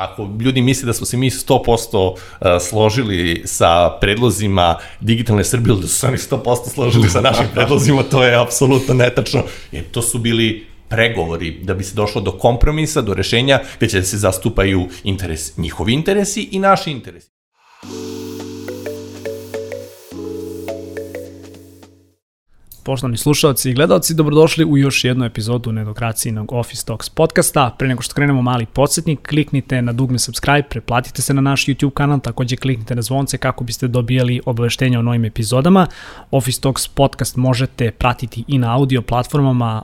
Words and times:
ako 0.00 0.28
ljudi 0.40 0.62
misle 0.62 0.86
da 0.86 0.92
smo 0.92 1.06
se 1.06 1.16
mi 1.16 1.30
100% 1.30 2.14
složili 2.60 3.42
sa 3.44 3.90
predlozima 4.00 4.76
digitalne 5.00 5.44
Srbije, 5.44 5.76
da 5.76 5.88
su 5.88 5.98
se 5.98 6.06
oni 6.06 6.16
100% 6.16 6.68
složili 6.68 7.08
sa 7.08 7.20
našim 7.20 7.46
predlozima, 7.54 8.02
to 8.02 8.24
je 8.24 8.42
apsolutno 8.42 8.94
netačno. 8.94 9.42
Jer 9.72 9.84
to 9.90 10.02
su 10.02 10.18
bili 10.18 10.66
pregovori 10.88 11.50
da 11.62 11.74
bi 11.74 11.84
se 11.84 11.94
došlo 11.94 12.20
do 12.20 12.32
kompromisa, 12.32 13.02
do 13.02 13.14
rešenja 13.14 13.60
gde 13.76 13.88
će 13.88 13.98
da 13.98 14.04
se 14.04 14.18
zastupaju 14.18 14.88
interes, 15.04 15.56
njihovi 15.56 15.92
interesi 15.92 16.48
i 16.52 16.58
naši 16.58 16.90
interesi. 16.90 17.39
Poštovani 22.84 23.16
slušalci 23.16 23.70
i 23.70 23.74
gledalci, 23.74 24.14
dobrodošli 24.14 24.64
u 24.64 24.78
još 24.78 25.04
jednu 25.04 25.24
epizodu 25.24 25.72
Nedokracijnog 25.72 26.52
Office 26.52 26.86
Talks 26.86 27.08
podcasta. 27.08 27.74
Pre 27.78 27.88
nego 27.88 28.02
što 28.02 28.14
krenemo 28.14 28.42
mali 28.42 28.66
podsjetnik, 28.66 29.28
kliknite 29.28 29.82
na 29.82 29.92
dugme 29.92 30.18
subscribe, 30.18 30.62
preplatite 30.62 31.22
se 31.22 31.34
na 31.34 31.40
naš 31.40 31.66
YouTube 31.66 31.90
kanal, 31.90 32.20
takođe 32.20 32.56
kliknite 32.56 32.94
na 32.94 33.02
zvonce 33.02 33.38
kako 33.38 33.64
biste 33.64 33.88
dobijali 33.88 34.40
obaveštenja 34.46 34.98
o 34.98 35.02
novim 35.02 35.24
epizodama. 35.24 35.86
Office 36.30 36.60
Talks 36.60 36.88
podcast 36.88 37.36
možete 37.36 37.90
pratiti 37.90 38.44
i 38.48 38.58
na 38.58 38.76
audio 38.76 39.02
platformama 39.02 39.82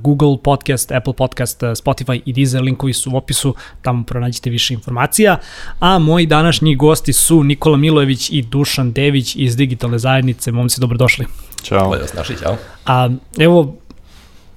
Google 0.00 0.36
Podcast, 0.42 0.92
Apple 0.92 1.12
Podcast, 1.12 1.60
Spotify 1.62 2.20
i 2.24 2.32
Deezer, 2.32 2.62
linkovi 2.62 2.92
su 2.92 3.10
u 3.12 3.16
opisu, 3.16 3.54
tamo 3.82 4.04
pronađite 4.04 4.50
više 4.50 4.74
informacija. 4.74 5.38
A 5.80 5.98
moji 5.98 6.26
današnji 6.26 6.76
gosti 6.76 7.12
su 7.12 7.44
Nikola 7.44 7.76
Milojević 7.76 8.30
i 8.30 8.42
Dušan 8.42 8.92
Dević 8.92 9.36
iz 9.36 9.56
Digitalne 9.56 9.98
zajednice. 9.98 10.52
Momci, 10.52 10.80
dobrodošli. 10.80 11.26
Ćao. 11.62 11.88
Bolje 11.88 12.02
vas 12.02 12.14
našli, 12.14 12.36
ćao. 12.36 12.56
A, 12.86 13.08
evo, 13.38 13.74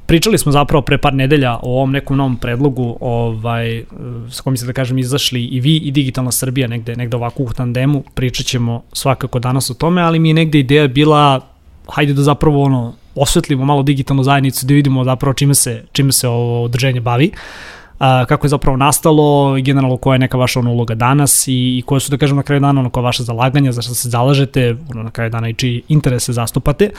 pričali 0.05 0.37
smo 0.37 0.51
zapravo 0.51 0.81
pre 0.81 0.97
par 0.97 1.13
nedelja 1.13 1.55
o 1.61 1.77
ovom 1.77 1.91
nekom 1.91 2.17
novom 2.17 2.37
predlogu 2.37 2.97
ovaj, 2.99 3.83
s 4.29 4.41
kojim 4.41 4.57
se 4.57 4.65
da 4.65 4.73
kažem 4.73 4.97
izašli 4.97 5.45
i 5.45 5.59
vi 5.59 5.75
i 5.75 5.91
Digitalna 5.91 6.31
Srbija 6.31 6.67
negde, 6.67 6.95
negde 6.95 7.17
ovako 7.17 7.43
u 7.43 7.53
tandemu, 7.53 8.03
pričat 8.13 8.45
ćemo 8.45 8.83
svakako 8.93 9.39
danas 9.39 9.69
o 9.69 9.73
tome, 9.73 10.01
ali 10.01 10.19
mi 10.19 10.29
je 10.29 10.33
negde 10.33 10.59
ideja 10.59 10.87
bila 10.87 11.41
hajde 11.87 12.13
da 12.13 12.21
zapravo 12.21 12.63
ono, 12.63 12.93
osvetlimo 13.15 13.65
malo 13.65 13.83
digitalnu 13.83 14.23
zajednicu, 14.23 14.65
da 14.65 14.73
vidimo 14.73 15.03
zapravo 15.03 15.33
čime 15.33 15.55
se, 15.55 15.83
čime 15.91 16.11
se 16.11 16.27
ovo 16.27 16.63
održenje 16.63 17.01
bavi. 17.01 17.31
Uh, 17.33 17.80
a, 18.01 18.25
kako 18.25 18.45
je 18.45 18.49
zapravo 18.49 18.77
nastalo 18.77 19.55
generalno 19.61 19.97
koja 19.97 20.15
je 20.15 20.19
neka 20.19 20.37
vaša 20.37 20.59
ono 20.59 20.71
uloga 20.71 20.95
danas 20.95 21.47
i, 21.47 21.77
i 21.77 21.83
koje 21.85 21.99
su 21.99 22.11
da 22.11 22.17
kažem 22.17 22.37
na 22.37 22.43
kraju 22.43 22.59
dana 22.59 22.79
ono 22.79 22.89
koja 22.89 23.03
vaša 23.03 23.23
zalaganja, 23.23 23.71
za 23.71 23.81
što 23.81 23.93
se 23.93 24.09
zalažete, 24.09 24.75
ono 24.93 25.03
na 25.03 25.11
kraju 25.11 25.29
dana 25.29 25.49
i 25.49 25.53
čiji 25.53 25.81
interese 25.87 26.33
zastupate. 26.33 26.89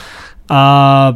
A, 0.49 1.13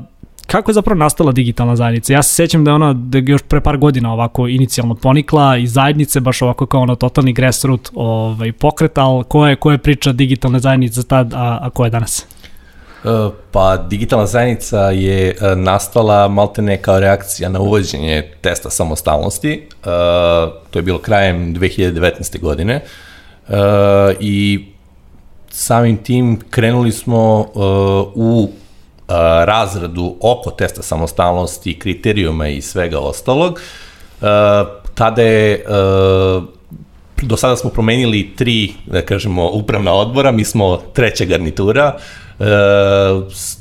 kako 0.47 0.71
je 0.71 0.73
zapravo 0.73 0.99
nastala 0.99 1.31
digitalna 1.31 1.75
zajednica? 1.75 2.13
Ja 2.13 2.23
se 2.23 2.35
sećam 2.35 2.63
da 2.63 2.71
je 2.71 2.75
ona 2.75 2.93
da 2.93 3.17
je 3.17 3.23
još 3.27 3.41
pre 3.41 3.61
par 3.61 3.77
godina 3.77 4.13
ovako 4.13 4.47
inicijalno 4.47 4.95
ponikla 4.95 5.57
i 5.57 5.67
zajednice 5.67 6.19
baš 6.19 6.41
ovako 6.41 6.65
kao 6.65 6.81
ono 6.81 6.95
totalni 6.95 7.33
grassroot 7.33 7.89
ovaj, 7.95 8.51
pokret, 8.51 8.97
ali 8.97 9.23
koja 9.23 9.49
je, 9.49 9.55
koja 9.55 9.73
je 9.73 9.77
priča 9.77 10.11
digitalne 10.11 10.59
zajednice 10.59 11.03
tad, 11.03 11.33
a, 11.33 11.59
a 11.61 11.69
koja 11.69 11.87
je 11.87 11.91
danas? 11.91 12.27
E, 13.07 13.29
pa 13.51 13.77
digitalna 13.77 14.25
zajednica 14.25 14.79
je 14.79 15.29
e, 15.29 15.55
nastala 15.55 16.27
maltene 16.27 16.81
kao 16.81 16.99
reakcija 16.99 17.49
na 17.49 17.59
uvođenje 17.59 18.31
testa 18.41 18.69
samostalnosti. 18.69 19.51
E, 19.51 19.85
to 20.71 20.79
je 20.79 20.81
bilo 20.81 20.99
krajem 20.99 21.55
2019. 21.55 22.39
godine. 22.39 22.83
I 24.19 24.65
samim 25.49 25.97
tim 25.97 26.39
krenuli 26.49 26.91
smo 26.91 27.47
u 28.15 28.49
razradu 29.45 30.15
oko 30.21 30.51
testa 30.51 30.81
samostalnosti, 30.81 31.79
kriterijuma 31.79 32.47
i 32.47 32.61
svega 32.61 32.99
ostalog. 32.99 33.59
Tada 34.95 35.21
je 35.21 35.65
do 37.21 37.37
sada 37.37 37.55
smo 37.55 37.69
promenili 37.69 38.33
tri, 38.35 38.73
da 38.85 39.01
kažemo, 39.01 39.49
upravna 39.49 39.93
odbora, 39.93 40.31
mi 40.31 40.43
smo 40.43 40.77
treća 40.93 41.25
garnitura, 41.25 41.97
E, 41.97 42.26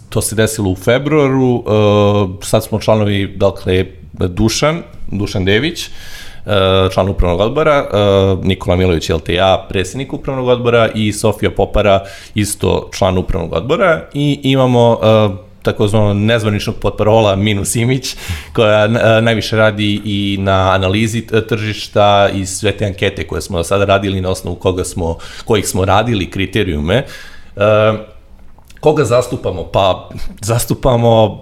to 0.08 0.22
se 0.22 0.34
desilo 0.34 0.70
u 0.70 0.76
februaru, 0.76 1.56
e, 1.56 2.44
sad 2.44 2.64
smo 2.64 2.80
članovi, 2.80 3.34
dakle, 3.36 3.84
Dušan, 4.12 4.82
Dušan 5.12 5.44
Dević, 5.44 5.86
e, 5.86 5.88
član 6.92 7.08
upravnog 7.08 7.40
odbora, 7.40 7.76
e, 7.76 7.86
Nikola 8.42 8.76
Milović 8.76 9.08
LTA, 9.08 9.66
predsjednik 9.68 10.12
upravnog 10.12 10.48
odbora 10.48 10.88
i 10.94 11.12
Sofija 11.12 11.50
Popara, 11.50 12.04
isto 12.34 12.90
član 12.92 13.18
upravnog 13.18 13.52
odbora 13.52 14.04
i 14.14 14.40
imamo 14.42 14.98
e, 15.02 15.28
takozvano 15.62 16.14
nezvaničnog 16.14 16.76
potparola 16.76 17.36
Minus 17.36 17.76
Imić, 17.76 18.16
koja 18.52 18.86
najviše 19.20 19.56
radi 19.56 20.00
i 20.04 20.36
na 20.40 20.72
analizi 20.72 21.26
tržišta 21.48 22.28
i 22.34 22.46
sve 22.46 22.72
te 22.72 22.86
ankete 22.86 23.26
koje 23.26 23.42
smo 23.42 23.58
do 23.58 23.64
sada 23.64 23.84
radili 23.84 24.20
na 24.20 24.30
osnovu 24.30 24.56
koga 24.56 24.84
smo, 24.84 25.18
kojih 25.44 25.68
smo 25.68 25.84
radili 25.84 26.30
kriterijume. 26.30 27.04
Koga 28.80 29.04
zastupamo? 29.04 29.64
Pa 29.64 30.10
zastupamo 30.40 31.24
uh, 31.24 31.38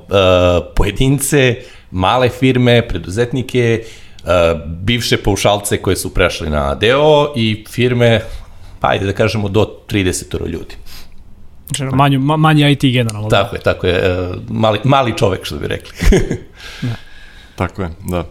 pojedince, 0.77 1.57
male 1.91 2.29
firme, 2.29 2.89
preduzetnike, 2.89 3.85
uh, 3.85 4.29
bivše 4.67 5.17
paušalce 5.17 5.83
koje 5.83 5.97
su 5.97 6.15
prešli 6.15 6.51
na 6.51 6.75
deo 6.75 7.33
i 7.37 7.65
firme, 7.71 8.21
pa 8.81 8.89
ajde 8.89 9.07
da 9.07 9.13
kažemo 9.13 9.49
do 9.49 9.79
30 9.89 10.47
ljudi. 10.47 10.75
Znači, 11.77 11.97
manji, 11.97 12.19
manji 12.19 12.73
IT 12.73 12.83
generalno. 12.83 13.29
Da. 13.29 13.43
Tako 13.43 13.57
je, 13.57 13.63
tako 13.63 13.87
je. 13.87 14.29
Uh, 14.31 14.37
mali, 14.49 14.81
mali 14.85 15.17
čovek, 15.17 15.45
što 15.45 15.57
bi 15.57 15.69
rekli. 15.69 15.93
da. 16.83 16.95
Tako 17.57 17.83
je, 17.83 17.91
da 18.09 18.25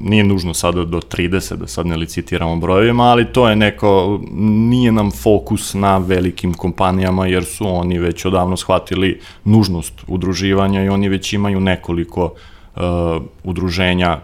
nije 0.00 0.24
nužno 0.24 0.54
sada 0.54 0.84
do 0.84 1.00
30, 1.00 1.56
da 1.56 1.66
sad 1.66 1.86
ne 1.86 1.96
licitiramo 1.96 2.56
brojevima, 2.56 3.04
ali 3.04 3.32
to 3.32 3.48
je 3.48 3.56
neko, 3.56 4.20
nije 4.70 4.92
nam 4.92 5.10
fokus 5.10 5.74
na 5.74 5.98
velikim 5.98 6.54
kompanijama, 6.54 7.26
jer 7.26 7.44
su 7.44 7.68
oni 7.68 7.98
već 7.98 8.24
odavno 8.24 8.56
shvatili 8.56 9.20
nužnost 9.44 9.92
udruživanja 10.06 10.84
i 10.84 10.88
oni 10.88 11.08
već 11.08 11.32
imaju 11.32 11.60
nekoliko 11.60 12.24
uh, 12.24 12.82
udruženja 13.44 14.18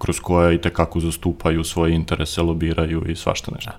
kroz 0.00 0.20
koje 0.20 0.54
i 0.54 0.58
tekako 0.58 1.00
zastupaju 1.00 1.64
svoje 1.64 1.94
interese, 1.94 2.42
lobiraju 2.42 3.04
i 3.08 3.16
svašta 3.16 3.52
nešto. 3.54 3.70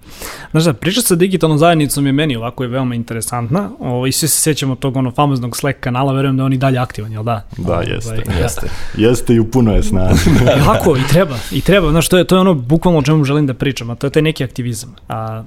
Znaš 0.52 0.64
da, 0.64 0.74
priča 0.74 1.02
sa 1.02 1.16
digitalnom 1.16 1.58
zajednicom 1.58 2.06
je 2.06 2.12
meni 2.12 2.36
ovako 2.36 2.64
je 2.64 2.70
veoma 2.70 2.96
interesantna 2.96 3.70
o, 3.80 4.08
i 4.08 4.12
svi 4.12 4.28
se 4.28 4.42
sećamo 4.42 4.76
tog 4.76 4.98
ono 4.98 5.12
famoznog 5.12 5.58
Slack 5.58 5.80
kanala, 5.80 6.14
verujem 6.14 6.38
da 6.38 6.44
on 6.44 6.54
i 6.54 6.58
dalje 6.58 6.78
aktivan, 6.78 7.12
jel 7.12 7.24
da? 7.24 7.48
Da, 7.58 7.78
o, 7.78 7.82
jeste. 7.82 8.24
Ovaj, 8.28 8.42
jeste. 8.42 8.70
jeste 8.98 9.34
i 9.34 9.40
u 9.40 9.52
puno 9.52 9.76
je 9.76 9.84
snaga. 9.84 10.16
Jako, 10.68 10.98
i 10.98 11.08
treba, 11.10 11.36
i 11.52 11.62
treba. 11.62 11.90
Znaš, 11.90 12.10
to 12.10 12.18
je, 12.18 12.24
to 12.24 12.36
je 12.36 12.42
ono 12.42 12.54
bukvalno 12.54 13.00
o 13.00 13.04
čemu 13.04 13.24
želim 13.24 13.48
da 13.48 13.54
pričam, 13.54 13.90
a 13.90 13.96
to 13.96 14.08
je 14.08 14.12
taj 14.12 14.22
neki 14.22 14.44
aktivizam. 14.44 14.96
A, 15.10 15.44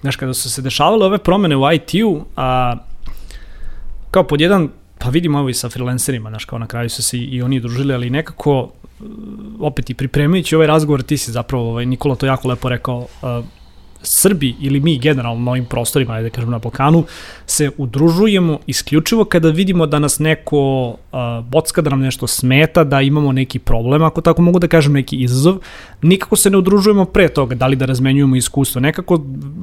znaš, 0.00 0.16
kada 0.16 0.34
su 0.34 0.50
se 0.50 0.62
dešavale 0.62 1.06
ove 1.06 1.18
promene 1.18 1.56
u 1.56 1.72
IT-u, 1.72 2.24
a, 2.36 2.76
kao 4.10 4.22
pod 4.22 4.40
jedan 4.40 4.68
pa 5.06 5.10
vidimo 5.10 5.38
ovo 5.38 5.48
i 5.48 5.54
sa 5.54 5.68
freelancerima, 5.68 6.30
znaš, 6.30 6.44
kao 6.44 6.58
na 6.58 6.66
kraju 6.66 6.90
su 6.90 7.02
se 7.02 7.18
i, 7.18 7.42
oni 7.42 7.60
družili, 7.60 7.94
ali 7.94 8.10
nekako 8.10 8.70
opet 9.60 9.90
i 9.90 9.94
pripremajući 9.94 10.54
ovaj 10.54 10.66
razgovor, 10.66 11.02
ti 11.02 11.18
si 11.18 11.32
zapravo, 11.32 11.70
ovaj, 11.70 11.86
Nikola 11.86 12.16
to 12.16 12.26
jako 12.26 12.48
lepo 12.48 12.68
rekao, 12.68 12.98
uh, 12.98 13.44
Srbi 14.02 14.54
ili 14.60 14.80
mi 14.80 14.98
generalno 14.98 15.44
na 15.44 15.50
ovim 15.50 15.64
prostorima, 15.64 16.14
ajde 16.14 16.28
da 16.28 16.34
kažem 16.34 16.50
na 16.50 16.58
Balkanu, 16.58 17.04
se 17.46 17.70
udružujemo 17.76 18.58
isključivo 18.66 19.24
kada 19.24 19.48
vidimo 19.50 19.86
da 19.86 19.98
nas 19.98 20.18
neko 20.18 20.88
uh, 20.88 21.18
bocka, 21.44 21.82
da 21.82 21.90
nam 21.90 22.00
nešto 22.00 22.26
smeta, 22.26 22.84
da 22.84 23.00
imamo 23.00 23.32
neki 23.32 23.58
problem, 23.58 24.02
ako 24.02 24.20
tako 24.20 24.42
mogu 24.42 24.58
da 24.58 24.68
kažem, 24.68 24.92
neki 24.92 25.16
izazov. 25.16 25.58
Nikako 26.02 26.36
se 26.36 26.50
ne 26.50 26.58
udružujemo 26.58 27.04
pre 27.04 27.28
toga, 27.28 27.54
da 27.54 27.66
li 27.66 27.76
da 27.76 27.86
razmenjujemo 27.86 28.36
iskustvo. 28.36 28.80
Nekako 28.80 29.14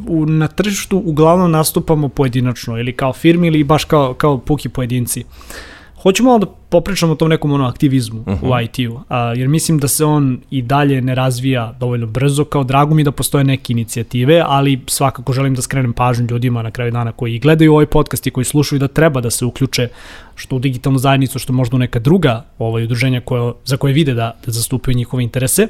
u, 0.07 0.25
na 0.25 0.47
tržištu 0.47 1.01
uglavnom 1.05 1.51
nastupamo 1.51 2.09
pojedinačno 2.09 2.79
ili 2.79 2.93
kao 2.93 3.13
firmi 3.13 3.47
ili 3.47 3.63
baš 3.63 3.85
kao, 3.85 4.13
kao 4.13 4.37
puki 4.37 4.69
pojedinci. 4.69 5.23
Uh, 5.23 5.72
Hoću 6.03 6.23
malo 6.23 6.39
da 6.39 6.45
popričamo 6.45 7.13
o 7.13 7.15
tom 7.15 7.29
nekom 7.29 7.51
ono, 7.51 7.65
aktivizmu 7.65 8.19
uh 8.19 8.27
-huh. 8.27 8.43
u 8.43 8.55
mhm. 8.55 8.63
IT-u, 8.63 8.99
jer 9.35 9.47
mislim 9.47 9.79
da 9.79 9.87
se 9.87 10.05
on 10.05 10.41
i 10.49 10.61
dalje 10.61 11.01
ne 11.01 11.15
razvija 11.15 11.75
dovoljno 11.79 12.07
brzo, 12.07 12.45
kao 12.45 12.63
drago 12.63 12.95
mi 12.95 13.03
da 13.03 13.11
postoje 13.11 13.43
neke 13.43 13.73
inicijative, 13.73 14.43
ali 14.47 14.81
svakako 14.87 15.33
želim 15.33 15.55
da 15.55 15.61
skrenem 15.61 15.93
pažnju 15.93 16.27
ljudima 16.29 16.61
na 16.61 16.71
kraju 16.71 16.91
dana 16.91 17.11
koji 17.11 17.39
gledaju 17.39 17.73
ovaj 17.73 17.85
podcast 17.85 18.27
i 18.27 18.31
koji 18.31 18.45
slušaju 18.45 18.79
da 18.79 18.87
treba 18.87 19.21
da 19.21 19.29
se 19.29 19.45
uključe 19.45 19.87
što 20.35 20.55
u 20.55 20.59
digitalnu 20.59 20.99
zajednicu, 20.99 21.39
što 21.39 21.53
možda 21.53 21.75
u 21.75 21.79
neka 21.79 21.99
druga 21.99 22.45
ovaj, 22.59 22.83
udruženja 22.83 23.21
koje, 23.21 23.53
za 23.65 23.77
koje 23.77 23.93
vide 23.93 24.13
da, 24.13 24.35
da 24.45 24.51
zastupaju 24.51 24.97
njihove 24.97 25.23
interese. 25.23 25.67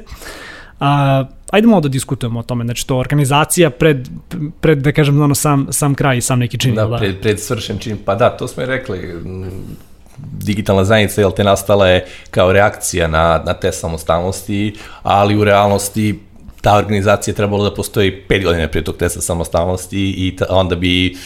A, 0.79 1.25
ajde 1.51 1.67
malo 1.67 1.81
da 1.81 1.89
diskutujemo 1.89 2.39
o 2.39 2.43
tome, 2.43 2.65
znači 2.65 2.87
to 2.87 2.97
organizacija 2.97 3.69
pred, 3.69 4.09
pred 4.61 4.77
da 4.77 4.91
kažem, 4.91 5.21
ono, 5.21 5.35
sam, 5.35 5.67
sam 5.69 5.95
kraj 5.95 6.17
i 6.17 6.21
sam 6.21 6.39
neki 6.39 6.57
čin. 6.57 6.75
Da, 6.75 6.85
da, 6.85 6.97
pred, 6.97 7.21
pred 7.21 7.39
svršen 7.39 7.77
čin, 7.77 7.97
pa 8.05 8.15
da, 8.15 8.29
to 8.29 8.47
smo 8.47 8.63
i 8.63 8.65
rekli, 8.65 8.99
digitalna 10.17 10.83
zajednica 10.83 11.21
jel 11.21 11.31
te 11.31 11.43
nastala 11.43 11.87
je 11.87 12.05
kao 12.31 12.51
reakcija 12.51 13.07
na, 13.07 13.43
na 13.45 13.53
te 13.53 13.71
samostalnosti, 13.71 14.75
ali 15.03 15.37
u 15.37 15.43
realnosti 15.43 16.19
ta 16.61 16.77
organizacija 16.77 17.33
trebalo 17.33 17.63
da 17.69 17.75
postoji 17.75 18.21
pet 18.27 18.43
godina 18.43 18.67
prije 18.67 18.83
tog 18.83 18.97
testa 18.97 19.21
samostalnosti 19.21 20.13
i 20.17 20.35
ta, 20.35 20.45
onda 20.49 20.75
bi 20.75 21.17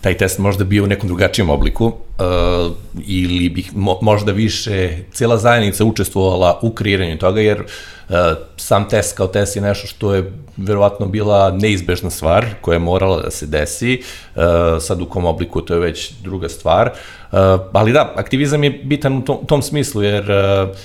taj 0.00 0.16
test 0.16 0.38
možda 0.38 0.64
bio 0.64 0.84
u 0.84 0.86
nekom 0.86 1.08
drugačijem 1.08 1.50
obliku 1.50 1.86
uh, 1.86 2.72
ili 3.06 3.48
bih 3.48 3.76
mo, 3.76 3.98
možda 4.02 4.32
više 4.32 4.98
cijela 5.12 5.38
zajednica 5.38 5.84
učestvovala 5.84 6.58
u 6.62 6.70
kreiranju 6.70 7.18
toga, 7.18 7.40
jer 7.40 7.60
uh, 7.60 8.16
sam 8.56 8.88
test 8.88 9.16
kao 9.16 9.26
test 9.26 9.56
je 9.56 9.62
nešto 9.62 9.86
što 9.86 10.14
je 10.14 10.32
verovatno 10.56 11.06
bila 11.06 11.50
neizbežna 11.50 12.10
stvar 12.10 12.46
koja 12.60 12.74
je 12.74 12.78
morala 12.78 13.22
da 13.22 13.30
se 13.30 13.46
desi, 13.46 14.02
uh, 14.34 14.42
sad 14.80 15.02
u 15.02 15.06
kom 15.06 15.24
obliku 15.24 15.60
to 15.60 15.74
je 15.74 15.80
već 15.80 16.12
druga 16.22 16.48
stvar, 16.48 16.86
uh, 17.32 17.38
ali 17.72 17.92
da, 17.92 18.12
aktivizam 18.16 18.64
je 18.64 18.70
bitan 18.70 19.18
u 19.18 19.22
tom, 19.24 19.38
tom 19.46 19.62
smislu, 19.62 20.02
jer 20.02 20.30
uh, 20.30 20.76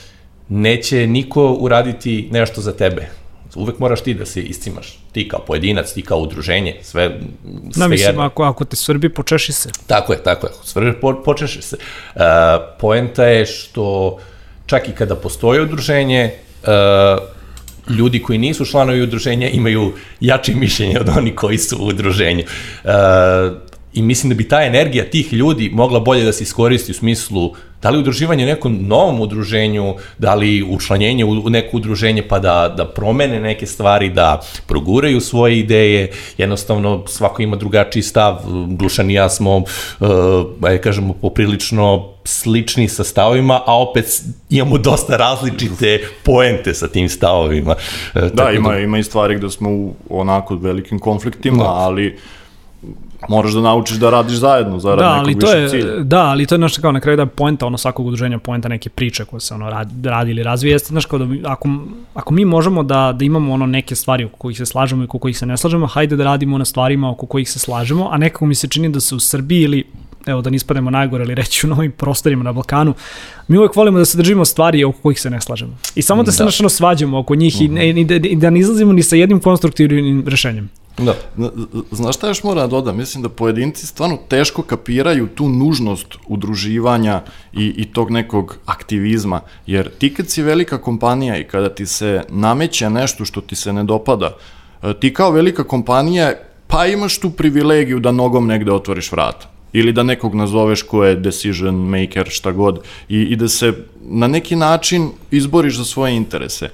neće 0.50 1.08
niko 1.08 1.54
uraditi 1.54 2.30
nešto 2.32 2.62
za 2.62 2.72
tebe 2.72 3.21
uvek 3.56 3.80
moraš 3.80 4.02
ti 4.02 4.14
da 4.14 4.26
se 4.26 4.42
iscimaš. 4.42 5.00
Ti 5.12 5.28
kao 5.28 5.40
pojedinac, 5.40 5.94
ti 5.94 6.02
kao 6.02 6.20
udruženje, 6.20 6.76
sve, 6.82 7.20
sve 7.74 7.80
da, 7.80 7.88
mislim, 7.88 8.10
jedno. 8.10 8.22
ako, 8.22 8.44
ako 8.44 8.66
te 8.66 8.76
svrbi, 8.76 9.10
počeši 9.10 9.54
se. 9.54 9.70
Tako 9.88 10.14
je, 10.14 10.24
tako 10.24 10.48
je. 10.48 10.54
Svrbi, 10.64 10.94
po, 11.02 11.24
počeši 11.26 11.62
se. 11.62 11.78
Uh, 12.16 12.22
poenta 12.80 13.26
je 13.26 13.46
što 13.46 14.18
čak 14.66 14.90
i 14.90 14.92
kada 14.92 15.16
postoje 15.16 15.62
udruženje, 15.62 16.32
uh, 16.64 16.70
ljudi 17.98 18.22
koji 18.22 18.40
nisu 18.40 18.66
članovi 18.66 19.02
udruženja 19.02 19.50
imaju 19.50 19.94
jače 20.20 20.54
mišljenje 20.56 21.00
od 21.00 21.10
oni 21.18 21.36
koji 21.36 21.58
su 21.58 21.78
u 21.78 21.88
udruženju. 21.88 22.44
Uh, 22.84 22.92
I 23.94 24.02
mislim 24.02 24.30
da 24.30 24.36
bi 24.36 24.48
ta 24.48 24.64
energija 24.64 25.10
tih 25.10 25.34
ljudi 25.34 25.70
mogla 25.74 26.00
bolje 26.00 26.24
da 26.24 26.34
se 26.34 26.44
iskoristi 26.44 26.92
u 26.92 26.96
smislu 26.96 27.56
da 27.82 27.90
li 27.90 28.00
udruživanje 28.00 28.44
u 28.44 28.48
nekom 28.48 28.78
novom 28.88 29.22
udruženju, 29.22 29.96
da 30.18 30.36
li 30.36 30.64
učlanjenje 30.64 31.26
u 31.26 31.50
neko 31.50 31.78
udruženje 31.78 32.28
pa 32.28 32.40
da, 32.40 32.74
da 32.78 32.86
promene 32.86 33.40
neke 33.40 33.66
stvari, 33.66 34.10
da 34.10 34.42
proguraju 34.68 35.22
svoje 35.22 35.60
ideje, 35.60 36.12
jednostavno 36.38 37.04
svako 37.08 37.42
ima 37.42 37.56
drugačiji 37.56 38.04
stav, 38.04 38.40
Dušan 38.68 39.12
i 39.12 39.14
ja 39.14 39.30
smo, 39.30 39.64
ajde 40.62 40.82
kažemo, 40.82 41.14
poprilično 41.14 42.12
slični 42.24 42.88
sa 42.88 43.04
stavovima, 43.04 43.62
a 43.66 43.82
opet 43.82 44.22
imamo 44.50 44.78
dosta 44.78 45.18
različite 45.18 46.00
poente 46.24 46.74
sa 46.74 46.88
tim 46.88 47.10
stavovima. 47.10 47.76
Uh, 48.16 48.22
da, 48.34 48.52
ima, 48.52 48.72
da... 48.72 48.80
ima 48.80 48.98
i 48.98 49.04
stvari 49.04 49.36
gde 49.36 49.50
smo 49.50 49.70
u 49.70 49.94
onako 50.10 50.56
velikim 50.56 51.00
konfliktima, 51.00 51.64
da. 51.64 51.70
ali 51.70 52.18
moraš 53.30 53.54
da 53.54 53.62
naučiš 53.62 53.98
da 53.98 54.10
radiš 54.10 54.36
zajedno 54.36 54.80
zarad 54.80 55.00
da, 55.00 55.24
nekog 55.24 55.44
više 55.44 55.58
je, 55.58 55.70
cilja. 55.70 56.04
Da, 56.04 56.22
ali 56.22 56.46
to 56.46 56.56
je 56.56 56.60
nešto 56.60 56.82
kao 56.82 56.92
na 56.92 57.00
kraju 57.00 57.18
da 57.18 57.26
poenta 57.26 57.66
ono 57.66 57.78
svakog 57.78 58.06
udruženja, 58.06 58.40
poenta 58.40 58.70
neke 58.70 58.90
priče 58.90 59.26
koje 59.26 59.40
se 59.40 59.54
ono 59.54 59.70
radi, 59.70 60.10
radi 60.10 60.32
ili 60.32 60.44
razvije, 60.44 60.72
jeste 60.72 60.88
znaš 60.88 61.06
kao 61.06 61.20
da 61.20 61.50
ako, 61.50 61.70
ako 62.14 62.34
mi 62.34 62.46
možemo 62.46 62.84
da, 62.84 63.14
da 63.16 63.26
imamo 63.26 63.54
ono 63.54 63.66
neke 63.66 63.96
stvari 63.96 64.26
oko 64.26 64.38
kojih 64.38 64.58
se 64.58 64.66
slažemo 64.66 65.04
i 65.04 65.06
oko 65.06 65.20
kojih 65.20 65.38
se 65.38 65.46
ne 65.46 65.58
slažemo, 65.58 65.88
hajde 65.88 66.16
da 66.16 66.24
radimo 66.24 66.58
na 66.58 66.66
stvarima 66.66 67.12
oko 67.12 67.26
kojih 67.26 67.50
se 67.50 67.60
slažemo, 67.60 68.10
a 68.12 68.18
nekako 68.18 68.46
mi 68.46 68.56
se 68.56 68.68
čini 68.68 68.90
da 68.90 69.00
se 69.00 69.16
u 69.16 69.20
Srbiji 69.20 69.62
ili 69.62 69.84
evo 70.26 70.42
da 70.42 70.50
ne 70.50 70.56
ispademo 70.56 70.90
najgore 70.90 71.24
ali 71.24 71.36
reći 71.36 71.68
u 71.68 71.70
novim 71.70 71.92
prostorima 71.92 72.44
na 72.44 72.54
Balkanu, 72.54 72.94
mi 73.48 73.58
uvek 73.58 73.76
volimo 73.76 73.98
da 73.98 74.06
se 74.06 74.18
držimo 74.18 74.46
stvari 74.46 74.84
oko 74.84 75.00
kojih 75.02 75.22
se 75.22 75.30
ne 75.30 75.42
slažemo. 75.42 75.78
I 75.96 76.02
samo 76.02 76.24
da 76.24 76.32
se 76.32 76.38
da. 76.38 76.46
našano 76.46 76.70
svađamo 76.70 77.20
oko 77.20 77.36
njih 77.36 77.56
uh 77.56 77.62
-huh. 77.62 77.90
i, 77.90 77.90
mhm. 77.90 77.98
i, 77.98 78.06
da, 78.06 78.16
i 78.16 78.36
da 78.36 78.50
ne 78.50 78.60
izlazimo 78.60 78.94
ni 78.94 79.04
sa 79.04 79.16
jednim 79.16 79.40
konstruktivnim 79.40 80.24
rešenjem. 80.28 80.70
Da. 80.98 81.16
Znaš 81.92 82.16
šta 82.16 82.28
još 82.28 82.44
mora 82.44 82.62
da 82.62 82.68
dodam? 82.68 82.98
Mislim 82.98 83.24
da 83.24 83.30
pojedinci 83.30 83.88
stvarno 83.88 84.18
teško 84.28 84.62
kapiraju 84.62 85.28
tu 85.28 85.50
nužnost 85.50 86.08
udruživanja 86.28 87.22
i, 87.54 87.74
i 87.78 87.86
tog 87.86 88.12
nekog 88.12 88.58
aktivizma, 88.66 89.42
jer 89.68 89.90
ti 89.90 90.14
kad 90.14 90.30
si 90.30 90.42
velika 90.42 90.78
kompanija 90.78 91.38
i 91.38 91.44
kada 91.44 91.70
ti 91.70 91.86
se 91.86 92.24
nameće 92.30 92.90
nešto 92.90 93.26
što 93.26 93.42
ti 93.42 93.56
se 93.56 93.74
ne 93.74 93.84
dopada, 93.84 94.36
e, 94.84 94.94
ti 94.94 95.14
kao 95.14 95.32
velika 95.32 95.64
kompanija 95.64 96.34
pa 96.68 96.86
imaš 96.86 97.20
tu 97.20 97.30
privilegiju 97.30 98.00
da 98.00 98.12
nogom 98.12 98.48
negde 98.48 98.72
otvoriš 98.72 99.12
vrata 99.12 99.50
ili 99.74 99.94
da 99.94 100.04
nekog 100.04 100.36
nazoveš 100.36 100.82
ko 100.82 101.06
je 101.06 101.16
decision 101.16 101.76
maker, 101.76 102.28
šta 102.30 102.52
god, 102.52 102.80
i, 103.10 103.22
i 103.22 103.36
da 103.36 103.48
se 103.48 103.74
na 104.02 104.28
neki 104.28 104.56
način 104.56 105.10
izboriš 105.32 105.78
za 105.78 105.86
svoje 105.86 106.16
interese. 106.16 106.66
E, 106.66 106.70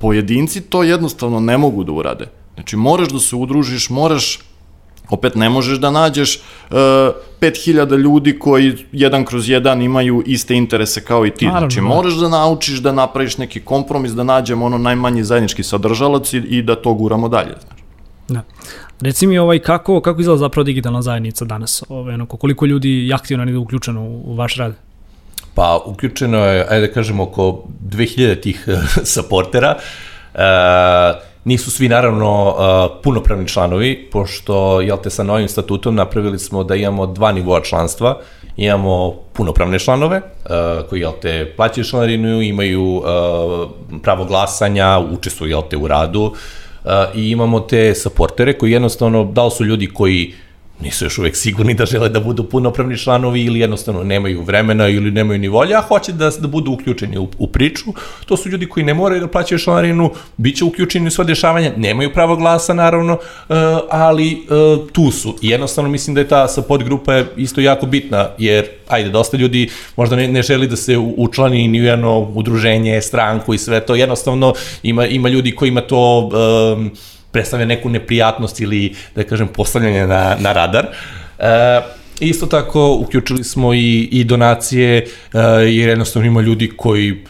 pojedinci 0.00 0.60
to 0.60 0.82
jednostavno 0.82 1.40
ne 1.40 1.58
mogu 1.58 1.84
da 1.84 1.92
urade 1.92 2.41
Znači, 2.62 2.76
moraš 2.76 3.08
da 3.08 3.18
se 3.18 3.36
udružiš, 3.36 3.90
moraš 3.90 4.38
opet 5.10 5.34
ne 5.34 5.48
možeš 5.48 5.78
da 5.78 5.90
nađeš 5.90 6.36
uh, 6.36 6.76
5000 7.40 7.96
ljudi 7.98 8.38
koji 8.38 8.76
jedan 8.92 9.24
kroz 9.24 9.48
jedan 9.48 9.82
imaju 9.82 10.22
iste 10.26 10.54
interese 10.54 11.04
kao 11.04 11.26
i 11.26 11.30
ti. 11.30 11.46
Naravno. 11.46 11.70
Znači, 11.70 11.80
da. 11.80 11.86
moraš 11.86 12.14
da 12.14 12.28
naučiš 12.28 12.78
da 12.78 12.92
napraviš 12.92 13.38
neki 13.38 13.60
kompromis, 13.60 14.12
da 14.12 14.22
nađemo 14.22 14.66
ono 14.66 14.78
najmanji 14.78 15.24
zajednički 15.24 15.62
sadržalac 15.62 16.32
i, 16.32 16.36
i 16.36 16.62
da 16.62 16.76
to 16.76 16.94
guramo 16.94 17.28
dalje. 17.28 17.54
Znači. 17.66 17.82
Da. 18.28 18.42
Reci 19.00 19.26
mi 19.26 19.38
ovaj, 19.38 19.58
kako, 19.58 20.00
kako 20.00 20.20
izgleda 20.20 20.38
zapravo 20.38 20.64
digitalna 20.64 21.02
zajednica 21.02 21.44
danas? 21.44 21.82
Ovaj, 21.88 22.14
ono, 22.14 22.26
koliko 22.26 22.66
ljudi 22.66 23.06
je 23.08 23.14
aktivno 23.14 23.44
nije 23.44 23.58
uključeno 23.58 24.02
u, 24.02 24.22
u 24.24 24.34
vaš 24.34 24.56
rad? 24.56 24.74
Pa, 25.54 25.82
uključeno 25.86 26.38
je, 26.38 26.66
ajde 26.70 26.86
da 26.86 26.92
kažemo, 26.92 27.22
oko 27.22 27.64
2000 27.88 28.40
tih 28.42 28.68
supportera. 29.14 29.76
Uh, 30.34 31.31
Nisu 31.44 31.70
svi 31.70 31.88
naravno 31.88 32.48
uh, 32.48 33.02
punopravni 33.02 33.48
članovi, 33.48 34.08
pošto 34.12 34.80
jel 34.80 34.98
te 35.02 35.10
sa 35.10 35.22
novim 35.22 35.48
statutom 35.48 35.94
napravili 35.94 36.38
smo 36.38 36.64
da 36.64 36.74
imamo 36.74 37.06
dva 37.06 37.32
nivoa 37.32 37.60
članstva. 37.60 38.18
Imamo 38.56 39.14
punopravne 39.32 39.78
članove 39.78 40.16
uh, 40.16 40.88
koji 40.88 41.00
jel 41.00 41.12
te 41.22 41.52
plaćaju 41.56 41.84
članarinu, 41.84 42.42
imaju 42.42 42.84
uh, 42.84 43.04
pravo 44.02 44.24
glasanja, 44.24 44.98
učestvuju 44.98 45.50
jel 45.50 45.62
te 45.70 45.76
u 45.76 45.88
radu 45.88 46.22
uh, 46.22 46.90
i 47.14 47.30
imamo 47.30 47.60
te 47.60 47.94
supportere 47.94 48.58
koji 48.58 48.72
jednostavno 48.72 49.24
da 49.24 49.50
su 49.50 49.64
ljudi 49.64 49.86
koji 49.86 50.34
nisu 50.80 51.04
još 51.04 51.18
uvek 51.18 51.36
sigurni 51.36 51.74
da 51.74 51.86
žele 51.86 52.08
da 52.08 52.20
budu 52.20 52.44
punopravni 52.44 52.98
članovi 52.98 53.44
ili 53.44 53.60
jednostavno 53.60 54.04
nemaju 54.04 54.42
vremena 54.42 54.88
ili 54.88 55.10
nemaju 55.10 55.38
ni 55.38 55.48
volja, 55.48 55.78
a 55.78 55.82
hoće 55.82 56.12
da, 56.12 56.30
da 56.30 56.48
budu 56.48 56.72
uključeni 56.72 57.18
u, 57.18 57.28
u 57.38 57.46
priču. 57.46 57.84
To 58.26 58.36
su 58.36 58.48
ljudi 58.48 58.68
koji 58.68 58.84
ne 58.84 58.94
moraju 58.94 59.20
da 59.20 59.28
plaćaju 59.28 59.58
članarinu, 59.58 60.10
bit 60.36 60.56
će 60.56 60.64
uključeni 60.64 61.08
u 61.08 61.10
sva 61.10 61.24
dešavanja, 61.24 61.72
nemaju 61.76 62.12
pravo 62.12 62.36
glasa 62.36 62.74
naravno, 62.74 63.12
uh, 63.12 63.56
ali 63.90 64.46
uh, 64.50 64.88
tu 64.92 65.10
su. 65.10 65.36
I 65.42 65.48
jednostavno 65.48 65.90
mislim 65.90 66.14
da 66.14 66.20
je 66.20 66.28
ta 66.28 66.48
support 66.48 66.84
grupa 66.84 67.22
isto 67.36 67.60
jako 67.60 67.86
bitna, 67.86 68.28
jer 68.38 68.66
ajde, 68.88 69.10
dosta 69.10 69.36
ljudi 69.36 69.70
možda 69.96 70.16
ne, 70.16 70.28
ne 70.28 70.42
želi 70.42 70.66
da 70.66 70.76
se 70.76 70.98
učlani 70.98 71.68
ni 71.68 71.80
u 71.80 71.84
jedno 71.84 72.20
udruženje, 72.20 73.00
stranku 73.00 73.54
i 73.54 73.58
sve 73.58 73.80
to, 73.80 73.94
jednostavno 73.94 74.54
ima, 74.82 75.06
ima 75.06 75.28
ljudi 75.28 75.54
koji 75.54 75.68
ima 75.68 75.80
to 75.80 76.30
um, 76.76 76.90
predstavlja 77.32 77.66
neku 77.66 77.88
neprijatnost 77.88 78.60
ili, 78.60 78.94
da 79.14 79.24
kažem, 79.24 79.48
postavljanje 79.48 80.06
na, 80.06 80.36
na 80.40 80.52
radar. 80.52 80.86
E, 81.38 81.80
isto 82.20 82.46
tako, 82.46 82.96
uključili 83.00 83.44
smo 83.44 83.74
i, 83.74 84.08
i 84.12 84.24
donacije, 84.24 84.96
e, 84.96 85.38
jer 85.50 85.88
jednostavno 85.88 86.26
ima 86.26 86.40
ljudi 86.40 86.70
koji 86.76 87.24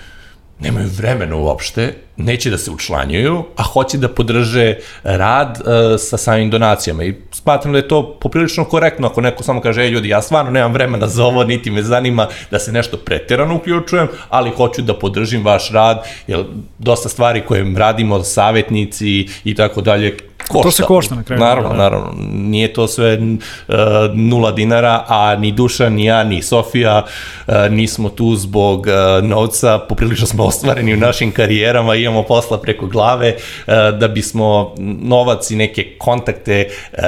nemaju 0.60 0.88
vremena 0.96 1.36
uopšte, 1.36 1.94
neće 2.16 2.50
da 2.50 2.58
se 2.58 2.70
učlanjuju, 2.70 3.44
a 3.56 3.62
hoće 3.62 3.98
da 3.98 4.08
podrže 4.08 4.76
rad 5.02 5.58
uh, 5.60 6.00
sa 6.00 6.16
samim 6.16 6.50
donacijama. 6.50 7.04
I 7.04 7.14
smatram 7.30 7.72
da 7.72 7.78
je 7.78 7.88
to 7.88 8.18
poprilično 8.20 8.64
korektno 8.64 9.06
ako 9.06 9.20
neko 9.20 9.42
samo 9.42 9.60
kaže, 9.60 9.82
ej 9.82 9.88
ljudi, 9.88 10.08
ja 10.08 10.22
stvarno 10.22 10.50
nemam 10.50 10.72
vremena 10.72 11.08
za 11.08 11.24
ovo, 11.24 11.44
niti 11.44 11.70
me 11.70 11.82
zanima 11.82 12.28
da 12.50 12.58
se 12.58 12.72
nešto 12.72 12.96
preterano 12.96 13.56
uključujem, 13.56 14.08
ali 14.28 14.50
hoću 14.50 14.82
da 14.82 14.98
podržim 14.98 15.44
vaš 15.44 15.70
rad, 15.70 16.02
jer 16.26 16.44
dosta 16.78 17.08
stvari 17.08 17.40
koje 17.40 17.74
radimo, 17.76 18.22
savjetnici 18.22 19.28
i 19.44 19.54
tako 19.54 19.80
dalje, 19.80 20.16
košta. 20.48 20.68
To 20.68 20.70
se 20.70 20.82
košta 20.82 21.14
na 21.14 21.22
kraju. 21.22 21.40
Naravno, 21.40 21.68
da. 21.70 21.76
naravno. 21.76 22.14
Nije 22.32 22.72
to 22.72 22.88
sve 22.88 23.18
uh, 23.18 23.74
nula 24.14 24.52
dinara, 24.52 25.04
a 25.08 25.36
ni 25.36 25.52
Duša, 25.52 25.88
ni 25.88 26.04
ja, 26.04 26.24
ni 26.24 26.42
Sofija 26.42 27.04
uh, 27.46 27.54
nismo 27.70 28.08
tu 28.08 28.34
zbog 28.36 28.86
uh, 28.86 29.24
novca, 29.24 29.78
poprilično 29.78 30.26
smo 30.26 30.44
ostvareni 30.44 30.94
u 30.94 30.96
našim 30.96 31.32
karijerama, 31.32 31.94
imamo 32.02 32.22
posla 32.22 32.60
preko 32.60 32.86
glave, 32.86 33.36
uh, 33.36 33.98
da 33.98 34.08
bismo 34.08 34.74
novac 35.02 35.50
i 35.50 35.56
neke 35.56 35.96
kontakte 35.98 36.68
uh, 36.92 36.98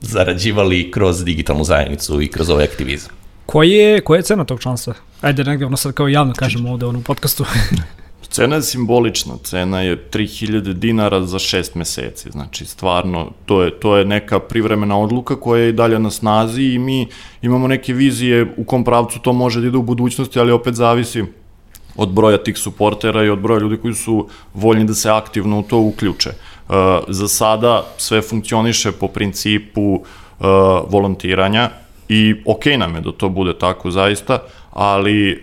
zarađivali 0.00 0.90
kroz 0.90 1.24
digitalnu 1.24 1.64
zajednicu 1.64 2.22
i 2.22 2.28
kroz 2.28 2.50
ovaj 2.50 2.64
aktivizam. 2.64 3.10
Koji 3.46 3.70
je, 3.70 4.00
koja 4.00 4.18
je 4.18 4.22
cena 4.22 4.44
tog 4.44 4.60
članstva? 4.60 4.94
Ajde, 5.20 5.44
negde 5.44 5.66
ono 5.66 5.76
sad 5.76 5.92
kao 5.92 6.08
javno 6.08 6.34
kažemo 6.36 6.72
ovde 6.72 6.86
ono, 6.86 6.98
u 6.98 7.02
podcastu. 7.02 7.44
Cena 8.30 8.56
je 8.56 8.62
simbolična, 8.62 9.34
cena 9.42 9.80
je 9.80 10.10
3000 10.10 10.72
dinara 10.72 11.24
za 11.26 11.38
6 11.38 11.76
meseci, 11.76 12.30
znači 12.30 12.66
stvarno 12.66 13.30
to 13.46 13.62
je, 13.62 13.80
to 13.80 13.96
je 13.96 14.04
neka 14.04 14.38
privremena 14.40 14.98
odluka 14.98 15.40
koja 15.40 15.62
je 15.62 15.68
i 15.68 15.72
dalje 15.72 15.98
na 15.98 16.10
snazi 16.10 16.62
i 16.62 16.78
mi 16.78 17.08
imamo 17.42 17.68
neke 17.68 17.92
vizije 17.92 18.54
u 18.56 18.64
kom 18.64 18.84
pravcu 18.84 19.18
to 19.18 19.32
može 19.32 19.60
da 19.60 19.66
ide 19.66 19.76
u 19.76 19.82
budućnosti, 19.82 20.38
ali 20.40 20.52
opet 20.52 20.74
zavisi 20.74 21.24
od 21.98 22.08
broja 22.08 22.38
tih 22.38 22.58
suportera 22.58 23.24
i 23.24 23.30
od 23.30 23.38
broja 23.38 23.60
ljudi 23.60 23.76
koji 23.76 23.94
su 23.94 24.28
voljni 24.54 24.84
da 24.84 24.94
se 24.94 25.10
aktivno 25.10 25.58
u 25.58 25.62
to 25.62 25.78
uključe. 25.78 26.30
Uh, 26.68 26.74
za 27.08 27.28
sada 27.28 27.84
sve 27.96 28.22
funkcioniše 28.22 28.92
po 28.92 29.08
principu 29.08 29.82
uh, 29.82 30.46
volontiranja 30.88 31.70
i 32.08 32.34
okej 32.46 32.72
okay 32.72 32.78
nam 32.78 32.94
je 32.94 33.00
da 33.00 33.12
to 33.12 33.28
bude 33.28 33.58
tako 33.58 33.90
zaista, 33.90 34.38
ali 34.72 35.30
e, 35.30 35.36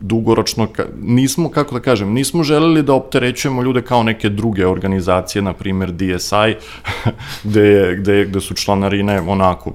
dugoročno 0.00 0.68
nismo, 1.00 1.50
kako 1.50 1.74
da 1.74 1.80
kažem, 1.80 2.12
nismo 2.12 2.42
želeli 2.42 2.82
da 2.82 2.94
opterećujemo 2.94 3.62
ljude 3.62 3.82
kao 3.82 4.02
neke 4.02 4.28
druge 4.28 4.66
organizacije, 4.66 5.42
na 5.42 5.52
primer 5.52 5.92
DSI, 5.92 6.56
gde, 7.44 7.96
gde, 7.98 8.24
gde 8.24 8.40
su 8.40 8.54
članarine 8.54 9.20
onako 9.20 9.72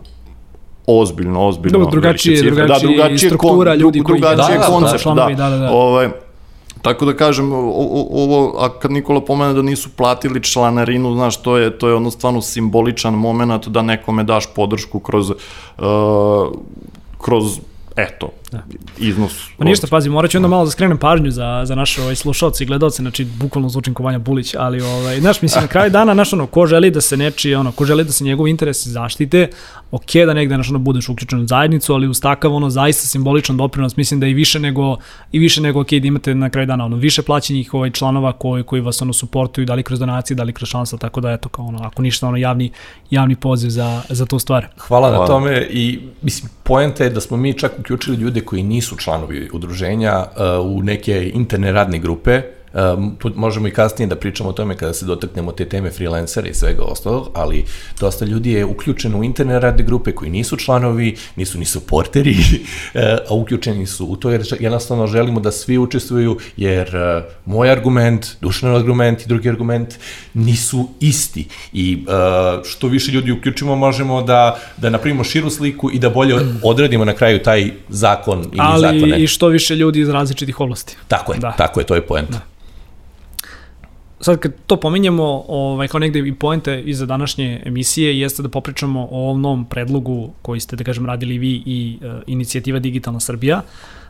ozbiljno, 0.87 1.47
ozbiljno 1.47 1.79
Da, 1.79 1.85
drugačije- 1.85 2.31
velike 2.33 2.49
cifre. 2.49 2.65
drugačije 2.87 3.29
struktura 3.29 3.75
ljudi 3.75 3.99
koji- 4.01 4.19
drugačije 4.19 4.57
Da, 4.57 4.61
da, 4.61 4.69
koncept, 4.69 5.01
članovi, 5.01 5.35
da. 5.35 5.43
da, 5.43 5.49
da, 5.49 5.57
da. 5.57 5.71
Ovaj, 5.71 6.09
Tako 6.81 7.05
da 7.05 7.13
kažem, 7.13 7.53
ovo, 7.53 8.55
a 8.59 8.69
kad 8.71 8.91
Nikola 8.91 9.21
pomene 9.21 9.53
da 9.53 9.61
nisu 9.61 9.89
platili 9.89 10.43
članarinu, 10.43 11.13
znaš, 11.13 11.37
to 11.37 11.57
je, 11.57 11.77
to 11.77 11.87
je 11.87 11.95
ono 11.95 12.11
stvarno 12.11 12.41
simboličan 12.41 13.13
moment 13.13 13.67
da 13.67 13.81
nekome 13.81 14.23
daš 14.23 14.45
podršku 14.47 14.99
kroz, 14.99 15.29
uh, 15.29 15.35
kroz 17.17 17.59
eto, 17.95 18.29
iznos. 18.97 19.33
Pa 19.57 19.65
ništa, 19.65 19.87
pazi, 19.87 20.09
morat 20.09 20.31
ću 20.31 20.37
onda 20.37 20.47
malo 20.47 20.65
da 20.65 20.71
skrenem 20.71 20.97
pažnju 20.97 21.31
za, 21.31 21.61
za 21.65 21.75
naše 21.75 22.01
ovaj, 22.01 22.15
slušalce 22.15 22.63
i 22.63 22.67
gledalce, 22.67 23.01
znači 23.01 23.25
bukvalno 23.25 23.69
zvučim 23.69 23.93
kovanja 23.93 24.19
Bulić, 24.19 24.55
ali 24.57 24.81
ovaj, 24.81 25.19
znaš, 25.19 25.41
mislim, 25.41 25.61
na 25.61 25.67
kraju 25.67 25.91
dana, 25.91 26.13
znaš, 26.13 26.33
ono, 26.33 26.47
ko 26.47 26.65
želi 26.65 26.91
da 26.91 27.01
se 27.01 27.17
neči, 27.17 27.55
ono, 27.55 27.71
ko 27.71 27.85
želi 27.85 28.03
da 28.03 28.11
se 28.11 28.23
njegov 28.23 28.47
interes 28.47 28.87
zaštite, 28.87 29.47
ok 29.91 30.13
da 30.25 30.33
negde, 30.33 30.55
znaš, 30.55 30.69
ono, 30.69 30.79
budeš 30.79 31.09
uključen 31.09 31.39
u 31.39 31.47
zajednicu, 31.47 31.93
ali 31.93 32.07
uz 32.07 32.21
takav, 32.21 32.53
ono, 32.53 32.69
zaista 32.69 33.07
simboličan 33.07 33.57
doprinos, 33.57 33.97
mislim 33.97 34.19
da 34.19 34.27
i 34.27 34.33
više 34.33 34.59
nego, 34.59 34.97
i 35.31 35.39
više 35.39 35.61
nego, 35.61 35.81
ok, 35.81 35.89
da 35.89 36.07
imate 36.07 36.35
na 36.35 36.49
kraju 36.49 36.67
dana, 36.67 36.85
ono, 36.85 36.95
više 36.95 37.21
plaćenih 37.21 37.73
ovaj, 37.73 37.91
članova 37.91 38.33
koji, 38.33 38.63
koji 38.63 38.81
vas, 38.81 39.01
ono, 39.01 39.13
suportuju, 39.13 39.65
da 39.65 39.73
li 39.73 39.83
kroz 39.83 39.99
donacije, 39.99 40.35
da 40.35 40.43
li 40.43 40.53
kroz 40.53 40.69
šansa, 40.69 40.97
tako 40.97 41.21
da, 41.21 41.31
eto, 41.31 41.49
kao, 41.49 41.65
ono, 41.65 41.79
ako 41.83 42.01
ništa, 42.01 42.27
ono, 42.27 42.37
javni, 42.37 42.71
javni 43.09 43.35
poziv 43.35 43.69
za, 43.69 44.01
za 44.09 44.25
tu 44.25 44.39
stvar. 44.39 44.67
Hvala 44.77 45.09
na 45.09 45.15
Hvala. 45.15 45.27
tome 45.27 45.67
i 45.69 45.99
mislim 46.21 46.51
poenta 46.63 47.03
je 47.03 47.09
da 47.09 47.21
smo 47.21 47.37
mi 47.37 47.53
čak 47.53 47.71
uključili 47.79 48.17
ljude 48.17 48.41
koji 48.45 48.63
nisu 48.63 48.97
članovi 48.97 49.49
udruženja 49.53 50.25
uh, 50.25 50.77
u 50.77 50.83
neke 50.83 51.31
interne 51.33 51.71
radne 51.71 51.99
grupe. 51.99 52.41
Um, 52.73 53.15
tu 53.19 53.31
možemo 53.35 53.67
i 53.67 53.71
kasnije 53.71 54.07
da 54.07 54.15
pričamo 54.15 54.49
o 54.49 54.53
tome 54.53 54.77
kada 54.77 54.93
se 54.93 55.05
dotaknemo 55.05 55.51
te 55.51 55.65
teme 55.65 55.91
freelancera 55.91 56.47
i 56.47 56.53
svega 56.53 56.83
ostalog, 56.83 57.29
ali 57.33 57.65
dosta 57.99 58.25
ljudi 58.25 58.51
je 58.51 58.65
uključeno 58.65 59.19
u 59.19 59.23
interne 59.23 59.59
radne 59.59 59.83
grupe 59.83 60.11
koji 60.11 60.31
nisu 60.31 60.57
članovi, 60.57 61.15
nisu 61.35 61.59
ni 61.59 61.65
supporteri, 61.65 62.35
uh, 62.39 63.01
a 63.29 63.33
uključeni 63.33 63.85
su 63.85 64.05
u 64.05 64.15
to 64.15 64.31
jer 64.31 64.43
jednostavno 64.59 65.07
želimo 65.07 65.39
da 65.39 65.51
svi 65.51 65.77
učestvuju 65.77 66.37
jer 66.57 66.87
uh, 66.95 67.23
moj 67.45 67.71
argument, 67.71 68.27
dušan 68.41 68.75
argument 68.75 69.21
i 69.21 69.27
drugi 69.27 69.49
argument 69.49 69.93
nisu 70.33 70.89
isti 70.99 71.47
i 71.73 72.05
uh, 72.07 72.65
što 72.65 72.87
više 72.87 73.11
ljudi 73.11 73.31
uključimo 73.31 73.75
možemo 73.75 74.21
da, 74.21 74.59
da 74.77 74.89
napravimo 74.89 75.23
širu 75.23 75.49
sliku 75.49 75.91
i 75.91 75.99
da 75.99 76.09
bolje 76.09 76.35
odradimo 76.63 77.05
na 77.05 77.13
kraju 77.13 77.43
taj 77.43 77.71
zakon 77.89 78.39
ili 78.39 78.57
Ali 78.59 78.81
zakone. 78.81 79.23
i 79.23 79.27
što 79.27 79.47
više 79.47 79.75
ljudi 79.75 79.99
iz 79.99 80.09
različitih 80.09 80.59
oblasti. 80.59 80.95
Tako 81.07 81.33
je, 81.33 81.39
Da. 81.39 81.47
da. 81.47 81.55
tako 81.55 81.79
je, 81.79 81.85
to 81.85 81.95
je 81.95 82.01
poenta. 82.01 82.53
Sad 84.23 84.39
kad 84.39 84.51
to 84.67 84.77
pominjemo, 84.79 85.43
ovaj, 85.47 85.87
kao 85.87 85.99
negde 85.99 86.19
i 86.19 86.33
poente 86.33 86.81
iza 86.81 87.05
današnje 87.05 87.61
emisije 87.65 88.19
jeste 88.19 88.43
da 88.43 88.49
popričamo 88.49 89.07
o 89.11 89.19
ovom 89.19 89.41
novom 89.41 89.65
predlogu 89.65 90.31
koji 90.41 90.59
ste, 90.59 90.75
da 90.75 90.83
kažem, 90.83 91.05
radili 91.05 91.37
vi 91.37 91.63
i 91.65 91.97
uh, 92.01 92.21
inicijativa 92.27 92.79
Digitalna 92.79 93.19
Srbija. 93.19 93.57
Uh, 93.57 94.02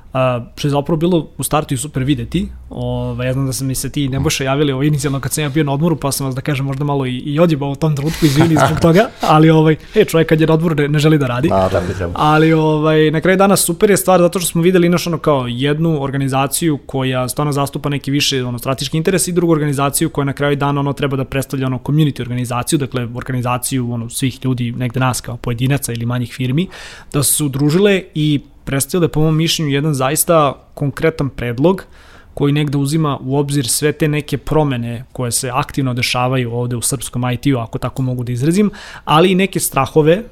što 0.56 0.68
je 0.68 0.72
zapravo 0.72 0.98
bilo 0.98 1.28
u 1.38 1.44
startu 1.44 1.74
i 1.74 1.78
super 1.78 2.04
videti. 2.04 2.48
Ovaj, 2.70 3.28
ja 3.28 3.34
znam 3.34 3.46
da 3.46 3.54
sam 3.54 3.68
mi 3.68 3.76
se 3.76 3.90
ti 3.90 4.04
i 4.04 4.10
Nebojša 4.10 4.44
javili 4.44 4.72
ovo 4.72 4.84
inicijalno 4.84 5.20
kad 5.20 5.32
sam 5.34 5.44
ja 5.44 5.50
bio 5.50 5.64
na 5.64 5.74
odmoru, 5.74 5.96
pa 5.96 6.12
sam 6.12 6.26
vas 6.26 6.36
da 6.36 6.42
kažem 6.42 6.66
možda 6.66 6.84
malo 6.84 7.06
i, 7.06 7.18
i 7.18 7.40
odjebao 7.40 7.70
u 7.70 7.76
tom 7.76 7.96
trenutku, 7.96 8.26
izvini 8.26 8.56
zbog 8.68 8.80
toga, 8.88 9.10
ali 9.22 9.50
ovaj, 9.50 9.76
e, 9.96 10.06
čovjek 10.06 10.30
kad 10.30 10.42
je 10.42 10.48
na 10.48 10.54
odmoru 10.54 10.76
ne, 10.76 10.88
ne 10.88 11.00
želi 11.00 11.18
da 11.18 11.28
radi. 11.28 11.50
Tako 11.50 11.76
je 11.76 11.94
treba. 11.94 12.14
Ali 12.16 12.54
ovaj, 12.54 13.12
na 13.12 13.22
kraju 13.22 13.38
dana 13.38 13.56
super 13.56 13.90
je 13.90 13.98
stvar 13.98 14.20
zato 14.20 14.40
što 14.40 14.48
smo 14.50 14.62
videli 14.62 14.90
naš 14.90 15.08
ono 15.08 15.18
kao 15.18 15.48
jednu 15.48 16.04
organizaciju 16.04 16.78
koja 16.86 17.30
stvarno 17.30 17.52
zastupa 17.52 17.90
neki 17.90 18.12
više 18.12 18.46
ono 18.46 18.60
strateški 18.60 18.98
interes 18.98 19.28
i 19.28 19.32
drugu 19.32 19.54
organizaciju 19.54 20.10
koja 20.10 20.26
na 20.26 20.34
kraju 20.34 20.56
dana 20.56 20.80
ono 20.80 20.94
treba 20.94 21.18
da 21.18 21.26
predstavlja 21.26 21.68
ono 21.68 21.80
community 21.80 22.22
organizaciju, 22.22 22.80
dakle 22.80 23.08
organizaciju 23.16 23.92
ono 23.92 24.10
svih 24.10 24.46
ljudi 24.46 24.72
negde 24.72 25.00
nas 25.00 25.22
kao 25.22 25.38
pojedinaca 25.38 25.94
ili 25.94 26.06
manjih 26.06 26.34
firmi 26.34 26.68
da 27.14 27.24
su 27.24 27.46
udružile 27.46 28.04
i 28.16 28.40
predstavile 28.66 29.08
po 29.08 29.22
mom 29.22 29.38
mišljenju 29.38 29.72
jedan 29.72 29.94
zaista 29.94 30.54
konkretan 30.74 31.30
predlog 31.30 31.86
koji 32.34 32.54
negde 32.54 32.78
uzima 32.78 33.20
u 33.22 33.38
obzir 33.38 33.68
sve 33.68 33.92
te 33.92 34.08
neke 34.08 34.38
promene 34.38 35.06
koje 35.12 35.32
se 35.32 35.50
aktivno 35.54 35.94
dešavaju 35.94 36.54
ovde 36.54 36.76
u 36.76 36.82
srpskom 36.82 37.32
IT-u, 37.32 37.58
ako 37.58 37.78
tako 37.78 38.02
mogu 38.02 38.24
da 38.24 38.32
izrazim, 38.32 38.72
ali 39.06 39.32
i 39.32 39.36
neke 39.36 39.60
strahove 39.60 40.24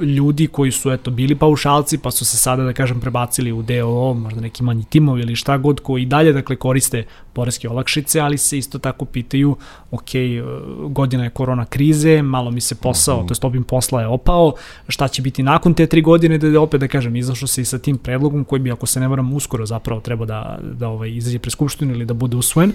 ljudi 0.00 0.46
koji 0.46 0.70
su 0.70 0.92
eto 0.92 1.10
bili 1.10 1.34
paušalci 1.34 1.98
pa 1.98 2.10
su 2.10 2.24
se 2.24 2.36
sada 2.36 2.64
da 2.64 2.72
kažem 2.72 3.00
prebacili 3.00 3.52
u 3.52 3.62
DOO, 3.62 4.14
možda 4.14 4.40
neki 4.40 4.62
manji 4.62 4.84
timovi 4.84 5.22
ili 5.22 5.36
šta 5.36 5.56
god 5.58 5.80
koji 5.80 6.04
dalje 6.04 6.32
dakle 6.32 6.56
koriste 6.56 7.04
poreske 7.32 7.68
olakšice, 7.68 8.20
ali 8.20 8.38
se 8.38 8.58
isto 8.58 8.78
tako 8.78 9.04
pitaju 9.04 9.56
ok, 9.90 10.14
e, 10.14 10.42
godina 10.88 11.24
je 11.24 11.30
korona 11.30 11.64
krize, 11.64 12.22
malo 12.22 12.50
mi 12.50 12.60
se 12.60 12.74
posao, 12.74 13.16
mm 13.16 13.20
-hmm. 13.20 13.28
to 13.28 13.32
jest 13.32 13.44
obim 13.44 13.64
posla 13.64 14.00
je 14.00 14.06
opao, 14.06 14.52
šta 14.88 15.08
će 15.08 15.22
biti 15.22 15.42
nakon 15.42 15.74
te 15.74 15.86
tri 15.86 16.02
godine 16.02 16.38
da, 16.38 16.50
da 16.50 16.60
opet 16.60 16.80
da 16.80 16.88
kažem 16.88 17.16
izašlo 17.16 17.48
se 17.48 17.62
i 17.62 17.64
sa 17.64 17.78
tim 17.78 17.98
predlogom 17.98 18.44
koji 18.44 18.60
bi 18.60 18.72
ako 18.72 18.86
se 18.86 19.00
ne 19.00 19.08
varam 19.08 19.32
uskoro 19.32 19.66
zapravo 19.66 20.00
treba 20.00 20.24
da, 20.24 20.58
da 20.62 20.88
ovaj, 20.88 21.10
izađe 21.10 21.38
pre 21.38 21.50
skupštinu 21.50 21.94
ili 21.94 22.04
da 22.04 22.14
bude 22.14 22.36
usvojen. 22.36 22.72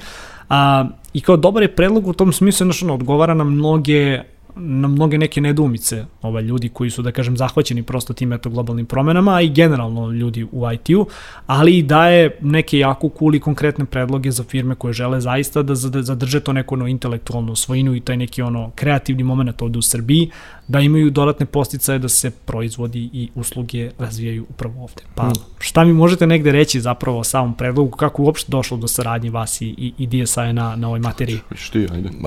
A, 0.50 0.88
I 1.14 1.22
kao 1.22 1.38
dobar 1.38 1.64
je 1.64 1.76
predlog 1.76 2.08
u 2.08 2.14
tom 2.14 2.34
smislu, 2.34 2.68
ono, 2.84 2.94
odgovara 2.94 3.34
na 3.34 3.44
mnoge 3.44 4.20
na 4.56 4.88
mnoge 4.88 5.18
neke 5.18 5.42
nedumice 5.42 6.06
ovaj, 6.22 6.44
ljudi 6.44 6.70
koji 6.70 6.90
su, 6.90 7.02
da 7.02 7.12
kažem, 7.12 7.38
zahvaćeni 7.38 7.84
prosto 7.84 8.14
tim 8.14 8.34
eto 8.34 8.50
globalnim 8.50 8.86
promenama, 8.86 9.36
a 9.36 9.42
i 9.42 9.50
generalno 9.50 10.12
ljudi 10.12 10.48
u 10.52 10.72
IT-u, 10.74 11.08
ali 11.48 11.78
i 11.78 11.84
daje 11.84 12.38
neke 12.42 12.80
jako 12.80 13.10
cool 13.20 13.36
i 13.36 13.40
konkretne 13.40 13.86
predloge 13.86 14.32
za 14.32 14.44
firme 14.44 14.76
koje 14.76 14.94
žele 14.94 15.22
zaista 15.22 15.64
da 15.64 15.76
zad- 15.76 16.02
zadrže 16.02 16.40
to 16.40 16.54
neko 16.54 16.76
ono 16.76 16.88
intelektualnu 16.88 17.56
svojinu 17.56 17.96
i 17.96 18.00
taj 18.00 18.18
neki 18.18 18.42
ono 18.42 18.72
kreativni 18.76 19.24
moment 19.24 19.62
ovde 19.62 19.80
u 19.80 19.82
Srbiji, 19.82 20.30
da 20.68 20.80
imaju 20.80 21.10
dodatne 21.10 21.46
posticaje 21.46 22.00
da 22.00 22.10
se 22.10 22.32
proizvodi 22.32 23.10
i 23.14 23.30
usluge 23.36 23.92
razvijaju 24.00 24.46
upravo 24.50 24.84
ovde. 24.84 25.04
Pa 25.16 25.32
šta 25.60 25.84
mi 25.84 25.94
možete 25.94 26.28
negde 26.28 26.52
reći 26.52 26.82
zapravo 26.82 27.20
o 27.20 27.24
samom 27.24 27.54
predlogu, 27.54 27.92
kako 27.92 28.24
uopšte 28.24 28.52
došlo 28.52 28.78
do 28.78 28.88
saradnje 28.88 29.30
vas 29.30 29.62
i, 29.62 29.66
i, 29.66 29.94
i 29.98 30.08
DSI 30.08 30.54
na, 30.54 30.76
na 30.76 30.88
ovoj 30.88 31.00
materiji? 31.00 31.40
Viš 31.50 31.70
ti, 31.70 31.88
ajde. 31.94 32.10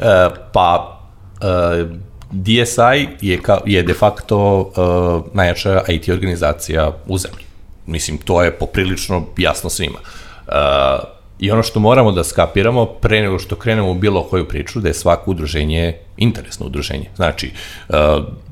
E, 0.00 0.28
pa, 0.52 1.00
e, 1.40 1.84
DSI 2.32 3.08
je, 3.20 3.42
ka, 3.42 3.60
je 3.66 3.82
de 3.82 3.94
facto 3.94 4.60
uh, 4.60 5.34
najjača 5.34 5.82
IT 5.88 6.08
organizacija 6.08 6.92
u 7.06 7.18
zemlji. 7.18 7.44
Mislim, 7.86 8.18
to 8.18 8.42
je 8.42 8.50
poprilično 8.50 9.26
jasno 9.36 9.70
svima. 9.70 9.98
Uh, 10.46 10.52
I 11.42 11.50
ono 11.50 11.62
što 11.62 11.80
moramo 11.80 12.12
da 12.12 12.24
skapiramo 12.24 12.86
pre 12.86 13.22
nego 13.22 13.38
što 13.38 13.56
krenemo 13.56 13.90
u 13.90 13.94
bilo 13.94 14.22
koju 14.22 14.48
priču, 14.48 14.80
da 14.80 14.88
je 14.88 14.94
svako 14.94 15.30
udruženje 15.30 15.94
interesno 16.16 16.66
udruženje. 16.66 17.10
Znači, 17.16 17.50
uh, 17.88 17.96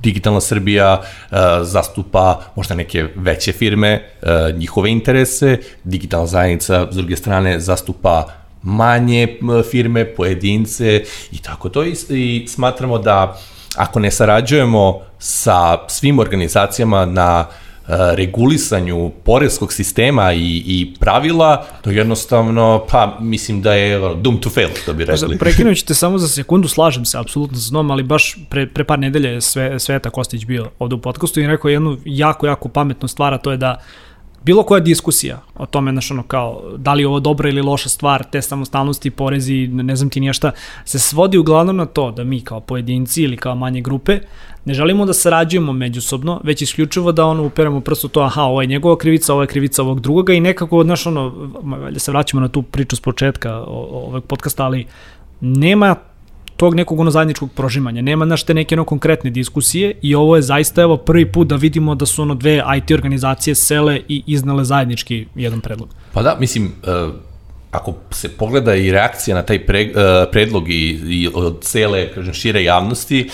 Digitalna 0.03 0.41
Srbija 0.41 1.01
uh, 1.01 1.39
zastupa 1.63 2.41
možda 2.57 2.75
neke 2.75 3.05
veće 3.15 3.53
firme, 3.53 4.03
uh, 4.23 4.59
njihove 4.59 4.91
interese, 4.91 5.59
Digitalna 5.85 6.27
zajednica, 6.27 6.87
s 6.91 6.97
druge 6.97 7.17
strane, 7.17 7.61
zastupa 7.61 8.27
manje 8.63 9.39
firme, 9.71 10.05
pojedince 10.05 11.03
i 11.33 11.39
tako 11.39 11.69
to 11.69 11.85
i, 11.85 11.95
i 12.09 12.47
smatramo 12.49 12.99
da 12.99 13.39
ako 13.77 14.01
ne 14.01 14.11
sarađujemo 14.11 15.01
sa 15.19 15.89
svim 15.89 16.19
organizacijama 16.19 17.05
na 17.05 17.47
e, 17.49 17.70
regulisanju 18.15 19.11
poreskog 19.25 19.73
sistema 19.73 20.33
i, 20.33 20.63
i 20.67 20.95
pravila, 21.01 21.67
to 21.83 21.91
jednostavno, 21.91 22.87
pa 22.91 23.17
mislim 23.21 23.63
da 23.63 23.75
je 23.75 24.15
doom 24.15 24.41
to 24.41 24.51
fail, 24.51 24.69
što 24.83 24.93
bi 24.93 25.05
rekli. 25.05 25.39
Prekinut 25.39 25.85
te 25.85 25.95
samo 26.05 26.19
za 26.19 26.29
sekundu, 26.29 26.69
slažem 26.69 27.05
se 27.05 27.19
apsolutno 27.19 27.57
sa 27.57 27.69
znom, 27.69 27.91
ali 27.91 28.03
baš 28.03 28.37
pre, 28.49 28.67
pre 28.67 28.85
par 28.85 28.99
nedelja 28.99 29.31
je 29.31 29.41
sve, 29.41 29.79
Sveta 29.79 30.11
Kostić 30.11 30.45
bio 30.45 30.71
ovde 30.79 30.95
u 30.95 31.01
podcastu 31.01 31.41
i 31.41 31.47
rekao 31.47 31.69
jednu 31.69 31.99
jako, 32.05 32.47
jako 32.47 32.69
pametnu 32.69 33.09
stvar, 33.09 33.35
a 33.35 33.39
to 33.39 33.51
je 33.51 33.57
da 33.57 33.81
bilo 34.45 34.63
koja 34.63 34.81
diskusija 34.81 35.43
o 35.55 35.67
tome, 35.67 35.93
znaš, 35.93 36.11
ono, 36.11 36.23
kao, 36.23 36.63
da 36.77 36.95
li 36.95 37.03
je 37.03 37.07
ovo 37.07 37.21
dobra 37.21 37.49
ili 37.49 37.63
loša 37.63 37.89
stvar, 37.89 38.25
te 38.25 38.43
samostalnosti, 38.43 39.11
porezi, 39.11 39.69
ne 39.73 39.97
znam 39.97 40.11
ti 40.11 40.21
niješta, 40.21 40.51
se 40.85 40.99
svodi 40.99 41.39
uglavnom 41.39 41.77
na 41.77 41.87
to 41.87 42.11
da 42.11 42.25
mi 42.25 42.41
kao 42.41 42.61
pojedinci 42.61 43.23
ili 43.23 43.37
kao 43.37 43.55
manje 43.55 43.81
grupe 43.81 44.19
ne 44.65 44.75
želimo 44.75 45.07
da 45.07 45.13
sarađujemo 45.13 45.73
međusobno, 45.73 46.41
već 46.45 46.63
isključivo 46.63 47.13
da 47.13 47.25
ono 47.25 47.47
uperemo 47.47 47.81
prst 47.81 48.05
u 48.05 48.09
to, 48.09 48.21
aha, 48.21 48.43
ovo 48.43 48.61
je 48.61 48.67
njegova 48.67 48.99
krivica, 48.99 49.33
ovo 49.33 49.43
je 49.43 49.47
krivica 49.47 49.83
ovog 49.83 50.01
drugoga 50.01 50.33
i 50.33 50.41
nekako, 50.41 50.85
znaš, 50.85 51.07
ono, 51.07 51.51
valjda 51.63 51.99
se 51.99 52.11
vraćamo 52.11 52.41
na 52.41 52.49
tu 52.49 52.63
priču 52.63 52.97
s 52.97 53.01
početka 53.01 53.57
ovog 53.67 54.25
podcasta, 54.25 54.65
ali 54.65 54.87
nema 55.41 55.97
tog 56.61 56.75
nekog 56.75 57.01
ono 57.01 57.11
zajedničkog 57.11 57.51
prožimanja, 57.53 58.03
nema 58.03 58.25
naš 58.25 58.43
te 58.43 58.55
neke 58.55 58.75
ono 58.75 58.85
konkretne 58.85 59.31
diskusije 59.31 59.95
i 60.03 60.15
ovo 60.15 60.37
je 60.37 60.43
zaista 60.43 60.83
evo 60.83 60.97
prvi 60.97 61.33
put 61.33 61.49
da 61.49 61.57
vidimo 61.57 61.95
da 61.95 62.07
su 62.07 62.23
ono 62.23 62.35
dve 62.35 62.63
IT 62.77 62.91
organizacije 62.91 63.55
sele 63.55 64.01
i 64.09 64.23
iznale 64.27 64.65
zajednički 64.65 65.27
jedan 65.35 65.61
predlog. 65.61 65.89
Pa 66.13 66.23
da, 66.23 66.37
mislim, 66.41 66.65
uh, 66.67 67.15
ako 67.71 67.95
se 68.11 68.29
pogleda 68.29 68.75
i 68.75 68.91
reakcija 68.93 69.37
na 69.37 69.43
taj 69.43 69.67
pre, 69.67 69.85
uh, 69.85 70.29
predlog 70.33 70.71
i, 70.71 71.01
i 71.09 71.29
od 71.35 71.63
cele, 71.63 72.13
kažem, 72.15 72.35
šire 72.35 72.65
javnosti, 72.65 73.29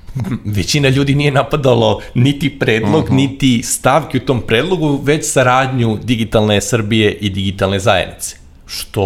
većina 0.58 0.88
ljudi 0.88 1.14
nije 1.14 1.30
napadalo 1.30 2.00
niti 2.14 2.58
predlog, 2.58 3.04
uh 3.04 3.10
-huh. 3.10 3.16
niti 3.16 3.62
stavke 3.62 4.18
u 4.18 4.26
tom 4.26 4.42
predlogu, 4.46 5.00
već 5.04 5.30
saradnju 5.30 5.98
digitalne 6.02 6.60
Srbije 6.60 7.12
i 7.12 7.30
digitalne 7.30 7.78
zajednice. 7.78 8.36
Što 8.66 9.04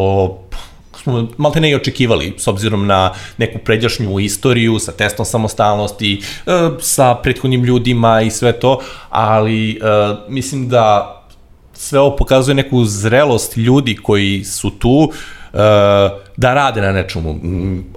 smo 1.09 1.29
malte 1.37 1.61
ne 1.61 1.71
i 1.71 1.75
očekivali, 1.75 2.35
s 2.37 2.47
obzirom 2.47 2.87
na 2.87 3.15
neku 3.39 3.59
pređašnju 3.59 4.21
istoriju, 4.21 4.79
sa 4.79 4.93
testom 4.93 5.27
samostalnosti, 5.27 6.21
e, 6.47 6.51
sa 6.81 7.15
prethodnim 7.15 7.65
ljudima 7.65 8.21
i 8.23 8.31
sve 8.31 8.53
to, 8.53 8.81
ali 9.11 9.71
e, 9.71 9.79
mislim 10.29 10.69
da 10.69 11.15
sve 11.73 12.01
ovo 12.01 12.17
pokazuje 12.17 12.55
neku 12.55 12.85
zrelost 12.85 13.57
ljudi 13.57 13.97
koji 13.97 14.45
su 14.45 14.71
tu, 14.71 15.13
e, 15.53 15.59
da 16.37 16.55
rade 16.55 16.81
na 16.81 16.93
nečemu. 16.93 17.41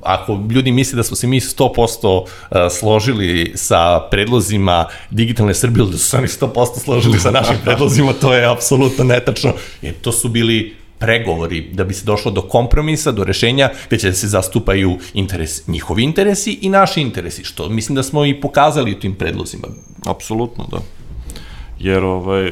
Ako 0.01 0.39
ljudi 0.49 0.71
misle 0.71 0.97
da 0.97 1.03
smo 1.03 1.15
se 1.15 1.27
mi 1.27 1.39
100% 1.39 2.25
e, 2.51 2.69
složili 2.69 3.51
sa 3.55 3.99
predlozima 4.11 4.85
digitalne 5.09 5.53
Srbije, 5.53 5.85
da 5.85 5.97
su 5.97 6.09
se 6.09 6.17
oni 6.17 6.27
100% 6.27 6.79
složili 6.83 7.19
sa 7.19 7.31
našim 7.31 7.57
predlozima, 7.63 8.13
to 8.21 8.33
je 8.33 8.45
apsolutno 8.51 9.03
netačno. 9.03 9.53
Jer 9.81 9.93
to 10.01 10.11
su 10.11 10.29
bili 10.29 10.80
pregovori 11.01 11.61
da 11.73 11.83
bi 11.83 11.93
se 11.93 12.05
došlo 12.05 12.31
do 12.31 12.41
kompromisa, 12.41 13.11
do 13.11 13.23
rešenja 13.23 13.69
gde 13.87 13.97
će 13.97 14.07
da 14.07 14.13
se 14.13 14.27
zastupaju 14.27 14.97
interes, 15.13 15.67
njihovi 15.67 16.03
interesi 16.03 16.59
i 16.61 16.69
naši 16.69 17.01
interesi, 17.01 17.43
što 17.43 17.69
mislim 17.69 17.95
da 17.95 18.03
smo 18.03 18.25
i 18.25 18.41
pokazali 18.41 18.91
u 18.91 18.99
tim 18.99 19.15
predlozima. 19.15 19.67
Apsolutno, 20.05 20.67
da. 20.71 20.77
Jer, 21.79 22.03
ovaj, 22.03 22.51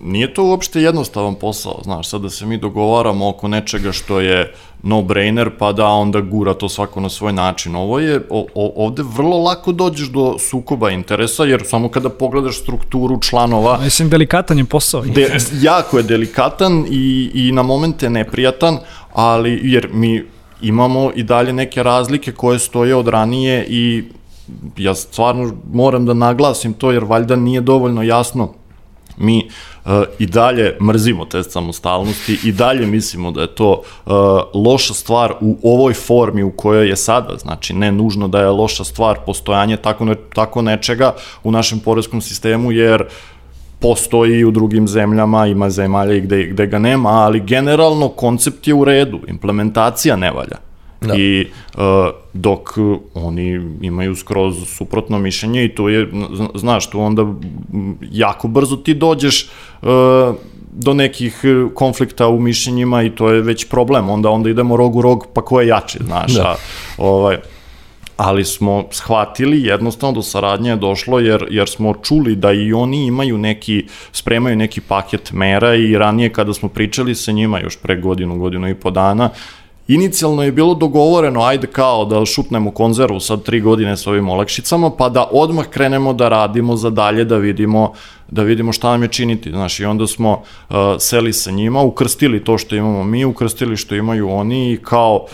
nije 0.00 0.34
to 0.34 0.44
uopšte 0.44 0.82
jednostavan 0.82 1.34
posao, 1.34 1.80
znaš, 1.84 2.08
sad 2.08 2.20
da 2.20 2.30
se 2.30 2.46
mi 2.46 2.58
dogovaramo 2.58 3.28
oko 3.28 3.48
nečega 3.48 3.92
što 3.92 4.20
je 4.20 4.54
no-brainer, 4.82 5.50
pa 5.58 5.72
da 5.72 5.86
onda 5.86 6.20
gura 6.20 6.54
to 6.54 6.68
svako 6.68 7.00
na 7.00 7.08
svoj 7.08 7.32
način. 7.32 7.76
Ovo 7.76 7.98
je, 7.98 8.20
o, 8.30 8.46
o, 8.54 8.72
ovde 8.84 9.02
vrlo 9.16 9.38
lako 9.38 9.72
dođeš 9.72 10.08
do 10.08 10.36
sukoba 10.38 10.90
interesa, 10.90 11.44
jer 11.44 11.62
samo 11.66 11.88
kada 11.88 12.08
pogledaš 12.08 12.60
strukturu 12.60 13.20
članova... 13.20 13.78
Mislim, 13.84 14.10
delikatan 14.10 14.58
je 14.58 14.64
posao. 14.64 15.02
De, 15.02 15.36
jako 15.60 15.96
je 15.96 16.02
delikatan 16.02 16.86
i, 16.90 17.30
i 17.34 17.52
na 17.52 17.62
momente 17.62 18.10
neprijatan, 18.10 18.78
ali 19.12 19.60
jer 19.62 19.88
mi 19.92 20.24
imamo 20.62 21.10
i 21.14 21.22
dalje 21.22 21.52
neke 21.52 21.82
razlike 21.82 22.32
koje 22.32 22.58
stoje 22.58 22.94
od 22.94 23.08
ranije 23.08 23.66
i 23.68 24.04
ja 24.76 24.94
stvarno 24.94 25.52
moram 25.72 26.06
da 26.06 26.14
naglasim 26.14 26.72
to 26.72 26.92
jer 26.92 27.04
valjda 27.04 27.36
nije 27.36 27.60
dovoljno 27.60 28.02
jasno 28.02 28.52
mi 29.16 29.48
uh, 29.84 29.92
i 30.18 30.26
dalje 30.26 30.76
mrzimo 30.80 31.24
test 31.24 31.50
samostalnosti 31.50 32.38
i 32.44 32.52
dalje 32.52 32.86
mislimo 32.86 33.30
da 33.30 33.40
je 33.40 33.54
to 33.54 33.82
uh, 34.06 34.12
loša 34.54 34.94
stvar 34.94 35.34
u 35.40 35.58
ovoj 35.62 35.94
formi 35.94 36.42
u 36.42 36.50
kojoj 36.50 36.88
je 36.88 36.96
sada, 36.96 37.36
znači 37.36 37.74
ne 37.74 37.92
nužno 37.92 38.28
da 38.28 38.40
je 38.40 38.50
loša 38.50 38.84
stvar 38.84 39.18
postojanje 39.26 39.76
tako, 39.76 40.04
ne, 40.04 40.14
tako 40.34 40.62
nečega 40.62 41.14
u 41.44 41.50
našem 41.50 41.80
poreskom 41.80 42.20
sistemu, 42.20 42.72
jer 42.72 43.04
postoji 43.78 44.44
u 44.44 44.50
drugim 44.50 44.88
zemljama, 44.88 45.46
ima 45.46 45.70
zemalja 45.70 46.14
i 46.14 46.20
gde, 46.20 46.46
gde 46.46 46.66
ga 46.66 46.78
nema, 46.78 47.08
ali 47.08 47.40
generalno 47.40 48.08
koncept 48.08 48.68
je 48.68 48.74
u 48.74 48.84
redu, 48.84 49.20
implementacija 49.28 50.16
ne 50.16 50.30
valja. 50.30 50.65
Da. 51.00 51.14
I 51.16 51.46
uh, 51.74 51.82
dok 52.32 52.70
oni 53.14 53.60
imaju 53.80 54.16
skroz 54.16 54.56
suprotno 54.66 55.18
mišljenje 55.18 55.64
i 55.64 55.74
tu 55.74 55.88
je, 55.88 56.08
znaš, 56.54 56.90
tu 56.90 57.00
onda 57.00 57.26
jako 58.10 58.48
brzo 58.48 58.76
ti 58.76 58.94
dođeš 58.94 59.48
uh, 59.82 59.88
do 60.72 60.94
nekih 60.94 61.44
konflikta 61.74 62.28
u 62.28 62.40
mišljenjima 62.40 63.02
i 63.02 63.10
to 63.10 63.30
je 63.30 63.42
već 63.42 63.68
problem. 63.68 64.08
Onda 64.08 64.30
onda 64.30 64.50
idemo 64.50 64.76
rog 64.76 64.96
u 64.96 65.02
rog, 65.02 65.26
pa 65.34 65.42
ko 65.42 65.60
je 65.60 65.66
jači, 65.68 65.98
znaš. 66.04 66.32
Da. 66.32 66.42
A, 66.42 66.54
ovaj, 66.98 67.36
ali 68.16 68.44
smo 68.44 68.84
shvatili 68.90 69.62
jednostavno 69.62 70.14
do 70.14 70.22
saradnje 70.22 70.70
je 70.70 70.76
došlo 70.76 71.18
jer, 71.18 71.46
jer 71.50 71.68
smo 71.68 71.94
čuli 71.94 72.36
da 72.36 72.52
i 72.52 72.72
oni 72.72 73.06
imaju 73.06 73.38
neki, 73.38 73.86
spremaju 74.12 74.56
neki 74.56 74.80
paket 74.80 75.32
mera 75.32 75.74
i 75.74 75.98
ranije 75.98 76.32
kada 76.32 76.54
smo 76.54 76.68
pričali 76.68 77.14
sa 77.14 77.32
njima 77.32 77.60
još 77.60 77.76
pre 77.76 77.96
godinu, 77.96 78.38
godinu 78.38 78.68
i 78.68 78.74
po 78.74 78.90
dana, 78.90 79.30
Inicijalno 79.88 80.42
je 80.42 80.52
bilo 80.52 80.74
dogovoreno, 80.74 81.42
ajde 81.42 81.66
kao 81.66 82.04
da 82.04 82.24
šutnemo 82.24 82.70
konzervu 82.70 83.20
sad 83.20 83.42
tri 83.42 83.60
godine 83.60 83.96
sa 83.96 84.10
ovim 84.10 84.28
olakšicama, 84.28 84.90
pa 84.90 85.08
da 85.08 85.28
odmah 85.32 85.66
krenemo 85.66 86.12
da 86.12 86.28
radimo 86.28 86.76
za 86.76 86.90
dalje, 86.90 87.24
da 87.24 87.36
vidimo, 87.36 87.92
da 88.30 88.42
vidimo 88.42 88.72
šta 88.72 88.90
nam 88.90 89.02
je 89.02 89.08
činiti. 89.08 89.50
Znaš, 89.50 89.80
i 89.80 89.84
onda 89.84 90.06
smo 90.06 90.30
uh, 90.32 90.76
seli 90.98 91.32
sa 91.32 91.50
njima, 91.50 91.82
ukrstili 91.82 92.44
to 92.44 92.58
što 92.58 92.76
imamo 92.76 93.04
mi, 93.04 93.24
ukrstili 93.24 93.76
što 93.76 93.94
imaju 93.94 94.30
oni 94.30 94.72
i 94.72 94.76
kao 94.76 95.26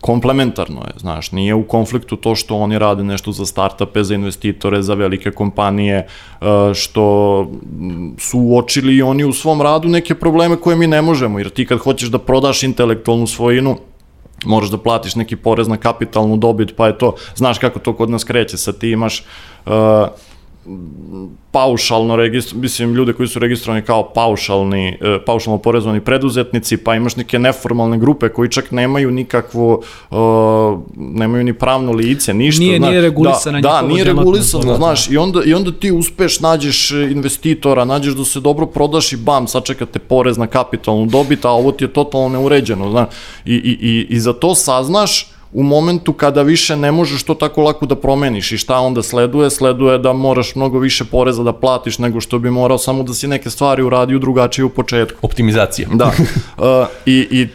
komplementarno 0.00 0.80
je, 0.80 0.92
znaš, 0.96 1.32
nije 1.32 1.54
u 1.54 1.64
konfliktu 1.64 2.16
to 2.16 2.34
što 2.34 2.56
oni 2.56 2.78
rade 2.78 3.04
nešto 3.04 3.32
za 3.32 3.46
startupe, 3.46 4.04
za 4.04 4.14
investitore, 4.14 4.82
za 4.82 4.94
velike 4.94 5.30
kompanije, 5.30 5.96
e, 5.96 6.06
što 6.74 7.46
su 8.18 8.38
uočili 8.38 8.96
i 8.96 9.02
oni 9.02 9.24
u 9.24 9.32
svom 9.32 9.62
radu 9.62 9.88
neke 9.88 10.14
probleme 10.14 10.56
koje 10.56 10.76
mi 10.76 10.86
ne 10.86 11.02
možemo, 11.02 11.38
jer 11.38 11.50
ti 11.50 11.66
kad 11.66 11.78
hoćeš 11.78 12.08
da 12.08 12.18
prodaš 12.18 12.62
intelektualnu 12.62 13.26
svojinu, 13.26 13.76
moraš 14.44 14.70
da 14.70 14.78
platiš 14.78 15.14
neki 15.14 15.36
porez 15.36 15.68
na 15.68 15.76
kapitalnu 15.76 16.36
dobit, 16.36 16.76
pa 16.76 16.86
je 16.86 16.98
to, 16.98 17.14
znaš 17.34 17.58
kako 17.58 17.78
to 17.78 17.96
kod 17.96 18.10
nas 18.10 18.24
kreće, 18.24 18.56
sad 18.56 18.78
ti 18.78 18.90
imaš 18.90 19.24
uh, 19.66 19.72
paušalno 21.50 22.16
registr, 22.16 22.56
mislim 22.56 22.94
ljude 22.94 23.12
koji 23.12 23.28
su 23.28 23.38
registrovani 23.38 23.84
kao 23.84 24.12
paušalni, 24.12 24.88
e, 24.88 25.18
paušalno 25.26 25.58
porezovani 25.58 26.00
preduzetnici, 26.00 26.76
pa 26.76 26.94
imaš 26.94 27.16
neke 27.16 27.38
neformalne 27.38 27.98
grupe 27.98 28.28
koji 28.28 28.50
čak 28.50 28.70
nemaju 28.70 29.10
nikakvu, 29.10 29.82
uh, 30.10 30.18
nemaju 30.96 31.44
ni 31.44 31.52
pravno 31.52 31.92
lice, 31.92 32.34
ništa. 32.34 32.62
Nije, 32.62 32.78
znaš, 32.78 32.90
nije 32.90 33.00
regulisano. 33.00 33.60
Da, 33.60 33.68
da 33.68 33.82
nije 33.82 34.04
regulisano, 34.04 34.76
znaš, 34.76 35.10
i 35.10 35.16
onda, 35.16 35.40
i 35.44 35.54
onda 35.54 35.72
ti 35.72 35.92
uspeš, 35.92 36.40
nađeš 36.40 36.90
investitora, 36.90 37.84
nađeš 37.84 38.14
da 38.14 38.24
se 38.24 38.40
dobro 38.40 38.66
prodaš 38.66 39.12
i 39.12 39.16
bam, 39.16 39.48
sačekate 39.48 39.98
porez 39.98 40.38
na 40.38 40.46
kapitalnu 40.46 41.06
dobit, 41.06 41.44
a 41.44 41.50
ovo 41.50 41.72
ti 41.72 41.84
je 41.84 41.92
totalno 41.92 42.28
neuređeno, 42.28 42.90
znaš, 42.90 43.08
i, 43.44 43.54
i, 43.54 43.78
i, 43.80 44.06
i 44.10 44.20
za 44.20 44.32
to 44.32 44.54
saznaš, 44.54 45.37
u 45.52 45.62
momentu 45.62 46.12
kada 46.12 46.42
više 46.42 46.76
ne 46.76 46.92
možeš 46.92 47.22
to 47.22 47.34
tako 47.34 47.62
lako 47.62 47.86
da 47.86 47.96
promeniš 47.96 48.52
i 48.52 48.58
šta 48.58 48.78
onda 48.78 49.02
sleduje? 49.02 49.50
Sleduje 49.50 49.98
da 49.98 50.12
moraš 50.12 50.54
mnogo 50.54 50.78
više 50.78 51.04
poreza 51.04 51.42
da 51.42 51.52
platiš 51.52 51.98
nego 51.98 52.20
što 52.20 52.38
bi 52.38 52.50
morao 52.50 52.78
samo 52.78 53.02
da 53.02 53.14
si 53.14 53.28
neke 53.28 53.50
stvari 53.50 53.82
uradio 53.82 54.18
drugačije 54.18 54.64
u 54.64 54.70
početku. 54.70 55.18
Optimizacija. 55.22 55.88
Da. 55.92 56.12
Uh, 56.58 56.64
i, 57.06 57.28
I 57.30 57.48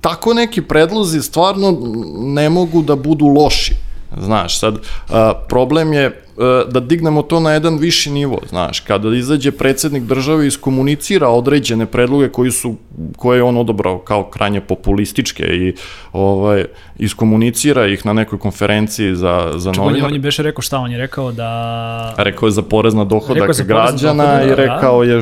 tako 0.00 0.34
neki 0.34 0.62
predlozi 0.62 1.22
stvarno 1.22 1.78
ne 2.18 2.50
mogu 2.50 2.82
da 2.82 2.96
budu 2.96 3.26
loši. 3.26 3.74
Znaš, 4.20 4.58
sad, 4.58 4.74
uh, 4.74 5.14
problem 5.48 5.92
je 5.92 6.06
uh, 6.06 6.72
da 6.72 6.80
dignemo 6.80 7.22
to 7.22 7.40
na 7.40 7.52
jedan 7.52 7.78
viši 7.78 8.10
nivo, 8.10 8.38
znaš, 8.48 8.80
kada 8.80 9.08
izađe 9.08 9.52
predsednik 9.52 10.02
države 10.02 10.44
i 10.44 10.48
iskomunicira 10.48 11.28
određene 11.28 11.86
predloge 11.86 12.28
koji 12.28 12.50
su, 12.50 12.76
koje 13.16 13.38
je 13.38 13.42
on 13.42 13.56
odobrao 13.56 13.98
kao 13.98 14.30
krajnje 14.30 14.60
populističke 14.60 15.42
i 15.42 15.74
ovaj, 16.12 16.64
iskomunicira 16.98 17.86
ih 17.86 18.06
na 18.06 18.12
nekoj 18.12 18.38
konferenciji 18.38 19.14
za, 19.14 19.52
za 19.56 19.72
Čekaj, 19.72 19.86
novinar. 19.86 20.08
On 20.08 20.14
je 20.14 20.20
beše 20.20 20.42
rekao 20.42 20.62
šta, 20.62 20.78
on 20.78 20.90
je 20.92 20.98
rekao 20.98 21.32
da... 21.32 22.14
Rekao 22.18 22.46
je 22.46 22.50
za 22.50 22.62
porez 22.62 22.94
na 22.94 23.04
dohodak 23.04 23.66
građana 23.66 24.24
dohodak, 24.24 24.46
i 24.46 24.48
da. 24.48 24.54
rekao 24.54 25.02
je 25.02 25.20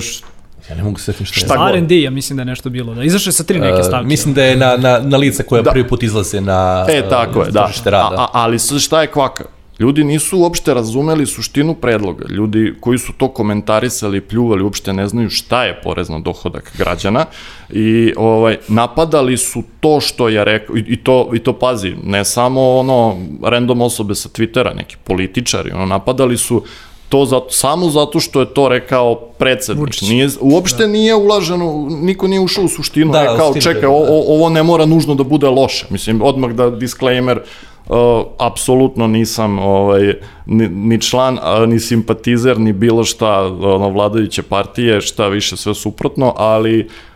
Ja 0.70 0.76
ne 0.76 0.83
mogu 0.83 0.98
se 0.98 1.12
setim 1.12 1.26
šta 1.26 1.68
je. 1.68 1.78
R&D, 1.78 2.00
ja 2.00 2.11
mislim 2.11 2.37
da 2.37 2.40
je 2.40 2.46
nešto 2.46 2.70
bilo. 2.70 2.94
Da 2.94 3.04
izašle 3.04 3.33
sa 3.33 3.44
tri 3.44 3.61
neke 3.61 3.83
stavke. 3.83 4.04
Uh, 4.04 4.09
mislim 4.09 4.35
da 4.35 4.44
je 4.44 4.56
na, 4.56 4.76
na, 4.76 4.98
na 5.02 5.16
lice 5.16 5.42
koja 5.42 5.62
da. 5.62 5.70
prvi 5.70 5.88
put 5.88 6.02
izlaze 6.02 6.40
na 6.40 6.87
E, 6.88 7.02
tako 7.09 7.42
je, 7.42 7.50
da. 7.50 7.70
Rada. 7.85 8.16
A, 8.18 8.26
ali 8.33 8.59
šta 8.59 9.00
je 9.00 9.06
kvaka? 9.06 9.44
Ljudi 9.80 10.04
nisu 10.04 10.38
uopšte 10.38 10.74
razumeli 10.74 11.26
suštinu 11.26 11.74
predloga. 11.74 12.24
Ljudi 12.28 12.74
koji 12.80 12.98
su 12.98 13.12
to 13.12 13.28
komentarisali, 13.28 14.20
pljuvali, 14.20 14.62
uopšte 14.62 14.92
ne 14.92 15.09
znaju 15.09 15.30
šta 15.30 15.64
je 15.64 15.80
porez 15.83 16.09
na 16.09 16.18
dohodak 16.18 16.72
građana 16.78 17.24
i 17.70 18.12
ovaj 18.16 18.56
napadali 18.68 19.37
su 19.37 19.62
to 19.80 20.00
što 20.00 20.28
je 20.28 20.44
rekao 20.44 20.76
i, 20.76 20.85
i 20.87 20.96
to 20.96 21.30
i 21.35 21.38
to 21.38 21.52
pazi, 21.59 21.94
ne 22.04 22.24
samo 22.24 22.78
ono 22.78 23.16
random 23.42 23.80
osobe 23.80 24.14
sa 24.14 24.28
Twittera, 24.28 24.76
neki 24.76 24.96
političari, 25.04 25.72
ono 25.72 25.87
napadali 25.87 26.37
su 26.37 26.64
to 27.11 27.25
zato, 27.25 27.51
samo 27.51 27.90
zato 27.90 28.20
što 28.20 28.40
je 28.40 28.55
to 28.55 28.68
rekao 28.68 29.14
predsednik. 29.14 29.87
Vučić. 29.87 30.09
Nije, 30.09 30.29
uopšte 30.40 30.87
da. 30.87 30.92
nije 30.92 31.14
ulaženo, 31.14 31.87
niko 31.90 32.29
nije 32.29 32.40
ušao 32.40 32.64
u 32.64 32.68
suštinu, 32.68 33.12
da, 33.12 33.23
rekao, 33.23 33.55
čekaj, 33.55 33.81
da. 33.81 33.88
o, 33.88 34.35
ovo 34.35 34.49
ne 34.49 34.62
mora 34.62 34.87
nužno 34.87 35.14
da 35.14 35.25
bude 35.25 35.49
loše. 35.49 35.87
Mislim, 35.90 36.23
odmah 36.23 36.51
da 36.51 36.70
disclaimer, 36.70 37.40
Uh, 37.88 37.96
apsolutno 38.38 39.07
nisam 39.07 39.59
ovaj, 39.59 40.14
ni, 40.46 40.68
ni 40.68 41.01
član, 41.01 41.38
ni 41.66 41.81
simpatizer, 41.81 42.61
ni 42.61 42.73
bilo 42.73 43.05
šta 43.05 43.40
ono, 43.46 43.88
vladajuće 43.88 44.42
partije, 44.42 45.01
šta 45.01 45.29
više 45.29 45.57
sve 45.57 45.75
suprotno, 45.75 46.35
ali 46.37 46.87
Uh, 46.87 47.10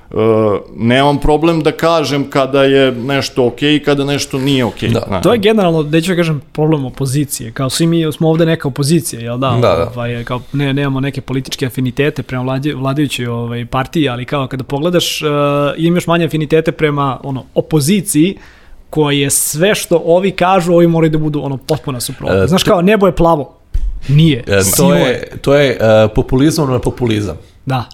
nemam 0.76 1.18
problem 1.18 1.62
da 1.62 1.72
kažem 1.72 2.30
kada 2.30 2.64
je 2.64 2.92
nešto 2.92 3.46
ok 3.46 3.62
i 3.62 3.82
kada 3.84 4.04
nešto 4.04 4.38
nije 4.38 4.64
ok. 4.64 4.80
Da. 4.82 5.20
To 5.20 5.32
je 5.32 5.38
generalno, 5.38 5.82
da 5.82 6.00
ću 6.00 6.10
da 6.10 6.16
kažem, 6.16 6.42
problem 6.52 6.84
opozicije. 6.84 7.52
Kao 7.52 7.70
svi 7.70 7.86
mi 7.86 8.12
smo 8.12 8.28
ovde 8.28 8.46
neka 8.46 8.68
opozicija, 8.68 9.20
jel 9.20 9.38
da? 9.38 9.50
Da, 9.50 9.60
da. 9.60 9.92
Ovaj, 9.94 10.24
kao 10.24 10.40
ne, 10.52 10.72
nemamo 10.72 11.00
neke 11.00 11.20
političke 11.20 11.66
afinitete 11.66 12.22
prema 12.22 12.42
vladi, 12.42 12.72
vladajućoj 12.72 13.26
ovaj, 13.26 13.66
partiji, 13.66 14.08
ali 14.08 14.24
kao 14.24 14.46
kada 14.46 14.64
pogledaš, 14.64 15.22
uh, 15.22 15.28
imaš 15.76 16.06
manje 16.06 16.24
afinitete 16.24 16.72
prema 16.72 17.20
ono, 17.22 17.44
opoziciji, 17.54 18.38
koje 18.90 19.20
je 19.20 19.30
sve 19.30 19.74
što 19.74 20.02
ovi 20.04 20.30
kažu, 20.30 20.72
ovi 20.72 20.86
moraju 20.86 21.10
da 21.10 21.18
budu 21.18 21.40
ono 21.42 21.56
potpuno 21.56 22.00
suprotno. 22.00 22.44
E, 22.44 22.46
Znaš 22.46 22.62
kao, 22.62 22.82
nebo 22.82 23.06
je 23.06 23.14
plavo. 23.16 23.56
Nije. 24.08 24.44
E, 24.46 24.60
to 24.76 24.94
je, 24.94 25.28
to 25.40 25.54
je 25.54 25.78
uh, 25.80 26.10
populizam 26.14 26.70
na 26.70 26.78
populizam. 26.78 27.36
Da, 27.66 27.84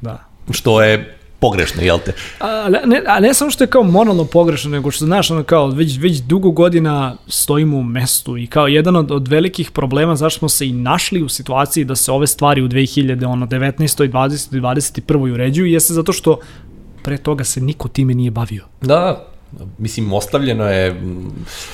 da. 0.00 0.24
Što 0.50 0.82
je 0.82 1.17
pogrešno, 1.40 1.82
jel 1.82 1.98
te? 2.04 2.12
A 2.40 2.68
ne, 2.84 3.02
a 3.06 3.20
ne 3.20 3.34
samo 3.34 3.50
što 3.50 3.64
je 3.64 3.68
kao 3.68 3.82
moralno 3.82 4.24
pogrešno, 4.24 4.70
nego 4.70 4.90
što, 4.90 5.04
znaš, 5.04 5.30
ono 5.30 5.42
kao, 5.42 5.66
već, 5.66 5.98
već 5.98 6.16
dugo 6.18 6.50
godina 6.50 7.16
stojimo 7.28 7.76
u 7.76 7.82
mestu 7.82 8.36
i 8.36 8.46
kao 8.46 8.66
jedan 8.66 8.96
od, 8.96 9.10
od 9.10 9.28
velikih 9.28 9.70
problema 9.70 10.16
zašto 10.16 10.38
smo 10.38 10.48
se 10.48 10.66
i 10.66 10.72
našli 10.72 11.22
u 11.22 11.28
situaciji 11.28 11.84
da 11.84 11.96
se 11.96 12.12
ove 12.12 12.26
stvari 12.26 12.62
u 12.62 12.68
2000, 12.68 13.26
ono, 13.26 13.46
19. 13.46 14.08
20. 14.08 14.56
i 14.56 14.60
21. 14.60 15.32
uređuju, 15.32 15.66
jeste 15.66 15.94
zato 15.94 16.12
što 16.12 16.38
pre 17.02 17.18
toga 17.18 17.44
se 17.44 17.60
niko 17.60 17.88
time 17.88 18.14
nije 18.14 18.30
bavio. 18.30 18.64
Da, 18.80 19.26
mislim, 19.78 20.12
ostavljeno 20.12 20.64
je 20.64 21.02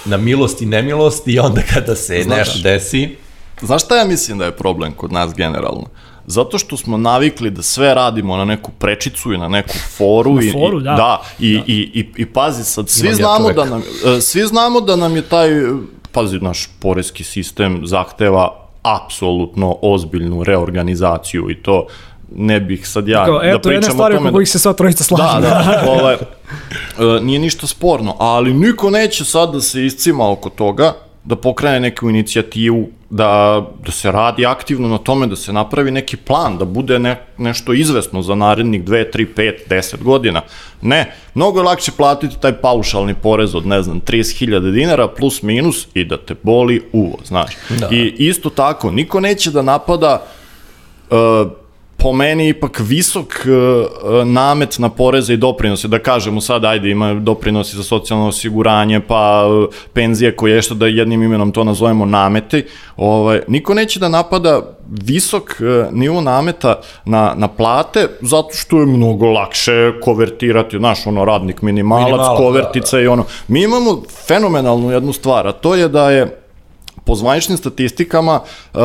na 0.05 0.16
milost 0.16 0.62
i 0.62 0.66
nemilost 0.66 1.29
i 1.29 1.38
onda 1.38 1.62
kada 1.74 1.96
se 1.96 2.22
Znaš, 2.22 2.38
nešto 2.38 2.59
desi... 2.62 3.16
Znaš 3.62 3.85
šta 3.85 3.96
ja 3.96 4.05
mislim 4.05 4.38
da 4.38 4.44
je 4.44 4.57
problem 4.57 4.92
kod 4.92 5.12
nas 5.12 5.35
generalno? 5.35 5.87
Zato 6.26 6.58
što 6.58 6.76
smo 6.76 6.96
navikli 6.96 7.50
da 7.50 7.62
sve 7.62 7.94
radimo 7.94 8.37
na 8.37 8.44
neku 8.44 8.70
prečicu 8.78 9.32
i 9.32 9.38
na 9.38 9.48
neku 9.48 9.74
foru. 9.96 10.34
Na 10.34 10.52
foru, 10.52 10.80
i, 10.80 10.82
da. 10.82 10.94
Da, 10.94 11.22
i, 11.38 11.58
da. 11.58 11.64
I, 11.66 11.74
i, 11.94 12.06
i 12.16 12.26
pazi 12.26 12.64
sad, 12.64 12.88
svi 12.88 13.06
Imam 13.06 13.16
znamo, 13.16 13.48
ja 13.48 13.54
da 13.54 13.64
nam, 13.64 13.82
e, 14.06 14.20
svi 14.20 14.46
znamo 14.46 14.80
da 14.80 14.96
nam 14.96 15.16
je 15.16 15.22
taj, 15.22 15.48
pazi, 16.12 16.38
naš 16.38 16.68
porezki 16.80 17.24
sistem 17.24 17.80
zahteva 17.87 18.64
apsolutno 18.82 19.76
ozbiljnu 19.82 20.42
reorganizaciju 20.44 21.50
i 21.50 21.62
to 21.62 21.87
ne 22.37 22.60
bih 22.60 22.88
sad 22.88 23.08
ja 23.08 23.24
Kao, 23.24 23.34
da 23.34 23.40
pričam 23.40 23.50
o 23.50 23.58
tome. 23.58 23.58
Eto, 23.58 23.70
jedna 23.70 23.90
stvar 23.90 24.14
oko 24.14 24.32
kojih 24.32 24.48
se 24.48 24.58
sva 24.58 24.72
trojica 24.72 25.04
slažu. 25.04 25.40
Da, 25.40 25.48
da, 25.48 25.84
ovaj, 25.98 26.16
nije 27.22 27.38
ništa 27.38 27.66
sporno, 27.66 28.16
ali 28.18 28.54
niko 28.54 28.90
neće 28.90 29.24
sad 29.24 29.52
da 29.52 29.60
se 29.60 29.87
iscima 29.87 30.30
oko 30.30 30.50
toga, 30.50 30.92
da 31.24 31.37
pokrene 31.37 31.80
neku 31.80 32.10
inicijativu, 32.10 32.88
da, 33.10 33.62
da 33.87 33.92
se 33.92 34.12
radi 34.12 34.46
aktivno 34.46 34.88
na 34.88 34.98
tome, 34.98 35.26
da 35.26 35.37
se 35.37 35.52
napravi 35.52 35.90
neki 35.90 36.16
plan, 36.16 36.58
da 36.58 36.64
bude 36.64 36.98
ne, 36.98 37.26
nešto 37.38 37.72
izvesno 37.72 38.22
za 38.22 38.34
narednih 38.34 38.84
2, 38.84 39.04
3, 39.14 39.26
5, 39.37 39.52
10 39.70 40.02
godina. 40.02 40.42
Ne, 40.82 41.14
mnogo 41.34 41.58
je 41.58 41.64
lakše 41.64 41.92
platiti 41.96 42.40
taj 42.40 42.52
paušalni 42.52 43.14
porez 43.14 43.54
od, 43.54 43.66
ne 43.66 43.82
znam, 43.82 44.00
30.000 44.00 44.72
dinara 44.72 45.08
plus 45.08 45.42
minus 45.42 45.87
i 45.94 46.04
da 46.04 46.16
te 46.16 46.34
boli 46.42 46.82
uvo, 46.92 47.18
znaš. 47.24 47.54
Da. 47.80 47.88
I 47.90 48.14
isto 48.18 48.50
tako, 48.50 48.90
niko 48.90 49.20
neće 49.20 49.50
da 49.50 49.62
napada 49.62 50.26
uh, 51.10 51.16
po 52.05 52.12
meni 52.12 52.49
ipak 52.49 52.81
visok 52.85 53.47
uh, 53.47 54.27
namet 54.27 54.79
na 54.79 54.88
poreze 54.88 55.35
i 55.35 55.37
doprinose, 55.37 55.88
da 55.88 55.99
kažemo 55.99 56.40
sad, 56.40 56.64
ajde, 56.64 56.90
ima 56.90 57.14
doprinosi 57.14 57.77
za 57.77 57.83
socijalno 57.83 58.29
osiguranje, 58.29 59.01
pa 59.01 59.47
uh, 59.49 59.75
penzije 59.93 60.37
koje 60.37 60.55
je 60.55 60.62
što 60.62 60.75
da 60.75 60.87
jednim 60.87 61.23
imenom 61.23 61.53
to 61.53 61.64
nazovemo 61.64 62.05
nameti, 62.05 62.64
ovaj, 62.97 63.40
niko 63.49 63.75
neće 63.75 64.01
da 64.01 64.09
napada 64.09 64.61
visok 64.88 65.57
uh, 65.61 65.93
nivo 65.93 66.21
nameta 66.21 66.81
na, 67.05 67.33
na 67.37 67.49
plate, 67.49 68.09
zato 68.21 68.53
što 68.53 68.81
je 68.81 68.87
mnogo 68.87 69.27
lakše 69.27 69.93
konvertirati, 70.03 70.79
znaš, 70.79 71.07
ono, 71.07 71.25
radnik 71.25 71.62
minimalac, 71.62 72.07
minimalac 72.07 72.38
konvertica 72.38 72.97
da, 72.97 73.01
da. 73.01 73.05
i 73.05 73.07
ono. 73.07 73.25
Mi 73.49 73.62
imamo 73.62 74.03
fenomenalnu 74.27 74.90
jednu 74.90 75.12
stvar, 75.12 75.47
a 75.47 75.53
to 75.53 75.75
je 75.75 75.88
da 75.88 76.11
je 76.11 76.40
po 77.05 77.14
zvaničnim 77.14 77.59
statistikama 77.59 78.40
uh, 78.75 78.81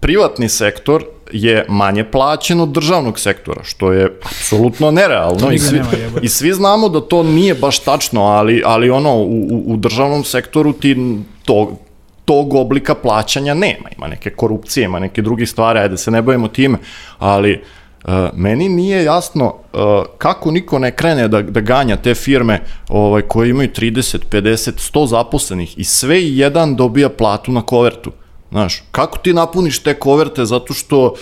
privatni 0.00 0.48
sektor 0.48 1.04
je 1.32 1.64
manje 1.68 2.04
plaćen 2.04 2.60
od 2.60 2.68
državnog 2.68 3.18
sektora, 3.18 3.64
što 3.64 3.92
je 3.92 4.18
apsolutno 4.22 4.90
nerealno 4.90 5.52
i 5.52 5.58
svi, 5.58 5.80
i 6.22 6.28
svi 6.28 6.52
znamo 6.52 6.88
da 6.88 7.00
to 7.00 7.22
nije 7.22 7.54
baš 7.54 7.78
tačno, 7.78 8.22
ali, 8.22 8.62
ali 8.66 8.90
ono, 8.90 9.16
u, 9.16 9.62
u 9.66 9.76
državnom 9.76 10.24
sektoru 10.24 10.72
ti 10.72 10.96
to, 11.44 11.76
tog 12.24 12.54
oblika 12.54 12.94
plaćanja 12.94 13.54
nema. 13.54 13.88
Ima 13.96 14.06
neke 14.06 14.30
korupcije, 14.30 14.84
ima 14.84 14.98
neke 14.98 15.22
druge 15.22 15.46
stvari, 15.46 15.78
ajde 15.78 15.96
se 15.96 16.10
ne 16.10 16.22
bavimo 16.22 16.48
time, 16.48 16.78
ali 17.18 17.62
uh, 18.04 18.12
meni 18.34 18.68
nije 18.68 19.04
jasno 19.04 19.46
uh, 19.46 19.80
kako 20.18 20.50
niko 20.50 20.78
ne 20.78 20.90
krene 20.90 21.28
da, 21.28 21.42
da 21.42 21.60
ganja 21.60 21.96
te 21.96 22.14
firme 22.14 22.60
ovaj, 22.88 23.22
koje 23.22 23.50
imaju 23.50 23.68
30, 23.68 24.18
50, 24.30 24.92
100 24.94 25.06
zaposlenih 25.06 25.78
i 25.78 25.84
sve 25.84 26.22
i 26.22 26.38
jedan 26.38 26.76
dobija 26.76 27.08
platu 27.08 27.52
na 27.52 27.62
kovertu. 27.62 28.12
Znaš, 28.52 28.82
kako 28.90 29.18
ti 29.18 29.32
napuniš 29.34 29.78
te 29.78 29.94
koverte 29.94 30.44
zato 30.44 30.74
što 30.74 31.04
uh, 31.06 31.14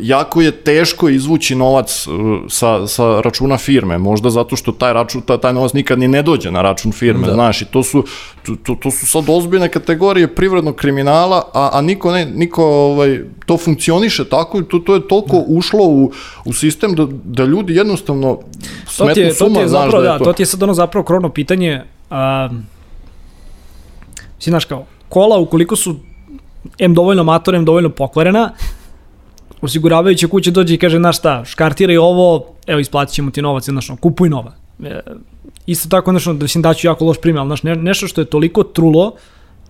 jako 0.00 0.40
je 0.40 0.52
teško 0.52 1.08
izvući 1.08 1.54
novac 1.54 2.06
uh, 2.06 2.14
sa, 2.48 2.86
sa 2.86 3.20
računa 3.20 3.58
firme, 3.58 3.98
možda 3.98 4.30
zato 4.30 4.56
što 4.56 4.72
taj 4.72 4.92
račun, 4.92 5.22
taj, 5.22 5.38
taj 5.38 5.52
novac 5.52 5.72
nikad 5.72 5.98
ni 5.98 6.08
ne 6.08 6.22
dođe 6.22 6.50
na 6.50 6.62
račun 6.62 6.92
firme, 6.92 7.26
da. 7.26 7.32
znaš, 7.32 7.62
i 7.62 7.64
to 7.64 7.82
su, 7.82 8.04
to, 8.62 8.74
to 8.82 8.90
su 8.90 9.06
sad 9.06 9.24
ozbiljne 9.28 9.68
kategorije 9.68 10.34
privrednog 10.34 10.76
kriminala, 10.76 11.42
a, 11.54 11.70
a 11.72 11.80
niko, 11.80 12.12
ne, 12.12 12.26
niko 12.26 12.64
ovaj, 12.64 13.20
to 13.46 13.56
funkcioniše 13.56 14.24
tako 14.24 14.58
i 14.58 14.64
to, 14.64 14.78
to 14.78 14.94
je 14.94 15.08
toliko 15.08 15.36
da. 15.36 15.44
ušlo 15.48 15.84
u, 15.84 16.12
u 16.44 16.52
sistem 16.52 16.94
da, 16.94 17.06
da 17.24 17.44
ljudi 17.44 17.74
jednostavno 17.74 18.38
smetnu 18.86 19.22
je, 19.22 19.34
suma, 19.34 19.54
to 19.54 19.60
je 19.60 19.68
znaš 19.68 19.84
zapravo, 19.84 20.02
da 20.02 20.12
je 20.12 20.18
to. 20.18 20.24
Da, 20.24 20.30
to 20.30 20.32
ti 20.32 20.42
je 20.42 20.46
sad 20.46 20.62
ono 20.62 20.74
zapravo 20.74 21.04
krovno 21.04 21.28
pitanje, 21.28 21.82
a, 22.10 22.48
si 24.38 24.50
znaš 24.50 24.64
kao, 24.64 24.86
kola 25.08 25.38
ukoliko 25.38 25.76
su 25.76 25.96
M 26.78 26.94
dovoljno 26.94 27.24
mator, 27.24 27.54
M 27.54 27.64
dovoljno 27.64 27.90
pokvarena, 27.90 28.52
osiguravajuća 29.60 30.28
kuća 30.28 30.50
dođe 30.50 30.74
i 30.74 30.78
kaže, 30.78 30.98
znaš 30.98 31.18
šta, 31.18 31.44
škartiraj 31.44 31.96
ovo, 31.98 32.46
evo 32.66 32.80
isplatit 32.80 33.14
ćemo 33.14 33.30
ti 33.30 33.42
novac, 33.42 33.64
znaš, 33.64 33.90
kupuj 34.00 34.28
nova. 34.28 34.52
E, 34.84 35.00
isto 35.66 35.88
tako, 35.88 36.10
znaš, 36.10 36.24
da 36.24 36.48
si 36.48 36.60
daću 36.60 36.86
jako 36.86 37.04
loš 37.04 37.20
primjer, 37.20 37.40
ali 37.40 37.48
znaš, 37.48 37.62
ne, 37.62 37.76
nešto 37.76 38.08
što 38.08 38.20
je 38.20 38.24
toliko 38.24 38.62
trulo, 38.62 39.14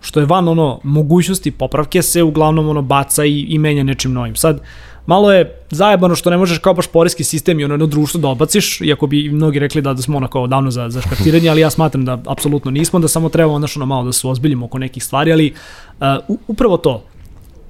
što 0.00 0.20
je 0.20 0.26
van 0.26 0.48
ono 0.48 0.80
mogućnosti 0.84 1.50
popravke 1.50 2.02
se 2.02 2.22
uglavnom 2.22 2.68
ono 2.68 2.82
baca 2.82 3.24
i, 3.24 3.40
i 3.40 3.58
menja 3.58 3.82
nečim 3.82 4.12
novim. 4.12 4.37
Sad, 4.37 4.61
malo 5.08 5.32
je 5.32 5.60
zajebano 5.70 6.14
što 6.14 6.30
ne 6.30 6.36
možeš 6.36 6.58
kao 6.58 6.74
baš 6.74 6.86
poreski 6.86 7.24
sistem 7.24 7.60
i 7.60 7.64
ono 7.64 7.74
jedno 7.74 7.86
društvo 7.86 8.20
da 8.20 8.28
obaciš, 8.28 8.80
iako 8.80 9.06
bi 9.06 9.30
mnogi 9.32 9.58
rekli 9.58 9.82
da, 9.82 9.94
da 9.94 10.02
smo 10.02 10.16
ono 10.16 10.28
kao 10.28 10.46
davno 10.46 10.70
za, 10.70 10.90
za 10.90 11.00
škartiranje, 11.00 11.48
ali 11.48 11.60
ja 11.60 11.70
smatram 11.70 12.04
da 12.04 12.18
apsolutno 12.26 12.70
nismo, 12.70 12.98
da 12.98 13.08
samo 13.08 13.28
treba 13.28 13.52
ono 13.52 13.86
malo 13.86 14.04
da 14.04 14.12
se 14.12 14.28
ozbiljimo 14.28 14.66
oko 14.66 14.78
nekih 14.78 15.04
stvari, 15.04 15.32
ali 15.32 15.54
uh, 16.00 16.36
upravo 16.48 16.76
to. 16.76 17.02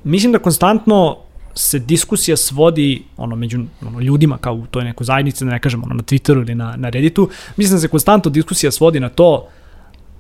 Mislim 0.05 0.33
da 0.33 0.39
konstantno 0.39 1.17
se 1.55 1.79
diskusija 1.79 2.37
svodi 2.37 3.03
ono 3.17 3.37
među 3.37 3.61
ono, 3.87 4.01
ljudima 4.01 4.39
kao 4.39 4.55
u 4.55 4.67
toj 4.67 4.85
nekoj 4.85 5.05
zajednici, 5.05 5.45
da 5.45 5.51
ne 5.51 5.61
kažem 5.61 5.85
ono, 5.85 5.95
na 5.95 6.03
Twitteru 6.03 6.43
ili 6.43 6.55
na, 6.55 6.75
na 6.77 6.89
Redditu, 6.89 7.29
mislim 7.57 7.77
da 7.77 7.81
se 7.81 7.89
konstantno 7.89 8.31
diskusija 8.31 8.73
svodi 8.73 9.01
na 9.01 9.09
to 9.09 9.49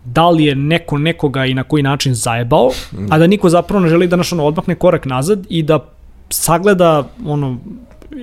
da 0.04 0.30
li 0.30 0.44
je 0.44 0.54
neko 0.54 0.98
nekoga 0.98 1.46
i 1.46 1.54
na 1.54 1.62
koji 1.62 1.82
način 1.82 2.14
zajebao, 2.14 2.70
a 3.10 3.18
da 3.18 3.26
niko 3.26 3.48
zapravo 3.48 3.82
ne 3.82 3.88
želi 3.88 4.06
da 4.08 4.16
naš 4.16 4.32
ono 4.32 4.44
odmakne 4.44 4.74
korak 4.74 5.06
nazad 5.06 5.46
i 5.48 5.62
da 5.62 5.97
sagleda 6.30 7.08
ono 7.26 7.58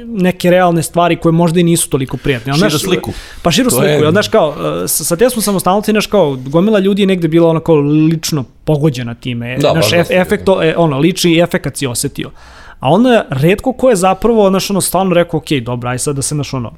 neke 0.06 0.50
realne 0.52 0.84
stvari 0.84 1.16
koje 1.16 1.32
možda 1.32 1.60
i 1.60 1.64
nisu 1.64 1.90
toliko 1.90 2.18
prijatne. 2.18 2.54
Širu 2.54 2.70
znaš, 2.70 2.82
sliku. 2.82 3.12
Pa 3.42 3.52
širu 3.52 3.70
to 3.70 3.76
sliku. 3.76 4.04
Je... 4.04 4.12
Znaš 4.12 4.28
kao, 4.28 4.56
sa, 4.88 5.04
sa 5.04 5.16
te 5.16 5.30
smo 5.30 5.42
samostalnosti, 5.42 5.92
znaš 5.92 6.08
kao, 6.08 6.38
gomila 6.46 6.80
ljudi 6.80 7.02
je 7.02 7.06
negde 7.06 7.28
bila 7.28 7.50
onako 7.50 7.76
lično 7.76 8.44
pogođena 8.64 9.14
time. 9.14 9.58
Da, 9.58 9.74
naš 9.74 9.94
ef, 9.94 10.08
efekt, 10.10 10.48
e, 10.64 10.74
ono, 10.78 11.00
lični 11.00 11.40
efekat 11.40 11.78
si 11.78 11.88
osetio. 11.88 12.32
A 12.80 12.90
onda 12.90 13.26
redko 13.30 13.74
ko 13.74 13.90
je 13.90 13.96
zapravo, 13.96 14.50
znaš, 14.50 14.70
ono, 14.70 14.82
stalno 14.82 15.14
rekao, 15.14 15.38
ok, 15.38 15.50
dobro, 15.62 15.90
aj 15.90 16.00
sad 16.00 16.16
da 16.16 16.22
se, 16.22 16.36
znaš, 16.36 16.54
ono, 16.54 16.72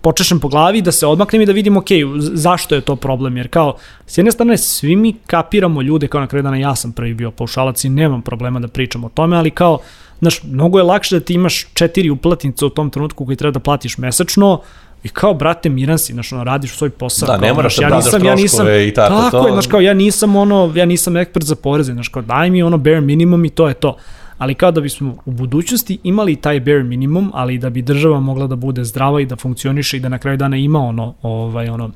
počešem 0.00 0.40
po 0.40 0.48
glavi, 0.48 0.82
da 0.82 0.92
se 0.92 1.06
odmaknem 1.06 1.42
i 1.42 1.46
da 1.46 1.52
vidim, 1.52 1.76
ok, 1.76 1.86
zašto 2.18 2.74
je 2.74 2.80
to 2.80 2.96
problem, 2.96 3.36
jer 3.36 3.48
kao, 3.48 3.76
s 4.06 4.18
jedne 4.18 4.32
strane, 4.32 4.58
svi 4.58 4.96
mi 4.96 5.14
kapiramo 5.26 5.82
ljude, 5.82 6.08
kao 6.08 6.20
na 6.20 6.26
kraju 6.26 6.42
dana 6.42 6.56
ja 6.56 6.74
sam 6.76 6.92
prvi 6.92 7.14
bio 7.14 7.30
paušalac 7.30 7.84
i 7.84 7.88
nemam 7.88 8.22
problema 8.22 8.60
da 8.60 8.68
pričam 8.68 9.04
o 9.04 9.08
tome, 9.08 9.36
ali 9.36 9.50
kao, 9.50 9.78
znaš, 10.20 10.42
mnogo 10.42 10.78
je 10.78 10.84
lakše 10.84 11.18
da 11.18 11.24
ti 11.24 11.34
imaš 11.34 11.66
četiri 11.74 12.10
uplatnice 12.10 12.66
u 12.66 12.70
tom 12.70 12.90
trenutku 12.90 13.26
koji 13.26 13.36
treba 13.36 13.52
da 13.52 13.60
platiš 13.60 13.98
mesečno, 13.98 14.60
I 15.04 15.08
kao, 15.08 15.34
brate, 15.34 15.68
miran 15.68 15.98
si, 15.98 16.12
znaš, 16.12 16.32
ono, 16.32 16.44
radiš 16.44 16.72
svoj 16.74 16.90
posao. 16.90 17.26
Da, 17.26 17.36
ne 17.36 17.52
moraš 17.52 17.76
da 17.76 17.82
ja 17.82 17.96
nisam, 17.96 18.24
ja 18.24 18.34
nisam, 18.34 18.66
i 18.66 18.94
tako, 18.94 19.14
tako 19.14 19.30
to. 19.30 19.46
je, 19.46 19.52
znaš, 19.52 19.66
kao, 19.66 19.80
ja 19.80 19.94
nisam, 19.94 20.36
ono, 20.36 20.72
ja 20.74 20.84
nisam 20.84 21.16
ekspert 21.16 21.46
za 21.46 21.54
poreze, 21.54 21.92
znaš, 21.92 22.08
kao, 22.08 22.22
daj 22.22 22.50
mi 22.50 22.62
ono 22.62 22.78
bare 22.78 23.00
minimum 23.00 23.44
i 23.44 23.50
to 23.50 23.68
je 23.68 23.74
to 23.74 23.96
ali 24.38 24.54
kao 24.54 24.70
da 24.70 24.80
bismo 24.80 25.16
u 25.24 25.30
budućnosti 25.30 25.98
imali 26.02 26.36
taj 26.36 26.60
bare 26.60 26.82
minimum, 26.82 27.30
ali 27.34 27.58
da 27.58 27.70
bi 27.70 27.82
država 27.82 28.20
mogla 28.20 28.46
da 28.46 28.56
bude 28.56 28.84
zdrava 28.84 29.20
i 29.20 29.26
da 29.26 29.36
funkcioniše 29.36 29.96
i 29.96 30.00
da 30.00 30.08
na 30.08 30.18
kraju 30.18 30.36
dana 30.36 30.56
ima 30.56 30.78
ono, 30.78 31.14
ovaj, 31.22 31.68
ono, 31.68 31.90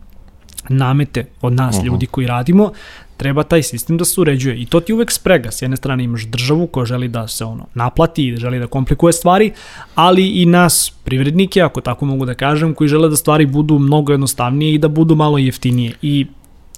namete 0.68 1.26
od 1.40 1.53
nas 1.53 1.76
uh 1.76 1.83
-huh. 1.83 1.87
ljudi 1.87 2.07
koji 2.07 2.26
radimo, 2.26 2.72
treba 3.16 3.42
taj 3.42 3.62
sistem 3.62 3.96
da 3.96 4.05
se 4.05 4.20
uređuje. 4.20 4.57
I 4.57 4.66
to 4.66 4.81
ti 4.81 4.92
uvek 4.92 5.11
sprega. 5.12 5.50
S 5.50 5.62
jedne 5.62 5.76
strane 5.76 6.05
imaš 6.05 6.24
državu 6.26 6.66
koja 6.66 6.85
želi 6.85 7.09
da 7.09 7.29
se 7.29 7.44
ono 7.44 7.66
naplati 7.74 8.29
i 8.29 8.37
želi 8.37 8.59
da 8.59 8.66
komplikuje 8.66 9.12
stvari, 9.12 9.53
ali 9.94 10.29
i 10.42 10.46
nas 10.46 10.92
privrednike, 11.05 11.62
ako 11.62 11.81
tako 11.81 12.07
mogu 12.07 12.24
da 12.26 12.35
kažem, 12.35 12.74
koji 12.74 12.88
žele 12.88 13.09
da 13.09 13.16
stvari 13.16 13.46
budu 13.46 13.79
mnogo 13.79 14.12
jednostavnije 14.12 14.74
i 14.74 14.79
da 14.79 14.88
budu 14.88 15.14
malo 15.14 15.38
jeftinije. 15.38 15.92
I 16.03 16.26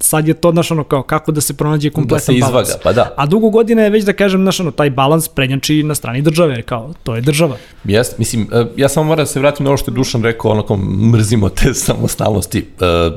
sad 0.02 0.28
je 0.28 0.34
to, 0.34 0.50
znaš, 0.50 0.70
ono, 0.70 0.84
kao 0.84 1.02
kako 1.02 1.32
da 1.32 1.40
se 1.40 1.54
pronađe 1.54 1.90
kompletan 1.90 2.16
da 2.16 2.24
se 2.24 2.34
izvaga, 2.34 2.52
balans. 2.52 2.70
pa 2.82 2.92
da. 2.92 3.14
A 3.16 3.26
dugo 3.26 3.50
godina 3.50 3.82
je 3.82 3.90
već, 3.90 4.04
da 4.04 4.12
kažem, 4.12 4.40
znaš, 4.42 4.60
ono, 4.60 4.70
taj 4.70 4.90
balans 4.90 5.28
prednjači 5.28 5.82
na 5.82 5.94
strani 5.94 6.22
države, 6.22 6.62
kao, 6.62 6.92
to 7.02 7.14
je 7.14 7.20
država. 7.20 7.56
Jes, 7.84 8.18
mislim, 8.18 8.48
e, 8.52 8.64
ja 8.76 8.88
samo 8.88 9.04
moram 9.04 9.22
da 9.22 9.26
se 9.26 9.40
vratim 9.40 9.64
na 9.64 9.70
ovo 9.70 9.76
što 9.76 9.90
je 9.90 9.94
Dušan 9.94 10.22
rekao, 10.22 10.50
ono, 10.50 10.66
kao, 10.66 10.76
mrzimo 11.12 11.48
te 11.48 11.74
samostalnosti. 11.86 12.66
E, 12.80 13.10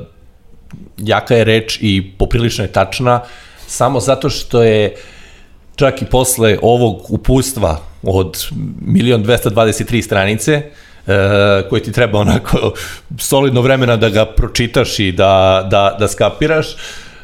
jaka 0.97 1.35
je 1.35 1.43
reč 1.43 1.77
i 1.81 2.11
poprilično 2.17 2.63
je 2.63 2.71
tačna, 2.71 3.21
samo 3.67 3.99
zato 3.99 4.29
što 4.29 4.63
je 4.63 4.95
čak 5.75 6.01
i 6.01 6.05
posle 6.05 6.57
ovog 6.61 7.05
upustva 7.09 7.79
od 8.03 8.47
1.223 8.87 10.01
stranice, 10.01 10.61
koji 11.69 11.81
ti 11.81 11.91
treba 11.91 12.19
onako 12.19 12.73
solidno 13.19 13.61
vremena 13.61 13.97
da 13.97 14.09
ga 14.09 14.25
pročitaš 14.25 14.99
i 14.99 15.11
da, 15.11 15.67
da, 15.71 15.95
da 15.99 16.07
skapiraš, 16.07 16.67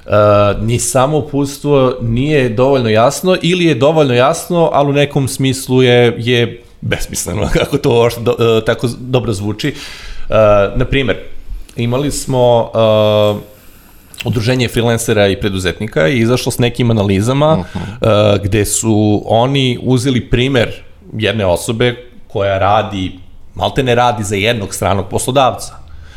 Uh, 0.05 0.63
ni 0.63 0.79
samo 0.79 1.17
upustvo 1.17 1.97
nije 2.01 2.49
dovoljno 2.49 2.89
jasno 2.89 3.37
ili 3.41 3.65
je 3.65 3.75
dovoljno 3.75 4.13
jasno, 4.13 4.69
ali 4.73 4.89
u 4.89 4.93
nekom 4.93 5.27
smislu 5.27 5.83
je, 5.83 6.15
je 6.17 6.61
besmisleno, 6.81 7.49
kako 7.59 7.77
to 7.77 8.09
do, 8.19 8.31
uh, 8.31 8.63
tako 8.65 8.87
dobro 8.99 9.33
zvuči. 9.33 9.73
Uh, 10.29 10.35
naprimer, 10.75 11.17
imali 11.75 12.11
smo 12.11 12.71
uh, 12.73 13.41
udruženje 14.25 14.67
freelancera 14.67 15.27
i 15.27 15.39
preduzetnika 15.39 16.07
i 16.07 16.19
izašlo 16.19 16.51
s 16.51 16.59
nekim 16.59 16.91
analizama 16.91 17.57
uh 17.57 17.65
-huh. 17.65 18.35
uh, 18.35 18.43
gde 18.43 18.65
su 18.65 19.23
oni 19.25 19.79
uzeli 19.81 20.29
primer 20.29 20.71
jedne 21.17 21.45
osobe 21.45 21.95
koja 22.27 22.57
radi, 22.57 23.11
malte 23.55 23.83
ne 23.83 23.95
radi 23.95 24.23
za 24.23 24.35
jednog 24.35 24.73
stranog 24.73 25.09
poslodavca. 25.09 25.73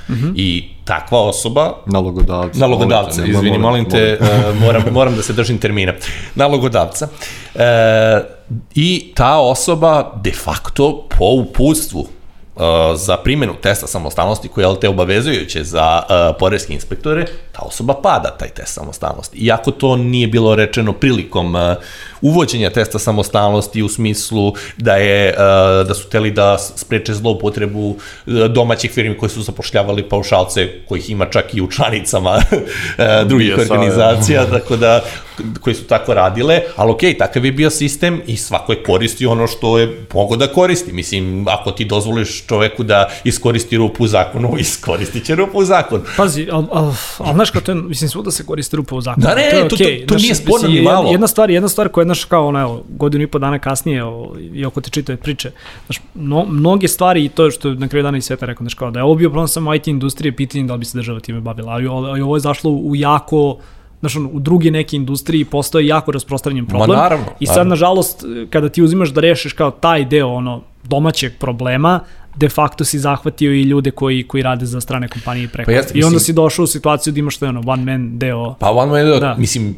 Uh 0.08 0.14
-huh. 0.14 0.32
I 0.36 0.68
takva 0.84 1.20
osoba... 1.20 1.72
Nalogodavca. 1.86 2.58
Nalogodavca, 2.58 3.20
molite, 3.20 3.30
izvini, 3.30 3.58
molim 3.58 3.90
te, 3.90 4.18
uh, 4.20 4.60
moram, 4.60 4.82
moram 4.92 5.16
da 5.16 5.22
se 5.22 5.32
držim 5.32 5.58
termina. 5.58 5.92
Nalogodavca. 6.34 7.08
Uh, 7.54 7.60
I 8.74 9.12
ta 9.14 9.38
osoba 9.38 10.12
de 10.22 10.32
facto 10.32 11.06
po 11.18 11.24
uputstvu 11.24 12.06
Uh, 12.56 12.62
za 12.96 13.16
primjenu 13.16 13.54
testa 13.54 13.86
samostalnosti 13.86 14.48
koja 14.48 14.68
je 14.68 14.80
te 14.80 14.88
obavezujuće 14.88 15.64
za 15.64 16.02
uh, 16.02 16.36
poreske 16.38 16.74
inspektore, 16.74 17.26
ta 17.54 17.62
osoba 17.62 17.94
pada 18.02 18.30
taj 18.38 18.48
test 18.48 18.74
samostalnosti. 18.74 19.38
Iako 19.38 19.70
to 19.70 19.96
nije 19.96 20.26
bilo 20.26 20.54
rečeno 20.54 20.92
prilikom 20.92 21.54
uh, 21.54 21.60
uvođenja 22.20 22.70
testa 22.70 22.98
samostalnosti 22.98 23.82
u 23.82 23.88
smislu 23.88 24.52
da 24.76 24.96
je 24.96 25.28
uh, 25.30 25.86
da 25.86 25.94
su 25.94 26.08
teli 26.08 26.30
da 26.30 26.58
spreče 26.58 27.14
zloupotrebu 27.14 27.88
uh, 27.88 28.34
domaćih 28.50 28.90
firmi 28.90 29.18
koje 29.18 29.30
su 29.30 29.42
zapošljavali 29.42 30.08
paušalce 30.08 30.68
kojih 30.88 31.10
ima 31.10 31.26
čak 31.26 31.54
i 31.54 31.60
u 31.62 31.70
članicama 31.70 32.42
drugih 33.28 33.54
organizacija, 33.58 34.46
tako 34.46 34.76
da 34.76 35.00
koji 35.60 35.74
su 35.74 35.84
tako 35.84 36.14
radile, 36.14 36.60
ali 36.76 36.90
okej, 36.90 37.12
okay, 37.12 37.18
takav 37.18 37.44
je 37.44 37.52
bio 37.52 37.70
sistem 37.70 38.22
i 38.26 38.36
svako 38.36 38.72
je 38.72 38.82
koristio 38.82 39.30
ono 39.30 39.46
što 39.46 39.78
je 39.78 40.06
mogo 40.14 40.36
da 40.36 40.46
koristi. 40.46 40.92
Mislim, 40.92 41.48
ako 41.48 41.70
ti 41.70 41.84
dozvoliš 41.84 42.46
čoveku 42.46 42.82
da 42.82 43.10
iskoristi 43.24 43.76
rupu 43.76 44.04
u 44.04 44.06
zakonu, 44.06 44.54
iskoristit 44.58 45.24
će 45.24 45.34
rupu 45.34 45.58
u 45.58 45.64
zakonu. 45.64 46.02
Pazi, 46.16 46.48
ali 46.52 46.66
al, 46.72 46.94
al, 47.18 47.34
znaš 47.44 47.50
kao 47.50 47.60
to 47.60 47.72
je, 47.72 47.74
mislim, 47.74 48.10
svuda 48.10 48.30
se 48.30 48.46
koristi 48.46 48.76
rupa 48.76 48.96
u 48.96 49.00
zakonu. 49.00 49.26
Da, 49.26 49.34
ne, 49.34 49.50
to, 49.50 49.56
je 49.56 49.68
to, 49.68 49.76
okay. 49.76 50.00
to, 50.00 50.06
to, 50.06 50.14
to 50.14 50.20
nije 50.20 50.34
sporno 50.34 50.68
ni 50.68 50.82
malo. 50.82 51.10
Jedna 51.10 51.26
stvar, 51.26 51.50
jedna 51.50 51.68
stvar 51.68 51.88
koja 51.88 52.02
je, 52.02 52.06
znaš, 52.06 52.24
kao, 52.24 52.46
ono, 52.46 52.60
evo, 52.60 52.84
godinu 52.88 53.24
i 53.24 53.26
po 53.26 53.38
dana 53.38 53.58
kasnije, 53.58 54.04
o, 54.04 54.34
i 54.52 54.64
oko 54.64 54.80
te 54.80 54.90
čitave 54.90 55.16
priče, 55.16 55.50
znaš, 55.86 56.00
no, 56.14 56.46
mnoge 56.48 56.88
stvari 56.88 57.24
i 57.24 57.28
to 57.28 57.44
je 57.44 57.50
što 57.50 57.74
na 57.74 57.88
kraju 57.88 58.02
dana 58.02 58.18
i 58.18 58.20
sveta 58.20 58.46
rekao, 58.46 58.64
znaš, 58.64 58.74
kao 58.74 58.90
da 58.90 59.00
je 59.00 59.04
ovo 59.04 59.14
bio 59.14 59.30
problem 59.30 59.48
samo 59.48 59.74
IT 59.74 59.88
industrije, 59.88 60.36
pitanje 60.36 60.64
da 60.64 60.72
li 60.72 60.78
bi 60.78 60.84
se 60.84 60.98
država 60.98 61.20
time 61.20 61.40
bavila, 61.40 61.72
ali, 61.72 61.88
ali 61.88 62.20
ovo 62.20 62.36
je 62.36 62.40
zašlo 62.40 62.70
u 62.70 62.96
jako 62.96 63.58
znaš, 64.00 64.16
u 64.16 64.40
drugi 64.40 64.70
neke 64.70 64.96
industriji 64.96 65.44
postoje 65.44 65.86
jako 65.86 66.12
rasprostranjen 66.12 66.66
problem. 66.66 66.90
Ma 66.90 66.96
naravno. 66.96 67.26
I 67.40 67.46
sad, 67.46 67.54
naravno. 67.54 67.70
nažalost, 67.70 68.24
kada 68.50 68.68
ti 68.68 68.82
uzimaš 68.82 69.08
da 69.08 69.20
rešiš 69.20 69.52
kao 69.52 69.70
taj 69.70 70.04
deo 70.04 70.28
ono, 70.28 70.62
domaćeg 70.84 71.32
problema, 71.38 72.00
de 72.36 72.48
facto 72.48 72.84
si 72.84 72.98
zahvatio 72.98 73.52
i 73.52 73.62
ljude 73.62 73.90
koji 73.90 74.22
koji 74.28 74.42
rade 74.42 74.66
za 74.66 74.80
strane 74.80 75.08
kompanije 75.08 75.48
preko. 75.48 75.70
Pa 75.70 75.72
jeste, 75.72 75.98
I 75.98 76.04
onda 76.04 76.18
si 76.18 76.32
došao 76.32 76.62
u 76.62 76.66
situaciju 76.66 77.12
da 77.12 77.18
imaš 77.18 77.36
to 77.36 77.46
ono 77.46 77.62
one 77.66 77.84
man 77.84 78.18
deo. 78.18 78.54
Pa 78.60 78.70
one 78.70 78.92
man 78.92 79.04
deo, 79.04 79.20
da. 79.20 79.34
mislim 79.38 79.76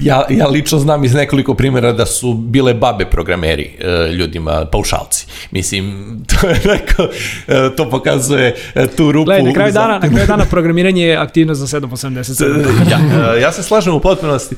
ja 0.00 0.24
ja 0.30 0.46
lično 0.46 0.78
znam 0.78 1.04
iz 1.04 1.14
nekoliko 1.14 1.54
primjera 1.54 1.92
da 1.92 2.06
su 2.06 2.34
bile 2.34 2.74
babe 2.74 3.04
programeri 3.04 3.76
e, 3.78 4.12
ljudima, 4.12 4.66
paušalci. 4.72 5.26
Mislim 5.50 6.06
to 6.30 6.48
je 6.48 6.60
neko 6.64 7.08
to 7.76 7.90
pokazuje 7.90 8.56
tu 8.96 9.12
rupu. 9.12 9.24
Gledaj, 9.24 9.44
na 9.44 9.52
kraju 9.52 9.72
dana, 9.72 9.98
na 9.98 10.08
kraju 10.08 10.26
dana 10.26 10.44
programiranje 10.44 11.02
je 11.02 11.16
aktivno 11.16 11.54
za 11.54 11.66
787. 11.80 12.90
ja, 12.90 13.34
ja 13.34 13.52
se 13.52 13.62
slažem 13.62 13.94
u 13.94 14.00
potpunosti. 14.00 14.56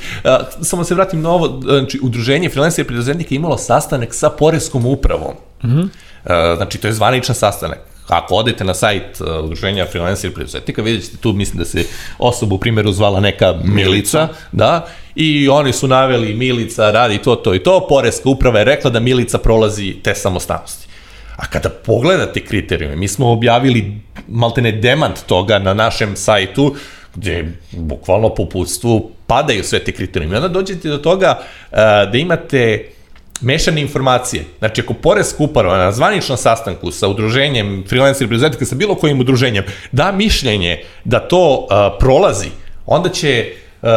Samo 0.62 0.84
se 0.84 0.94
vratim 0.94 1.20
na 1.20 1.30
ovo, 1.30 1.60
znači 1.62 2.00
udruženje 2.02 2.48
freelancera 2.48 2.84
i 2.84 2.86
preduzetnika 2.86 3.34
imalo 3.34 3.58
sastanak 3.58 4.14
sa 4.14 4.30
poreskom 4.30 4.86
upravom. 4.86 5.49
Mm 5.62 5.90
E, 6.24 6.56
znači, 6.56 6.78
to 6.78 6.86
je 6.86 6.92
zvaničan 6.92 7.34
sastanak. 7.34 7.78
Ako 8.08 8.34
odete 8.34 8.64
na 8.64 8.74
sajt 8.74 9.20
uh, 9.20 9.44
udruženja 9.44 9.86
freelancer 9.86 10.30
i 10.30 10.34
preduzetnika, 10.34 10.82
vidjet 10.82 11.04
ćete 11.04 11.16
tu, 11.16 11.32
mislim 11.32 11.58
da 11.58 11.64
se 11.64 11.84
osoba 12.18 12.54
u 12.54 12.58
primjeru 12.58 12.92
zvala 12.92 13.20
neka 13.20 13.54
Milica, 13.64 14.28
da, 14.52 14.86
i 15.14 15.48
oni 15.48 15.72
su 15.72 15.88
naveli 15.88 16.34
Milica 16.34 16.90
radi 16.90 17.18
to, 17.18 17.36
to 17.36 17.54
i 17.54 17.62
to, 17.62 17.86
Poreska 17.88 18.28
uprava 18.28 18.58
je 18.58 18.64
rekla 18.64 18.90
da 18.90 19.00
Milica 19.00 19.38
prolazi 19.38 19.96
te 20.02 20.14
samostalnosti. 20.14 20.88
A 21.36 21.46
kada 21.46 21.68
pogledate 21.68 22.44
kriterijume, 22.44 22.96
mi 22.96 23.08
smo 23.08 23.32
objavili 23.32 24.00
maltene 24.28 24.72
demant 24.72 25.18
toga 25.26 25.58
na 25.58 25.74
našem 25.74 26.16
sajtu, 26.16 26.74
gde 27.14 27.52
bukvalno 27.72 28.34
po 28.34 28.48
putstvu 28.48 29.10
padaju 29.26 29.64
sve 29.64 29.78
te 29.78 29.92
kriterijume. 29.92 30.34
I 30.34 30.36
onda 30.36 30.48
dođete 30.48 30.88
do 30.88 30.98
toga 30.98 31.38
uh, 31.38 31.78
da 32.12 32.18
imate 32.18 32.90
mešane 33.40 33.80
informacije. 33.80 34.44
Znači, 34.58 34.80
ako 34.80 34.94
Poreska 34.94 35.42
uprava 35.44 35.78
na 35.78 35.92
zvaničnom 35.92 36.38
sastanku 36.38 36.90
sa 36.90 37.08
udruženjem 37.08 37.84
freelancer 37.88 38.28
preduzetnika, 38.28 38.64
sa 38.64 38.74
bilo 38.74 38.94
kojim 38.94 39.20
udruženjem, 39.20 39.64
da 39.92 40.12
mišljenje 40.12 40.84
da 41.04 41.20
to 41.20 41.54
uh, 41.58 41.98
prolazi, 41.98 42.48
onda 42.86 43.08
će 43.08 43.52
uh, 43.82 43.88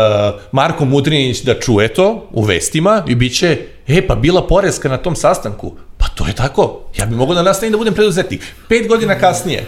Marko 0.52 0.86
Mudrinić 0.86 1.42
da 1.42 1.60
čuje 1.60 1.94
to 1.94 2.30
u 2.32 2.44
vestima 2.44 3.04
i 3.08 3.16
bit 3.16 3.38
će, 3.38 3.58
e, 3.88 4.08
pa 4.08 4.16
bila 4.16 4.48
Poreska 4.48 4.90
na 4.90 4.98
tom 4.98 5.16
sastanku. 5.16 5.74
Pa 5.98 6.08
to 6.16 6.28
je 6.28 6.34
tako. 6.34 6.82
Ja 6.98 7.06
bih 7.06 7.18
mogao 7.18 7.36
da 7.36 7.44
nastavim 7.44 7.72
da 7.72 7.78
budem 7.78 7.94
preduzetnik. 7.94 8.42
Pet 8.70 8.88
godina 8.88 9.20
kasnije, 9.20 9.66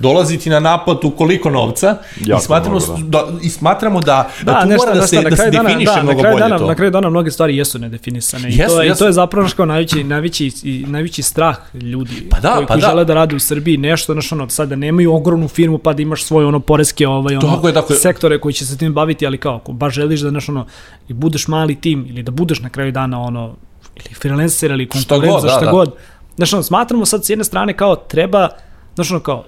dolaziti 0.00 0.50
na 0.50 0.60
naplatu 0.60 1.10
koliko 1.10 1.50
novca 1.50 1.96
jako 2.26 2.40
i 2.40 2.44
smatramo, 2.44 2.78
mnogo, 2.78 2.96
da. 3.02 3.22
da. 3.22 3.38
i 3.42 3.48
smatramo 3.48 4.00
da, 4.00 4.30
da, 4.42 4.52
da 4.52 4.60
tu 4.62 4.68
nešto, 4.68 4.86
mora 4.86 5.00
da 5.00 5.06
se, 5.06 5.22
da 5.22 5.36
se 5.36 5.50
definiše 5.50 5.92
da, 5.94 6.02
mnogo 6.02 6.22
bolje 6.22 6.38
dana, 6.38 6.58
to. 6.58 6.66
Na 6.66 6.74
kraju 6.74 6.90
dana 6.90 7.10
mnoge 7.10 7.30
stvari 7.30 7.56
jesu 7.56 7.78
nedefinisane 7.78 8.48
yes, 8.48 8.64
i, 8.64 8.66
to, 8.66 8.74
yes. 8.74 8.94
i 8.94 8.98
to 8.98 9.06
je 9.06 9.12
zapravo 9.12 9.48
kao 9.56 9.66
najveći, 9.66 10.04
najveći, 10.04 10.52
i, 10.62 10.84
najveći 10.88 11.22
strah 11.22 11.56
ljudi 11.74 12.28
pa 12.30 12.40
da, 12.40 12.54
koji, 12.54 12.66
pa 12.66 12.74
koji 12.74 12.80
da. 12.80 12.88
žele 12.88 13.04
da 13.04 13.14
rade 13.14 13.36
u 13.36 13.40
Srbiji 13.40 13.76
nešto, 13.76 14.12
znaš 14.12 14.32
ono, 14.32 14.48
sad 14.48 14.68
da 14.68 14.76
nemaju 14.76 15.14
ogromnu 15.14 15.48
firmu 15.48 15.78
pa 15.78 15.92
da 15.92 16.02
imaš 16.02 16.24
svoje 16.24 16.46
ono 16.46 16.60
poreske 16.60 17.08
ovaj, 17.08 17.36
ono, 17.36 17.54
tako 17.54 17.68
je, 17.68 17.74
tako 17.74 17.92
je. 17.92 17.98
sektore 17.98 18.40
koji 18.40 18.52
će 18.52 18.66
se 18.66 18.78
tim 18.78 18.94
baviti, 18.94 19.26
ali 19.26 19.38
kao 19.38 19.56
ako 19.56 19.72
baš 19.72 19.94
želiš 19.94 20.20
da 20.20 20.30
znaš 20.30 20.48
ono, 20.48 20.66
i 21.08 21.12
budeš 21.12 21.48
mali 21.48 21.80
tim 21.80 22.06
ili 22.08 22.22
da 22.22 22.30
budeš 22.30 22.60
na 22.60 22.68
kraju 22.68 22.92
dana 22.92 23.20
ono, 23.20 23.54
ili 23.96 24.14
freelancer 24.14 24.70
ili 24.70 24.88
konkurent 24.88 25.42
za 25.42 25.48
šta 25.48 25.64
da, 25.64 25.70
god, 25.70 25.94
Znaš, 26.38 26.52
ono, 26.52 26.62
smatramo 26.62 27.06
sad 27.06 27.24
s 27.24 27.30
jedne 27.30 27.44
strane 27.44 27.76
kao 27.76 27.96
treba, 27.96 28.48
znaš, 28.94 29.10
ono, 29.10 29.20
kao, 29.20 29.44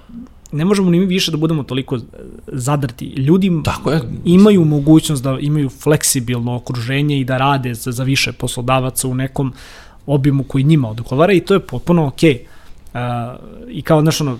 ne 0.51 0.65
možemo 0.65 0.89
ni 0.89 0.99
mi 0.99 1.05
više 1.05 1.31
da 1.31 1.37
budemo 1.37 1.63
toliko 1.63 1.99
zadrti. 2.47 3.05
Ljudi 3.05 3.51
Tako 3.63 3.91
je. 3.91 4.01
imaju 4.25 4.65
mogućnost 4.65 5.23
da 5.23 5.37
imaju 5.41 5.69
fleksibilno 5.69 6.55
okruženje 6.55 7.19
i 7.19 7.25
da 7.25 7.37
rade 7.37 7.73
za, 7.73 7.91
za 7.91 8.03
više 8.03 8.31
poslodavaca 8.31 9.07
u 9.07 9.15
nekom 9.15 9.53
obimu 10.05 10.43
koji 10.43 10.63
njima 10.63 10.89
odgovara 10.89 11.33
i 11.33 11.39
to 11.39 11.53
je 11.53 11.59
potpuno 11.59 12.07
okej. 12.07 12.33
Okay. 12.33 12.50
Uh, 12.93 12.99
I 13.69 13.81
kao, 13.81 14.01
znaš, 14.01 14.21
ono, 14.21 14.37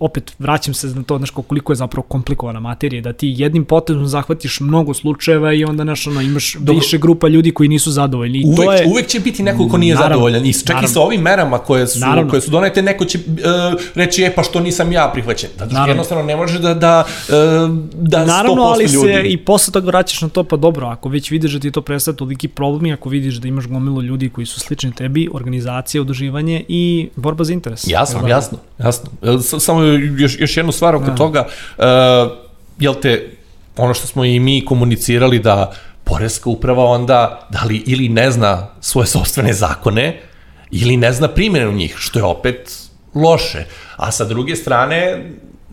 opet 0.00 0.32
vraćam 0.38 0.74
se 0.74 0.86
na 0.86 1.02
to, 1.02 1.16
znaš, 1.18 1.30
koliko 1.30 1.72
je 1.72 1.76
zapravo 1.76 2.02
komplikovana 2.02 2.60
materija, 2.60 3.02
da 3.02 3.12
ti 3.12 3.34
jednim 3.36 3.64
potezom 3.64 4.06
zahvatiš 4.06 4.60
mnogo 4.60 4.94
slučajeva 4.94 5.52
i 5.52 5.64
onda, 5.64 5.82
znaš, 5.82 6.06
ono, 6.06 6.20
imaš 6.20 6.54
Dobro. 6.54 6.74
više 6.74 6.98
grupa 6.98 7.28
ljudi 7.28 7.50
koji 7.50 7.68
nisu 7.68 7.90
zadovoljni. 7.90 8.38
I 8.38 8.44
uvek, 8.44 8.56
to 8.56 8.72
je, 8.72 8.86
uvek 8.86 9.06
će 9.06 9.20
biti 9.20 9.42
neko 9.42 9.68
ko 9.68 9.78
nije 9.78 9.94
naravno, 9.94 10.14
zadovoljan. 10.14 10.46
I 10.46 10.52
čak 10.52 10.68
naravno, 10.68 10.88
i 10.88 10.92
sa 10.92 11.00
ovim 11.00 11.20
merama 11.20 11.58
koje 11.58 11.86
su, 11.86 11.98
naravno. 11.98 12.30
koje 12.30 12.40
su 12.40 12.50
donete, 12.50 12.82
neko 12.82 13.04
će 13.04 13.18
uh, 13.18 13.80
reći, 13.94 14.22
e, 14.22 14.34
pa 14.34 14.42
što 14.42 14.60
nisam 14.60 14.92
ja 14.92 15.10
prihvaćen. 15.12 15.50
Da, 15.58 15.68
što 15.68 15.86
jednostavno 15.86 16.24
ne 16.24 16.36
može 16.36 16.58
da, 16.58 16.74
da, 16.74 17.04
uh, 17.28 17.34
da 17.92 18.24
naravno, 18.24 18.62
100% 18.62 18.72
ali 18.72 18.84
ljudi. 18.84 19.12
se 19.12 19.22
i 19.24 19.36
posle 19.36 19.72
toga 19.72 19.86
vraćaš 19.86 20.22
na 20.22 20.28
to, 20.28 20.44
pa 20.44 20.56
dobro, 20.56 20.86
ako 20.86 21.08
već 21.08 21.30
vidiš 21.30 21.52
da 21.52 21.60
ti 21.60 21.70
to 21.70 21.82
predstavlja 21.82 22.16
toliki 22.16 22.48
problem 22.48 22.86
i 22.86 22.92
ako 22.92 23.08
vidiš 23.08 23.34
da 23.34 23.48
imaš 23.48 23.66
gomilu 23.66 24.02
ljudi 24.02 24.28
koji 24.28 24.46
su 24.46 24.60
slični 24.60 24.92
tebi, 24.92 25.28
organizacija, 25.32 26.02
udruživanje 26.02 26.64
i 26.68 27.08
borba 27.16 27.44
za 27.44 27.52
interes. 27.52 27.79
Jasno, 27.86 28.28
jasno, 28.28 28.58
jasno. 28.78 29.10
Samo 29.60 29.82
još, 30.18 30.40
još 30.40 30.56
jednu 30.56 30.72
stvar 30.72 30.96
oko 30.96 31.10
ja. 31.10 31.14
toga, 31.14 31.46
uh, 31.78 31.84
jel 32.78 32.94
te, 33.02 33.30
ono 33.76 33.94
što 33.94 34.06
smo 34.06 34.24
i 34.24 34.40
mi 34.40 34.64
komunicirali 34.64 35.38
da 35.38 35.72
Poreska 36.04 36.50
uprava 36.50 36.84
onda, 36.84 37.48
da 37.50 37.64
li 37.64 37.82
ili 37.86 38.08
ne 38.08 38.30
zna 38.30 38.68
svoje 38.80 39.06
sobstvene 39.06 39.52
zakone, 39.52 40.20
ili 40.70 40.96
ne 40.96 41.12
zna 41.12 41.28
primjenu 41.28 41.72
njih, 41.72 41.94
što 41.98 42.18
je 42.18 42.24
opet 42.24 42.72
loše. 43.14 43.64
A 43.96 44.10
sa 44.10 44.24
druge 44.24 44.56
strane, 44.56 45.30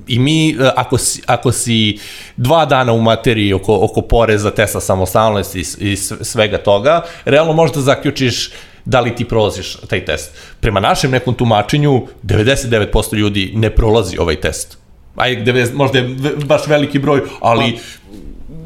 i 0.08 0.20
mi, 0.20 0.58
ako 0.76 0.98
si, 0.98 1.22
ako 1.26 1.52
si 1.52 2.00
dva 2.38 2.66
dana 2.66 2.94
u 2.94 3.02
materiji 3.02 3.54
oko, 3.54 3.80
oko 3.82 4.02
poreza, 4.02 4.52
testa 4.52 4.80
samostalnosti 4.80 5.60
i, 5.60 5.92
i 5.92 5.96
svega 6.22 6.58
toga, 6.58 7.02
realno 7.26 7.54
možda 7.54 7.82
zaključiš 7.82 8.52
da 8.88 9.00
li 9.00 9.16
ti 9.16 9.26
prolaziš 9.26 9.76
taj 9.90 10.06
test. 10.06 10.32
Prema 10.60 10.80
našem 10.80 11.12
nekom 11.12 11.34
tumačenju, 11.34 12.08
99% 12.24 13.16
ljudi 13.16 13.52
ne 13.56 13.70
prolazi 13.70 14.18
ovaj 14.18 14.36
test. 14.42 14.78
Aj, 15.16 15.36
90, 15.36 15.74
možda 15.74 16.00
je 16.00 16.16
baš 16.46 16.68
veliki 16.68 17.00
broj, 17.00 17.22
ali 17.40 17.80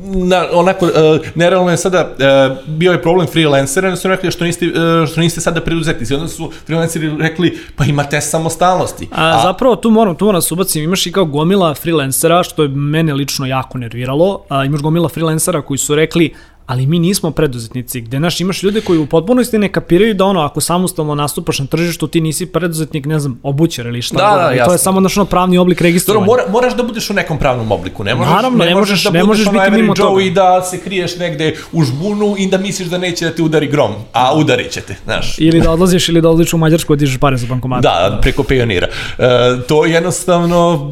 na, 0.03 0.47
onako, 0.53 0.85
uh, 0.85 0.91
nerealno 1.35 1.71
je 1.71 1.77
sada, 1.77 2.09
uh, 2.09 2.57
bio 2.67 2.91
je 2.91 3.01
problem 3.01 3.27
freelancera, 3.27 3.87
onda 3.87 3.97
su 3.97 4.07
rekli 4.07 4.31
što 4.31 4.45
niste, 4.45 4.65
uh, 4.65 5.07
što 5.09 5.21
niste 5.21 5.41
sada 5.41 5.61
preduzetnici, 5.61 6.13
onda 6.13 6.27
su 6.27 6.51
freelanceri 6.65 7.11
rekli, 7.19 7.57
pa 7.75 7.85
imate 7.85 8.21
samostalnosti. 8.21 9.07
A, 9.11 9.37
a 9.37 9.41
zapravo 9.43 9.75
tu 9.75 9.89
moram, 9.89 10.15
tu 10.15 10.25
moram 10.25 10.37
da 10.37 10.41
se 10.41 10.53
ubacim, 10.53 10.83
imaš 10.83 11.07
i 11.07 11.11
kao 11.11 11.25
gomila 11.25 11.73
freelancera, 11.73 12.43
što 12.43 12.63
je 12.63 12.69
mene 12.69 13.13
lično 13.13 13.45
jako 13.45 13.77
nerviralo, 13.77 14.43
a 14.49 14.65
imaš 14.65 14.81
gomila 14.81 15.09
freelancera 15.09 15.61
koji 15.61 15.77
su 15.77 15.95
rekli, 15.95 16.33
ali 16.65 16.85
mi 16.85 16.99
nismo 16.99 17.31
preduzetnici, 17.31 18.01
gde 18.01 18.19
naš 18.19 18.41
imaš 18.41 18.63
ljude 18.63 18.81
koji 18.81 18.99
u 18.99 19.05
potpunosti 19.05 19.57
ne 19.57 19.71
kapiraju 19.71 20.13
da 20.13 20.25
ono, 20.25 20.41
ako 20.41 20.61
samostalno 20.61 21.15
nastupaš 21.15 21.59
na 21.59 21.65
tržištu, 21.65 22.07
ti 22.07 22.21
nisi 22.21 22.45
preduzetnik, 22.45 23.05
ne 23.05 23.19
znam, 23.19 23.39
obućer 23.43 23.85
ili 23.85 24.01
šta. 24.01 24.17
Da, 24.17 24.43
da, 24.43 24.55
I 24.55 24.65
to 24.65 24.71
je 24.71 24.77
samo 24.77 24.99
naš 24.99 25.17
ono 25.17 25.25
pravni 25.25 25.57
oblik 25.57 25.81
registrovanja. 25.81 26.25
Mora, 26.25 26.43
moraš 26.49 26.75
da 26.75 26.83
budeš 26.83 27.09
u 27.09 27.13
nekom 27.13 27.37
pravnom 27.37 27.71
obliku, 27.71 28.03
ne 28.03 28.15
možeš, 28.15 28.33
Naravno, 28.33 28.65
ne 28.65 28.75
možeš, 28.75 29.03
da 29.03 29.09
ne 29.09 29.23
možeš 29.23 29.45
budeš 29.45 29.59
biti 29.61 29.67
ono 29.67 29.77
mimo 29.77 29.93
Joe 29.97 30.07
toga. 30.07 30.21
i 30.21 30.31
da 30.31 30.61
se 30.61 30.79
kriješ 30.79 31.17
negde 31.17 31.55
u 31.71 31.83
žbunu 31.83 32.35
i 32.37 32.47
da 32.47 32.57
misliš 32.57 32.87
da 32.87 32.97
neće 32.97 33.25
da 33.25 33.31
te 33.31 33.43
udari 33.43 33.67
grom, 33.67 33.91
a 34.13 34.35
udarit 34.35 34.71
će 34.71 34.81
te, 34.81 34.95
znaš. 35.03 35.35
Ili 35.39 35.61
da 35.61 35.71
odlaziš 35.71 36.09
ili 36.09 36.21
da 36.21 36.29
odlaziš 36.29 36.53
u 36.53 36.57
Mađarsku, 36.57 36.95
dižeš 36.95 37.17
pare 37.17 37.37
za 37.37 37.47
bankomat. 37.47 37.83
Da, 37.83 38.19
preko 38.21 38.43
pionira. 38.43 38.87
E, 39.17 39.27
to 39.67 39.85
jednostavno, 39.85 40.91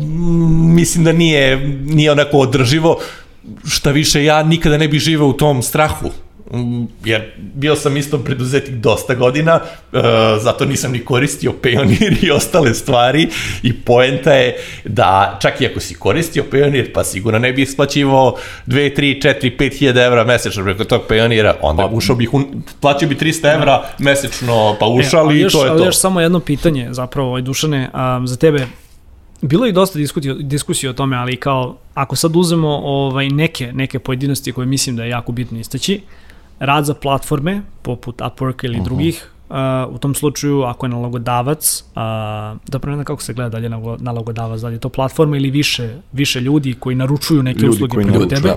mislim 0.76 1.04
da 1.04 1.12
nije, 1.12 1.58
nije 1.86 2.12
onako 2.12 2.38
održivo, 2.38 3.00
šta 3.68 3.92
više 3.92 4.24
ja 4.24 4.44
nikada 4.44 4.78
ne 4.78 4.88
bih 4.88 5.00
živeo 5.00 5.28
u 5.28 5.34
tom 5.34 5.62
strahu 5.64 6.12
jer 7.06 7.32
bio 7.38 7.76
sam 7.76 7.98
isto 7.98 8.18
preduzetnik 8.18 8.76
dosta 8.76 9.16
godina, 9.16 9.60
e, 9.94 10.00
zato 10.40 10.66
nisam 10.66 10.92
ni 10.92 11.00
koristio 11.06 11.54
Payoneer 11.64 12.26
i 12.26 12.32
ostale 12.32 12.74
stvari 12.74 13.28
i 13.64 13.74
poenta 13.74 14.34
je 14.34 14.58
da 14.86 15.40
čak 15.42 15.62
i 15.62 15.66
ako 15.66 15.80
si 15.80 15.96
koristio 15.96 16.44
Payoneer, 16.52 16.94
pa 16.94 17.04
sigurno 17.04 17.40
ne 17.40 17.54
bi 17.54 17.62
isplaćivao 17.62 18.36
2, 18.68 18.98
3, 18.98 19.22
4, 19.22 19.58
5 19.58 19.78
hiljada 19.80 20.04
evra 20.04 20.24
mesečno 20.24 20.64
preko 20.64 20.84
tog 20.84 21.02
Payoneera, 21.10 21.54
onda 21.62 21.84
pa, 21.84 21.96
ušao 21.96 22.16
bih, 22.16 22.34
un, 22.34 22.64
plaćao 22.82 23.10
bi 23.10 23.16
300 23.16 23.56
evra 23.56 23.84
mesečno, 24.00 24.76
pa 24.80 24.86
ušao 24.86 25.32
e, 25.32 25.36
i 25.36 25.40
još, 25.40 25.54
to 25.54 25.66
je 25.66 25.70
ali 25.70 25.80
to. 25.80 25.86
još 25.86 25.98
samo 25.98 26.22
jedno 26.22 26.40
pitanje, 26.40 26.88
zapravo, 26.92 27.28
ovaj, 27.30 27.42
Dušane, 27.42 27.90
a, 27.94 28.22
za 28.26 28.36
tebe, 28.36 28.68
bilo 29.42 29.66
je 29.66 29.72
dosta 29.72 30.00
diskusije, 30.00 30.36
diskusije 30.40 30.90
o 30.90 30.94
tome, 30.94 31.18
ali 31.18 31.36
kao, 31.36 31.78
ako 31.94 32.16
sad 32.16 32.36
uzmemo 32.36 32.70
ovaj, 32.70 33.30
neke, 33.30 33.74
neke 33.74 34.00
pojedinosti 34.00 34.52
koje 34.52 34.68
mislim 34.68 34.96
da 34.96 35.04
je 35.04 35.10
jako 35.10 35.32
bitno 35.32 35.60
istaći, 35.60 36.02
rad 36.60 36.86
za 36.86 36.94
platforme, 36.94 37.62
poput 37.82 38.22
Upwork 38.22 38.66
ili 38.66 38.78
uh 38.78 38.82
-huh. 38.82 38.86
drugih, 38.86 39.32
uh, 39.50 39.56
u 39.96 39.98
tom 39.98 40.16
slučaju 40.16 40.64
ako 40.64 40.86
je 40.86 40.90
nalogodavac, 40.90 41.84
uh, 41.88 41.96
da 42.68 42.80
ne 42.86 42.94
znam 42.94 43.06
kako 43.06 43.22
se 43.22 43.34
gleda 43.34 43.50
dalje 43.50 43.70
nalogodavac, 44.00 44.62
da 44.62 44.68
li 44.68 44.76
je 44.76 44.80
to 44.80 44.90
platforma 44.90 45.38
ili 45.38 45.52
više, 45.52 45.96
više 46.12 46.42
ljudi 46.42 46.74
koji 46.80 46.96
naručuju 46.96 47.44
neke 47.44 47.60
ljudi 47.60 47.76
usluge 47.76 47.96
preko 47.96 48.26
tebe, 48.26 48.56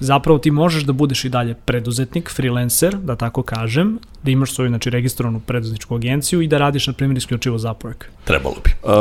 zapravo 0.00 0.38
ti 0.38 0.50
možeš 0.50 0.82
da 0.82 0.92
budeš 0.92 1.24
i 1.24 1.28
dalje 1.28 1.54
preduzetnik, 1.54 2.30
freelancer, 2.30 2.96
da 2.96 3.16
tako 3.16 3.42
kažem, 3.42 3.98
da 4.22 4.30
imaš 4.30 4.52
svoju 4.52 4.68
znači, 4.68 4.90
registrovanu 4.90 5.40
preduzetničku 5.40 5.94
agenciju 5.94 6.40
i 6.40 6.48
da 6.48 6.58
radiš, 6.58 6.86
na 6.86 6.92
primjer, 6.92 7.18
isključivo 7.18 7.58
za 7.58 7.74
Upwork. 7.74 8.04
Trebalo 8.24 8.56
bi. 8.64 8.70
Uh, 8.90 8.96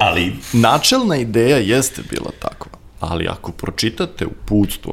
ali 0.00 0.32
načelna 0.52 1.16
ideja 1.16 1.56
jeste 1.56 2.02
bila 2.10 2.30
takva, 2.38 2.72
ali 3.00 3.28
ako 3.28 3.52
pročitate 3.52 4.26
uputstvo 4.26 4.92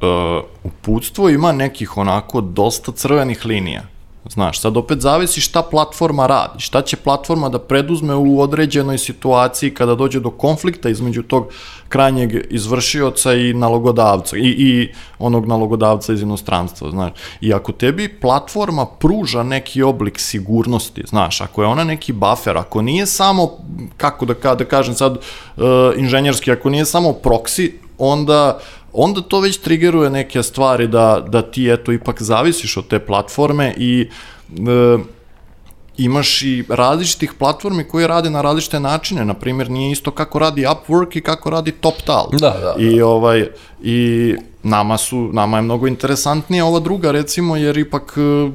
uh, 0.00 0.44
uputstvo 0.64 1.28
ima 1.30 1.52
nekih 1.52 1.96
onako 1.96 2.40
dosta 2.40 2.92
crvenih 2.92 3.46
linija. 3.46 3.82
Znaš, 4.30 4.60
sad 4.60 4.76
opet 4.76 5.00
zavisi 5.00 5.40
šta 5.40 5.62
platforma 5.62 6.26
radi, 6.26 6.60
šta 6.60 6.82
će 6.82 6.96
platforma 6.96 7.48
da 7.48 7.58
preduzme 7.58 8.14
u 8.14 8.40
određenoj 8.40 8.98
situaciji 8.98 9.74
kada 9.74 9.94
dođe 9.94 10.20
do 10.20 10.30
konflikta 10.30 10.88
između 10.88 11.22
tog 11.22 11.46
krajnjeg 11.88 12.32
izvršioca 12.50 13.34
i 13.34 13.54
nalogodavca 13.54 14.36
i, 14.36 14.40
i 14.40 14.92
onog 15.18 15.46
nalogodavca 15.46 16.12
iz 16.12 16.22
inostranstva, 16.22 16.90
znaš. 16.90 17.12
I 17.40 17.54
ako 17.54 17.72
tebi 17.72 18.08
platforma 18.20 18.86
pruža 18.86 19.42
neki 19.42 19.82
oblik 19.82 20.20
sigurnosti, 20.20 21.02
znaš, 21.08 21.40
ako 21.40 21.62
je 21.62 21.68
ona 21.68 21.84
neki 21.84 22.12
buffer, 22.12 22.56
ako 22.56 22.82
nije 22.82 23.06
samo, 23.06 23.50
kako 23.96 24.26
da, 24.26 24.54
da 24.54 24.64
kažem 24.64 24.94
sad 24.94 25.12
uh, 25.16 25.62
inženjerski, 25.96 26.52
ako 26.52 26.70
nije 26.70 26.84
samo 26.84 27.08
proxy, 27.08 27.70
onda 27.98 28.58
onda 28.92 29.20
to 29.20 29.40
već 29.40 29.56
trigeruje 29.56 30.10
neke 30.10 30.42
stvari 30.42 30.88
da, 30.88 31.24
da 31.28 31.42
ti 31.42 31.70
eto 31.72 31.92
ipak 31.92 32.22
zavisiš 32.22 32.76
od 32.76 32.88
te 32.88 32.98
platforme 32.98 33.74
i 33.76 34.08
e, 34.50 34.98
imaš 35.98 36.42
i 36.42 36.64
različitih 36.68 37.32
platformi 37.38 37.84
koje 37.84 38.08
rade 38.08 38.30
na 38.30 38.42
različite 38.42 38.80
načine, 38.80 39.24
na 39.24 39.34
primjer 39.34 39.70
nije 39.70 39.92
isto 39.92 40.10
kako 40.10 40.38
radi 40.38 40.66
Upwork 40.66 41.16
i 41.16 41.20
kako 41.20 41.50
radi 41.50 41.72
TopTal. 41.72 42.28
Da, 42.32 42.38
da, 42.38 42.58
da. 42.58 42.74
I 42.78 43.00
ovaj 43.00 43.48
i 43.82 44.34
nama 44.62 44.96
su 44.98 45.30
nama 45.32 45.56
je 45.56 45.62
mnogo 45.62 45.86
interesantnija 45.86 46.64
ova 46.64 46.80
druga 46.80 47.10
recimo 47.10 47.56
jer 47.56 47.78
ipak 47.78 48.14
e, 48.16 48.50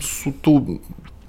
su 0.00 0.32
tu 0.40 0.66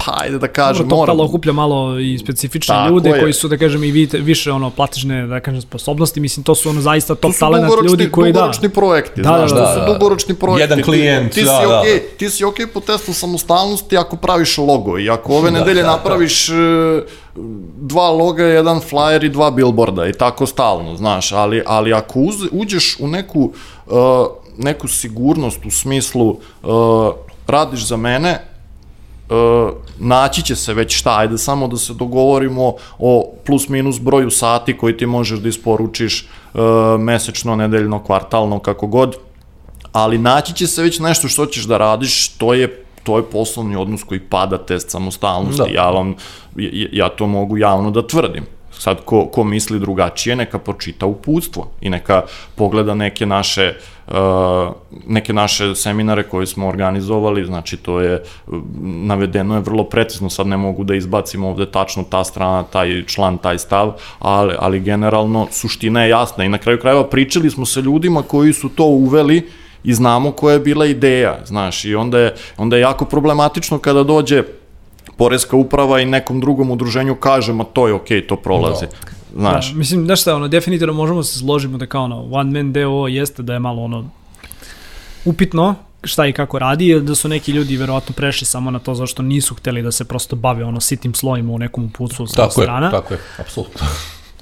pa 0.06 0.14
ajde 0.18 0.38
da 0.38 0.48
kažem, 0.48 0.88
Dobro, 0.88 1.14
moram. 1.14 1.30
okuplja 1.30 1.54
malo 1.54 2.00
i 2.00 2.18
specifične 2.18 2.76
Tako 2.76 2.90
ljude 2.90 3.10
je. 3.10 3.20
koji 3.20 3.34
su, 3.34 3.48
da 3.48 3.58
kažem, 3.58 3.84
i 3.84 3.92
vidite, 3.92 4.18
više 4.18 4.52
ono 4.52 4.70
platične, 4.70 5.28
da 5.28 5.40
kažem, 5.40 5.62
sposobnosti, 5.62 6.20
mislim, 6.20 6.44
to 6.44 6.56
su 6.56 6.70
ono 6.70 6.82
zaista 6.82 7.16
top 7.16 7.34
talent 7.40 7.74
ljudi 7.90 8.12
koji 8.12 8.34
da. 8.34 8.40
dugoročni 8.40 8.70
projekti, 8.70 9.22
da, 9.22 9.30
znaš, 9.30 9.52
da, 9.52 9.56
da, 9.56 9.62
da, 9.62 9.74
to 9.74 9.80
su 9.80 9.94
dugoročni 9.94 10.36
projekti. 10.36 10.62
Jedan 10.62 10.84
klijent, 10.84 11.32
ti, 11.32 11.40
ti 11.40 11.46
da, 11.46 11.60
si 11.62 11.68
da. 11.68 11.84
Okay, 11.86 12.00
ti 12.18 12.30
si 12.30 12.44
okej 12.44 12.66
okay 12.66 12.70
po 12.74 12.80
testu 12.80 13.14
samostalnosti 13.14 13.98
ako 13.98 14.16
praviš 14.16 14.58
logo 14.58 15.00
i 15.00 15.10
ako 15.10 15.34
ove 15.34 15.52
da, 15.52 15.60
nedelje 15.60 15.82
da, 15.82 15.88
napraviš 15.88 16.48
da. 16.48 17.02
dva 17.78 18.10
loga, 18.10 18.44
jedan 18.44 18.80
flyer 18.92 19.26
i 19.26 19.30
dva 19.30 19.52
billboarda 19.52 20.08
i 20.08 20.14
tako 20.14 20.46
stalno, 20.46 20.96
znaš, 20.96 21.32
ali, 21.32 21.64
ali 21.66 21.94
ako 21.94 22.20
uz, 22.20 22.36
uđeš 22.52 22.98
u 23.00 23.08
neku, 23.08 23.54
uh, 23.86 23.96
neku 24.58 24.88
sigurnost 24.88 25.66
u 25.66 25.72
smislu 25.72 26.30
uh, 26.30 27.14
radiš 27.48 27.88
za 27.88 27.98
mene, 27.98 28.51
naći 30.00 30.44
će 30.44 30.56
se 30.56 30.74
već 30.74 30.98
šta, 30.98 31.17
ajde 31.17 31.38
samo 31.38 31.67
da 31.67 31.78
se 31.78 31.94
dogovorimo 31.94 32.74
o 33.00 33.34
plus 33.46 33.70
minus 33.70 34.00
broju 34.00 34.30
sati 34.32 34.78
koji 34.78 34.98
ti 34.98 35.06
možeš 35.06 35.39
da 35.39 35.50
isporučiš 35.50 36.28
uh, 36.54 36.62
mesečno, 37.00 37.56
nedeljno, 37.56 38.04
kvartalno, 38.04 38.60
kako 38.60 38.88
god, 38.88 39.15
ali 39.91 40.17
naći 40.17 40.54
će 40.54 40.67
se 40.67 40.84
već 40.84 41.00
nešto 41.00 41.28
što 41.28 41.46
ćeš 41.46 41.63
da 41.63 41.78
radiš, 41.78 42.28
to 42.30 42.54
je 42.54 42.86
to 43.04 43.17
je 43.17 43.24
poslovni 43.24 43.76
odnos 43.76 44.04
koji 44.04 44.20
pada 44.20 44.58
test 44.58 44.89
samostalnosti. 44.89 45.62
Da. 45.62 45.82
Ja 45.82 45.89
vam 45.89 46.15
ja, 46.56 46.88
ja 46.91 47.10
to 47.10 47.28
mogu 47.28 47.58
javno 47.58 47.91
da 47.91 48.08
tvrdim. 48.08 48.46
Sad, 48.72 49.06
ko, 49.06 49.26
ko 49.26 49.44
misli 49.44 49.80
drugačije, 49.80 50.36
neka 50.36 50.60
pročita 50.60 51.06
uputstvo 51.06 51.68
i 51.82 51.90
neka 51.90 52.22
pogleda 52.56 52.96
neke 52.96 53.26
naše, 53.26 53.74
uh, 54.08 54.16
neke 55.08 55.34
naše 55.34 55.76
seminare 55.76 56.24
koje 56.24 56.48
smo 56.48 56.68
organizovali, 56.68 57.46
znači 57.46 57.78
to 57.78 58.00
je, 58.02 58.24
navedeno 58.82 59.56
je 59.56 59.62
vrlo 59.62 59.84
precizno, 59.84 60.30
sad 60.30 60.48
ne 60.48 60.58
mogu 60.58 60.84
da 60.84 60.96
izbacim 60.96 61.44
ovde 61.44 61.66
tačno 61.72 62.04
ta 62.04 62.24
strana, 62.24 62.64
taj 62.64 63.06
član, 63.06 63.38
taj 63.38 63.58
stav, 63.58 63.94
ali, 64.20 64.56
ali 64.60 64.80
generalno 64.80 65.48
suština 65.52 66.04
je 66.04 66.10
jasna. 66.10 66.44
I 66.44 66.50
na 66.50 66.58
kraju 66.58 66.80
krajeva 66.80 67.10
pričali 67.10 67.50
smo 67.50 67.66
sa 67.66 67.80
ljudima 67.80 68.22
koji 68.22 68.54
su 68.54 68.70
to 68.70 68.86
uveli 68.86 69.50
i 69.84 69.94
znamo 69.94 70.32
koja 70.32 70.54
je 70.54 70.60
bila 70.60 70.86
ideja, 70.86 71.40
znaš, 71.46 71.86
i 71.86 71.96
onda 71.96 72.20
je, 72.20 72.36
onda 72.58 72.76
je 72.76 72.82
jako 72.82 73.06
problematično 73.06 73.78
kada 73.80 74.04
dođe 74.04 74.44
Poreska 75.17 75.56
uprava 75.56 76.00
i 76.00 76.06
nekom 76.06 76.39
drugom 76.39 76.71
udruženju 76.71 77.15
kaže, 77.15 77.54
ma 77.54 77.63
to 77.63 77.88
je 77.88 77.93
okej, 77.93 78.21
okay, 78.21 78.28
to 78.28 78.36
prolazi. 78.36 78.86
Da. 78.86 79.12
Znaš. 79.36 79.71
Da, 79.71 79.78
mislim, 79.78 80.06
znaš 80.06 80.21
šta, 80.21 80.36
ono, 80.36 80.47
definitivno 80.47 80.93
možemo 80.93 81.24
se 81.24 81.39
složiti 81.39 81.78
da 81.78 81.86
kao 81.86 82.04
ono, 82.04 82.28
one 82.32 82.63
man 82.63 82.74
DO 82.74 83.08
jeste 83.08 83.43
da 83.43 83.54
je 83.54 83.60
malo 83.60 83.84
ono, 83.84 84.10
upitno, 85.26 85.76
šta 86.04 86.28
i 86.28 86.34
kako 86.34 86.60
radi, 86.60 87.00
da 87.00 87.15
su 87.15 87.28
neki 87.28 87.52
ljudi 87.52 87.78
verovatno 87.78 88.15
prešli 88.15 88.45
samo 88.45 88.71
na 88.71 88.80
to 88.80 88.95
zašto 88.95 89.24
nisu 89.24 89.56
hteli 89.56 89.82
da 89.82 89.91
se 89.91 90.06
prosto 90.06 90.36
bave 90.36 90.65
ono 90.65 90.80
sitim 90.80 91.13
slojima 91.13 91.54
u 91.54 91.60
nekom 91.60 91.86
uputstvu 91.86 92.28
sa 92.28 92.36
tako 92.36 92.62
strana. 92.62 92.86
Je, 92.86 92.91
tako 92.91 93.13
je, 93.13 93.19
apsolutno. 93.38 93.88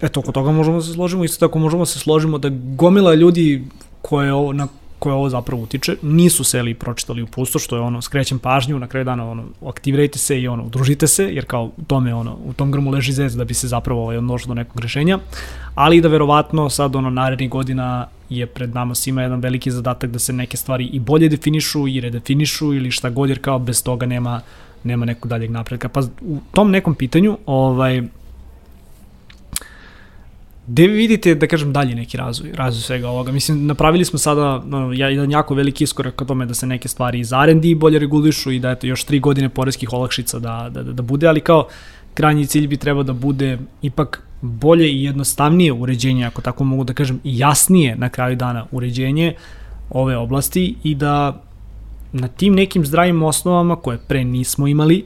Eto, 0.01 0.19
oko 0.19 0.31
toga 0.31 0.51
možemo 0.51 0.81
se 0.81 0.93
složimo, 0.93 1.23
isto 1.23 1.47
tako 1.47 1.59
možemo 1.59 1.85
se 1.85 1.99
složimo 1.99 2.37
da 2.37 2.49
gomila 2.51 3.13
ljudi 3.13 3.63
koje 4.01 4.53
na 4.53 4.67
koje 4.99 5.15
ovo 5.15 5.29
zapravo 5.29 5.61
utiče, 5.61 5.95
nisu 6.01 6.43
seli 6.43 6.71
i 6.71 6.73
pročitali 6.73 7.21
uputstvo, 7.21 7.59
što 7.59 7.75
je 7.75 7.81
ono, 7.81 8.01
skrećem 8.01 8.39
pažnju, 8.39 8.79
na 8.79 8.87
kraju 8.87 9.05
dana 9.05 9.31
ono, 9.31 9.43
aktivirajte 9.65 10.19
se 10.19 10.41
i 10.41 10.47
ono, 10.47 10.63
udružite 10.63 11.07
se, 11.07 11.23
jer 11.23 11.45
kao 11.45 11.63
u 11.77 11.83
tome, 11.87 12.15
ono, 12.15 12.37
u 12.45 12.53
tom 12.53 12.71
grmu 12.71 12.91
leži 12.91 13.13
zec 13.13 13.33
da 13.33 13.45
bi 13.45 13.53
se 13.53 13.67
zapravo 13.67 14.03
ovaj, 14.03 14.17
odnošlo 14.17 14.47
do 14.47 14.53
nekog 14.53 14.79
rešenja, 14.79 15.19
ali 15.75 16.01
da 16.01 16.07
verovatno 16.07 16.69
sad 16.69 16.95
ono, 16.95 17.09
narednih 17.09 17.49
godina 17.49 18.07
je 18.29 18.45
pred 18.45 18.75
nama 18.75 18.95
svima 18.95 19.21
jedan 19.21 19.39
veliki 19.39 19.71
zadatak 19.71 20.11
da 20.11 20.19
se 20.19 20.33
neke 20.33 20.57
stvari 20.57 20.85
i 20.85 20.99
bolje 20.99 21.29
definišu 21.29 21.87
i 21.87 21.99
redefinišu 21.99 22.73
ili 22.73 22.91
šta 22.91 23.09
god, 23.09 23.29
jer 23.29 23.41
kao 23.41 23.59
bez 23.59 23.83
toga 23.83 24.05
nema, 24.05 24.41
nema 24.83 25.05
nekog 25.05 25.29
daljeg 25.29 25.51
napredka. 25.51 25.89
Pa 25.89 26.01
u 26.21 26.37
tom 26.51 26.71
nekom 26.71 26.95
pitanju, 26.95 27.37
ovaj, 27.45 28.03
Gde 30.69 30.87
vi 30.87 30.93
vidite, 30.93 31.35
da 31.35 31.47
kažem, 31.47 31.73
dalje 31.73 31.95
neki 31.95 32.17
razvoj, 32.17 32.51
razvoj 32.53 32.81
svega 32.81 33.09
ovoga? 33.09 33.31
Mislim, 33.31 33.65
napravili 33.65 34.05
smo 34.05 34.19
sada 34.19 34.63
no, 34.65 34.93
jedan 34.93 35.31
jako 35.31 35.55
veliki 35.55 35.83
iskorak 35.83 36.15
ka 36.15 36.25
tome 36.25 36.45
da 36.45 36.53
se 36.53 36.67
neke 36.67 36.87
stvari 36.87 37.19
iz 37.19 37.31
R&D 37.33 37.75
bolje 37.75 37.99
regulišu 37.99 38.51
i 38.51 38.59
da 38.59 38.71
eto 38.71 38.87
još 38.87 39.03
tri 39.03 39.19
godine 39.19 39.49
poreskih 39.49 39.93
olakšica 39.93 40.39
da, 40.39 40.69
da, 40.71 40.83
da 40.83 41.01
bude, 41.01 41.27
ali 41.27 41.41
kao 41.41 41.67
krajnji 42.13 42.45
cilj 42.45 42.67
bi 42.67 42.77
trebao 42.77 43.03
da 43.03 43.13
bude 43.13 43.57
ipak 43.81 44.23
bolje 44.41 44.91
i 44.91 45.03
jednostavnije 45.03 45.73
uređenje, 45.73 46.25
ako 46.25 46.41
tako 46.41 46.63
mogu 46.63 46.83
da 46.83 46.93
kažem, 46.93 47.19
i 47.23 47.37
jasnije 47.39 47.95
na 47.95 48.09
kraju 48.09 48.35
dana 48.35 48.65
uređenje, 48.71 49.33
ove 49.89 50.17
oblasti 50.17 50.75
i 50.83 50.95
da 50.95 51.41
na 52.11 52.27
tim 52.27 52.53
nekim 52.53 52.85
zdravim 52.85 53.23
osnovama 53.23 53.75
koje 53.75 53.97
pre 53.97 54.23
nismo 54.23 54.67
imali, 54.67 55.05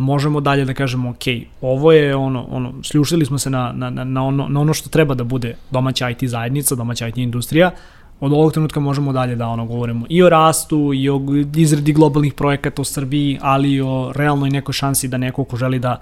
možemo 0.00 0.40
dalje 0.40 0.64
da 0.64 0.74
kažemo, 0.74 1.10
ok, 1.10 1.24
ovo 1.60 1.92
je 1.92 2.16
ono, 2.16 2.46
ono 2.50 2.72
sljušili 2.82 3.26
smo 3.26 3.38
se 3.38 3.50
na, 3.50 3.72
na, 3.72 3.90
na, 3.90 4.24
ono, 4.24 4.48
na 4.48 4.60
ono 4.60 4.74
što 4.74 4.88
treba 4.88 5.14
da 5.14 5.24
bude 5.24 5.56
domaća 5.70 6.10
IT 6.10 6.24
zajednica, 6.24 6.74
domaća 6.74 7.08
IT 7.08 7.18
industrija, 7.18 7.70
od 8.20 8.32
ovog 8.32 8.52
trenutka 8.52 8.80
možemo 8.80 9.12
dalje 9.12 9.36
da 9.36 9.48
ono 9.48 9.66
govorimo 9.66 10.06
i 10.08 10.22
o 10.22 10.28
rastu, 10.28 10.92
i 10.94 11.08
o 11.08 11.20
izradi 11.56 11.92
globalnih 11.92 12.34
projekata 12.34 12.82
u 12.82 12.84
Srbiji, 12.84 13.38
ali 13.42 13.72
i 13.72 13.80
o 13.80 14.12
realnoj 14.14 14.50
nekoj 14.50 14.72
šansi 14.72 15.08
da 15.08 15.18
neko 15.18 15.44
ko 15.44 15.56
želi 15.56 15.78
da 15.78 16.00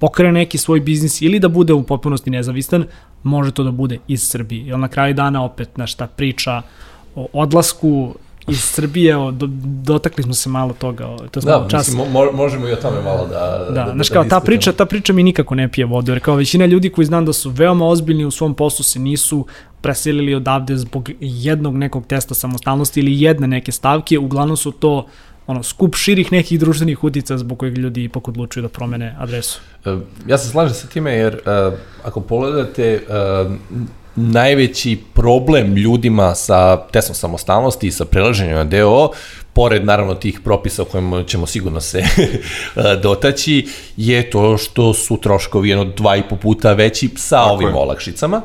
pokrene 0.00 0.32
neki 0.32 0.58
svoj 0.58 0.80
biznis 0.80 1.22
ili 1.22 1.38
da 1.38 1.48
bude 1.48 1.72
u 1.72 1.82
potpunosti 1.82 2.30
nezavistan, 2.30 2.84
može 3.22 3.52
to 3.52 3.62
da 3.62 3.70
bude 3.70 3.98
iz 4.08 4.22
Srbije. 4.28 4.66
Jer 4.66 4.78
na 4.78 4.88
kraju 4.88 5.14
dana 5.14 5.44
opet 5.44 5.76
našta 5.76 6.06
priča 6.06 6.62
o 7.14 7.26
odlasku 7.32 8.14
iz 8.48 8.64
Srbije, 8.64 9.16
o, 9.16 9.30
do, 9.30 9.46
dotakli 9.62 10.24
smo 10.24 10.34
se 10.34 10.48
malo 10.48 10.72
toga, 10.78 11.06
o, 11.06 11.18
to 11.30 11.40
smo 11.40 11.50
Da, 11.50 11.66
čas. 11.68 11.88
mislim, 11.88 12.12
mo, 12.12 12.32
možemo 12.32 12.68
i 12.68 12.72
o 12.72 12.76
tome 12.76 13.02
malo 13.02 13.26
da... 13.26 13.66
Da, 13.70 13.84
da, 13.84 13.92
znaš 13.94 14.08
kao, 14.08 14.22
ta 14.22 14.24
diskutujemo. 14.24 14.44
priča, 14.44 14.72
ta 14.72 14.86
priča 14.86 15.12
mi 15.12 15.22
nikako 15.22 15.54
ne 15.54 15.68
pije 15.68 15.84
vodu, 15.84 16.12
jer 16.12 16.20
kao 16.20 16.34
većina 16.34 16.66
ljudi 16.66 16.90
koji 16.90 17.04
znam 17.04 17.24
da 17.24 17.32
su 17.32 17.50
veoma 17.50 17.86
ozbiljni 17.86 18.24
u 18.24 18.30
svom 18.30 18.54
poslu 18.54 18.84
se 18.84 18.98
nisu 18.98 19.46
preselili 19.80 20.34
odavde 20.34 20.76
zbog 20.76 21.10
jednog 21.20 21.76
nekog 21.76 22.06
testa 22.06 22.34
samostalnosti 22.34 23.00
ili 23.00 23.22
jedne 23.22 23.46
neke 23.46 23.72
stavke, 23.72 24.18
uglavnom 24.18 24.56
su 24.56 24.72
to 24.72 25.06
ono, 25.46 25.62
skup 25.62 25.94
širih 25.96 26.32
nekih 26.32 26.60
društvenih 26.60 27.04
utica 27.04 27.38
zbog 27.38 27.58
kojeg 27.58 27.78
ljudi 27.78 28.04
ipak 28.04 28.28
odlučuju 28.28 28.62
da 28.62 28.68
promene 28.68 29.16
adresu. 29.18 29.60
E, 29.84 29.96
Ja 30.26 30.38
se 30.38 30.48
slažem 30.48 30.74
sa 30.74 30.86
time 30.86 31.12
jer 31.12 31.34
uh, 31.34 31.74
ako 32.04 32.20
pogledate 32.20 33.02
uh, 33.08 33.52
najveći 34.16 34.98
problem 35.14 35.76
ljudima 35.76 36.34
sa 36.34 36.86
testom 36.86 37.14
samostalnosti 37.14 37.86
i 37.86 37.92
sa 37.92 38.04
prelaženjem 38.04 38.56
na 38.56 38.64
DO, 38.64 39.10
pored 39.52 39.84
naravno 39.84 40.14
tih 40.14 40.40
propisa 40.44 40.82
o 40.82 40.84
kojima 40.84 41.24
ćemo 41.24 41.46
sigurno 41.46 41.80
se 41.80 41.98
e, 42.06 42.06
dotaći, 43.02 43.68
je 43.96 44.30
to 44.30 44.58
što 44.58 44.94
su 44.94 45.16
troškovi 45.16 45.68
jedno 45.68 45.84
dva 45.84 46.16
i 46.16 46.22
po 46.28 46.36
puta 46.36 46.72
veći 46.72 47.10
sa 47.16 47.36
Tako 47.36 47.50
ovim 47.50 47.68
je. 47.68 47.74
olakšicama. 47.74 48.42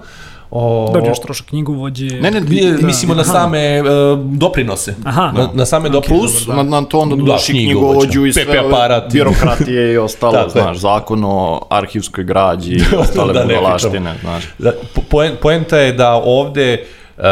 O, 0.58 0.92
Dođeš 0.94 1.20
trošak 1.20 1.48
knjigovođe. 1.48 2.06
Ne, 2.12 2.32
ne, 2.32 2.42
Mi, 2.42 2.62
Da. 2.72 2.88
mislimo 2.88 3.14
na 3.14 3.22
Aha. 3.22 3.32
same 3.34 3.82
uh, 3.82 3.88
doprinose. 4.20 4.96
Aha. 5.06 5.32
Na, 5.32 5.50
na 5.54 5.66
same 5.66 5.90
doprinose. 5.90 6.34
Plus, 6.36 6.48
na, 6.48 6.64
na 6.64 6.82
to 6.82 7.00
onda 7.00 7.16
Da, 7.16 7.22
dodaš 7.22 7.50
i 7.50 7.52
knjigovođa, 7.52 8.00
knjigovođu 8.00 8.26
i 8.26 8.34
sve 8.34 8.44
PP 8.44 8.50
ove 8.52 8.60
aparat. 8.60 9.14
birokratije 9.14 9.94
i 9.94 9.98
ostalo, 9.98 10.38
je. 10.38 10.50
znaš, 10.50 10.78
zakon 10.78 11.24
o 11.26 11.62
arhivskoj 11.70 12.24
građi 12.24 12.72
i 12.72 12.96
ostale 12.98 13.34
Da, 13.34 13.40
da, 13.40 13.46
ne 13.46 13.56
budalaštine, 13.56 14.16
znaš. 14.22 14.44
Da, 14.60 14.72
po- 14.96 15.02
poen, 15.02 15.32
poenta 15.42 15.78
je 15.78 15.94
da 15.94 16.14
ovde 16.16 16.86
uh, 17.18 17.24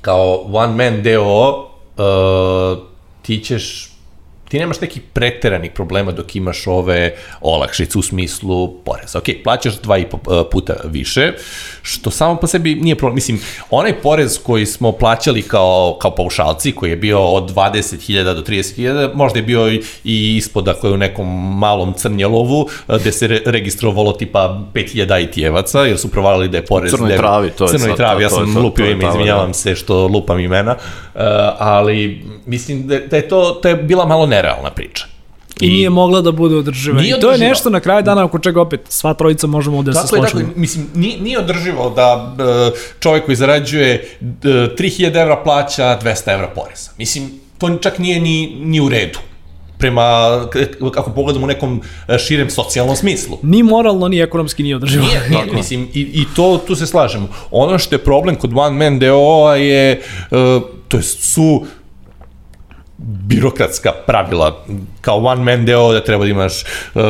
kao 0.00 0.44
one 0.52 0.74
man 0.84 1.02
DO 1.02 1.68
uh, 1.96 2.78
ti 3.22 3.38
ćeš 3.38 3.93
ti 4.54 4.58
nemaš 4.58 4.80
nekih 4.80 5.02
preteranih 5.12 5.70
problema 5.72 6.12
dok 6.12 6.36
imaš 6.36 6.66
ove 6.66 7.14
olakšice 7.40 7.98
u 7.98 8.02
smislu 8.02 8.74
poreza. 8.74 9.18
Ok, 9.18 9.24
plaćaš 9.44 9.74
dva 9.74 9.98
i 9.98 10.04
po 10.04 10.16
uh, 10.16 10.46
puta 10.52 10.74
više, 10.84 11.32
što 11.82 12.10
samo 12.10 12.36
po 12.36 12.46
sebi 12.46 12.74
nije 12.74 12.94
problem. 12.96 13.14
Mislim, 13.14 13.40
onaj 13.70 13.94
porez 13.94 14.38
koji 14.38 14.66
smo 14.66 14.92
plaćali 14.92 15.42
kao, 15.42 15.96
kao 16.00 16.10
paušalci, 16.10 16.72
koji 16.72 16.90
je 16.90 16.96
bio 16.96 17.20
od 17.22 17.54
20.000 17.54 18.24
do 18.24 18.42
30.000, 18.42 19.10
možda 19.14 19.38
je 19.38 19.42
bio 19.42 19.68
i, 19.70 19.82
ispod, 20.36 20.64
dakle, 20.64 20.90
u 20.90 20.96
nekom 20.96 21.26
malom 21.58 21.92
crnjelovu, 21.92 22.60
uh, 22.88 22.96
gde 22.96 23.12
se 23.12 23.26
re 23.26 23.40
registrovalo 23.46 24.12
tipa 24.12 24.60
5.000 24.74 25.20
IT-evaca, 25.20 25.78
jer 25.78 25.98
su 25.98 26.10
provalili 26.10 26.48
da 26.48 26.56
je 26.56 26.64
porez... 26.64 26.90
Crnoj 26.90 27.10
je- 27.10 27.16
travi, 27.16 27.50
to 27.50 27.64
je 27.64 27.68
Crnoj 27.68 27.88
sad, 27.88 27.96
travi, 27.96 28.22
ja 28.22 28.28
to- 28.28 28.34
sam 28.34 28.54
to- 28.54 28.60
lupio 28.60 28.84
to 28.84 28.88
je 28.88 28.92
ime, 28.92 29.08
izvinjavam 29.08 29.48
da. 29.48 29.54
se 29.54 29.74
što 29.74 30.06
lupam 30.06 30.40
imena, 30.40 30.72
uh, 31.14 31.20
ali 31.58 32.24
mislim 32.46 32.86
da, 32.86 32.98
da 33.00 33.16
je 33.16 33.28
to, 33.28 33.58
to 33.62 33.68
je 33.68 33.74
bila 33.76 34.06
malo 34.06 34.26
nerealna 34.44 34.70
priča. 34.70 35.06
I 35.60 35.70
nije 35.70 35.90
mogla 35.90 36.20
da 36.20 36.32
bude 36.32 36.56
održiva. 36.56 37.00
Nije 37.00 37.16
I 37.16 37.20
to 37.20 37.30
je 37.30 37.38
nešto 37.38 37.70
na 37.70 37.80
kraju 37.80 38.02
dana 38.02 38.24
oko 38.24 38.38
čega 38.38 38.60
opet 38.60 38.80
sva 38.88 39.14
trojica 39.14 39.46
možemo 39.46 39.82
da 39.82 39.92
se 39.92 40.08
složimo. 40.08 40.40
je, 40.40 40.46
mislim, 40.56 40.86
nije, 40.94 41.20
nije 41.20 41.38
održivo 41.38 41.90
da 41.90 42.34
e, 42.38 42.70
čovjek 43.00 43.24
koji 43.24 43.36
zarađuje 43.36 43.94
e, 43.94 44.24
3000 44.42 45.22
evra 45.22 45.36
plaća 45.36 45.98
200 46.02 46.34
evra 46.34 46.48
poreza. 46.48 46.90
Mislim, 46.98 47.30
to 47.58 47.76
čak 47.76 47.98
nije 47.98 48.20
ni, 48.20 48.56
ni 48.60 48.80
u 48.80 48.88
redu 48.88 49.18
prema, 49.78 50.02
ako 50.96 51.10
pogledamo 51.10 51.44
u 51.44 51.48
nekom 51.48 51.82
e, 52.08 52.18
širem 52.18 52.50
socijalnom 52.50 52.96
smislu. 52.96 53.38
Ni 53.42 53.62
moralno, 53.62 54.08
ni 54.08 54.20
ekonomski 54.20 54.62
nije 54.62 54.76
održivo. 54.76 55.06
Nije, 55.06 55.28
nije, 55.28 55.54
mislim, 55.58 55.88
i, 55.94 56.00
i 56.00 56.24
to, 56.36 56.60
tu 56.66 56.76
se 56.76 56.86
slažemo. 56.86 57.28
Ono 57.50 57.78
što 57.78 57.94
je 57.94 57.98
problem 57.98 58.36
kod 58.36 58.50
One 58.54 58.84
Man 58.84 58.98
DO-a 58.98 59.56
je, 59.56 60.02
to 60.88 60.96
je, 60.96 61.02
su 61.02 61.66
birokratska 63.06 63.92
pravila 64.06 64.64
kao 65.00 65.16
one 65.16 65.44
man 65.44 65.64
deo 65.64 65.92
da 65.92 66.04
treba 66.04 66.24
da 66.24 66.30
imaš 66.30 66.62
uh, 66.62 67.02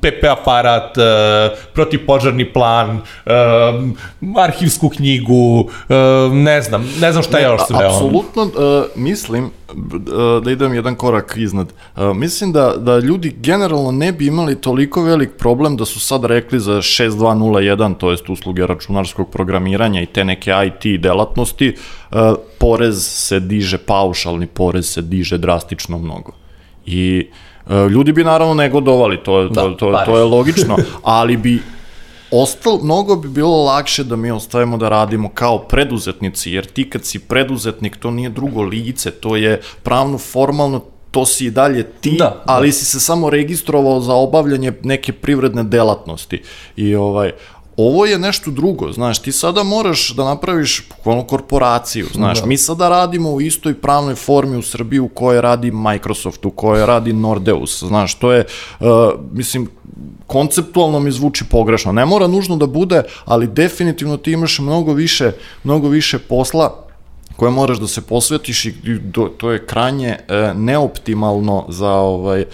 PP 0.00 0.24
aparat, 0.30 0.96
uh, 0.96 1.58
protivpožarni 1.72 2.52
plan, 2.52 2.90
uh, 2.96 3.32
arhivsku 4.38 4.88
knjigu, 4.88 5.60
uh, 5.60 6.32
ne 6.32 6.62
znam, 6.62 6.90
ne 7.00 7.12
znam 7.12 7.22
šta 7.24 7.38
je 7.38 7.44
još 7.44 7.60
sve. 7.66 7.86
Apsolutno 7.86 8.42
uh, 8.42 8.50
mislim 8.96 9.50
da 10.42 10.50
idem 10.50 10.74
jedan 10.74 10.94
korak 10.94 11.34
iznad. 11.36 11.72
Uh, 11.96 12.16
mislim 12.16 12.52
da, 12.52 12.74
da 12.76 12.98
ljudi 12.98 13.34
generalno 13.36 13.90
ne 13.90 14.12
bi 14.12 14.26
imali 14.26 14.54
toliko 14.54 15.02
velik 15.02 15.30
problem 15.38 15.76
da 15.76 15.84
su 15.84 16.00
sad 16.00 16.24
rekli 16.24 16.60
za 16.60 16.72
6201, 16.72 17.96
to 17.96 18.10
jest 18.10 18.28
usluge 18.28 18.66
računarskog 18.66 19.30
programiranja 19.30 20.02
i 20.02 20.06
te 20.06 20.24
neke 20.24 20.52
IT 20.66 21.00
delatnosti, 21.00 21.74
uh, 22.10 22.18
porez 22.58 22.96
se 23.06 23.40
diže, 23.40 23.78
paušalni 23.78 24.46
porez 24.46 24.86
se 24.86 25.02
diže 25.02 25.38
drastično 25.38 25.98
mnogo. 25.98 26.32
I 26.86 27.26
ljudi 27.90 28.12
bi 28.12 28.24
naravno 28.24 28.54
negodovali, 28.54 29.16
to, 29.16 29.40
je- 29.40 29.48
to, 29.48 29.54
Da, 29.68 29.76
to, 29.76 29.90
baš. 29.90 30.04
to 30.06 30.18
je 30.18 30.24
logično, 30.24 30.76
ali 31.02 31.36
bi 31.36 31.62
Ostal, 32.36 32.78
mnogo 32.82 33.16
bi 33.16 33.28
bilo 33.28 33.64
lakše 33.64 34.04
da 34.04 34.16
mi 34.16 34.30
ostavimo 34.30 34.76
da 34.76 34.88
radimo 34.88 35.28
kao 35.34 35.58
preduzetnici, 35.58 36.50
jer 36.50 36.66
ti 36.66 36.90
kad 36.90 37.04
si 37.04 37.18
preduzetnik, 37.18 37.96
to 37.96 38.10
nije 38.10 38.28
drugo 38.28 38.62
lice, 38.62 39.10
to 39.10 39.36
je 39.36 39.60
pravno, 39.82 40.18
formalno, 40.18 40.80
to 41.10 41.26
si 41.26 41.46
i 41.46 41.50
dalje 41.50 41.82
ti, 42.00 42.16
Da, 42.18 42.24
da. 42.24 42.42
ali 42.46 42.72
si 42.72 42.84
se 42.84 43.00
samo 43.00 43.30
registrovao 43.30 44.00
za 44.00 44.14
obavljanje 44.14 44.72
neke 44.82 45.12
privredne 45.12 45.62
delatnosti. 45.62 46.42
I 46.76 46.94
ovaj, 46.94 47.32
ovo 47.76 48.06
je 48.06 48.18
nešto 48.18 48.50
drugo, 48.50 48.92
znaš, 48.92 49.18
ti 49.22 49.32
sada 49.32 49.62
moraš 49.62 50.10
da 50.10 50.24
napraviš 50.24 50.88
bukvalno 50.88 51.22
korporaciju, 51.24 52.06
znaš, 52.14 52.40
Da. 52.40 52.46
mi 52.46 52.56
sada 52.56 52.88
radimo 52.88 53.30
u 53.30 53.40
istoj 53.40 53.74
pravnoj 53.74 54.14
formi 54.14 54.56
u 54.56 54.62
Srbiji 54.62 55.00
u 55.00 55.08
kojoj 55.08 55.40
radi 55.40 55.70
Microsoft, 55.70 56.46
u 56.46 56.50
kojoj 56.50 56.86
radi 56.86 57.12
Nordeus, 57.12 57.82
znaš, 57.82 58.14
to 58.14 58.32
je, 58.32 58.44
uh, 58.80 58.86
mislim, 59.32 59.68
konceptualno 60.26 61.00
mi 61.00 61.10
zvuči 61.10 61.44
pogrešno. 61.44 61.92
Ne 61.92 62.06
mora 62.06 62.26
nužno 62.26 62.56
da 62.56 62.66
bude, 62.66 63.02
ali 63.24 63.46
definitivno 63.46 64.16
ti 64.16 64.32
imaš 64.32 64.58
mnogo 64.58 64.92
više, 64.92 65.32
mnogo 65.64 65.88
više 65.88 66.18
posla 66.18 66.84
koje 67.36 67.50
moraš 67.50 67.78
da 67.78 67.86
se 67.86 68.02
posvetiš 68.02 68.64
i 68.64 68.74
do, 69.02 69.30
to 69.36 69.50
je 69.50 69.66
krajnje 69.66 70.08
e, 70.08 70.52
neoptimalno 70.54 71.66
za 71.68 71.90
ovaj 71.90 72.40
e, 72.40 72.46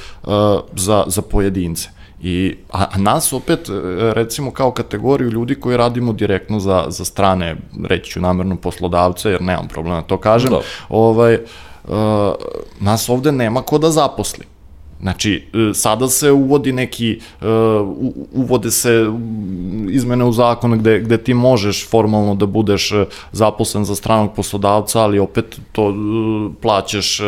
za 0.76 1.04
za 1.06 1.22
pojedince. 1.22 1.88
I, 2.22 2.56
a, 2.70 2.86
a 2.92 2.98
nas 2.98 3.32
opet, 3.32 3.68
e, 3.68 3.72
recimo 4.12 4.50
kao 4.50 4.70
kategoriju 4.70 5.30
ljudi 5.30 5.54
koji 5.54 5.76
radimo 5.76 6.12
direktno 6.12 6.60
za, 6.60 6.84
za 6.88 7.04
strane, 7.04 7.56
reći 7.84 8.10
ću 8.10 8.20
namerno 8.20 8.56
poslodavce, 8.56 9.30
jer 9.30 9.42
nemam 9.42 9.68
problema 9.68 10.00
da 10.00 10.06
to 10.06 10.16
kažem, 10.16 10.50
Da. 10.50 10.60
ovaj, 10.88 11.34
e, 11.34 11.40
nas 12.80 13.08
ovde 13.08 13.32
nema 13.32 13.62
ko 13.62 13.78
da 13.78 13.90
zaposli. 13.90 14.44
Znači, 15.00 15.44
e, 15.70 15.74
sada 15.74 16.08
se 16.08 16.30
uvodi 16.30 16.72
neki, 16.72 17.10
e, 17.40 17.46
u- 17.80 18.14
uvode 18.32 18.70
se 18.70 19.06
izmene 19.88 20.24
u 20.24 20.32
zakon 20.32 20.78
gde, 20.78 21.00
gde 21.00 21.18
ti 21.18 21.34
možeš 21.34 21.88
formalno 21.88 22.34
da 22.34 22.46
budeš 22.46 22.92
zaposlen 23.32 23.84
za 23.84 23.94
stranog 23.94 24.34
poslodavca, 24.34 25.00
ali 25.00 25.18
opet 25.18 25.60
to 25.72 25.88
e, 25.88 25.92
plaćaš 26.62 27.20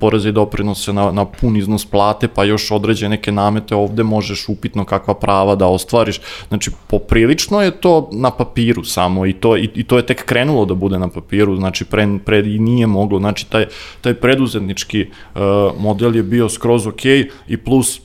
poreze 0.00 0.28
i 0.28 0.32
doprinose 0.32 0.92
na, 0.92 1.10
na 1.12 1.24
pun 1.24 1.56
iznos 1.56 1.84
plate, 1.86 2.28
pa 2.28 2.44
još 2.44 2.70
određene 2.70 3.10
neke 3.10 3.32
namete 3.32 3.74
ovde 3.74 4.02
možeš 4.02 4.48
upitno 4.48 4.84
kakva 4.84 5.14
prava 5.14 5.54
da 5.54 5.66
ostvariš. 5.66 6.20
Znači, 6.48 6.70
poprilično 6.86 7.62
je 7.62 7.70
to 7.70 8.08
na 8.12 8.30
papiru 8.30 8.84
samo 8.84 9.26
i 9.26 9.32
to, 9.32 9.56
i, 9.56 9.68
i 9.74 9.84
to 9.84 9.96
je 9.96 10.06
tek 10.06 10.24
krenulo 10.24 10.64
da 10.64 10.74
bude 10.74 10.98
na 10.98 11.08
papiru, 11.08 11.56
znači 11.56 11.84
pre, 11.84 12.08
pre 12.24 12.38
i 12.38 12.58
nije 12.58 12.86
moglo, 12.86 13.18
znači 13.18 13.50
taj, 13.50 13.66
taj 14.00 14.14
preduzetnički 14.14 15.06
uh, 15.06 15.40
model 15.78 16.16
je 16.16 16.22
bio 16.22 16.48
skroz 16.48 16.86
ok 16.86 17.04
i 17.48 17.56
plus 17.64 18.00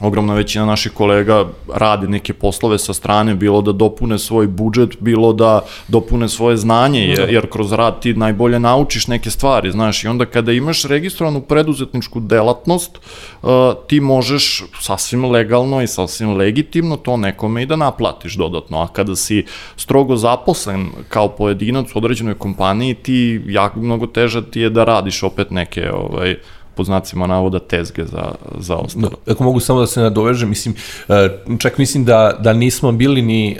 ogromna 0.00 0.34
većina 0.34 0.64
naših 0.66 0.92
kolega 0.92 1.44
radi 1.74 2.08
neke 2.08 2.32
poslove 2.32 2.78
sa 2.78 2.94
strane, 2.94 3.34
bilo 3.34 3.62
da 3.62 3.72
dopune 3.72 4.18
svoj 4.18 4.46
budžet, 4.46 4.96
bilo 5.00 5.32
da 5.32 5.60
dopune 5.88 6.28
svoje 6.28 6.56
znanje, 6.56 7.00
jer, 7.00 7.30
jer 7.30 7.50
kroz 7.50 7.72
rad 7.72 8.00
ti 8.00 8.14
najbolje 8.14 8.60
naučiš 8.60 9.06
neke 9.06 9.30
stvari, 9.30 9.70
znaš, 9.70 10.04
i 10.04 10.08
onda 10.08 10.26
kada 10.26 10.52
imaš 10.52 10.84
registrovanu 10.84 11.40
preduzetničku 11.40 12.20
delatnost, 12.20 12.98
uh, 13.42 13.50
ti 13.86 14.00
možeš 14.00 14.64
sasvim 14.80 15.24
legalno 15.24 15.82
i 15.82 15.86
sasvim 15.86 16.36
legitimno 16.36 16.96
to 16.96 17.16
nekome 17.16 17.62
i 17.62 17.66
da 17.66 17.76
naplatiš 17.76 18.34
dodatno, 18.34 18.82
a 18.82 18.88
kada 18.88 19.16
si 19.16 19.44
strogo 19.76 20.16
zaposlen 20.16 20.88
kao 21.08 21.28
pojedinac 21.28 21.94
u 21.94 21.98
određenoj 21.98 22.34
kompaniji, 22.34 22.94
ti 22.94 23.42
jako 23.46 23.80
mnogo 23.80 24.06
teže 24.06 24.50
ti 24.50 24.60
je 24.60 24.70
da 24.70 24.84
radiš 24.84 25.22
opet 25.22 25.50
neke 25.50 25.92
ovaj, 25.92 26.36
pod 26.76 26.86
znacima 26.86 27.26
navoda 27.26 27.58
tezge 27.58 28.04
za, 28.04 28.32
za 28.58 28.76
ostalo. 28.76 29.10
Da, 29.26 29.32
ako 29.32 29.44
mogu 29.44 29.60
samo 29.60 29.80
da 29.80 29.86
se 29.86 30.00
nadovežem, 30.00 30.48
mislim, 30.48 30.74
e, 31.08 31.28
čak 31.58 31.78
mislim 31.78 32.04
da, 32.04 32.36
da 32.40 32.52
nismo 32.52 32.92
bili 32.92 33.22
ni 33.22 33.56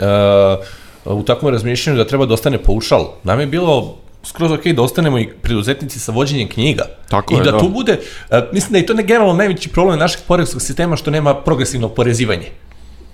uh, 1.05 1.19
u 1.19 1.23
takvom 1.23 1.53
razmišljanju 1.53 1.99
da 1.99 2.07
treba 2.07 2.27
da 2.27 2.35
ostane 2.35 2.59
paušal. 2.63 3.13
Nam 3.25 3.41
je 3.41 3.47
bilo 3.47 3.97
skroz 4.23 4.53
ok 4.53 4.67
da 4.67 4.83
ostanemo 4.83 5.19
i 5.19 5.29
preduzetnici 5.43 5.99
sa 5.99 6.13
vođenjem 6.13 6.49
knjiga. 6.49 6.83
Tako 7.09 7.35
I 7.35 7.37
je, 7.37 7.43
da, 7.43 7.51
da. 7.51 7.59
tu 7.59 7.69
bude, 7.69 7.99
uh, 8.31 8.39
mislim 8.53 8.73
da 8.73 8.79
je 8.79 8.87
to 8.87 8.95
ne 8.95 9.03
generalno 9.03 9.35
najveći 9.35 9.69
problem 9.69 9.99
našeg 9.99 10.21
poreskog 10.29 10.63
sistema 10.63 10.97
što 10.97 11.11
nema 11.11 11.35
progresivno 11.35 11.89
porezivanje. 11.89 12.51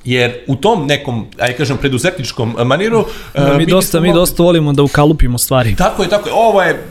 Jer 0.05 0.39
u 0.47 0.57
tom 0.57 0.87
nekom, 0.87 1.27
aj 1.39 1.53
kažem, 1.53 1.77
preduzetničkom 1.77 2.57
maniru... 2.65 3.05
Da, 3.35 3.55
mi, 3.55 3.67
dosta, 3.67 4.01
mi 4.01 4.13
dosta 4.13 4.43
volimo 4.43 4.73
da 4.73 4.83
ukalupimo 4.83 5.39
stvari. 5.39 5.77
Tako 5.77 6.03
je, 6.03 6.09
tako 6.09 6.29
je. 6.29 6.35
Ovo 6.35 6.63
je 6.63 6.85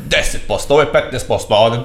10%, 0.50 0.66
ovo 0.70 0.82
je 0.82 0.88
15%, 1.28 1.46
a 1.50 1.56
ovo 1.56 1.76
je 1.76 1.82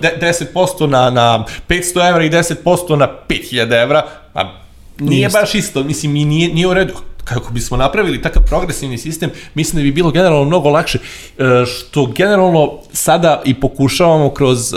10% 0.55 0.87
na, 0.87 1.11
na 1.11 1.45
500 1.69 2.09
evra 2.09 2.25
i 2.25 2.31
10% 2.31 2.97
na 2.97 3.09
5000 3.29 3.83
evra, 3.83 4.07
a 4.35 4.65
nije 4.99 5.23
Jeste. 5.23 5.39
baš 5.41 5.55
isto, 5.55 5.83
mislim, 5.83 6.17
i 6.17 6.25
nije, 6.25 6.55
nije 6.55 6.67
u 6.67 6.75
redu. 6.75 6.95
Kako 7.25 7.53
bismo 7.53 7.77
napravili 7.77 8.23
takav 8.23 8.43
progresivni 8.47 8.99
sistem, 8.99 9.31
mislim 9.55 9.77
da 9.77 9.83
bi 9.83 9.93
bilo 9.93 10.11
generalno 10.11 10.45
mnogo 10.45 10.69
lakše, 10.69 10.99
e, 11.39 11.65
što 11.67 12.07
generalno 12.07 12.73
sada 12.93 13.43
i 13.45 13.55
pokušavamo 13.55 14.31
kroz, 14.31 14.75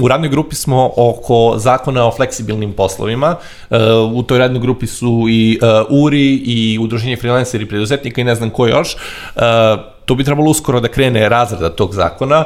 u 0.00 0.08
radnoj 0.08 0.30
grupi 0.30 0.56
smo 0.56 0.90
oko 0.96 1.54
zakona 1.58 2.06
o 2.06 2.12
fleksibilnim 2.12 2.72
poslovima, 2.72 3.36
e, 3.70 3.76
u 4.12 4.22
toj 4.22 4.38
radnoj 4.38 4.60
grupi 4.60 4.86
su 4.86 5.26
i 5.28 5.60
URI 5.90 6.36
i 6.36 6.78
Udruženje 6.78 7.16
freelancera 7.16 7.62
i 7.62 7.68
preduzetnika 7.68 8.20
i 8.20 8.24
ne 8.24 8.34
znam 8.34 8.50
ko 8.50 8.66
još, 8.66 8.96
to 10.04 10.14
bi 10.14 10.24
trebalo 10.24 10.50
uskoro 10.50 10.80
da 10.80 10.88
krene 10.88 11.28
razrada 11.28 11.70
tog 11.70 11.94
zakona, 11.94 12.44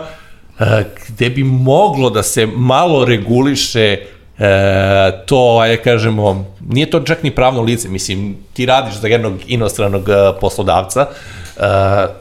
gde 1.09 1.31
bi 1.31 1.45
moglo 1.45 2.11
da 2.11 2.23
se 2.23 2.47
malo 2.47 3.05
reguliše 3.05 3.99
e, 4.39 5.25
to, 5.27 5.59
ajde 5.63 5.77
kažemo, 5.77 6.47
nije 6.69 6.91
to 6.91 7.01
čak 7.01 7.23
ni 7.23 7.31
pravno 7.31 7.63
lice, 7.63 7.89
mislim, 7.89 8.37
ti 8.53 8.67
radiš 8.67 8.95
za 8.95 9.09
jednog 9.09 9.35
inostranog 9.47 10.09
e, 10.09 10.13
poslodavca, 10.41 11.01
e, 11.01 11.61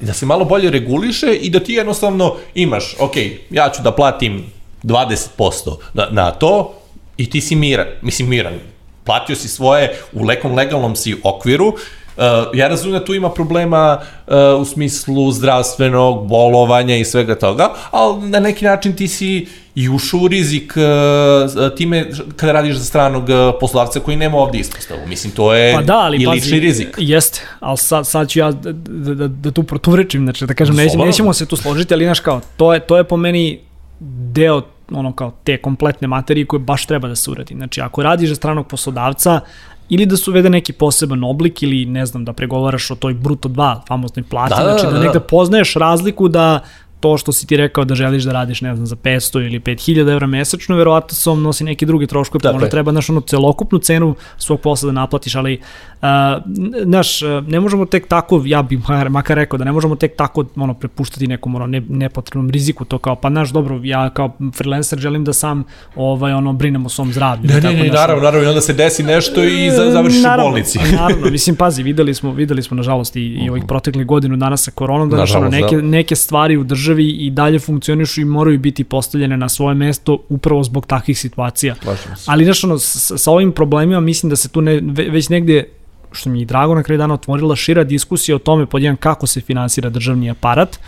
da 0.02 0.14
se 0.14 0.26
malo 0.26 0.46
bolje 0.46 0.70
reguliše 0.70 1.34
i 1.34 1.50
da 1.50 1.60
ti 1.60 1.74
jednostavno 1.74 2.36
imaš, 2.56 2.96
ok, 3.00 3.16
ja 3.50 3.70
ću 3.70 3.82
da 3.82 3.92
platim 3.92 4.44
20% 4.84 5.78
na, 5.94 6.08
na 6.12 6.32
to 6.32 6.74
i 7.18 7.30
ti 7.30 7.42
si 7.42 7.56
miran, 7.56 7.88
mislim 8.02 8.30
miran, 8.30 8.54
platio 9.04 9.36
si 9.36 9.48
svoje 9.48 9.98
u 10.14 10.24
lekom 10.24 10.56
legalnom 10.56 10.96
si 10.96 11.16
okviru, 11.24 11.74
Uh, 12.18 12.24
ja 12.54 12.68
razumem 12.68 13.00
da 13.00 13.06
tu 13.06 13.14
ima 13.14 13.30
problema 13.30 14.00
uh, 14.28 14.62
u 14.62 14.66
smislu 14.66 15.32
zdravstvenog, 15.32 16.28
bolovanja 16.28 16.98
i 16.98 17.06
svega 17.06 17.36
toga, 17.36 17.70
ali 17.92 18.30
na 18.30 18.40
neki 18.40 18.66
način 18.66 18.96
ti 18.96 19.08
si 19.08 19.48
i 19.76 19.90
ušao 19.90 20.20
u 20.20 20.28
rizik 20.28 20.74
uh, 20.78 21.76
time 21.78 22.06
kada 22.36 22.52
radiš 22.52 22.76
za 22.76 22.84
stranog 22.84 23.24
uh, 23.24 24.04
koji 24.06 24.18
nema 24.18 24.38
ovde 24.38 24.58
ispostavu. 24.58 25.00
Mislim, 25.08 25.34
to 25.34 25.54
je 25.54 25.74
Pa 25.74 25.82
da, 25.82 25.98
ali 25.98 26.22
i 26.22 26.26
pazi, 26.26 26.36
lični 26.36 26.60
rizik. 26.60 26.96
Jeste, 26.98 27.42
ali 27.60 27.78
sad, 27.78 28.08
sad 28.08 28.30
ću 28.30 28.40
ja 28.40 28.52
da, 28.52 28.72
da, 28.72 29.14
da, 29.14 29.28
da 29.28 29.52
tu 29.52 29.64
protuvrečim, 29.64 30.24
znači 30.26 30.46
da 30.46 30.54
kažem, 30.54 30.76
neće, 30.76 30.90
Slobodno. 30.90 31.06
nećemo 31.06 31.34
se 31.34 31.46
tu 31.46 31.56
složiti, 31.56 31.94
ali 31.94 32.06
znaš 32.06 32.20
kao, 32.20 32.42
to 32.58 32.74
je, 32.74 32.80
to 32.80 32.98
je 32.98 33.04
po 33.04 33.18
meni 33.18 33.60
deo 34.34 34.62
ono 34.92 35.14
kao 35.14 35.32
te 35.44 35.58
kompletne 35.58 36.08
materije 36.08 36.46
koje 36.46 36.60
baš 36.60 36.86
treba 36.86 37.08
da 37.08 37.16
se 37.16 37.32
uradi. 37.32 37.54
Znači, 37.54 37.82
ako 37.82 38.04
radiš 38.04 38.30
za 38.30 38.36
stranog 38.36 38.68
poslodavca, 38.68 39.40
ili 39.90 40.06
da 40.06 40.18
se 40.18 40.30
uvede 40.30 40.50
neki 40.50 40.74
poseban 40.74 41.24
oblik 41.24 41.64
ili 41.64 41.86
ne 41.86 42.06
znam 42.06 42.26
da 42.26 42.34
pregovaraš 42.34 42.92
o 42.92 42.96
toj 42.96 43.14
bruto 43.14 43.50
2 43.50 43.88
famoznoj 43.88 44.24
plati, 44.24 44.54
Da, 44.58 44.64
da, 44.64 44.70
znači 44.70 44.86
da, 44.86 44.92
da, 44.92 44.98
da. 44.98 45.04
negde 45.04 45.20
poznaješ 45.20 45.74
razliku 45.74 46.28
da 46.28 46.60
to 47.02 47.18
što 47.18 47.32
si 47.32 47.48
ti 47.48 47.58
rekao 47.58 47.86
da 47.86 47.96
želiš 47.96 48.24
da 48.24 48.32
radiš, 48.32 48.62
ne 48.62 48.76
znam, 48.76 48.86
za 48.88 48.96
500 48.96 49.46
ili 49.46 49.60
5000 49.60 50.12
evra 50.12 50.28
mesečno, 50.28 50.76
verovatno 50.76 51.16
se 51.16 51.30
on 51.30 51.42
nosi 51.42 51.64
neki 51.64 51.86
drugi 51.86 52.08
troškovi, 52.08 52.42
pa 52.42 52.48
Dakle. 52.48 52.60
možda 52.60 52.70
treba, 52.70 52.92
znaš, 52.92 53.10
ono, 53.10 53.22
celokupnu 53.22 53.80
cenu 53.80 54.16
svog 54.38 54.62
posla 54.62 54.88
da 54.88 54.92
naplatiš, 54.92 55.36
ali, 55.36 55.62
uh, 56.02 56.08
znaš, 56.84 57.22
ne 57.48 57.60
možemo 57.60 57.86
tek 57.86 58.08
tako, 58.08 58.42
ja 58.46 58.62
bih 58.62 58.80
makar, 59.10 59.38
rekao 59.38 59.58
da 59.58 59.66
ne 59.66 59.72
možemo 59.72 59.96
tek 59.96 60.16
tako, 60.16 60.46
ono, 60.56 60.74
prepuštati 60.74 61.28
nekom, 61.28 61.56
ono, 61.56 61.68
ne, 61.68 61.82
nepotrebnom 61.90 62.50
riziku, 62.50 62.86
to 62.86 62.98
kao, 62.98 63.16
pa, 63.16 63.30
znaš, 63.30 63.50
dobro, 63.50 63.80
ja 63.84 64.10
kao 64.10 64.38
freelancer 64.56 65.00
želim 65.00 65.26
da 65.26 65.34
sam, 65.34 65.64
ovaj, 65.96 66.34
ono, 66.34 66.54
brinem 66.54 66.86
o 66.86 66.90
svom 66.90 67.12
zdravlju. 67.12 67.48
Ne, 67.48 67.62
tako, 67.62 67.74
ne, 67.74 67.80
ne, 67.80 67.90
znaš, 67.90 68.00
naravno, 68.00 68.24
naravno, 68.24 68.46
i 68.46 68.50
onda 68.50 68.62
se 68.62 68.74
desi 68.74 69.04
nešto 69.04 69.44
i 69.44 69.72
za, 69.72 69.92
završiš 69.92 70.20
u 70.20 70.24
Naravno, 70.24 70.52
bolnici. 70.52 70.80
naravno, 71.02 71.30
mislim, 71.32 71.56
pazi, 71.56 71.84
videli 71.84 72.14
smo, 72.14 72.32
videli 72.32 72.64
smo 72.64 72.78
nažalost 72.78 73.16
i, 73.16 73.22
i 73.22 73.50
ovih 73.50 73.64
proteklih 73.68 74.06
godinu 74.06 74.38
dana 74.38 74.58
sa 74.58 74.72
koronom, 74.72 75.10
da 75.10 75.16
znaš, 75.16 75.36
ono, 75.36 75.46
Nažalost, 75.46 75.72
neke, 75.72 75.76
da. 75.76 75.92
neke 75.92 76.16
stvari 76.16 76.58
u 76.58 76.64
državi 76.64 76.91
i 77.00 77.30
dalje 77.30 77.60
funkcionišu 77.60 78.22
i 78.22 78.26
moraju 78.26 78.60
biti 78.60 78.84
postavljene 78.84 79.38
na 79.38 79.50
svoje 79.50 79.76
mesto 79.76 80.18
upravo 80.30 80.64
zbog 80.64 80.86
takvih 80.86 81.20
situacija. 81.20 81.76
Ali, 82.28 82.44
znaš, 82.44 82.64
ono, 82.64 82.78
sa, 82.80 83.18
sa 83.18 83.32
ovim 83.32 83.52
problemima 83.52 84.00
mislim 84.02 84.30
da 84.30 84.36
se 84.36 84.50
tu 84.50 84.62
ne, 84.62 84.80
ve- 84.84 85.10
već 85.10 85.30
negde 85.30 85.64
što 86.12 86.30
mi 86.30 86.40
je 86.40 86.46
drago 86.46 86.76
na 86.76 86.84
kraju 86.84 86.98
dana 86.98 87.14
otvorila 87.14 87.56
šira 87.56 87.84
diskusija 87.84 88.36
o 88.36 88.40
tome 88.40 88.66
pod 88.66 88.82
jedan 88.82 88.98
kako 88.98 89.28
se 89.28 89.42
finansira 89.42 89.90
državni 89.90 90.30
aparat, 90.30 90.80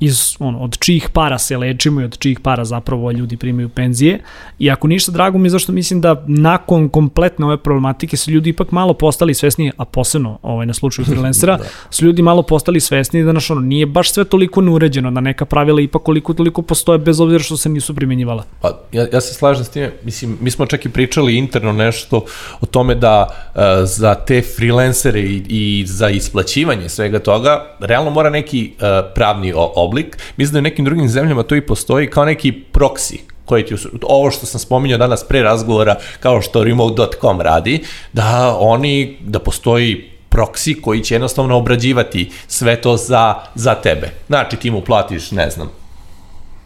iz, 0.00 0.36
ono, 0.38 0.58
od 0.58 0.78
čijih 0.78 1.08
para 1.12 1.38
se 1.38 1.56
lečimo 1.56 2.00
i 2.00 2.04
od 2.04 2.18
čijih 2.18 2.40
para 2.40 2.64
zapravo 2.64 3.10
ljudi 3.10 3.36
primaju 3.36 3.68
penzije. 3.68 4.20
I 4.58 4.70
ako 4.70 4.88
ništa, 4.88 5.12
drago 5.12 5.38
mi 5.38 5.46
je 5.46 5.50
zašto 5.50 5.72
mislim 5.72 6.00
da 6.00 6.24
nakon 6.26 6.88
kompletne 6.88 7.46
ove 7.46 7.56
problematike 7.56 8.16
su 8.16 8.30
ljudi 8.30 8.50
ipak 8.50 8.72
malo 8.72 8.94
postali 8.94 9.34
svesni, 9.34 9.72
a 9.76 9.84
posebno 9.84 10.38
ovaj, 10.42 10.66
na 10.66 10.74
slučaju 10.74 11.06
freelancera, 11.10 11.56
da. 11.56 11.64
su 11.90 12.04
ljudi 12.04 12.22
malo 12.22 12.42
postali 12.42 12.80
svesni 12.80 13.24
da 13.24 13.32
naš, 13.32 13.50
ono, 13.50 13.60
nije 13.60 13.86
baš 13.86 14.12
sve 14.12 14.24
toliko 14.24 14.60
neuređeno, 14.60 15.10
da 15.10 15.20
neka 15.20 15.44
pravila 15.44 15.80
ipak 15.80 16.02
koliko 16.02 16.34
toliko 16.34 16.62
postoje 16.62 16.98
bez 16.98 17.20
obzira 17.20 17.44
što 17.44 17.56
se 17.56 17.68
nisu 17.68 17.94
primjenjivala. 17.94 18.44
Pa, 18.60 18.78
ja, 18.92 19.06
ja 19.12 19.20
se 19.20 19.34
slažem 19.34 19.64
s 19.64 19.68
time, 19.68 19.92
mislim, 20.04 20.38
mi 20.40 20.50
smo 20.50 20.66
čak 20.66 20.84
i 20.84 20.88
pričali 20.88 21.36
interno 21.36 21.72
nešto 21.72 22.24
o 22.60 22.66
tome 22.66 22.94
da 22.94 23.26
uh, 23.54 23.62
za 23.84 24.14
te 24.14 24.42
freelancere 24.56 25.20
i, 25.20 25.42
i 25.48 25.84
za 25.86 26.10
isplaćivanje 26.10 26.88
svega 26.88 27.18
toga, 27.18 27.76
realno 27.80 28.10
mora 28.10 28.30
neki 28.30 28.72
uh, 28.74 29.12
pravni 29.14 29.52
o, 29.52 29.72
oblik. 29.90 30.16
Mislim 30.36 30.52
da 30.52 30.58
u 30.58 30.62
nekim 30.70 30.84
drugim 30.84 31.08
zemljama 31.08 31.42
to 31.42 31.56
i 31.56 31.66
postoji 31.66 32.10
kao 32.10 32.24
neki 32.24 32.52
proksi 32.52 33.20
koji 33.44 33.66
ti, 33.66 33.74
ovo 34.02 34.30
što 34.30 34.46
sam 34.46 34.60
spominjao 34.60 34.98
danas 34.98 35.24
pre 35.28 35.42
razgovora, 35.42 35.96
kao 36.20 36.40
što 36.42 36.64
remote.com 36.64 37.40
radi, 37.40 37.80
da 38.12 38.56
oni, 38.58 39.18
da 39.20 39.38
postoji 39.38 40.10
proksi 40.28 40.74
koji 40.82 41.02
će 41.04 41.14
jednostavno 41.14 41.56
obrađivati 41.56 42.30
sve 42.46 42.76
to 42.80 42.96
za, 42.96 43.34
za 43.54 43.74
tebe. 43.74 44.10
Znači 44.26 44.56
ti 44.56 44.70
mu 44.70 44.80
platiš, 44.80 45.30
ne 45.30 45.50
znam, 45.50 45.79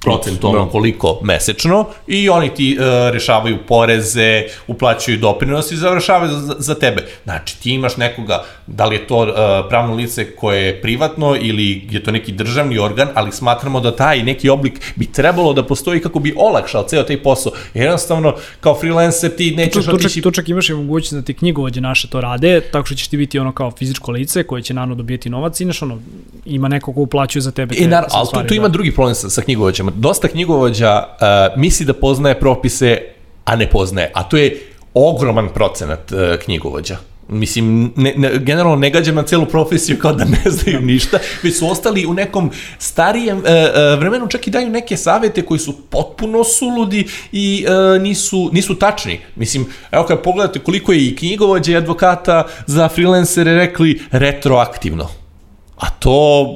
procent 0.04 0.44
ono 0.44 0.64
Da. 0.64 0.70
koliko 0.70 1.20
mesečno 1.22 1.86
i 2.06 2.28
oni 2.28 2.54
ti 2.54 2.76
uh, 2.78 2.84
rešavaju 3.12 3.58
poreze, 3.68 4.44
uplaćuju 4.66 5.18
doprinos 5.18 5.72
i 5.72 5.76
završavaju 5.76 6.32
za, 6.32 6.54
za 6.58 6.74
tebe. 6.74 7.06
Znači 7.24 7.60
ti 7.60 7.70
imaš 7.70 7.96
nekoga, 7.96 8.44
da 8.66 8.86
li 8.86 8.96
je 8.96 9.06
to 9.06 9.18
uh, 9.18 9.28
pravno 9.68 9.94
lice 9.94 10.36
koje 10.36 10.62
je 10.62 10.80
privatno 10.82 11.36
ili 11.40 11.88
je 11.90 12.02
to 12.04 12.10
neki 12.10 12.32
državni 12.32 12.78
organ, 12.78 13.08
ali 13.14 13.32
smatramo 13.32 13.80
da 13.80 13.96
taj 13.96 14.22
neki 14.22 14.48
oblik 14.48 14.80
bi 14.96 15.06
trebalo 15.06 15.52
da 15.52 15.62
postoji 15.66 16.00
kako 16.00 16.18
bi 16.18 16.34
olakšao 16.36 16.82
ceo 16.88 17.02
taj 17.02 17.22
posao. 17.22 17.52
Jer 17.74 17.84
jednostavno 17.84 18.34
kao 18.60 18.74
freelancer 18.74 19.36
ti 19.36 19.50
Tu, 19.50 19.56
nećeš 19.56 19.74
tu, 19.74 19.90
čak, 19.90 19.94
otići 19.94 20.20
tu 20.22 20.30
čak 20.30 20.48
imaš 20.48 20.68
i 20.68 20.74
mogućnost 20.74 21.14
da 21.14 21.22
ti 21.22 21.34
knjigovođe 21.34 21.80
naše 21.80 22.08
to 22.08 22.20
rade, 22.20 22.60
tako 22.60 22.86
što 22.86 22.94
ćeš 22.94 23.08
ti 23.08 23.16
biti 23.16 23.38
ono 23.38 23.52
kao 23.52 23.70
fizičko 23.70 24.10
lice 24.10 24.42
koje 24.42 24.62
će 24.62 24.74
naravno 24.74 24.94
dobijeti 24.94 25.30
novac 25.30 25.60
i 25.60 25.64
znaš 25.64 25.82
ono, 25.82 25.98
ima 26.44 26.68
neko 26.68 26.92
ko 26.92 27.00
uplaćuje 27.00 27.42
za 27.42 27.50
tebe. 27.50 27.74
I 27.74 27.78
te- 27.78 27.86
naravno, 27.88 28.08
te 28.08 28.16
ali 28.16 28.28
tu, 28.42 28.48
tu 28.48 28.54
ima 28.54 28.68
da. 28.68 28.72
drugi 28.72 28.92
problem 28.92 29.14
sa, 29.14 29.30
sa 29.30 29.42
knjigovođama. 29.42 29.92
Dosta 29.94 30.28
knjigovođa 30.28 31.04
uh, 31.06 31.60
misli 31.60 31.86
da 31.86 31.92
poznaje 31.92 32.40
propise, 32.40 32.98
a 33.44 33.56
ne 33.56 33.70
poznaje. 33.70 34.10
A 34.14 34.22
to 34.22 34.36
je 34.36 34.60
ogroman 34.94 35.48
procenat 35.48 36.12
uh, 36.12 36.18
knjigovođa. 36.44 36.96
Mislim, 37.28 37.92
ne, 37.96 38.14
ne, 38.16 38.30
generalno 38.38 38.76
ne 38.76 38.90
gađam 38.90 39.14
na 39.14 39.22
celu 39.22 39.46
profesiju 39.46 39.98
kao 39.98 40.12
da 40.12 40.24
ne 40.24 40.42
znaju 40.50 40.80
ništa, 40.80 41.18
već 41.42 41.58
su 41.58 41.70
ostali 41.70 42.06
u 42.06 42.14
nekom 42.14 42.50
starijem 42.78 43.42
e, 43.46 43.50
e, 43.50 43.96
vremenu, 43.96 44.28
čak 44.28 44.46
i 44.46 44.50
daju 44.50 44.70
neke 44.70 44.96
savete 44.96 45.42
koji 45.42 45.60
su 45.60 45.76
potpuno 45.90 46.44
suludi 46.44 47.06
i 47.32 47.66
e, 47.68 47.98
nisu, 47.98 48.50
nisu 48.52 48.74
tačni. 48.74 49.20
Mislim, 49.36 49.66
evo 49.90 50.04
kad 50.04 50.22
pogledate 50.22 50.58
koliko 50.58 50.92
je 50.92 51.06
i 51.06 51.16
knjigovođa 51.16 51.72
i 51.72 51.76
advokata 51.76 52.46
za 52.66 52.88
freelancere 52.88 53.54
rekli 53.54 54.00
retroaktivno. 54.10 55.23
A 55.76 55.90
to, 55.90 56.46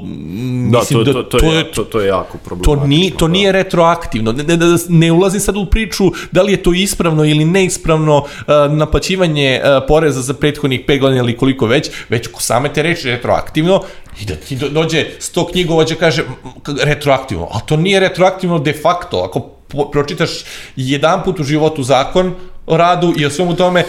Da, 0.64 0.79
mislim 0.79 1.05
to, 1.05 1.12
da, 1.12 1.23
to, 1.23 1.39
to, 1.39 1.47
je, 1.47 1.73
to, 1.73 1.85
to 1.85 2.01
je 2.01 2.09
jako 2.09 2.33
To, 2.33 2.39
problematično. 2.41 2.87
ni, 2.87 3.11
to 3.11 3.27
da. 3.27 3.33
nije 3.33 3.53
retroaktivno. 3.53 4.33
Ne, 4.33 4.45
ne, 4.47 4.57
ne, 4.89 5.12
ulazim 5.12 5.41
sad 5.41 5.57
u 5.57 5.66
priču 5.66 6.03
da 6.33 6.43
li 6.43 6.53
je 6.53 6.62
to 6.62 6.73
ispravno 6.73 7.25
ili 7.25 7.45
neispravno 7.45 8.16
uh, 8.16 8.27
naplaćivanje 8.71 9.61
uh, 9.61 9.85
poreza 9.89 10.23
za 10.23 10.35
prethodnih 10.35 10.85
5 10.87 11.01
godina 11.01 11.23
ili 11.23 11.37
koliko 11.37 11.66
već, 11.66 11.91
već 12.09 12.27
ko 12.27 12.41
same 12.41 12.73
te 12.73 12.83
reči 12.83 13.09
retroaktivno 13.09 13.83
i 14.21 14.25
da 14.25 14.35
ti 14.37 14.57
do, 14.57 14.69
dođe 14.69 15.07
100 15.21 15.51
knjigovođa 15.53 15.95
kaže 15.95 16.23
"M, 16.23 16.29
k- 16.62 16.83
retroaktivno, 16.83 17.49
a 17.51 17.61
to 17.61 17.77
nije 17.77 18.01
retroaktivno 18.01 18.59
de 18.59 18.73
facto. 18.73 19.19
Ako 19.19 19.51
pročitaš 19.93 20.31
jedan 20.77 21.23
put 21.25 21.41
u 21.41 21.45
životu 21.45 21.83
zakon 21.83 22.35
o 22.66 22.77
radu 22.77 23.14
i 23.19 23.27
o 23.27 23.31
svemu 23.31 23.57
tome, 23.57 23.85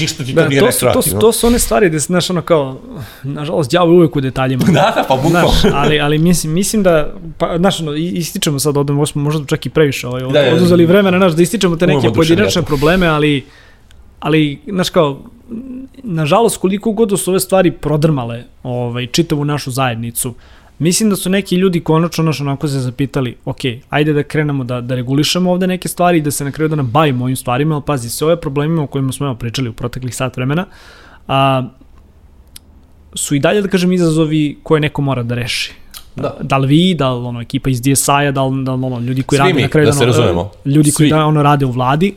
ništa 0.00 0.24
ti 0.24 0.34
to 0.34 0.40
Da, 0.40 0.48
nije 0.48 0.60
to, 0.60 0.72
su, 0.72 0.86
to, 0.92 1.02
su, 1.02 1.18
to 1.18 1.32
su 1.32 1.46
one 1.46 1.58
stvari 1.58 1.88
gde 1.88 1.98
znaš, 1.98 2.30
ono 2.30 2.42
kao, 2.42 2.80
nažalost, 3.22 3.70
djavo 3.70 3.92
je 3.92 3.96
uvek 3.96 4.16
u 4.16 4.20
detaljima. 4.20 4.64
Da, 4.72 4.92
da, 4.96 5.04
pa 5.08 5.16
bukvalno. 5.16 5.48
Znaš, 5.60 5.72
ali, 5.74 6.00
ali 6.00 6.18
mislim, 6.18 6.52
mislim 6.52 6.82
da, 6.82 7.14
pa, 7.38 7.58
znaš, 7.58 7.80
ono, 7.80 7.94
ističemo 7.94 8.58
sad 8.58 8.76
ovde, 8.76 8.92
možda, 8.92 9.12
smo 9.12 9.22
možda 9.22 9.46
čak 9.46 9.66
i 9.66 9.70
previše 9.70 10.08
ovaj, 10.08 10.22
Da, 10.22 10.28
da, 10.28 10.42
da. 10.42 10.54
oduzeli 10.56 10.86
vremena, 10.86 11.18
znaš, 11.18 11.32
da 11.32 11.42
ističemo 11.42 11.76
te 11.76 11.86
neke 11.86 12.10
pojedinačne 12.12 12.44
oduševljati. 12.44 12.66
probleme, 12.66 13.06
ali, 13.06 13.44
ali, 14.20 14.60
znaš, 14.66 14.90
kao, 14.90 15.20
nažalost, 16.02 16.56
koliko 16.56 16.92
god 16.92 17.08
da 17.08 17.16
su 17.16 17.30
ove 17.30 17.40
stvari 17.40 17.70
prodrmale 17.70 18.44
ovaj, 18.62 19.06
čitavu 19.06 19.44
našu 19.44 19.70
zajednicu, 19.70 20.34
mislim 20.82 21.10
da 21.10 21.16
su 21.16 21.30
neki 21.30 21.56
ljudi 21.56 21.80
konačno 21.80 22.24
naš 22.24 22.40
onako 22.40 22.68
se 22.68 22.80
zapitali, 22.80 23.36
ok, 23.44 23.58
ajde 23.90 24.12
da 24.12 24.22
krenemo 24.22 24.64
da, 24.64 24.80
da 24.80 24.94
regulišemo 24.94 25.52
ovde 25.52 25.66
neke 25.66 25.88
stvari 25.88 26.18
i 26.18 26.22
da 26.22 26.30
se 26.30 26.44
na 26.44 26.52
kraju 26.52 26.68
da 26.68 26.76
nam 26.76 26.86
bavimo 26.86 27.24
ovim 27.24 27.36
stvarima, 27.36 27.74
ali 27.74 27.84
pazi, 27.86 28.10
sve 28.10 28.26
ove 28.26 28.40
problemima 28.40 28.82
o 28.82 28.86
kojima 28.86 29.12
smo 29.12 29.26
evo 29.26 29.34
pričali 29.34 29.68
u 29.68 29.72
proteklih 29.72 30.16
sat 30.16 30.36
vremena, 30.36 30.66
a, 31.28 31.68
su 33.14 33.34
i 33.34 33.40
dalje, 33.40 33.62
da 33.62 33.68
kažem, 33.68 33.92
izazovi 33.92 34.58
koje 34.62 34.80
neko 34.80 35.02
mora 35.02 35.22
da 35.22 35.34
reši. 35.34 35.72
Da. 36.16 36.36
da 36.40 36.58
li 36.58 36.66
vi, 36.66 36.94
da 36.94 37.12
li 37.12 37.26
ono, 37.26 37.40
ekipa 37.40 37.70
iz 37.70 37.82
DSI-a, 37.82 38.30
da 38.32 38.44
li, 38.44 38.64
da 38.64 38.74
li 38.74 38.84
ono, 38.84 39.00
ljudi 39.00 39.22
koji 39.22 39.36
Svi 39.36 39.42
rade 39.42 39.54
mi, 39.54 39.62
na 39.62 39.68
kraju 39.68 39.86
da 39.86 39.92
se 39.92 40.06
razumemo. 40.06 40.50
ljudi 40.64 40.92
koji 40.92 41.08
Svi. 41.08 41.16
da, 41.16 41.24
ono, 41.26 41.42
rade 41.42 41.66
u 41.66 41.70
vladi, 41.70 42.14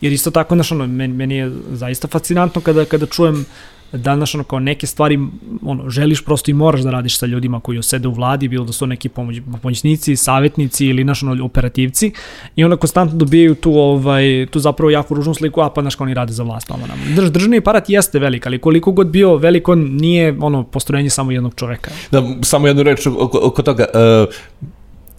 jer 0.00 0.12
isto 0.12 0.30
tako, 0.30 0.54
znaš, 0.54 0.72
ono, 0.72 0.86
meni, 0.86 1.14
meni 1.14 1.34
je 1.34 1.52
zaista 1.72 2.08
fascinantno 2.08 2.60
kada, 2.60 2.84
kada 2.84 3.06
čujem 3.06 3.34
da, 3.34 3.44
znaš, 3.92 4.34
ono, 4.34 4.44
kao 4.44 4.58
neke 4.58 4.86
stvari, 4.86 5.18
ono, 5.62 5.90
želiš 5.90 6.24
prosto 6.24 6.50
i 6.50 6.54
moraš 6.54 6.80
da 6.80 6.90
radiš 6.90 7.18
sa 7.18 7.26
ljudima 7.26 7.60
koji 7.60 7.78
osede 7.78 8.08
u 8.08 8.12
vladi, 8.12 8.48
bilo 8.48 8.64
da 8.64 8.72
su 8.72 8.86
neki 8.86 9.08
pomoć, 9.08 9.40
pomoćnici, 9.62 10.16
savjetnici 10.16 10.86
ili, 10.86 11.02
znaš, 11.02 11.22
ono, 11.22 11.44
operativci, 11.44 12.12
i 12.56 12.64
onda 12.64 12.76
konstantno 12.76 13.18
dobijaju 13.18 13.54
tu, 13.54 13.74
ovaj, 13.74 14.46
tu 14.50 14.58
zapravo 14.60 14.90
jako 14.90 15.14
ružnu 15.14 15.34
sliku, 15.34 15.60
a 15.60 15.70
pa, 15.70 15.80
znaš, 15.80 15.94
kao 15.94 16.04
oni 16.04 16.14
rade 16.14 16.32
za 16.32 16.42
vlast, 16.42 16.68
malo 16.68 16.82
nam. 16.86 16.98
Drž, 17.16 17.30
državni 17.30 17.58
aparat 17.58 17.90
jeste 17.90 18.18
velik, 18.18 18.46
ali 18.46 18.58
koliko 18.58 18.92
god 18.92 19.06
bio 19.06 19.36
velik, 19.36 19.68
on 19.68 19.96
nije, 19.96 20.36
ono, 20.40 20.64
postrojenje 20.64 21.10
samo 21.10 21.32
jednog 21.32 21.54
čoveka. 21.54 21.90
Da, 22.10 22.22
samo 22.42 22.66
jednu 22.66 22.82
reč 22.82 23.06
oko, 23.06 23.40
oko 23.42 23.62
toga. 23.62 23.86
Uh, 23.94 24.34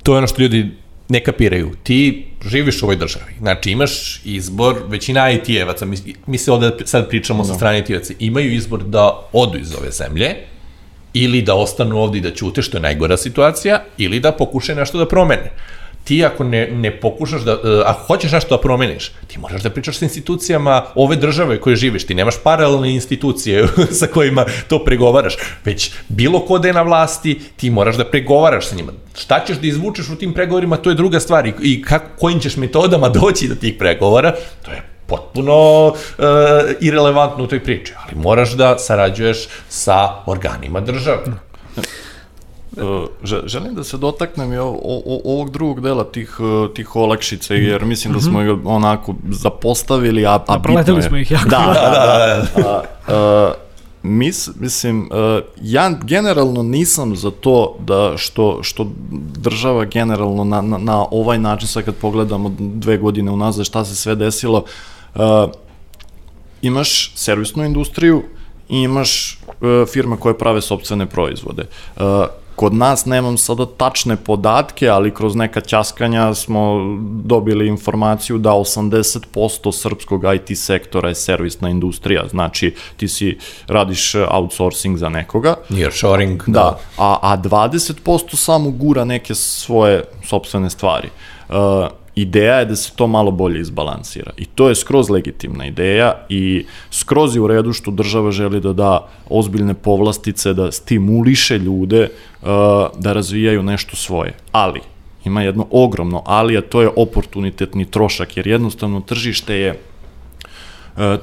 to 0.03 0.13
je 0.13 0.17
ono 0.17 0.28
što 0.28 0.41
ljudi 0.41 0.72
ne 1.10 1.24
kapiraju. 1.24 1.72
Ti 1.84 2.26
živiš 2.45 2.82
u 2.82 2.86
ovoj 2.86 2.95
državi. 2.95 3.34
Znači, 3.39 3.72
imaš 3.72 4.22
izbor, 4.26 4.76
većina 4.88 5.32
IT-evaca, 5.32 5.86
mi, 5.86 5.97
mi 6.26 6.38
se 6.38 6.51
ovde 6.51 6.72
sad 6.86 7.10
pričamo 7.10 7.45
sa 7.45 7.53
strane 7.53 7.80
IT-evaca, 7.80 8.14
imaju 8.20 8.53
izbor 8.53 8.84
da 8.84 9.30
odu 9.34 9.57
iz 9.57 9.76
ove 9.76 9.91
zemlje, 9.91 10.36
ili 11.14 11.41
da 11.41 11.55
ostanu 11.55 11.97
ovde 11.97 12.18
i 12.18 12.22
da 12.22 12.34
ćute, 12.34 12.62
što 12.62 12.78
je 12.78 12.82
najgora 12.82 13.18
situacija, 13.18 13.84
ili 13.97 14.20
da 14.20 14.32
pokušaju 14.32 14.76
nešto 14.76 14.97
da 14.97 15.07
promene. 15.07 15.51
Ti 16.10 16.26
ako 16.26 16.43
ne, 16.43 16.68
ne 16.72 16.89
pokušaš 16.99 17.41
da, 17.41 17.51
e, 17.51 17.82
ako 17.86 18.03
hoćeš 18.03 18.32
nešto 18.32 18.55
da 18.57 18.62
promeniš, 18.62 19.12
ti 19.28 19.39
moraš 19.39 19.62
da 19.62 19.70
pričaš 19.70 19.97
sa 19.97 20.05
institucijama 20.05 20.86
ove 20.95 21.16
države 21.16 21.60
koje 21.62 21.76
živiš, 21.76 22.05
ti 22.05 22.16
nemaš 22.16 22.36
paralelne 22.43 22.93
institucije 22.93 23.68
sa 23.99 24.07
kojima 24.07 24.45
to 24.68 24.80
pregovaraš, 24.84 25.38
već 25.66 25.91
bilo 26.07 26.39
ko 26.39 26.60
da 26.60 26.68
je 26.68 26.74
na 26.74 26.82
vlasti, 26.82 27.39
ti 27.55 27.70
moraš 27.70 27.95
da 27.95 28.05
pregovaraš 28.05 28.70
sa 28.70 28.76
njima. 28.76 28.91
Šta 29.18 29.43
ćeš 29.45 29.57
da 29.57 29.68
izvučeš 29.68 30.10
u 30.10 30.16
tim 30.16 30.34
pregovorima, 30.34 30.78
to 30.78 30.89
je 30.89 30.95
druga 30.95 31.20
stvar 31.20 31.45
i, 31.45 31.53
i 31.62 31.82
kako, 31.82 32.05
kojim 32.20 32.39
ćeš 32.39 32.57
metodama 32.57 33.10
doći 33.22 33.47
do 33.47 33.55
tih 33.55 33.76
pregovora, 33.80 34.34
to 34.66 34.72
je 34.72 34.82
potpuno 35.07 35.88
uh, 35.88 35.95
irelevantno 36.80 37.43
u 37.43 37.47
toj 37.47 37.64
priči, 37.64 37.93
ali 38.05 38.22
moraš 38.22 38.51
da 38.51 38.78
sarađuješ 38.80 39.47
sa 39.70 40.24
organima 40.26 40.80
države. 40.80 41.24
Uh, 42.82 43.07
že- 43.23 43.41
želim 43.45 43.75
da 43.75 43.84
se 43.84 43.97
dotaknem 43.97 44.53
i 44.53 44.57
o, 44.57 44.67
o, 44.67 44.77
o- 45.05 45.21
ovog 45.25 45.49
drugog 45.49 45.82
dela 45.82 46.03
tih, 46.03 46.39
uh, 46.39 46.73
tih 46.73 46.95
olakšica, 46.95 47.53
jer 47.53 47.86
mislim 47.86 48.13
da 48.13 48.19
smo 48.21 48.39
ga 48.39 48.57
onako 48.65 49.15
zapostavili, 49.30 50.25
a, 50.25 50.30
a 50.30 50.38
bitno 50.38 50.55
je. 50.55 50.61
proleteli 50.63 51.01
smo 51.01 51.17
ih 51.17 51.32
jako. 51.32 51.49
Da, 51.49 51.57
da, 51.57 52.61
da. 52.61 52.84
A, 53.07 53.47
uh, 53.47 53.53
mis, 54.03 54.49
mislim, 54.55 55.09
uh, 55.11 55.17
ja 55.57 55.89
generalno 56.03 56.63
nisam 56.63 57.15
za 57.15 57.32
to 57.32 57.75
da 57.80 58.13
što, 58.17 58.59
što 58.63 58.88
država 59.34 59.86
generalno 59.86 60.43
na, 60.43 60.61
na, 60.61 60.77
na 60.77 61.05
ovaj 61.11 61.39
način, 61.39 61.67
sad 61.67 61.86
kad 61.86 61.95
pogledamo 61.95 62.51
dve 62.59 62.97
godine 62.97 63.32
unazad 63.32 63.65
šta 63.65 63.86
se 63.86 63.95
sve 63.95 64.15
desilo, 64.15 64.63
uh, 65.15 65.21
imaš 66.61 67.11
servisnu 67.15 67.65
industriju 67.65 68.23
i 68.69 68.77
imaš 68.77 69.39
uh, 69.47 69.53
firme 69.88 70.17
koje 70.17 70.38
prave 70.38 70.61
sobstvene 70.61 71.05
proizvode. 71.05 71.63
Uh, 71.95 72.03
kod 72.60 72.74
nas 72.74 73.05
nemam 73.05 73.38
sada 73.38 73.66
tačne 73.66 74.16
podatke, 74.16 74.89
ali 74.89 75.14
kroz 75.14 75.36
neka 75.36 75.62
ćaskanja 75.62 76.34
smo 76.34 76.80
dobili 77.24 77.68
informaciju 77.68 78.38
da 78.38 78.49
80% 78.49 79.72
srpskog 79.72 80.24
IT 80.36 80.57
sektora 80.57 81.10
je 81.10 81.16
servisna 81.16 81.70
industrija, 81.70 82.28
znači 82.28 82.76
ti 82.97 83.07
si 83.07 83.38
radiš 83.68 84.16
outsourcing 84.16 84.97
za 84.97 85.10
nekoga, 85.10 85.55
Nearshoring, 85.70 86.43
Da, 86.47 86.80
a, 86.97 87.18
a 87.22 87.38
20% 87.38 88.36
samo 88.36 88.72
gura 88.72 89.05
neke 89.05 89.36
svoje 89.36 90.03
sobstvene 90.26 90.70
stvari. 90.70 91.10
Uh, 91.49 91.55
ideja 92.22 92.55
je 92.55 92.65
da 92.65 92.76
se 92.76 92.91
to 92.95 93.07
malo 93.07 93.32
bolje 93.32 93.59
izbalansira. 93.61 94.32
I 94.38 94.45
to 94.45 94.70
je 94.70 94.76
skroz 94.76 95.09
legitimna 95.09 95.65
ideja 95.65 96.26
i 96.30 96.65
skroz 96.91 97.36
je 97.36 97.41
u 97.41 97.47
redu 97.47 97.74
što 97.74 97.91
država 97.91 98.32
želi 98.32 98.61
da 98.61 98.74
da 98.74 99.07
ozbiljne 99.30 99.74
povlastice, 99.74 100.53
da 100.53 100.72
stimuliše 100.72 101.57
ljude 101.57 102.09
uh, 102.41 102.47
da 102.97 103.13
razvijaju 103.13 103.63
nešto 103.63 103.95
svoje. 103.95 104.34
Ali, 104.51 104.82
ima 105.26 105.41
jedno 105.41 105.67
ogromno 105.72 106.24
ali, 106.26 106.57
a 106.57 106.61
to 106.61 106.82
je 106.82 106.89
oportunitetni 106.95 107.86
trošak, 107.86 108.38
jer 108.38 108.47
jednostavno 108.47 109.01
tržište 109.01 109.55
je 109.55 109.80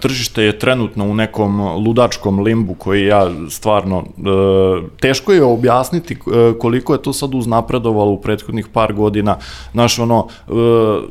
tržište 0.00 0.42
je 0.42 0.58
trenutno 0.58 1.04
u 1.04 1.14
nekom 1.14 1.60
ludačkom 1.60 2.40
limbu 2.40 2.74
koji 2.74 3.06
ja 3.06 3.30
stvarno, 3.50 3.98
e, 3.98 4.86
teško 5.00 5.32
je 5.32 5.44
objasniti 5.44 6.14
e, 6.14 6.58
koliko 6.58 6.92
je 6.92 7.02
to 7.02 7.12
sad 7.12 7.34
uznapredovalo 7.34 8.10
u 8.10 8.20
prethodnih 8.20 8.68
par 8.72 8.92
godina. 8.92 9.36
Znaš, 9.72 9.98
ono, 9.98 10.28
e, 10.48 10.52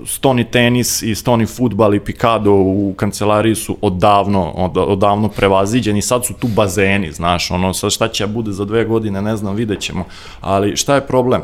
stoni 0.06 0.44
tenis 0.52 1.02
i 1.02 1.16
stoni 1.16 1.46
futbal 1.46 1.96
i 1.96 2.00
pikado 2.00 2.52
u 2.54 2.94
kancelariji 2.98 3.56
su 3.56 3.78
odavno, 3.82 4.52
od, 4.52 4.78
odavno 4.78 5.30
prevaziđeni, 5.30 6.02
sad 6.02 6.26
su 6.26 6.34
tu 6.34 6.48
bazeni, 6.48 7.12
znaš, 7.12 7.52
ono, 7.52 7.74
sad 7.74 7.92
šta 7.92 8.08
će 8.08 8.28
bude 8.28 8.52
za 8.52 8.66
dve 8.66 8.86
godine, 8.86 9.22
ne 9.22 9.38
znam, 9.38 9.56
vidjet 9.56 9.80
ćemo. 9.80 10.06
Ali 10.42 10.76
šta 10.76 10.96
je 10.96 11.08
problem? 11.08 11.42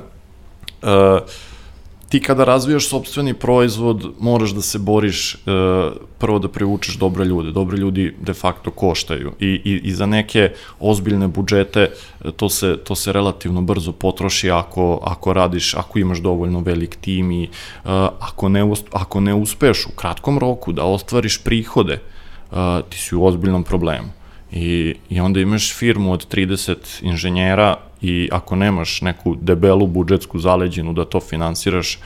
E, 0.82 1.20
ti 2.12 2.20
kada 2.20 2.44
razvijaš 2.44 2.88
sobstveni 2.88 3.34
proizvod, 3.34 4.14
moraš 4.20 4.52
da 4.52 4.62
se 4.62 4.80
boriš 4.80 5.36
e, 5.36 5.38
prvo 6.18 6.40
da 6.40 6.50
privučeš 6.50 6.98
dobre 7.00 7.26
ljude. 7.26 7.52
Dobre 7.52 7.78
ljudi 7.78 8.16
de 8.22 8.34
facto 8.34 8.72
koštaju 8.72 9.32
i, 9.40 9.48
i, 9.48 9.82
i 9.84 9.94
za 9.94 10.06
neke 10.06 10.52
ozbiljne 10.80 11.28
budžete 11.28 11.82
e, 11.82 12.32
to 12.32 12.50
se, 12.50 12.78
to 12.84 12.96
se 12.96 13.14
relativno 13.14 13.62
brzo 13.62 13.92
potroši 13.92 14.52
ako, 14.52 15.00
ako 15.04 15.34
radiš, 15.34 15.74
ako 15.74 16.00
imaš 16.00 16.20
dovoljno 16.20 16.60
velik 16.60 16.96
tim 16.96 17.32
i 17.32 17.44
e, 17.44 17.50
ako, 18.20 18.50
ne, 18.50 18.74
ako 18.92 19.20
ne 19.20 19.34
uspeš 19.34 19.86
u 19.86 19.96
kratkom 19.96 20.40
roku 20.40 20.72
da 20.72 20.84
ostvariš 20.84 21.44
prihode, 21.44 21.94
e, 21.94 22.82
ti 22.90 22.98
si 22.98 23.16
u 23.16 23.26
ozbiljnom 23.26 23.64
problemu. 23.64 24.12
I, 24.52 24.96
I 25.10 25.20
onda 25.20 25.40
imaš 25.40 25.74
firmu 25.76 26.12
od 26.12 26.28
30 26.28 26.76
inženjera 27.02 27.78
i 28.02 28.30
ako 28.32 28.56
nemaš 28.56 29.02
neku 29.02 29.36
debelu 29.36 29.88
budžetsku 29.88 30.40
zaleđinu 30.40 30.94
da 30.94 31.06
to 31.06 31.20
finansiraš, 31.20 32.00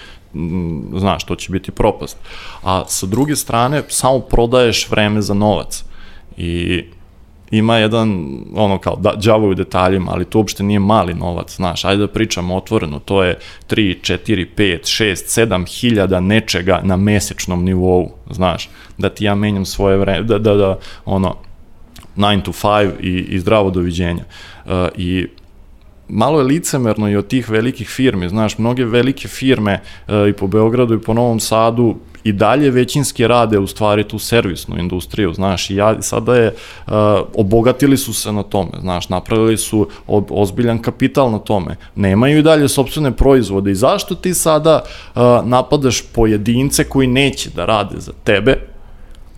znaš, 0.94 1.24
to 1.24 1.36
će 1.36 1.52
biti 1.52 1.72
propast. 1.72 2.18
A 2.64 2.84
sa 2.88 3.06
druge 3.06 3.36
strane, 3.36 3.84
samo 3.88 4.20
prodaješ 4.20 4.90
vreme 4.90 5.22
za 5.22 5.34
novac. 5.34 5.84
I 6.38 6.84
ima 7.52 7.78
jedan, 7.78 8.40
ono 8.56 8.78
kao, 8.78 8.96
da, 8.96 9.14
džavo 9.20 9.50
u 9.50 9.54
detaljima, 9.54 10.12
ali 10.12 10.26
to 10.26 10.38
uopšte 10.38 10.64
nije 10.64 10.80
mali 10.80 11.14
novac, 11.14 11.56
znaš, 11.56 11.86
ajde 11.86 12.02
da 12.02 12.08
pričamo 12.08 12.56
otvoreno, 12.56 13.00
to 13.00 13.24
je 13.24 13.38
3, 13.70 14.18
4, 14.18 14.46
5, 14.58 14.80
6, 14.84 15.48
7 15.48 15.80
hiljada 15.80 16.20
nečega 16.20 16.82
na 16.84 16.98
mesečnom 16.98 17.64
nivou, 17.64 18.12
znaš, 18.32 18.70
da 18.98 19.10
ti 19.10 19.26
ja 19.26 19.36
menjam 19.36 19.66
svoje 19.66 19.98
vreme, 19.98 20.24
da, 20.24 20.38
da, 20.38 20.56
da, 20.56 20.78
ono, 21.06 21.36
9 22.18 22.42
to 22.42 22.52
5 22.52 22.92
i, 23.00 23.10
i 23.10 23.40
zdravo 23.40 23.70
doviđenja. 23.70 24.24
Uh, 24.66 24.72
I 24.98 25.28
malo 26.10 26.40
je 26.40 26.46
licemerno 26.46 27.10
i 27.10 27.16
od 27.16 27.28
tih 27.28 27.50
velikih 27.50 27.88
firmi, 27.88 28.30
znaš, 28.30 28.58
mnoge 28.58 28.86
velike 28.86 29.28
firme 29.28 29.82
uh, 30.08 30.14
i 30.30 30.34
po 30.34 30.48
Beogradu 30.48 30.94
i 30.94 31.02
po 31.02 31.14
Novom 31.14 31.40
Sadu 31.40 31.96
i 32.24 32.32
dalje 32.32 32.72
većinski 32.72 33.28
rade 33.28 33.60
u 33.60 33.68
stvari 33.68 34.04
tu 34.04 34.20
servisnu 34.20 34.80
industriju, 34.80 35.34
znaš, 35.34 35.70
i 35.70 35.76
ja, 35.76 36.02
sada 36.02 36.36
je, 36.36 36.48
uh, 36.88 36.94
obogatili 37.34 37.98
su 37.98 38.14
se 38.14 38.32
na 38.32 38.44
tome, 38.44 38.72
znaš, 38.82 39.10
napravili 39.10 39.58
su 39.58 39.88
o, 40.08 40.26
ozbiljan 40.30 40.82
kapital 40.82 41.32
na 41.32 41.40
tome, 41.40 41.76
nemaju 41.96 42.40
i 42.40 42.44
dalje 42.44 42.70
sobstvene 42.70 43.12
proizvode 43.12 43.72
i 43.72 43.76
zašto 43.76 44.16
ti 44.16 44.34
sada 44.34 44.82
uh, 45.16 45.22
napadaš 45.44 46.02
pojedince 46.02 46.84
koji 46.84 47.08
neće 47.08 47.50
da 47.50 47.66
rade 47.66 47.96
za 48.00 48.12
tebe, 48.24 48.75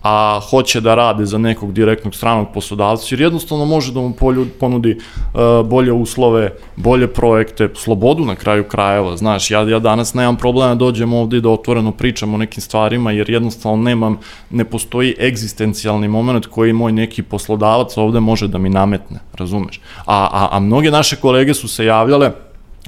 a 0.02 0.40
hoće 0.50 0.80
da 0.80 0.94
rade 0.94 1.26
za 1.26 1.38
nekog 1.38 1.72
direktnog 1.72 2.14
stranog 2.14 2.46
poslodavca, 2.54 3.06
jer 3.10 3.20
jednostavno 3.20 3.64
može 3.64 3.92
da 3.92 4.00
mu 4.00 4.14
ponudi 4.60 4.98
uh, 4.98 5.66
bolje 5.66 5.92
uslove, 5.92 6.52
bolje 6.76 7.06
projekte, 7.08 7.68
slobodu 7.74 8.24
na 8.24 8.34
kraju 8.36 8.64
krajeva, 8.64 9.16
znaš, 9.16 9.50
ja, 9.50 9.60
ja 9.68 9.78
danas 9.78 10.14
nemam 10.14 10.36
problema 10.36 10.74
da 10.74 10.78
dođem 10.78 11.12
ovde 11.12 11.36
i 11.36 11.40
da 11.40 11.48
otvoreno 11.48 11.92
pričam 11.92 12.34
o 12.34 12.38
nekim 12.38 12.62
stvarima, 12.62 13.12
jer 13.12 13.30
jednostavno 13.30 13.82
nemam, 13.82 14.18
ne 14.50 14.64
postoji 14.64 15.14
egzistencijalni 15.20 16.08
moment 16.08 16.46
koji 16.46 16.72
moj 16.72 16.92
neki 16.92 17.22
poslodavac 17.22 17.96
ovde 17.96 18.20
može 18.20 18.48
da 18.48 18.58
mi 18.58 18.68
nametne, 18.68 19.18
razumeš? 19.34 19.80
A, 20.06 20.28
a, 20.32 20.48
a 20.50 20.60
mnoge 20.60 20.90
naše 20.90 21.16
kolege 21.16 21.54
su 21.54 21.68
se 21.68 21.84
javljale, 21.84 22.30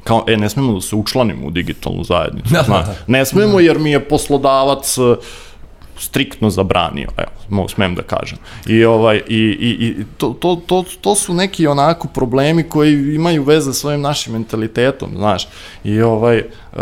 kao, 0.05 0.25
e, 0.29 0.37
ne 0.37 0.49
smemo 0.49 0.73
da 0.73 0.81
se 0.81 0.97
učlanimo 0.97 1.47
u 1.47 1.51
digitalnu 1.51 2.05
zajednicu, 2.05 2.55
Da, 2.55 2.63
znaš, 2.63 2.87
da. 2.87 2.95
ne 3.07 3.25
smemo 3.25 3.61
jer 3.61 3.79
mi 3.79 3.91
je 3.91 4.01
poslodavac 4.09 4.99
uh, 4.99 5.17
striktno 6.01 6.51
zabranio, 6.51 7.09
evo, 7.17 7.31
mogu 7.49 7.69
smem 7.69 7.95
da 7.95 8.03
kažem. 8.03 8.39
I 8.67 8.85
ovaj 8.85 9.23
i 9.29 9.37
i 9.37 9.87
i 9.87 10.05
to 10.19 10.37
to 10.41 10.61
to 10.67 10.85
to 11.01 11.15
su 11.15 11.35
neki 11.35 11.67
onako 11.67 12.09
problemi 12.09 12.63
koji 12.63 13.15
imaju 13.15 13.43
veze 13.43 13.73
sa 13.75 13.89
ovim 13.89 14.01
našim 14.01 14.33
mentalitetom, 14.33 15.11
znaš. 15.17 15.49
I 15.85 16.01
ovaj 16.03 16.39
uh, 16.39 16.79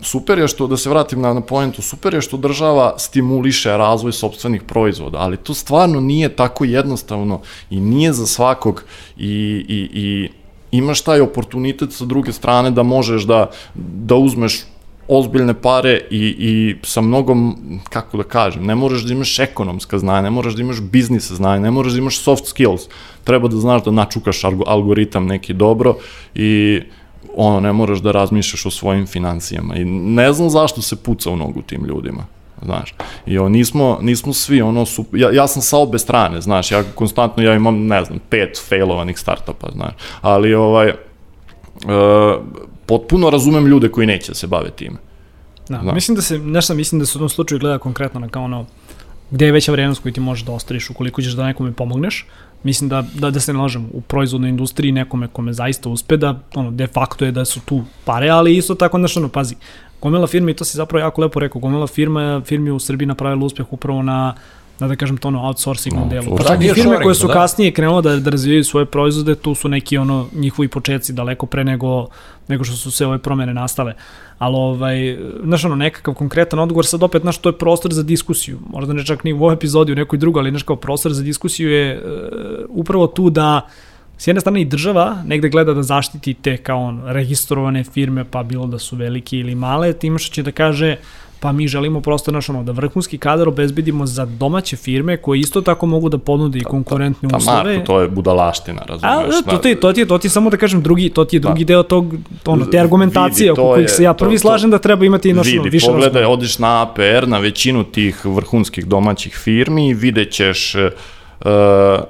super 0.00 0.38
je 0.38 0.48
što 0.48 0.66
da 0.66 0.76
se 0.76 0.90
vratim 0.90 1.20
na 1.20 1.34
na 1.34 1.40
poentu, 1.40 1.82
super 1.82 2.14
je 2.14 2.20
što 2.20 2.36
država 2.36 2.94
stimuliše 2.98 3.76
razvoj 3.76 4.12
sopstvenih 4.12 4.62
proizvoda, 4.62 5.18
ali 5.18 5.36
to 5.36 5.54
stvarno 5.54 6.00
nije 6.00 6.28
tako 6.28 6.64
jednostavno 6.64 7.40
i 7.70 7.80
nije 7.80 8.12
za 8.12 8.26
svakog 8.26 8.84
i 9.16 9.64
i 9.68 9.88
i 9.92 10.30
imaš 10.70 11.00
taj 11.00 11.20
oportunitet 11.20 11.92
sa 11.92 12.04
druge 12.04 12.32
strane 12.32 12.70
da 12.70 12.82
možeš 12.82 13.22
da 13.22 13.50
da 13.74 14.14
uzmeš 14.14 14.64
ozbiljne 15.08 15.54
pare 15.54 16.00
i, 16.10 16.36
i 16.38 16.76
sa 16.82 17.00
mnogom, 17.00 17.56
kako 17.88 18.16
da 18.16 18.22
kažem, 18.22 18.66
ne 18.66 18.74
moraš 18.74 19.02
da 19.02 19.12
imaš 19.12 19.38
ekonomska 19.38 19.98
znanja, 19.98 20.22
ne 20.22 20.30
moraš 20.30 20.54
da 20.54 20.62
imaš 20.62 20.80
biznis 20.80 21.32
znanja, 21.32 21.60
ne 21.60 21.70
moraš 21.70 21.92
da 21.92 21.98
imaš 21.98 22.18
soft 22.20 22.46
skills, 22.46 22.88
treba 23.24 23.48
da 23.48 23.56
znaš 23.56 23.84
da 23.84 23.90
načukaš 23.90 24.44
algoritam 24.66 25.26
neki 25.26 25.52
dobro 25.52 25.94
i 26.34 26.80
ono, 27.36 27.60
ne 27.60 27.72
moraš 27.72 27.98
da 27.98 28.12
razmišljaš 28.12 28.66
o 28.66 28.70
svojim 28.70 29.06
financijama 29.06 29.76
i 29.76 29.84
ne 29.84 30.32
znam 30.32 30.50
zašto 30.50 30.82
se 30.82 30.96
puca 30.96 31.30
u 31.30 31.36
nogu 31.36 31.62
tim 31.62 31.84
ljudima 31.84 32.26
znaš. 32.62 32.94
I 33.26 33.38
o, 33.38 33.48
nismo, 33.48 33.98
nismo 34.02 34.32
svi, 34.32 34.62
ono, 34.62 34.86
su, 34.86 35.04
ja, 35.12 35.30
ja 35.32 35.46
sam 35.46 35.62
sa 35.62 35.78
obe 35.78 35.98
strane, 35.98 36.40
znaš, 36.40 36.70
ja 36.70 36.82
konstantno, 36.94 37.42
ja 37.42 37.54
imam, 37.54 37.86
ne 37.86 38.04
znam, 38.04 38.18
pet 38.28 38.62
failovanih 38.68 39.18
startupa, 39.18 39.68
znaš, 39.72 39.92
ali, 40.20 40.54
ovaj, 40.54 40.88
uh, 40.88 40.92
potpuno 42.88 43.30
razumem 43.30 43.66
ljude 43.66 43.88
koji 43.88 44.06
neće 44.06 44.32
da 44.32 44.34
se 44.34 44.46
bave 44.46 44.70
time. 44.70 44.96
Da, 45.68 45.78
Da. 45.78 45.92
mislim 45.92 46.14
da 46.14 46.22
se, 46.22 46.38
nešto 46.38 46.74
mislim 46.74 46.98
da 46.98 47.06
se 47.06 47.18
u 47.18 47.20
tom 47.20 47.28
slučaju 47.28 47.58
gleda 47.58 47.78
konkretno 47.78 48.20
na 48.20 48.28
kao 48.28 48.44
ono, 48.44 48.66
gde 49.30 49.46
je 49.46 49.52
veća 49.52 49.72
vrednost 49.72 50.02
koju 50.02 50.12
ti 50.12 50.20
možeš 50.20 50.44
da 50.44 50.52
ostvariš 50.52 50.90
ukoliko 50.90 51.22
ćeš 51.22 51.32
da 51.32 51.46
nekome 51.46 51.72
pomogneš. 51.72 52.26
Mislim 52.62 52.88
da, 52.88 53.04
da, 53.14 53.30
da 53.30 53.40
se 53.40 53.52
ne 53.52 53.58
lažem, 53.58 53.88
u 53.92 54.00
proizvodnoj 54.00 54.50
industriji 54.50 54.92
nekome 54.92 55.28
kome 55.28 55.52
zaista 55.52 55.88
uspe 55.88 56.16
da, 56.16 56.40
ono, 56.54 56.70
de 56.70 56.86
facto 56.86 57.24
je 57.24 57.32
da 57.32 57.44
su 57.44 57.60
tu 57.60 57.84
pare, 58.04 58.28
ali 58.28 58.56
isto 58.56 58.74
tako, 58.74 58.98
znaš, 58.98 59.16
ono, 59.16 59.28
pazi, 59.28 59.56
gomila 60.02 60.26
firme, 60.26 60.50
i 60.50 60.54
to 60.54 60.64
si 60.64 60.76
zapravo 60.76 61.04
jako 61.04 61.20
lepo 61.20 61.40
rekao, 61.40 61.60
gomila 61.60 61.86
firma, 61.86 62.42
firmi 62.44 62.70
u 62.70 62.78
Srbiji 62.78 63.06
napravila 63.06 63.46
uspeh 63.46 63.72
upravo 63.72 64.02
na 64.02 64.34
da 64.80 64.88
da 64.88 64.96
kažem 64.96 65.16
to 65.16 65.28
ono 65.28 65.46
outsourcing 65.46 65.94
No, 65.94 66.00
modelu. 66.04 66.36
Pa 66.36 66.44
čak 66.44 66.62
i 66.62 66.74
firme 66.74 67.00
koje 67.02 67.14
su 67.14 67.26
da. 67.26 67.32
kasnije 67.32 67.72
krenule 67.72 68.02
da, 68.02 68.16
da 68.16 68.30
razvijaju 68.30 68.64
svoje 68.64 68.86
proizvode, 68.86 69.34
tu 69.34 69.54
su 69.54 69.68
neki 69.68 69.98
ono 69.98 70.26
njihovi 70.32 70.68
početci 70.68 71.12
daleko 71.12 71.46
pre 71.46 71.64
nego, 71.64 72.06
nego 72.48 72.64
što 72.64 72.76
su 72.76 72.90
sve 72.90 73.06
ove 73.06 73.18
promene 73.18 73.54
nastale. 73.54 73.94
Ali 74.38 74.56
ovaj, 74.56 75.18
znaš 75.44 75.64
ono, 75.64 75.74
nekakav 75.74 76.14
konkretan 76.14 76.58
odgovor, 76.58 76.86
sad 76.86 77.02
opet, 77.02 77.22
znaš, 77.22 77.38
to 77.38 77.48
je 77.48 77.58
prostor 77.58 77.92
za 77.92 78.02
diskusiju. 78.02 78.58
Možda 78.70 78.92
ne 78.92 79.04
čak 79.04 79.24
ni 79.24 79.32
u 79.32 79.36
ovoj 79.36 79.54
epizodi, 79.54 79.92
u 79.92 79.96
nekoj 79.96 80.18
drugoj, 80.18 80.40
ali 80.40 80.50
znaš 80.50 80.62
kao 80.62 80.76
prostor 80.76 81.12
za 81.12 81.22
diskusiju 81.22 81.70
je 81.70 81.92
e, 81.92 82.00
upravo 82.68 83.06
tu 83.06 83.30
da 83.30 83.68
s 84.18 84.26
jedne 84.26 84.40
strane 84.40 84.60
i 84.60 84.64
država 84.64 85.22
negde 85.26 85.48
gleda 85.48 85.74
da 85.74 85.82
zaštiti 85.82 86.34
te 86.34 86.56
kao 86.56 86.82
on, 86.82 87.02
registrovane 87.06 87.84
firme, 87.84 88.24
pa 88.24 88.42
bilo 88.42 88.66
da 88.66 88.78
su 88.78 88.96
velike 88.96 89.36
ili 89.36 89.54
male, 89.54 89.92
tim 89.92 90.18
što 90.18 90.34
će 90.34 90.42
da 90.42 90.52
kaže 90.52 90.96
pa 91.40 91.52
mi 91.52 91.68
želimo 91.68 92.00
prosto 92.00 92.32
naš 92.32 92.48
ono, 92.48 92.62
da 92.62 92.72
vrhunski 92.72 93.18
kadar 93.18 93.48
obezbedimo 93.48 94.06
za 94.06 94.24
domaće 94.26 94.76
firme 94.76 95.16
koje 95.16 95.40
isto 95.40 95.60
tako 95.60 95.86
mogu 95.86 96.08
da 96.08 96.18
ponude 96.18 96.58
i 96.58 96.62
konkurentne 96.62 97.28
Pa 97.28 97.36
uslove. 97.36 97.72
Marko, 97.72 97.86
to 97.86 98.00
je 98.00 98.08
budalaština, 98.08 98.80
A, 98.80 98.84
razumeš? 98.86 99.34
da, 99.36 99.50
to 99.50 99.58
ti, 99.58 99.74
to 99.74 99.92
ti, 99.92 100.06
to 100.06 100.18
ti 100.18 100.28
samo 100.28 100.50
da 100.50 100.56
kažem 100.56 100.82
drugi, 100.82 101.08
to 101.10 101.24
ti 101.24 101.36
je 101.36 101.40
drugi 101.40 101.64
deo 101.64 101.82
tog, 101.82 102.14
ono, 102.46 102.64
te 102.66 102.78
argumentacije 102.78 103.44
Vidi, 103.44 103.56
to 103.56 103.62
oko 103.62 103.74
kojih 103.74 103.90
se 103.90 104.02
ja 104.02 104.12
to- 104.12 104.18
prvi 104.18 104.34
to- 104.34 104.40
slažem 104.40 104.70
da 104.70 104.78
treba 104.78 105.04
imati 105.04 105.32
naš, 105.32 105.46
Vidi, 105.46 105.68
više 105.68 105.86
pogledaj, 105.86 106.06
razgovora. 106.12 106.28
odiš 106.30 106.58
na 106.58 106.82
APR, 106.82 106.98
na 107.26 107.38
većinu 107.38 107.84
tih 107.84 108.24
vrhunskih 108.24 108.86
domaćih 108.86 109.34
firmi 109.34 109.88
i 109.88 109.94
vidjet 109.94 110.30
ćeš 110.30 110.74
uh, 110.74 110.82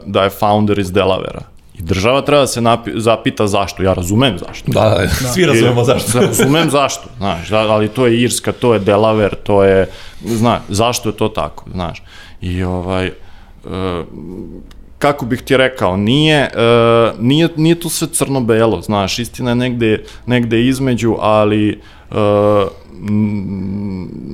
da 0.06 0.22
je 0.22 0.30
founder 0.30 0.78
iz 0.78 0.92
Delavera. 0.92 1.40
I 1.78 1.82
država 1.82 2.20
treba 2.22 2.40
da 2.40 2.46
se 2.46 2.60
napi, 2.60 2.90
zapita 2.94 3.46
zašto. 3.46 3.82
Ja 3.82 3.92
razumem 3.92 4.38
zašto. 4.38 4.72
Da, 4.72 4.80
da, 4.80 5.08
svi 5.08 5.44
razumemo 5.46 5.84
zašto. 5.84 6.18
Razumem 6.26 6.70
zašto, 6.70 7.08
znaš, 7.18 7.48
da, 7.48 7.58
ali 7.58 7.88
to 7.88 8.06
je 8.06 8.20
Irska, 8.20 8.52
to 8.52 8.74
je 8.74 8.80
Delaware, 8.80 9.34
to 9.42 9.64
je, 9.64 9.86
znaš, 10.24 10.60
zašto 10.68 11.08
je 11.08 11.16
to 11.16 11.28
tako, 11.28 11.64
znaš. 11.72 12.02
I 12.40 12.62
ovaj, 12.62 13.06
e, 13.06 13.12
kako 14.98 15.26
bih 15.26 15.42
ti 15.42 15.56
rekao, 15.56 15.96
nije, 15.96 16.38
e, 16.40 16.50
nije, 17.18 17.48
nije 17.56 17.80
to 17.80 17.88
sve 17.88 18.08
crno-belo, 18.08 18.80
znaš, 18.80 19.18
istina 19.18 19.50
je 19.50 19.54
negde, 19.54 20.04
negde 20.26 20.66
između, 20.66 21.16
ali 21.20 21.80
e, 22.10 22.14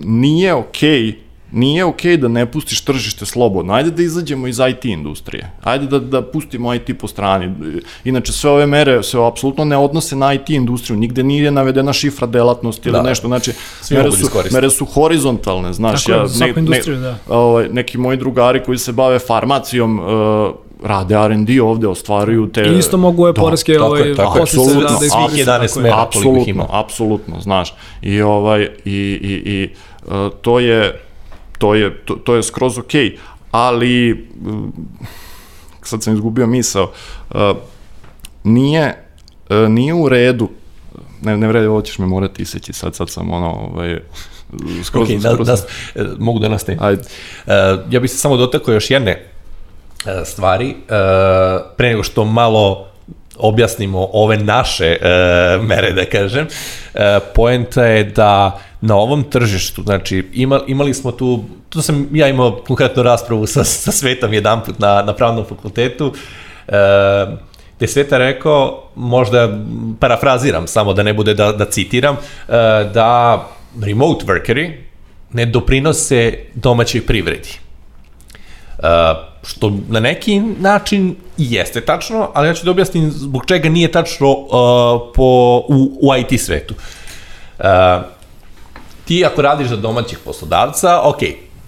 nije 0.05 0.55
okej 0.55 1.24
nije 1.55 1.85
okej 1.85 2.17
da 2.17 2.29
ne 2.29 2.47
pustiš 2.47 2.81
tržište 2.81 3.27
slobodno. 3.27 3.73
Ajde 3.75 3.91
da 3.91 4.03
izađemo 4.03 4.47
iz 4.47 4.59
IT 4.71 4.85
industrije. 4.85 5.51
Ajde 5.63 5.87
da, 5.87 5.99
da 5.99 6.23
pustimo 6.23 6.75
IT 6.75 6.91
po 7.01 7.09
strani. 7.09 7.55
Inače, 8.05 8.33
sve 8.33 8.51
ove 8.51 8.67
mere 8.67 9.03
se 9.03 9.19
apsolutno 9.27 9.65
ne 9.65 9.77
odnose 9.77 10.17
na 10.17 10.33
IT 10.35 10.51
industriju. 10.51 10.99
Nigde 10.99 11.23
nije 11.23 11.51
navedena 11.51 11.93
šifra 11.93 12.27
delatnosti 12.27 12.89
ili 12.89 12.97
Da. 12.97 13.03
nešto. 13.03 13.27
Znači, 13.29 13.53
Svi 13.81 13.97
mere 13.97 14.11
da 14.11 14.17
su, 14.17 14.29
mere 14.53 14.71
su 14.71 14.85
horizontalne. 14.85 15.73
Znaš, 15.73 16.05
Tako 16.05 16.21
je, 16.21 16.29
za 16.29 16.35
svaku 16.37 16.59
industriju, 16.59 16.97
da. 16.97 17.17
ovaj, 17.29 17.69
neki 17.69 17.99
moji 17.99 18.17
drugari 18.17 18.63
koji 18.63 18.79
se 18.79 18.93
bave 18.93 19.19
farmacijom 19.19 19.99
uh, 19.99 20.55
rade 20.83 21.15
R&D 21.17 21.63
ovde, 21.63 21.89
ostvaruju 21.89 22.49
te... 22.49 22.63
I 22.63 22.79
isto 22.79 22.97
mogu 22.97 23.23
ove 23.23 23.33
Da, 23.33 23.41
poreske 23.41 23.73
tako 23.73 23.85
ovaj, 23.85 24.03
je, 24.03 24.15
tako 24.17 24.39
je, 24.39 24.41
postice 24.41 24.63
da, 24.65 24.71
apsolutno. 24.71 24.99
da 25.01 25.07
ih 25.07 25.13
Svih 25.13 25.45
koriste, 25.45 25.51
11 25.51 25.59
tako 25.67 25.79
je. 25.79 25.83
mera. 25.83 26.07
koliko 26.13 26.37
ih 26.37 26.49
ima. 26.49 26.63
Apsolutno, 26.63 26.79
apsolutno, 26.81 27.41
znaš. 27.41 27.75
I 28.03 28.23
ovaj 28.23 28.63
i 28.85 28.91
i 29.23 29.53
i 29.53 29.69
uh, 30.07 30.13
to 30.43 30.61
je 30.61 31.04
to 31.65 31.75
je 31.75 31.97
to, 32.05 32.15
to 32.15 32.35
je 32.35 32.43
skroz 32.43 32.79
okej, 32.79 33.17
ali 33.51 34.13
mm, 34.13 34.69
sad 35.83 36.03
sam 36.03 36.15
izgubio 36.15 36.47
misao. 36.47 36.93
Uh, 37.31 37.41
nije 38.45 39.09
uh, 39.51 39.69
nije 39.69 39.95
u 39.95 40.09
redu. 40.09 40.49
Ne, 41.23 41.37
ne 41.37 41.49
vredi, 41.49 41.67
ovo 41.67 41.83
ćeš 41.83 41.99
me 41.99 42.07
morati 42.07 42.43
iseći 42.43 42.73
sad, 42.73 42.95
sad 42.95 43.11
sam 43.11 43.33
ono, 43.33 43.51
ovaj, 43.51 44.01
skroz, 44.85 45.11
Ok, 45.11 45.17
da, 45.17 45.33
skroz, 45.33 45.47
da, 45.47 45.57
e, 45.95 46.05
mogu 46.19 46.39
da 46.39 46.49
nastavim. 46.49 46.83
Ajde. 46.83 47.03
Uh, 47.47 47.53
ja 47.91 48.01
bih 48.01 48.11
se 48.11 48.17
samo 48.17 48.37
dotakao 48.37 48.75
još 48.75 48.91
jedne 48.91 49.31
stvari, 50.25 50.69
uh, 50.69 50.75
pre 51.77 51.89
nego 51.89 52.03
što 52.03 52.25
malo 52.25 52.89
objasnimo 53.39 54.09
ove 54.13 54.37
naše 54.37 54.97
uh, 55.01 55.67
mere, 55.67 55.93
da 55.93 56.05
kažem. 56.05 56.47
Uh, 56.47 57.01
poenta 57.35 57.85
je 57.85 58.05
da 58.05 58.59
na 58.81 58.97
ovom 58.97 59.23
tržištu, 59.23 59.83
znači 59.83 60.31
ima, 60.33 60.61
imali 60.67 60.95
smo 60.95 61.13
tu, 61.13 61.45
tu 61.69 61.83
sam 61.83 62.09
ja 62.13 62.29
imao 62.29 62.63
konkretnu 62.67 63.03
raspravu 63.03 63.47
sa, 63.47 63.65
sa 63.65 63.93
Svetom 63.93 64.33
jedanput 64.33 64.79
na, 64.79 65.03
na 65.03 65.13
pravnom 65.13 65.45
fakultetu, 65.45 66.07
uh, 66.07 66.15
gde 67.77 67.87
Sveta 67.87 68.19
rekao, 68.19 68.91
možda 68.95 69.59
parafraziram, 70.01 70.67
samo 70.67 70.93
da 70.93 71.03
ne 71.03 71.13
bude 71.13 71.35
da, 71.35 71.53
da 71.53 71.65
citiram, 71.65 72.17
uh, 72.17 72.55
da 72.93 73.41
remote 73.83 74.25
workeri 74.27 74.73
ne 75.33 75.47
doprinose 75.47 76.39
domaćoj 76.55 77.07
privredi. 77.07 77.59
Uh, 78.79 79.34
što 79.45 79.73
na 79.89 80.01
neki 80.01 80.41
način 80.41 81.17
jeste 81.37 81.81
tačno, 81.81 82.31
ali 82.35 82.49
ja 82.49 82.55
ću 82.55 82.65
da 82.65 82.71
objasnim 82.71 83.11
zbog 83.11 83.47
čega 83.47 83.69
nije 83.69 83.93
tačno 83.93 84.31
uh, 84.31 84.49
po, 85.15 85.59
u, 85.69 85.99
u 86.03 86.17
IT 86.17 86.41
svetu. 86.41 86.75
Uh, 87.59 87.65
ti 89.05 89.25
ako 89.25 89.43
radiš 89.43 89.69
za 89.69 89.77
domaćih 89.77 90.19
poslodavca, 90.25 91.01
ok, 91.05 91.19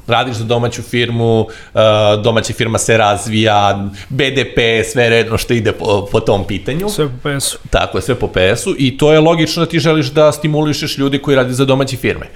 radiš 0.07 0.37
za 0.37 0.45
domaću 0.45 0.83
firmu, 0.83 1.41
uh, 1.41 1.81
domaća 2.23 2.53
firma 2.53 2.79
se 2.79 2.97
razvija, 2.97 3.89
BDP, 4.09 4.59
sve 4.93 5.09
redno 5.09 5.39
što 5.39 5.55
ide 5.55 5.73
po, 5.73 6.09
po 6.13 6.21
tom 6.21 6.45
pitanju. 6.47 6.89
Sve 6.89 7.09
po 7.09 7.29
PS-u. 7.29 7.59
Tako 7.71 7.99
je, 7.99 8.03
sve 8.03 8.15
po 8.15 8.29
PS-u 8.29 8.75
i 8.79 8.99
to 8.99 9.13
je 9.13 9.21
logično 9.21 9.65
da 9.65 9.71
ti 9.71 9.79
želiš 9.79 10.07
da 10.07 10.33
stimulišeš 10.33 10.99
ljudi 10.99 11.19
koji 11.19 11.37
radi 11.37 11.55
za 11.55 11.65
domaće 11.65 11.97
firme. 11.97 12.27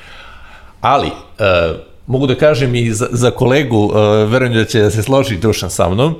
Ali, 0.80 1.07
uh, 1.07 1.89
mogu 2.07 2.27
da 2.27 2.35
kažem 2.35 2.75
i 2.75 2.91
za, 2.93 3.09
za 3.11 3.31
kolegu, 3.31 3.85
uh, 3.85 3.95
verujem 4.31 4.55
da 4.55 4.65
će 4.65 4.81
da 4.81 4.91
se 4.91 5.03
složi 5.03 5.37
Dušan 5.37 5.71
sa 5.71 5.89
mnom, 5.89 6.15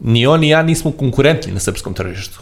ni 0.00 0.26
on 0.26 0.40
ni 0.40 0.48
ja 0.48 0.62
nismo 0.62 0.90
konkurentni 0.90 1.52
na 1.52 1.60
srpskom 1.60 1.94
tržištu. 1.94 2.40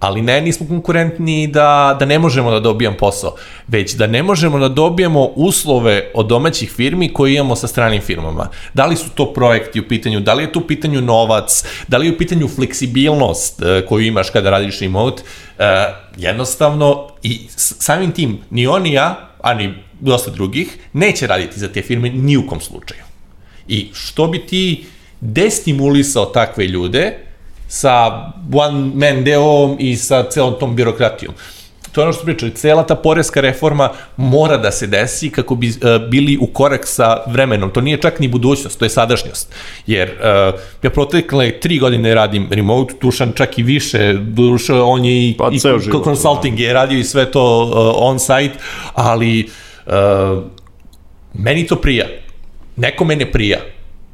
Ali 0.00 0.22
ne, 0.22 0.40
nismo 0.40 0.66
konkurentni 0.68 1.46
da, 1.46 1.96
da 1.98 2.04
ne 2.06 2.18
možemo 2.18 2.50
da 2.50 2.60
dobijam 2.60 2.94
posao, 2.98 3.34
već 3.68 3.94
da 3.94 4.06
ne 4.06 4.22
možemo 4.22 4.58
da 4.58 4.68
dobijemo 4.68 5.24
uslove 5.24 6.10
od 6.14 6.26
domaćih 6.26 6.70
firmi 6.70 7.12
koje 7.12 7.34
imamo 7.34 7.56
sa 7.56 7.66
stranim 7.66 8.00
firmama. 8.00 8.48
Da 8.74 8.86
li 8.86 8.96
su 8.96 9.10
to 9.10 9.32
projekti 9.32 9.80
u 9.80 9.88
pitanju, 9.88 10.20
da 10.20 10.34
li 10.34 10.42
je 10.42 10.52
tu 10.52 10.60
u 10.60 10.66
pitanju 10.66 11.00
novac, 11.00 11.64
da 11.88 11.96
li 11.96 12.06
je 12.06 12.12
u 12.12 12.18
pitanju 12.18 12.48
fleksibilnost 12.48 13.62
uh, 13.62 13.88
koju 13.88 14.06
imaš 14.06 14.30
kada 14.30 14.50
radiš 14.50 14.80
remote, 14.80 15.22
uh, 15.22 15.64
jednostavno 16.16 17.08
i 17.22 17.46
samim 17.56 18.12
tim 18.12 18.38
ni 18.50 18.66
on 18.66 18.82
ni 18.82 18.92
ja, 18.92 19.28
a 19.42 19.54
ni 19.54 19.74
dosta 20.00 20.30
drugih, 20.30 20.78
neće 20.92 21.26
raditi 21.26 21.60
za 21.60 21.68
te 21.68 21.82
firme 21.82 22.10
ni 22.10 22.36
u 22.36 22.46
kom 22.46 22.60
slučaju. 22.60 23.02
I 23.68 23.88
što 23.92 24.26
bi 24.26 24.46
ti 24.46 24.84
destimulisao 25.20 26.24
takve 26.24 26.66
ljude 26.66 27.18
sa 27.68 28.06
one 28.54 28.90
man 28.94 29.24
deo 29.24 29.76
i 29.78 29.96
sa 29.96 30.30
celom 30.30 30.54
tom 30.60 30.76
birokratijom? 30.76 31.34
to 31.96 32.00
je 32.00 32.04
ono 32.04 32.12
što 32.12 32.24
pričali, 32.24 32.54
cela 32.54 32.82
ta 32.86 32.94
poreska 32.94 33.40
reforma 33.40 33.90
mora 34.16 34.56
da 34.56 34.70
se 34.70 34.86
desi 34.86 35.30
kako 35.30 35.54
bi 35.54 35.68
uh, 35.68 36.08
bili 36.10 36.38
u 36.40 36.46
korak 36.46 36.86
sa 36.86 37.22
vremenom. 37.26 37.70
To 37.70 37.80
nije 37.80 37.96
čak 37.96 38.20
ni 38.20 38.28
budućnost, 38.28 38.78
to 38.78 38.84
je 38.84 38.90
sadašnjost. 38.90 39.54
Jer 39.86 40.08
uh, 40.10 40.60
ja 40.82 40.90
protekle 40.90 41.60
tri 41.60 41.78
godine 41.78 42.14
radim 42.14 42.48
remote, 42.50 42.94
Dušan 43.00 43.32
čak 43.34 43.58
i 43.58 43.62
više, 43.62 44.12
Dušan 44.12 44.80
on 44.80 45.04
je 45.04 45.28
i, 45.28 45.34
Pa, 45.38 45.48
i 45.52 45.58
život, 45.58 46.04
consulting 46.04 46.60
je 46.60 46.72
radio 46.72 46.98
i 46.98 47.04
sve 47.04 47.30
to 47.30 47.62
uh, 47.64 47.94
on 47.96 48.18
site, 48.18 48.54
ali 48.94 49.44
uh, 49.44 49.65
meni 51.34 51.66
to 51.66 51.76
prija. 51.76 52.06
Nekome 52.76 53.16
ne 53.16 53.32
prija. 53.32 53.58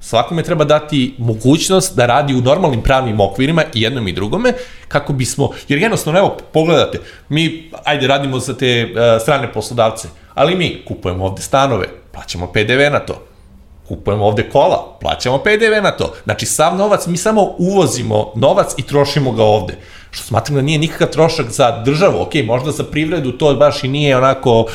Svakome 0.01 0.43
treba 0.43 0.65
dati 0.65 1.15
mogućnost 1.19 1.97
da 1.97 2.07
radi 2.07 2.35
u 2.35 2.41
normalnim 2.41 2.83
pravnim 2.83 3.21
okvirima 3.21 3.63
i 3.75 3.83
jednom 3.83 4.09
i 4.09 4.13
drugome, 4.13 4.53
kako 4.89 5.13
bismo, 5.13 5.51
jer 5.69 5.79
jednostavno, 5.79 6.19
evo, 6.19 6.37
pogledate, 6.53 7.01
mi, 7.29 7.71
ajde, 7.85 8.07
radimo 8.07 8.39
za 8.39 8.57
te 8.57 8.85
uh, 8.85 9.23
strane 9.23 9.53
poslodavce, 9.53 10.09
ali 10.35 10.57
mi 10.57 10.83
kupujemo 10.89 11.25
ovde 11.25 11.43
stanove, 11.43 11.87
plaćamo 12.13 12.47
PDV 12.47 12.93
na 12.93 12.99
to, 12.99 13.27
kupujemo 13.89 14.25
ovde 14.25 14.51
kola, 14.51 14.97
plaćamo 15.01 15.39
PDV 15.39 15.83
na 15.83 15.91
to. 15.91 16.15
Znači, 16.25 16.47
sav 16.47 16.77
novac, 16.77 17.07
mi 17.07 17.17
samo 17.17 17.55
uvozimo 17.59 18.33
novac 18.37 18.75
i 18.77 18.83
trošimo 18.83 19.33
ga 19.33 19.43
ovde. 19.43 19.77
Što 20.15 20.25
smatram 20.25 20.57
da 20.57 20.63
nije 20.63 20.79
nikakav 20.79 21.09
trošak 21.09 21.51
za 21.51 21.83
državu, 21.85 22.23
ok, 22.23 22.35
možda 22.47 22.71
za 22.71 22.85
privredu 22.85 23.33
to 23.33 23.55
baš 23.55 23.85
i 23.85 23.89
nije 23.89 24.17
onako 24.17 24.61
uh, 24.61 24.67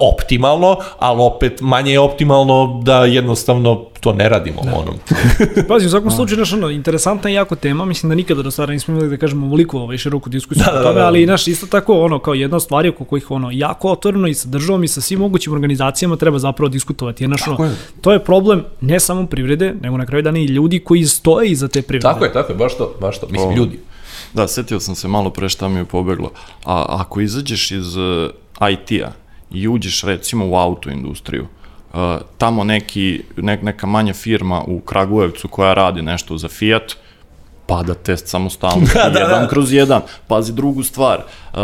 optimalno, 0.00 0.76
ali 0.98 1.20
opet 1.20 1.60
manje 1.60 1.92
je 1.92 2.00
optimalno 2.00 2.80
da 2.84 3.04
jednostavno 3.04 3.84
to 4.00 4.12
ne 4.12 4.28
radimo 4.28 4.62
da. 4.64 4.74
onom. 4.74 4.94
Pazi, 5.68 5.86
u 5.86 5.90
svakom 5.90 6.10
slučaju, 6.16 6.36
znaš, 6.36 6.52
ono, 6.52 6.70
interesantna 6.70 7.30
i 7.30 7.34
jako 7.34 7.56
tema, 7.56 7.84
mislim 7.84 8.08
da 8.08 8.14
nikada 8.14 8.42
do 8.42 8.50
sada 8.50 8.72
nismo 8.72 8.94
imali, 8.94 9.10
da 9.10 9.16
kažemo, 9.16 9.46
ovoliko 9.46 9.78
ovaj, 9.78 9.98
široku 9.98 10.30
diskusiju 10.30 10.64
Da, 10.66 10.72
da, 10.72 10.78
da, 10.78 10.80
o 10.80 10.82
tome, 10.82 10.94
da, 10.94 11.00
da. 11.00 11.06
ali, 11.06 11.24
znaš, 11.24 11.48
isto 11.48 11.66
tako, 11.66 12.00
ono, 12.00 12.18
kao 12.18 12.34
jedna 12.34 12.56
od 12.56 12.62
stvari 12.62 12.88
oko 12.88 13.04
kojih, 13.04 13.30
ono, 13.30 13.50
jako 13.52 13.90
otvoreno 13.90 14.28
i 14.28 14.34
sa 14.34 14.48
državom 14.48 14.84
i 14.84 14.88
sa 14.88 15.00
svim 15.00 15.18
mogućim 15.18 15.52
organizacijama 15.52 16.16
treba 16.16 16.38
zapravo 16.38 16.68
diskutovati, 16.68 17.24
jer, 17.24 17.28
znaš, 17.28 17.48
ono, 17.48 17.64
je. 17.64 17.76
to 18.00 18.12
je 18.12 18.24
problem 18.24 18.64
ne 18.80 19.00
samo 19.00 19.26
privrede, 19.26 19.74
nego 19.80 19.96
na 19.96 20.06
kraju 20.06 20.22
dana 20.22 20.38
i 20.38 20.44
ljudi 20.44 20.78
koji 20.78 21.04
stoje 21.04 21.50
iza 21.50 21.68
te 21.68 21.82
privrede. 21.82 22.12
tako 22.12 22.24
je, 22.24 22.32
tako 22.32 22.52
je, 22.52 22.56
baš 22.56 22.76
to, 22.76 22.94
baš 23.00 23.20
to. 23.20 23.26
Mislim, 23.30 23.52
O. 23.52 23.56
ljudi. 23.56 23.78
Da, 24.32 24.48
setio 24.48 24.80
sam 24.80 24.94
se 24.94 25.08
malo 25.08 25.30
pre 25.30 25.48
šta 25.48 25.68
mi 25.68 25.78
je 25.78 25.84
pobeglo. 25.84 26.30
A 26.64 26.84
ako 26.88 27.20
izađeš 27.20 27.70
iz 27.70 27.96
uh, 27.96 28.30
IT-a 28.70 29.12
i 29.50 29.68
uđeš 29.68 30.02
recimo 30.02 30.48
u 30.48 30.56
autoindustriju, 30.56 31.42
uh, 31.42 31.98
tamo 32.38 32.64
neki, 32.64 33.22
ne, 33.36 33.58
neka 33.62 33.86
manja 33.86 34.14
firma 34.14 34.62
u 34.66 34.80
Kragujevcu 34.80 35.48
koja 35.48 35.74
radi 35.74 36.02
nešto 36.02 36.38
za 36.38 36.48
Fiat, 36.48 36.92
pada 37.68 37.94
test 37.94 38.28
samostalno, 38.28 38.86
Da, 38.94 39.10
da, 39.10 39.18
jedan 39.18 39.42
da. 39.42 39.48
kroz 39.48 39.72
jedan. 39.72 40.02
Pazi 40.26 40.52
drugu 40.52 40.82
stvar, 40.82 41.18
uh, 41.52 41.58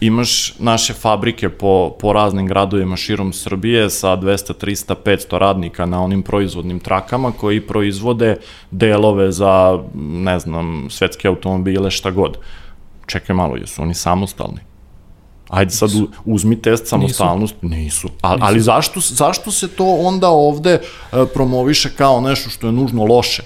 imaš 0.00 0.54
naše 0.58 0.92
fabrike 0.94 1.48
po, 1.48 1.96
po 2.00 2.12
raznim 2.12 2.46
gradovima 2.46 2.96
širom 2.96 3.32
Srbije 3.32 3.90
sa 3.90 4.16
200, 4.16 4.52
300, 4.54 4.94
500 5.04 5.38
radnika 5.38 5.86
na 5.86 6.02
onim 6.02 6.22
proizvodnim 6.22 6.80
trakama 6.80 7.32
koji 7.32 7.60
proizvode 7.60 8.36
delove 8.70 9.32
za, 9.32 9.78
ne 9.94 10.38
znam, 10.38 10.86
svetske 10.90 11.28
automobile, 11.28 11.90
šta 11.90 12.10
god. 12.10 12.38
Čekaj 13.06 13.36
malo, 13.36 13.56
jesu 13.56 13.82
oni 13.82 13.94
samostalni? 13.94 14.60
Ajde 15.48 15.70
sad 15.70 15.94
u- 15.94 16.08
uzmi 16.24 16.62
test 16.62 16.86
samostalnosti. 16.86 17.58
Nisu. 17.62 17.76
Nisu. 17.76 18.08
A, 18.22 18.36
ali 18.40 18.60
zašto, 18.60 19.00
zašto 19.00 19.50
se 19.50 19.68
to 19.68 19.84
onda 19.86 20.28
ovde 20.28 20.70
e, 20.72 20.80
promoviše 21.34 21.90
kao 21.96 22.20
nešto 22.20 22.50
što 22.50 22.66
je 22.66 22.72
nužno 22.72 23.04
loše? 23.04 23.42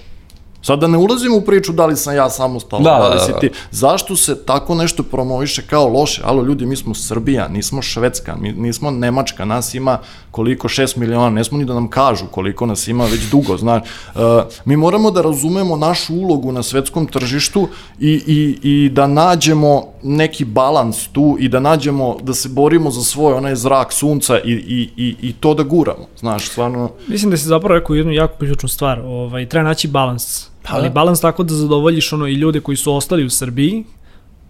Sad 0.63 0.81
da 0.81 0.87
ne 0.87 0.99
ulazim 0.99 1.35
u 1.35 1.41
priču 1.41 1.73
da 1.73 1.87
li 1.87 1.97
sam 1.97 2.15
ja 2.15 2.31
samostalan, 2.31 2.85
Da, 2.85 2.91
da, 2.91 2.99
da, 2.99 3.09
li 3.09 3.15
da, 3.15 3.21
si 3.21 3.33
da. 3.33 3.39
ti. 3.39 3.51
Zašto 3.71 4.17
se 4.17 4.45
tako 4.45 4.75
nešto 4.75 5.03
promoviše 5.03 5.63
kao 5.63 5.89
loše? 5.89 6.23
Alo, 6.25 6.43
ljudi, 6.43 6.67
mi 6.67 6.77
smo 6.77 6.95
Srbija, 6.95 7.49
nismo 7.49 7.83
Švedska, 7.83 8.37
mi 8.37 8.53
nismo 8.53 8.91
Nemačka, 8.91 9.45
nas 9.45 9.75
ima 9.75 9.99
koliko, 10.31 10.69
6 10.69 10.97
miliona, 10.97 11.31
ne 11.31 11.45
smo 11.45 11.59
ni 11.59 11.65
da 11.65 11.75
nam 11.75 11.89
kažu 11.89 12.27
koliko 12.27 12.67
nas 12.67 12.89
ima 12.89 13.05
već 13.05 13.31
dugo, 13.31 13.57
znaš. 13.57 13.83
Uh, 14.15 14.21
mi 14.65 14.77
moramo 14.77 15.11
da 15.11 15.23
razumemo 15.23 15.77
našu 15.77 16.15
ulogu 16.15 16.53
na 16.53 16.63
svetskom 16.63 17.07
tržištu 17.07 17.69
i, 17.99 18.23
i, 18.27 18.59
i 18.63 18.89
da 18.89 19.07
nađemo 19.07 19.85
neki 20.03 20.45
balans 20.45 21.09
tu 21.09 21.37
i 21.41 21.49
da 21.49 21.61
nađemo, 21.61 22.17
da 22.23 22.35
se 22.35 22.49
borimo 22.49 22.91
za 22.91 23.03
svoj 23.03 23.35
onaj 23.35 23.57
zrak 23.57 23.93
sunca 23.93 24.39
i, 24.39 24.53
i, 24.53 24.89
i, 24.97 25.17
i 25.23 25.33
to 25.33 25.55
da 25.55 25.63
guramo, 25.63 26.07
znaš, 26.19 26.49
stvarno... 26.49 26.91
Mislim 27.09 27.31
da 27.31 27.37
si 27.37 27.45
zapravo 27.45 27.79
rekao 27.79 27.97
jednu 27.97 28.13
jako 28.13 28.39
ključnu 28.39 28.69
stvar, 28.69 29.01
ovaj, 29.01 29.49
treba 29.49 29.69
naći 29.69 29.89
balans. 29.89 30.50
Pa 30.63 30.75
ali 30.75 30.89
da. 30.89 30.93
balans 30.93 31.21
tako 31.21 31.43
da 31.43 31.55
zadovoljiš 31.55 32.13
ono 32.13 32.27
i 32.27 32.35
ljude 32.35 32.61
koji 32.61 32.77
su 32.77 32.95
ostali 32.95 33.25
u 33.25 33.31
Srbiji, 33.31 33.85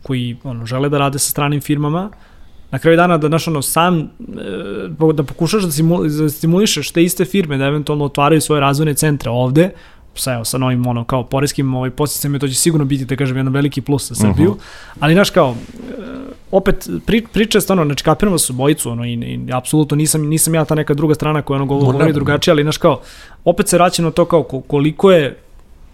koji 0.03 0.37
ono, 0.45 0.67
žele 0.67 0.89
da 0.89 0.99
rade 0.99 1.19
sa 1.19 1.31
stranim 1.31 1.61
firmama, 1.61 2.11
na 2.71 2.79
kraju 2.79 2.97
dana 2.97 3.19
da 3.19 3.29
znaš 3.29 3.49
ono 3.49 3.63
sam 3.63 3.99
e, 3.99 4.09
da 5.15 5.23
pokušaš 5.23 5.63
da, 5.63 5.71
simul, 5.71 6.09
da 6.09 6.29
stimulišeš 6.29 6.91
te 6.91 7.03
iste 7.03 7.25
firme 7.25 7.57
da 7.59 7.65
eventualno 7.65 8.05
otvaraju 8.05 8.41
svoje 8.41 8.61
razvojne 8.61 8.95
centre 8.95 9.31
ovde 9.31 9.71
sa, 10.15 10.35
evo, 10.35 10.45
sa 10.45 10.59
novim 10.59 10.87
ono, 10.87 11.05
kao 11.05 11.25
poreskim 11.25 11.75
ovaj, 11.75 11.91
posticama, 11.91 12.39
to 12.39 12.49
će 12.49 12.55
sigurno 12.55 12.85
biti, 12.85 13.05
da 13.05 13.17
kažem, 13.17 13.37
jedan 13.37 13.53
veliki 13.53 13.81
plus 13.81 14.09
za 14.09 14.15
Srbiju, 14.15 14.51
uh 14.51 14.57
-huh. 14.57 14.97
ali 15.01 15.15
znaš 15.15 15.31
kao, 15.31 15.55
e, 15.89 16.03
opet 16.51 16.89
pri, 17.07 17.27
priča 17.33 17.59
je 17.59 17.63
stvarno, 17.63 17.85
znači 17.85 18.05
kapiramo 18.05 18.39
su 18.39 18.53
bojicu, 18.53 18.91
ono, 18.91 19.05
i, 19.05 19.13
i 19.13 19.53
apsolutno 19.53 19.97
nisam, 19.97 20.23
nisam 20.23 20.55
ja 20.55 20.65
ta 20.65 20.75
neka 20.75 20.95
druga 20.95 21.15
strana 21.15 21.43
koja 21.43 21.57
ono 21.57 21.67
govori, 21.67 21.93
govori 21.93 22.13
drugačije, 22.13 22.53
ali 22.53 22.63
znaš 22.63 22.77
kao, 22.77 23.01
opet 23.45 23.69
se 23.69 23.77
vraćam 23.77 24.05
na 24.05 24.11
to 24.11 24.25
kao 24.25 24.43
ko- 24.43 24.61
koliko 24.61 25.13
je 25.13 25.39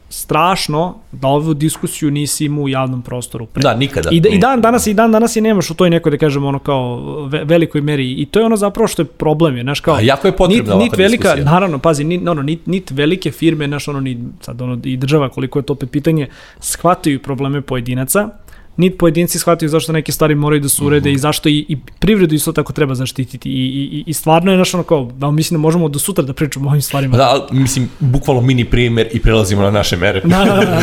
strašno 0.09 0.94
da 1.12 1.28
ovu 1.28 1.54
diskusiju 1.54 2.11
nisi 2.11 2.44
imao 2.44 2.62
u 2.64 2.68
javnom 2.68 3.02
prostoru 3.02 3.46
pre. 3.46 3.62
Da, 3.62 3.74
nikada. 3.74 4.11
I, 4.12 4.20
da, 4.20 4.28
I 4.28 4.38
dan 4.38 4.61
danas 4.61 4.86
i 4.86 4.94
dan 4.94 5.12
danas 5.12 5.36
je 5.36 5.42
nemaš 5.42 5.70
u 5.70 5.74
toj 5.74 5.90
nekoj 5.90 6.11
da 6.11 6.18
kažemo 6.18 6.48
ono 6.48 6.59
kao 6.59 7.00
ve, 7.26 7.44
velikoj 7.44 7.80
meri 7.80 8.12
i 8.12 8.26
to 8.26 8.38
je 8.38 8.46
ono 8.46 8.57
zapravo 8.57 8.88
što 8.88 9.02
je 9.02 9.07
problem 9.07 9.57
je 9.57 9.62
znaš 9.62 9.80
kao 9.80 9.94
A 9.94 10.00
jako 10.00 10.28
je 10.28 10.36
potrebna 10.36 10.74
nit, 10.74 10.82
nit 10.82 10.98
velika 10.98 11.22
diskusija. 11.22 11.52
naravno 11.52 11.78
pazi 11.78 12.04
nit 12.04 12.28
ono 12.28 12.42
nit, 12.42 12.66
nit 12.66 12.90
velike 12.90 13.30
firme 13.30 13.66
znaš 13.66 13.88
ono 13.88 14.00
ni 14.00 14.18
sad 14.40 14.62
ono 14.62 14.78
i 14.84 14.96
država 14.96 15.28
koliko 15.28 15.59
je 15.59 15.62
to 15.62 15.72
opet 15.72 15.90
pitanje 15.90 16.28
shvataju 16.61 17.22
probleme 17.22 17.61
pojedinaca 17.61 18.28
nit 18.77 18.99
pojedinci 18.99 19.39
shvataju 19.39 19.68
zašto 19.68 19.93
neke 19.93 20.12
stvari 20.12 20.35
moraju 20.35 20.61
da 20.61 20.68
se 20.68 20.85
urede 20.85 21.12
i 21.12 21.18
zašto 21.18 21.49
i, 21.49 21.66
i 21.68 21.77
privredu 21.99 22.35
isto 22.35 22.53
tako 22.53 22.72
treba 22.72 22.95
zaštititi 22.95 23.49
i, 23.49 23.53
i, 23.53 24.05
i 24.07 24.12
stvarno 24.12 24.53
je 24.53 24.57
znaš 24.57 24.74
ono 24.74 24.83
kao 24.83 25.11
da 25.14 25.31
mislim 25.31 25.59
da 25.59 25.62
možemo 25.62 25.89
do 25.89 25.99
sutra 25.99 26.24
da 26.24 26.33
pričamo 26.33 26.68
o 26.68 26.70
ovim 26.70 26.83
stvarima 26.83 27.16
Da, 27.16 27.47
mislim, 27.51 27.91
bukvalno 28.01 28.43
mini 28.43 28.64
primer 28.64 29.09
i 29.12 29.20
prelazimo 29.20 29.62
na 29.62 29.70
naše 29.70 29.97
mere. 29.97 30.20
da, 30.20 30.45
da, 30.45 30.55
da. 30.55 30.81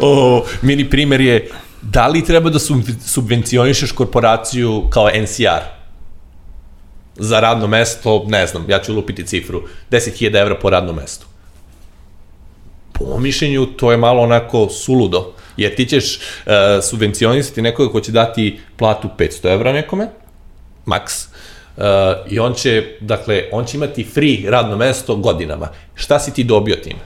o, 0.02 0.44
mini 0.62 0.90
primer 0.90 1.20
je 1.20 1.48
da 1.82 2.06
li 2.06 2.24
treba 2.24 2.50
da 2.50 2.58
sub- 2.58 3.06
subvencionišeš 3.06 3.92
korporaciju 3.92 4.82
kao 4.90 5.08
NCR 5.22 5.64
za 7.16 7.40
radno 7.40 7.66
mesto, 7.66 8.24
ne 8.28 8.46
znam, 8.46 8.64
ja 8.68 8.78
ću 8.78 8.94
lupiti 8.94 9.26
cifru, 9.26 9.62
10.000 9.90 10.40
evra 10.40 10.54
po 10.54 10.70
radnom 10.70 10.96
mestu. 10.96 11.26
Po 12.92 13.18
mišljenju, 13.18 13.66
to 13.66 13.90
je 13.90 13.96
malo 13.96 14.22
onako 14.22 14.68
suludo, 14.68 15.32
jer 15.56 15.74
ti 15.74 15.86
ćeš 15.86 16.16
uh, 16.16 16.52
subvencionisati 16.82 17.62
nekoga 17.62 17.92
ko 17.92 18.00
će 18.00 18.12
dati 18.12 18.60
platu 18.76 19.08
500 19.18 19.52
evra 19.52 19.72
nekome, 19.72 20.08
maks, 20.86 21.24
uh, 21.76 21.82
i 22.30 22.38
on 22.38 22.54
će, 22.54 22.84
dakle, 23.00 23.44
on 23.52 23.64
će 23.64 23.76
imati 23.76 24.04
free 24.04 24.50
radno 24.50 24.76
mesto 24.76 25.16
godinama. 25.16 25.68
Šta 25.94 26.18
si 26.18 26.34
ti 26.34 26.44
dobio 26.44 26.76
time? 26.76 27.00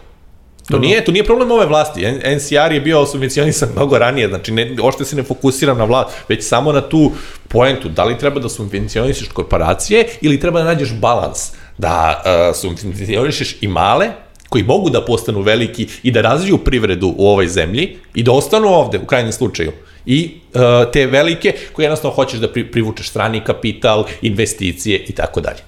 To 0.70 0.78
nije, 0.78 1.04
to 1.04 1.12
nije 1.12 1.24
problem 1.24 1.50
ove 1.50 1.66
vlasti. 1.66 2.06
NCR 2.36 2.72
je 2.72 2.80
bio 2.80 3.06
subvencionisan 3.06 3.68
mnogo 3.76 3.98
ranije, 3.98 4.28
znači 4.28 4.52
ne, 4.52 4.76
ošte 4.82 5.04
se 5.04 5.16
ne 5.16 5.22
fokusiram 5.22 5.78
na 5.78 5.84
vlast, 5.84 6.10
već 6.28 6.48
samo 6.48 6.72
na 6.72 6.80
tu 6.80 7.12
poentu. 7.48 7.88
Da 7.88 8.04
li 8.04 8.18
treba 8.18 8.40
da 8.40 8.48
subvencionišeš 8.48 9.28
korporacije 9.28 10.06
ili 10.20 10.40
treba 10.40 10.58
da 10.58 10.64
nađeš 10.64 10.92
balans? 10.92 11.52
Da 11.78 12.22
uh, 12.24 12.56
subvencionišeš 12.56 13.56
i 13.60 13.68
male, 13.68 14.10
koji 14.48 14.64
mogu 14.64 14.90
da 14.90 15.04
postanu 15.04 15.40
veliki 15.40 15.86
i 16.02 16.10
da 16.10 16.20
razviju 16.20 16.58
privredu 16.58 17.14
u 17.16 17.28
ovoj 17.28 17.48
zemlji 17.48 17.96
i 18.14 18.22
da 18.22 18.32
ostanu 18.32 18.68
ovde 18.68 18.98
u 18.98 19.06
krajnjem 19.06 19.32
slučaju. 19.32 19.72
I 20.06 20.30
uh, 20.54 20.60
te 20.92 21.06
velike 21.06 21.54
koje 21.72 21.84
jednostavno 21.84 22.14
hoćeš 22.14 22.40
da 22.40 22.52
pri, 22.52 22.64
privučeš 22.64 23.08
strani 23.08 23.40
kapital, 23.44 24.04
investicije 24.22 25.04
i 25.08 25.12
tako 25.12 25.40
dalje. 25.40 25.60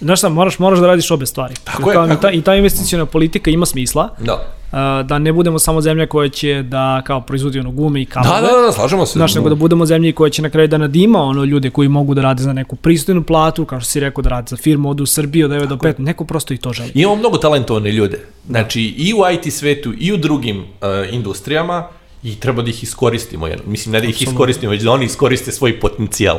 Znaš 0.00 0.18
šta, 0.18 0.28
moraš, 0.28 0.58
moraš 0.58 0.78
da 0.78 0.86
radiš 0.86 1.10
obe 1.10 1.26
stvari. 1.26 1.54
Tako 1.64 1.90
je, 1.90 1.94
i 1.94 2.08
tako 2.08 2.22
ta, 2.22 2.30
I 2.30 2.42
ta 2.42 2.54
investicijona 2.54 3.06
politika 3.06 3.50
ima 3.50 3.66
smisla, 3.66 4.08
Da. 4.20 4.34
uh, 4.34 5.06
da 5.06 5.18
ne 5.18 5.32
budemo 5.32 5.58
samo 5.58 5.80
zemlja 5.80 6.06
koja 6.06 6.28
će 6.28 6.62
da 6.62 7.02
kao 7.06 7.20
proizvodi 7.20 7.58
ono 7.60 7.70
gume 7.70 8.02
i 8.02 8.04
kablove. 8.04 8.40
Da, 8.40 8.46
da, 8.46 8.66
da, 8.66 8.72
slažemo 8.72 9.06
se. 9.06 9.12
Znaš, 9.12 9.34
nego 9.34 9.48
da 9.48 9.54
budemo 9.54 9.86
zemlje 9.86 10.12
koja 10.12 10.30
će 10.30 10.42
na 10.42 10.50
kraju 10.50 10.68
da 10.68 10.78
nadima 10.78 11.18
ono 11.22 11.44
ljude 11.44 11.70
koji 11.70 11.88
mogu 11.88 12.14
da 12.14 12.22
rade 12.22 12.42
za 12.42 12.52
neku 12.52 12.76
pristojnu 12.76 13.22
platu, 13.22 13.64
kao 13.64 13.80
što 13.80 13.90
si 13.90 14.00
rekao 14.00 14.22
da 14.22 14.30
rade 14.30 14.46
za 14.48 14.56
firmu, 14.56 14.90
odu 14.90 15.02
u 15.02 15.06
Srbiju 15.06 15.46
od 15.46 15.52
9 15.52 15.66
do 15.66 15.76
5, 15.76 15.94
neko 15.98 16.24
prosto 16.24 16.54
i 16.54 16.56
to 16.56 16.72
želi. 16.72 16.90
Imamo 16.94 17.16
mnogo 17.16 17.36
talentovane 17.38 17.92
ljude. 17.92 18.18
Znači, 18.48 18.82
i 18.82 19.14
u 19.14 19.18
IT 19.34 19.52
svetu, 19.54 19.92
i 19.98 20.12
u 20.12 20.16
drugim 20.16 20.58
uh, 20.58 20.64
industrijama, 21.12 21.84
i 22.22 22.40
treba 22.40 22.62
da 22.62 22.70
ih 22.70 22.82
iskoristimo. 22.82 23.48
Mislim, 23.66 23.92
ne 23.92 24.00
da 24.00 24.06
ih 24.06 24.22
iskoristimo, 24.22 24.70
već 24.70 24.82
da 24.82 24.90
oni 24.90 25.04
iskoriste 25.04 25.52
svoj 25.52 25.80
potencijal. 25.80 26.38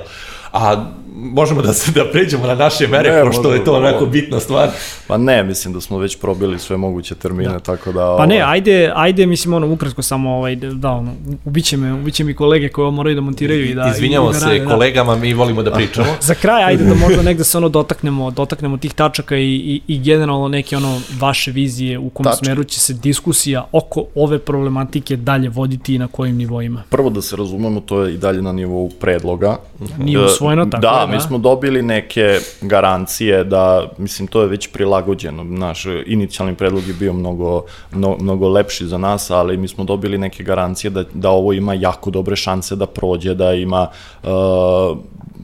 A 0.53 0.85
možemo 1.15 1.61
da 1.61 1.73
se 1.73 1.91
da 1.91 2.05
pređemo 2.11 2.47
na 2.47 2.55
naše 2.55 2.87
mere, 2.87 3.11
Ne, 3.11 3.23
pošto 3.23 3.53
je 3.53 3.63
to 3.63 3.71
možemo, 3.71 3.87
onako 3.87 4.03
ovo. 4.03 4.11
bitna 4.11 4.39
stvar. 4.39 4.69
Pa 5.07 5.17
ne, 5.17 5.43
mislim 5.43 5.73
da 5.73 5.81
smo 5.81 5.97
već 5.97 6.19
probili 6.19 6.59
sve 6.59 6.77
moguće 6.77 7.15
termine, 7.15 7.49
da. 7.49 7.59
tako 7.59 7.91
da... 7.91 8.15
Pa 8.17 8.25
ne, 8.25 8.43
ovaj, 8.43 8.53
ajde, 8.53 8.91
ajde, 8.95 9.25
mislim, 9.25 9.53
ono, 9.53 9.67
ukratko 9.67 10.01
samo, 10.01 10.37
ovaj, 10.37 10.55
da, 10.55 10.91
ono, 10.91 11.11
ubiće 11.45 11.77
me, 11.77 11.93
ubiće 11.93 12.23
mi 12.23 12.33
kolege 12.33 12.69
koje 12.69 12.91
moraju 12.91 13.15
da 13.15 13.21
montiraju 13.21 13.65
i 13.65 13.73
da... 13.73 13.91
Izvinjamo 13.95 14.29
i 14.29 14.33
da 14.33 14.39
se 14.39 14.45
rade, 14.45 14.59
da. 14.59 14.69
kolegama, 14.69 15.15
mi 15.15 15.33
volimo 15.33 15.63
da 15.63 15.71
pričamo. 15.71 16.07
Za 16.21 16.33
kraj, 16.33 16.63
ajde 16.63 16.83
da 16.83 16.95
možda 17.07 17.21
negde 17.21 17.43
se 17.43 17.57
ono 17.57 17.69
dotaknemo, 17.69 18.31
dotaknemo 18.31 18.77
tih 18.77 18.93
tačaka 18.93 19.37
i, 19.37 19.55
i, 19.55 19.81
i 19.87 19.99
generalno 19.99 20.47
neke 20.47 20.77
ono 20.77 21.01
vaše 21.19 21.51
vizije 21.51 21.99
u 21.99 22.09
kom 22.09 22.23
Tačke. 22.23 22.45
smeru 22.45 22.63
će 22.63 22.79
se 22.79 22.93
diskusija 22.93 23.67
oko 23.71 24.05
ove 24.15 24.39
problematike 24.39 25.15
dalje 25.15 25.49
voditi 25.49 25.95
i 25.95 25.97
na 25.97 26.07
kojim 26.07 26.35
nivoima. 26.35 26.83
Prvo 26.89 27.09
da 27.09 27.21
se 27.21 27.35
razumemo, 27.35 27.79
to 27.79 28.03
je 28.03 28.13
i 28.13 28.17
dalje 28.17 28.41
na 28.41 28.51
nivou 28.51 28.89
predloga. 28.89 29.57
Nije 29.97 30.25
usvojeno, 30.25 30.65
tako 30.65 30.81
da, 30.81 31.01
je, 31.01 31.04
mi 31.07 31.21
smo 31.21 31.37
dobili 31.37 31.81
neke 31.81 32.39
garancije 32.61 33.43
da, 33.43 33.87
mislim, 33.97 34.27
to 34.27 34.41
je 34.41 34.47
već 34.47 34.67
prilagođeno. 34.67 35.43
Naš 35.43 35.85
inicijalni 36.05 36.55
predlog 36.55 36.87
je 36.87 36.93
bio 36.93 37.13
mnogo, 37.13 37.63
mno, 37.91 38.17
mnogo 38.19 38.49
lepši 38.49 38.87
za 38.87 38.97
nas, 38.97 39.31
ali 39.31 39.57
mi 39.57 39.67
smo 39.67 39.83
dobili 39.83 40.17
neke 40.17 40.43
garancije 40.43 40.91
da, 40.91 41.03
da 41.13 41.29
ovo 41.29 41.53
ima 41.53 41.73
jako 41.73 42.11
dobre 42.11 42.35
šanse 42.35 42.75
da 42.75 42.85
prođe, 42.85 43.33
da 43.33 43.53
ima 43.53 43.87
uh, 44.23 44.97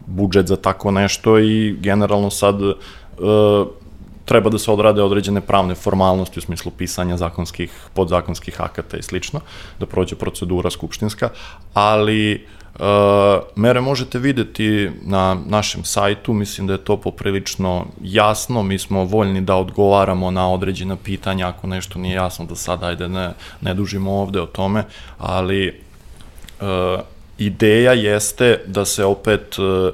budžet 0.08 0.48
za 0.48 0.56
tako 0.56 0.92
nešto 0.92 1.40
i 1.40 1.76
generalno 1.80 2.30
sad 2.30 2.62
uh, 2.62 2.76
treba 4.26 4.50
da 4.50 4.58
se 4.58 4.72
odrade 4.72 5.02
određene 5.02 5.42
pravne 5.42 5.76
formalnosti 5.76 6.40
u 6.40 6.42
smislu 6.42 6.72
pisanja 6.78 7.18
zakonskih, 7.18 7.72
podzakonskih 7.94 8.62
akata 8.62 8.98
i 8.98 9.02
slično, 9.02 9.40
da 9.80 9.86
prođe 9.86 10.16
procedura 10.16 10.70
skupštinska, 10.70 11.30
ali 11.74 12.46
Uh, 12.46 12.61
mere 13.56 13.82
možete 13.82 14.20
videti 14.20 14.90
na 15.02 15.38
našem 15.48 15.84
sajtu, 15.84 16.34
mislim 16.34 16.68
da 16.68 16.74
je 16.74 16.84
to 16.84 16.98
poprilično 16.98 17.86
jasno, 18.02 18.64
mi 18.64 18.80
smo 18.80 19.04
voljni 19.04 19.42
da 19.42 19.56
odgovaramo 19.56 20.32
na 20.32 20.52
određena 20.52 20.96
pitanja, 20.96 21.48
ako 21.48 21.68
nešto 21.68 22.00
nije 22.00 22.16
jasno 22.16 22.46
da 22.46 22.56
sad 22.56 22.84
ajde 22.84 23.10
ne, 23.10 23.34
ne 23.62 23.74
dužimo 23.74 24.12
ovde 24.12 24.42
o 24.42 24.46
tome, 24.46 24.84
ali 25.18 25.82
uh, 26.62 26.68
ideja 27.38 27.94
jeste 27.94 28.64
da 28.68 28.86
se 28.86 29.06
opet 29.06 29.60
uh, 29.60 29.94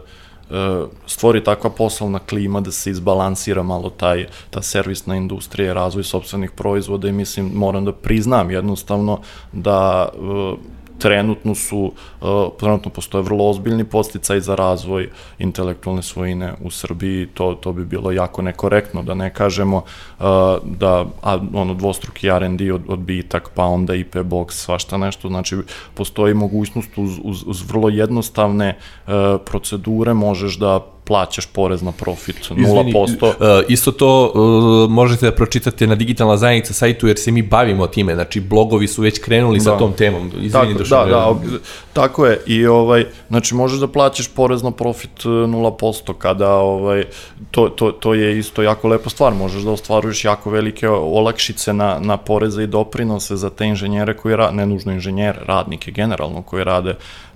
uh, 0.49 0.89
stvori 1.05 1.43
takva 1.43 1.69
poslovna 1.69 2.19
klima 2.19 2.61
da 2.61 2.71
se 2.71 2.89
izbalansira 2.91 3.63
malo 3.63 3.89
taj, 3.89 4.27
ta 4.49 4.61
servisna 4.61 5.15
industrija, 5.15 5.73
razvoj 5.73 6.03
sobstvenih 6.03 6.51
proizvoda 6.51 7.07
i 7.07 7.11
mislim, 7.11 7.51
moram 7.53 7.85
da 7.85 7.91
priznam 7.91 8.51
jednostavno 8.51 9.21
da 9.51 10.09
uh, 10.17 10.59
trenutno 10.99 11.55
su, 11.55 11.93
uh, 12.21 12.27
trenutno 12.59 12.91
postoje 12.91 13.23
vrlo 13.23 13.49
ozbiljni 13.49 13.83
posticaj 13.83 14.39
za 14.39 14.55
razvoj 14.55 15.09
intelektualne 15.39 16.03
svojine 16.03 16.53
u 16.63 16.71
Srbiji, 16.71 17.27
to, 17.33 17.53
to 17.53 17.73
bi 17.73 17.85
bilo 17.85 18.11
jako 18.11 18.41
nekorektno, 18.41 19.03
da 19.03 19.13
ne 19.13 19.33
kažemo 19.33 19.77
uh, 19.77 20.25
da 20.63 21.05
a, 21.21 21.39
ono 21.53 21.73
dvostruki 21.73 22.27
R&D 22.27 22.73
od, 22.73 22.81
odbitak, 22.87 23.49
pa 23.55 23.63
onda 23.63 23.95
IP 23.95 24.15
box, 24.15 24.51
svašta 24.51 24.97
nešto, 24.97 25.27
znači 25.27 25.57
postoji 25.93 26.33
mogućnost 26.33 26.97
uz, 26.97 27.19
uz, 27.23 27.43
uz 27.45 27.69
vrlo 27.69 27.89
jednostavne 27.89 28.77
uh, 28.77 29.13
procedure 29.45 30.13
možeš 30.13 30.57
da 30.57 30.96
plaćaš 31.07 31.45
porez 31.45 31.81
na 31.81 31.91
profit 31.91 32.35
0%. 32.49 32.61
Izvini, 32.61 32.93
uh, 32.95 33.65
isto 33.67 33.91
to 33.91 34.31
uh, 34.35 34.91
možete 34.91 35.25
da 35.25 35.31
pročitate 35.31 35.87
na 35.87 35.95
digitalna 35.95 36.37
zajednica 36.37 36.73
sajtu 36.73 37.07
jer 37.07 37.17
se 37.17 37.31
mi 37.31 37.41
bavimo 37.41 37.87
time, 37.87 38.15
znači 38.15 38.39
blogovi 38.39 38.87
su 38.87 39.01
već 39.01 39.19
krenuli 39.19 39.57
da. 39.57 39.63
sa 39.63 39.77
tom 39.77 39.93
temom. 39.93 40.31
Izvini, 40.41 40.77
tako, 40.77 40.89
da, 40.89 41.05
da, 41.05 41.27
ob- 41.29 41.59
tako 41.93 42.25
je 42.25 42.41
i 42.45 42.65
ovaj 42.67 43.05
znači 43.27 43.55
možeš 43.55 43.79
da 43.79 43.87
plaćaš 43.87 44.27
porez 44.27 44.63
na 44.63 44.71
profit 44.71 45.25
e, 45.25 45.27
0% 45.27 46.13
kada 46.13 46.53
ovaj 46.53 47.03
to, 47.51 47.69
to, 47.69 47.91
to 47.91 48.13
je 48.13 48.39
isto 48.39 48.61
jako 48.61 48.87
lepa 48.87 49.09
stvar, 49.09 49.33
možeš 49.33 49.63
da 49.63 49.71
ostvaruješ 49.71 50.25
jako 50.25 50.49
velike 50.49 50.89
olakšice 50.89 51.73
na, 51.73 51.99
na 51.99 52.17
poreze 52.17 52.63
i 52.63 52.67
doprinose 52.67 53.35
za 53.35 53.49
te 53.49 53.65
inženjere 53.65 54.13
koji 54.13 54.35
ra, 54.35 54.51
ne 54.51 54.65
nužno 54.65 54.91
inženjere, 54.91 55.39
radnike 55.45 55.91
generalno 55.91 56.41
koji 56.41 56.63
rade 56.63 56.89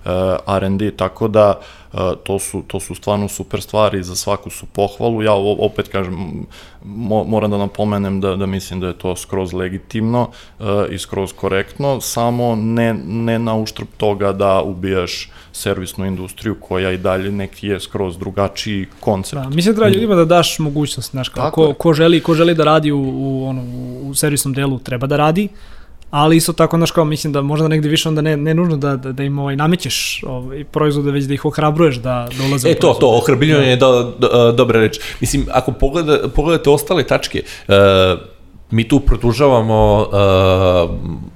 uh, 0.04 0.10
R&D, 0.46 0.90
tako 0.90 1.28
da 1.28 1.48
uh, 1.58 1.81
to 2.24 2.38
su, 2.38 2.62
to 2.66 2.80
su 2.80 2.94
stvarno 2.94 3.28
super 3.28 3.60
stvari, 3.60 4.02
za 4.02 4.16
svaku 4.16 4.50
su 4.50 4.66
pohvalu. 4.66 5.22
Ja 5.22 5.32
opet 5.58 5.88
kažem, 5.88 6.46
mo, 6.84 7.24
moram 7.24 7.50
da 7.50 7.58
napomenem 7.58 8.20
da, 8.20 8.36
da 8.36 8.46
mislim 8.46 8.80
da 8.80 8.86
je 8.86 8.98
to 8.98 9.16
skroz 9.16 9.52
legitimno 9.52 10.28
uh, 10.58 10.66
i 10.90 10.98
skroz 10.98 11.32
korektno, 11.32 12.00
samo 12.00 12.56
ne, 12.56 12.94
ne 13.06 13.38
na 13.38 13.56
uštrb 13.56 13.86
toga 13.96 14.32
da 14.32 14.62
ubijaš 14.62 15.30
servisnu 15.52 16.06
industriju 16.06 16.56
koja 16.60 16.92
i 16.92 16.98
dalje 16.98 17.32
neki 17.32 17.66
je 17.66 17.80
skroz 17.80 18.18
drugačiji 18.18 18.86
koncept. 19.00 19.42
Da, 19.42 19.48
mislim 19.48 19.74
da 19.74 19.80
treba 19.80 19.94
ljudima 19.94 20.14
da 20.14 20.24
daš 20.24 20.58
mogućnost, 20.58 21.10
znaš, 21.10 21.28
kao, 21.28 21.50
ko, 21.50 21.74
ko, 21.74 21.94
želi, 21.94 22.20
ko 22.20 22.34
želi 22.34 22.54
da 22.54 22.64
radi 22.64 22.92
u, 22.92 23.00
u, 23.00 23.46
ono, 23.48 23.62
u 24.02 24.14
servisnom 24.14 24.54
delu 24.54 24.78
treba 24.78 25.06
da 25.06 25.16
radi, 25.16 25.48
ali 26.12 26.36
isto 26.36 26.52
tako, 26.52 26.76
znaš, 26.76 26.90
kao 26.90 27.04
mislim 27.04 27.32
da 27.32 27.42
možda 27.42 27.68
negde 27.68 27.88
više 27.88 28.08
onda 28.08 28.20
ne, 28.20 28.36
ne 28.36 28.54
nužno 28.54 28.76
da, 28.76 28.96
da, 28.96 29.12
da 29.12 29.22
im 29.22 29.38
ovaj, 29.38 29.56
namećeš 29.56 30.22
ovaj, 30.26 30.64
proizvode, 30.64 31.10
već 31.10 31.24
da 31.24 31.34
ih 31.34 31.44
ohrabruješ 31.44 31.96
da, 31.96 32.28
da 32.38 32.44
ulaze 32.44 32.68
E 32.68 32.72
u 32.72 32.74
to, 32.74 32.80
proizvode. 32.80 33.00
to, 33.00 33.08
ohrabljivanje 33.08 33.68
je 33.68 33.76
do, 33.76 34.12
do, 34.18 34.52
dobra 34.52 34.80
reč. 34.80 35.00
Mislim, 35.20 35.46
ako 35.52 35.72
pogleda, 35.72 36.28
pogledate 36.28 36.70
ostale 36.70 37.02
tačke, 37.02 37.42
uh, 37.68 37.74
mi 38.70 38.88
tu 38.88 39.00
produžavamo 39.00 40.08
uh, 40.12 40.90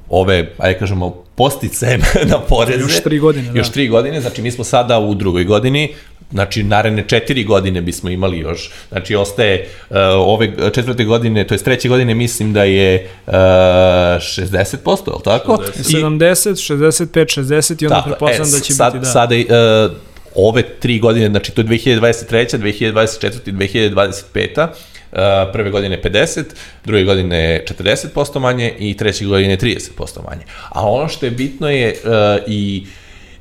ove, 0.09 0.55
ajde 0.59 0.79
kažemo, 0.79 1.11
postice 1.35 1.99
na 2.33 2.39
poreze. 2.49 2.81
Još 2.81 3.03
tri 3.03 3.19
godine, 3.19 3.53
da. 3.53 3.59
Još 3.59 3.71
tri 3.71 3.89
godine, 3.89 4.21
znači 4.21 4.43
mi 4.43 4.51
smo 4.51 4.65
sada 4.65 4.99
u 4.99 5.15
drugoj 5.15 5.45
godini, 5.45 5.95
znači 6.31 6.63
naredne 6.63 7.05
četiri 7.09 7.45
godine 7.45 7.81
bismo 7.81 8.11
imali 8.11 8.39
još, 8.39 8.71
znači 8.89 9.17
ostaje 9.17 9.69
uh, 9.91 9.97
ove 10.17 10.73
četvrte 10.73 11.05
godine, 11.05 11.47
to 11.47 11.55
je 11.55 11.59
treće 11.59 11.89
godine, 11.89 12.15
mislim 12.15 12.53
da 12.53 12.65
je 12.65 13.09
uh, 13.27 13.33
60%, 13.33 15.09
je 15.09 15.15
li 15.15 15.23
tako? 15.25 15.63
60. 15.79 15.99
I- 15.99 16.03
70, 16.03 17.09
65, 17.11 17.41
60 17.41 17.83
i 17.83 17.87
onda 17.87 17.97
Tako, 17.97 18.09
pretpostavljam 18.09 18.51
da 18.53 18.61
će 18.61 18.75
sad, 18.75 18.93
biti, 18.93 19.05
da. 19.05 19.11
Sada, 19.11 19.35
uh, 19.35 19.93
ove 20.35 20.63
tri 20.63 20.99
godine, 20.99 21.29
znači 21.29 21.53
to 21.53 21.61
je 21.61 21.67
2023. 21.67 22.59
2024. 22.59 23.49
i 23.49 23.53
2025. 23.53 24.69
Uh, 25.13 25.19
prve 25.53 25.71
godine 25.71 26.01
50, 26.03 26.43
druge 26.85 27.05
godine 27.05 27.65
40% 27.81 28.39
manje 28.39 28.75
i 28.79 28.97
treće 28.97 29.25
godine 29.25 29.57
30% 29.57 29.81
manje. 30.29 30.43
A 30.69 30.89
ono 30.89 31.09
što 31.09 31.27
je 31.27 31.31
bitno 31.31 31.71
je 31.71 31.95
uh, 32.05 32.11
i 32.47 32.87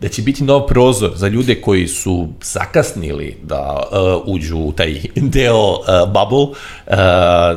da 0.02 0.08
će 0.08 0.22
biti 0.22 0.44
nov 0.44 0.68
prozor 0.68 1.12
za 1.16 1.28
ljude 1.28 1.62
koji 1.62 1.88
su 1.88 2.28
zakasnili 2.42 3.38
da 3.44 3.84
uh, 3.92 4.34
uđu 4.36 4.58
u 4.58 4.72
taj 4.72 5.02
deo 5.36 5.70
uh, 5.70 5.78
bubble, 6.08 6.44
uh, 6.44 6.56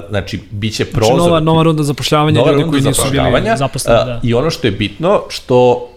znači 0.08 0.40
bit 0.50 0.74
će 0.74 0.84
prozor. 0.84 1.14
Znači, 1.14 1.28
nova, 1.28 1.40
nova 1.40 1.62
runda 1.62 1.82
zapošljavanja 1.82 2.38
Nova 2.38 2.52
ljudi 2.52 2.62
runda 2.62 2.78
koji 2.78 2.82
nisu 2.82 3.02
bili 3.10 3.56
zaposleni, 3.56 4.00
a, 4.00 4.04
da. 4.04 4.20
I 4.22 4.34
ono 4.34 4.50
što 4.50 4.66
je 4.66 4.70
bitno, 4.70 5.22
što 5.28 5.88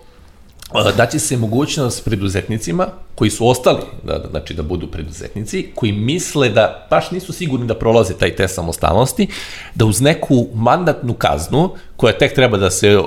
daće 0.97 1.19
se 1.19 1.37
mogućnost 1.37 2.05
preduzetnicima 2.05 2.87
koji 3.15 3.31
su 3.31 3.47
ostali, 3.47 3.81
da, 4.03 4.17
da, 4.17 4.29
znači 4.29 4.53
da 4.53 4.63
budu 4.63 4.87
preduzetnici, 4.87 5.67
koji 5.75 5.91
misle 5.91 6.49
da 6.49 6.87
baš 6.89 7.11
nisu 7.11 7.33
sigurni 7.33 7.67
da 7.67 7.75
prolaze 7.75 8.13
taj 8.13 8.35
test 8.35 8.55
samostalnosti, 8.55 9.27
da 9.75 9.85
uz 9.85 10.01
neku 10.01 10.47
mandatnu 10.53 11.13
kaznu, 11.13 11.69
koja 11.95 12.17
tek 12.17 12.33
treba 12.35 12.57
da 12.57 12.71
se 12.71 12.97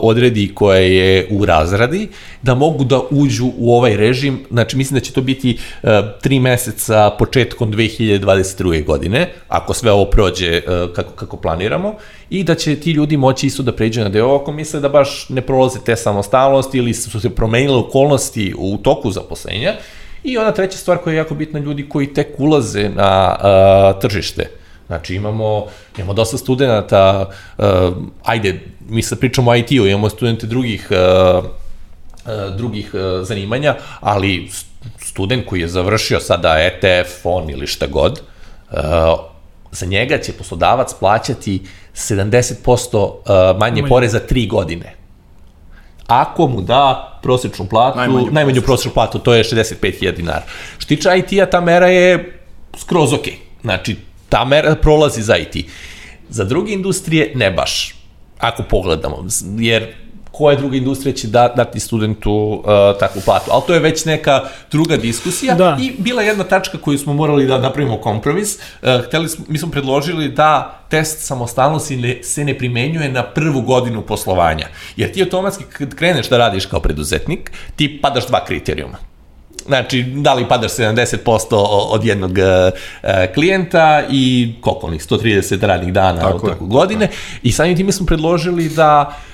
odredi 0.00 0.54
koja 0.54 0.78
je 0.78 1.28
u 1.30 1.44
razradi, 1.44 2.08
da 2.42 2.54
mogu 2.54 2.84
da 2.84 3.00
uđu 3.10 3.46
u 3.58 3.76
ovaj 3.76 3.96
režim, 3.96 4.44
znači 4.50 4.76
mislim 4.76 4.98
da 4.98 5.04
će 5.04 5.12
to 5.12 5.20
biti 5.20 5.58
uh, 5.82 5.90
tri 6.22 6.40
meseca 6.40 7.10
početkom 7.18 7.72
2022. 7.72 8.84
godine, 8.84 9.32
ako 9.48 9.74
sve 9.74 9.92
ovo 9.92 10.04
prođe 10.04 10.62
uh, 10.66 10.94
kako, 10.94 11.12
kako 11.12 11.36
planiramo, 11.36 11.94
i 12.32 12.44
da 12.44 12.54
će 12.54 12.76
ti 12.80 12.90
ljudi 12.90 13.16
moći 13.16 13.46
isto 13.46 13.62
da 13.62 13.72
pređu 13.76 14.00
na 14.00 14.08
deo 14.08 14.36
ako 14.36 14.52
misle 14.52 14.80
da 14.80 14.88
baš 14.88 15.28
ne 15.28 15.40
prolaze 15.40 15.78
te 15.84 15.96
samostalnosti 15.96 16.78
ili 16.78 16.94
su 16.94 17.20
se 17.20 17.30
promenile 17.30 17.76
okolnosti 17.76 18.54
u 18.58 18.78
toku 18.78 19.10
zaposlenja. 19.10 19.74
I 20.24 20.38
ona 20.38 20.52
treća 20.52 20.78
stvar 20.78 20.98
koja 20.98 21.12
je 21.12 21.18
jako 21.18 21.34
bitna, 21.34 21.60
ljudi 21.60 21.88
koji 21.88 22.14
tek 22.14 22.28
ulaze 22.38 22.88
na 22.88 23.36
uh, 23.36 24.00
tržište. 24.00 24.50
Znači 24.86 25.14
imamo, 25.14 25.66
imamo 25.96 26.14
dosta 26.14 26.38
studenta, 26.38 27.30
uh, 27.58 27.64
ajde, 28.24 28.60
mi 28.88 29.02
sad 29.02 29.18
pričamo 29.18 29.50
o 29.50 29.56
IT-u, 29.56 29.86
imamo 29.86 30.08
studente 30.08 30.46
drugih 30.46 30.88
uh, 30.90 31.44
uh, 31.44 32.56
drugih 32.56 32.94
uh, 32.94 33.26
zanimanja, 33.26 33.76
ali 34.00 34.48
student 34.98 35.46
koji 35.46 35.60
je 35.60 35.68
završio 35.68 36.20
sada 36.20 36.56
ETF, 36.58 37.12
on 37.24 37.50
ili 37.50 37.66
šta 37.66 37.86
god, 37.86 38.20
uh, 38.70 38.78
za 39.72 39.86
njega 39.86 40.18
će 40.18 40.32
poslodavac 40.32 40.94
plaćati 41.00 41.60
70% 41.94 42.96
uh, 42.96 43.58
manje 43.58 43.82
poreza 43.88 44.20
3 44.30 44.48
godine. 44.48 44.94
Ako 46.06 46.48
mu 46.48 46.60
da 46.60 47.18
prosječnu 47.22 47.66
platu, 47.66 47.98
najmanju, 47.98 48.28
najmanju 48.30 48.62
prosječnu 48.62 48.92
platu, 48.92 49.18
to 49.18 49.34
je 49.34 49.44
65.000 49.44 50.16
dinara. 50.16 50.44
Što 50.78 50.88
tiče 50.88 51.08
IT-a, 51.18 51.46
ta 51.46 51.60
mera 51.60 51.86
je 51.86 52.40
skroz 52.78 53.12
ok. 53.12 53.26
Znači, 53.62 53.96
ta 54.28 54.44
mera 54.44 54.74
prolazi 54.74 55.22
za 55.22 55.36
IT. 55.36 55.66
Za 56.28 56.44
druge 56.44 56.72
industrije 56.72 57.32
ne 57.34 57.50
baš, 57.50 57.94
ako 58.38 58.62
pogledamo, 58.62 59.26
jer 59.58 59.94
koja 60.42 60.56
druga 60.56 60.76
industrija 60.76 61.14
će 61.14 61.28
da, 61.28 61.52
dati 61.56 61.80
studentu 61.80 62.32
uh, 62.32 62.98
takvu 63.00 63.22
platu. 63.24 63.50
Ali 63.50 63.62
to 63.66 63.74
je 63.74 63.80
već 63.80 64.04
neka 64.04 64.40
druga 64.70 64.96
diskusija 64.96 65.54
da. 65.54 65.76
i 65.80 65.92
bila 65.98 66.22
jedna 66.22 66.44
tačka 66.44 66.78
koju 66.78 66.98
smo 66.98 67.14
morali 67.14 67.46
da 67.46 67.58
napravimo 67.58 68.00
kompromis. 68.00 68.56
Uh, 68.56 68.88
hteli 69.06 69.28
smo, 69.28 69.44
mi 69.48 69.58
smo 69.58 69.70
predložili 69.70 70.28
da 70.28 70.80
test 70.90 71.26
samostalnosti 71.26 71.96
ne, 71.96 72.18
se 72.22 72.44
ne 72.44 72.58
primenjuje 72.58 73.08
na 73.08 73.22
prvu 73.22 73.60
godinu 73.60 74.02
poslovanja. 74.02 74.66
Jer 74.96 75.12
ti 75.12 75.22
automatski 75.22 75.64
kad 75.64 75.94
kreneš 75.94 76.28
da 76.28 76.38
radiš 76.38 76.66
kao 76.66 76.80
preduzetnik, 76.80 77.52
ti 77.76 78.00
padaš 78.02 78.26
dva 78.26 78.44
kriterijuma. 78.44 78.98
Znači, 79.66 80.02
da 80.02 80.34
li 80.34 80.48
padaš 80.48 80.72
70% 80.72 81.46
od 81.90 82.04
jednog 82.04 82.30
uh, 82.30 83.10
klijenta 83.34 84.02
i 84.10 84.54
koliko 84.60 84.86
onih, 84.86 85.02
130 85.02 85.66
radnih 85.66 85.92
dana 85.92 86.20
Tako 86.20 86.46
od 86.46 86.68
godine. 86.68 87.08
I 87.42 87.52
samim 87.52 87.76
time 87.76 87.92
smo 87.92 88.06
predložili 88.06 88.68
da 88.68 89.08
uh, 89.08 89.31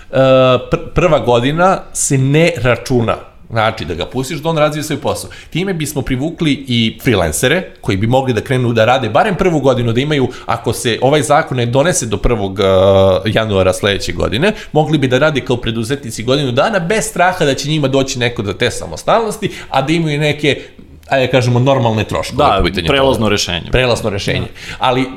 pr 0.71 0.77
prva 0.95 1.19
godina 1.19 1.81
se 1.93 2.19
ne 2.19 2.53
računa 2.57 3.17
Znači, 3.51 3.85
da 3.85 3.95
ga 3.95 4.07
pustiš 4.07 4.39
da 4.39 4.49
on 4.49 4.59
razvije 4.59 4.85
svoj 4.85 5.01
posao. 5.01 5.31
Time 5.51 5.75
bismo 5.75 6.03
privukli 6.03 6.65
i 6.69 6.99
freelancere 7.03 7.71
koji 7.81 7.97
bi 7.97 8.07
mogli 8.07 8.33
da 8.33 8.41
krenu 8.41 8.73
da 8.73 8.85
rade 8.85 9.09
barem 9.09 9.35
prvu 9.35 9.61
godinu, 9.61 9.93
da 9.93 10.01
imaju, 10.01 10.29
ako 10.47 10.73
se 10.73 10.99
ovaj 11.03 11.23
zakon 11.23 11.57
ne 11.57 11.67
donese 11.67 12.07
do 12.07 12.17
1. 12.17 12.35
Uh, 12.41 13.35
januara 13.35 13.73
sledeće 13.73 14.13
godine, 14.13 14.53
mogli 14.73 14.99
bi 14.99 15.09
da 15.09 15.19
rade 15.19 15.41
kao 15.41 15.57
preduzetnici 15.57 16.23
godinu 16.23 16.53
dana 16.53 16.79
bez 16.79 17.05
straha 17.05 17.45
da 17.45 17.55
će 17.55 17.69
njima 17.69 17.89
doći 17.89 18.19
neko 18.19 18.43
da 18.43 18.55
te 18.55 18.71
samostalnosti, 18.71 19.51
a 19.69 19.83
da 19.83 19.93
imaju 19.93 20.21
neke 20.21 20.63
ajde 21.09 21.27
da 21.27 21.31
kažemo, 21.31 21.59
normalne 21.59 22.05
troškove. 22.05 22.73
Da, 22.73 22.83
prelazno 22.89 23.25
toga. 23.27 23.31
rešenje. 23.31 23.71
Prelazno 23.71 24.11
rešenje. 24.11 24.47
Da. 24.69 24.77
Ali, 24.79 25.01
uh, 25.01 25.09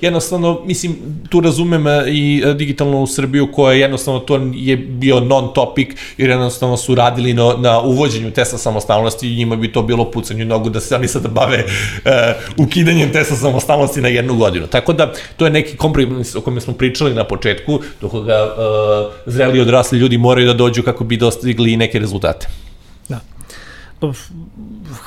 jednostavno, 0.00 0.60
mislim, 0.64 0.96
tu 1.28 1.40
razumem 1.40 1.86
uh, 1.86 1.92
i 2.08 2.42
uh, 2.46 2.56
digitalnu 2.56 3.06
Srbiju 3.06 3.52
koja 3.52 3.74
jednostavno 3.74 4.20
to 4.20 4.40
je 4.54 4.76
bio 4.76 5.20
non-topic, 5.20 5.88
jer 6.18 6.30
jednostavno 6.30 6.76
su 6.76 6.94
radili 6.94 7.34
na, 7.34 7.54
na 7.58 7.80
uvođenju 7.80 8.30
Tesla 8.30 8.58
samostalnosti 8.58 9.32
i 9.32 9.36
njima 9.36 9.56
bi 9.56 9.72
to 9.72 9.82
bilo 9.82 10.10
pucanje 10.10 10.44
nogu 10.44 10.70
da 10.70 10.80
se 10.80 10.94
oni 10.94 11.08
sada 11.08 11.28
bave 11.28 11.64
uh, 11.64 12.10
ukidanjem 12.56 13.12
Tesla 13.12 13.36
samostalnosti 13.36 14.00
na 14.00 14.08
jednu 14.08 14.34
godinu. 14.34 14.66
Tako 14.66 14.92
da, 14.92 15.12
to 15.36 15.44
je 15.44 15.50
neki 15.50 15.76
kompromis 15.76 16.34
o 16.36 16.40
kome 16.40 16.60
smo 16.60 16.74
pričali 16.74 17.14
na 17.14 17.24
početku, 17.24 17.80
dok 18.00 18.12
ga 18.12 18.44
uh, 18.44 19.12
zreli 19.26 19.60
odrasli 19.60 19.98
ljudi 19.98 20.18
moraju 20.18 20.46
da 20.46 20.54
dođu 20.54 20.82
kako 20.82 21.04
bi 21.04 21.16
dostigli 21.16 21.76
neke 21.76 21.98
rezultate. 21.98 22.69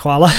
Hvala. 0.01 0.29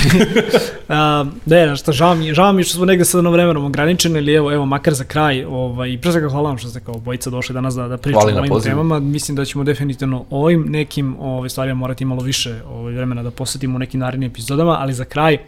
uh, 0.88 1.28
ne, 1.46 1.76
što 1.76 1.92
žao 1.92 2.14
mi, 2.14 2.34
žao 2.34 2.52
mi 2.52 2.64
što 2.64 2.74
smo 2.74 2.84
negde 2.84 3.04
sada 3.04 3.28
vremenom 3.28 3.64
ograničeni, 3.64 4.18
ali 4.18 4.34
evo, 4.34 4.52
evo, 4.52 4.66
makar 4.66 4.94
za 4.94 5.04
kraj, 5.04 5.44
ovaj, 5.44 5.92
i 5.92 5.98
pre 5.98 6.12
svega 6.12 6.28
hvala 6.28 6.48
vam 6.48 6.58
što 6.58 6.68
ste 6.68 6.80
kao 6.80 6.94
bojica 6.94 7.30
došli 7.30 7.52
danas 7.52 7.74
da, 7.74 7.88
da 7.88 7.96
pričamo 7.96 8.26
o 8.26 8.38
ovim 8.38 8.48
pozivu. 8.48 8.70
temama. 8.70 8.98
Mislim 9.00 9.36
da 9.36 9.44
ćemo 9.44 9.64
definitivno 9.64 10.24
ovim 10.30 10.64
nekim 10.68 11.16
ovaj, 11.20 11.48
stvarima 11.48 11.74
morati 11.74 12.04
malo 12.04 12.22
više 12.22 12.60
ovaj, 12.68 12.94
vremena 12.94 13.22
da 13.22 13.30
posvetimo 13.30 13.76
u 13.76 13.78
nekim 13.78 14.00
narednim 14.00 14.30
epizodama, 14.30 14.76
ali 14.80 14.94
za 14.94 15.04
kraj, 15.04 15.38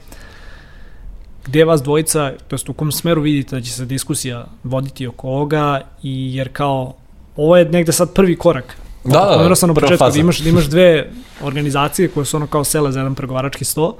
gde 1.46 1.64
vas 1.64 1.82
dvojica, 1.82 2.32
to 2.48 2.54
jest 2.54 2.68
u 2.68 2.72
kom 2.72 2.92
smeru 2.92 3.22
vidite 3.22 3.56
da 3.56 3.62
će 3.62 3.72
se 3.72 3.84
diskusija 3.84 4.46
voditi 4.64 5.06
oko 5.06 5.28
ovoga, 5.28 5.80
i 6.02 6.34
jer 6.34 6.48
kao, 6.52 6.94
ovo 7.36 7.56
je 7.56 7.64
negde 7.64 7.92
sad 7.92 8.14
prvi 8.14 8.36
korak 8.36 8.76
Da, 9.06 9.36
da, 9.38 9.48
da. 9.48 9.54
sam 9.54 9.68
na 9.68 9.74
početku 9.74 10.10
da 10.12 10.18
imaš, 10.18 10.38
da 10.38 10.48
imaš 10.48 10.64
dve 10.64 11.10
organizacije 11.42 12.08
koje 12.08 12.26
su 12.26 12.36
ono 12.36 12.46
kao 12.46 12.64
sele 12.64 12.92
za 12.92 13.00
jedan 13.00 13.14
pregovarački 13.14 13.64
sto 13.64 13.96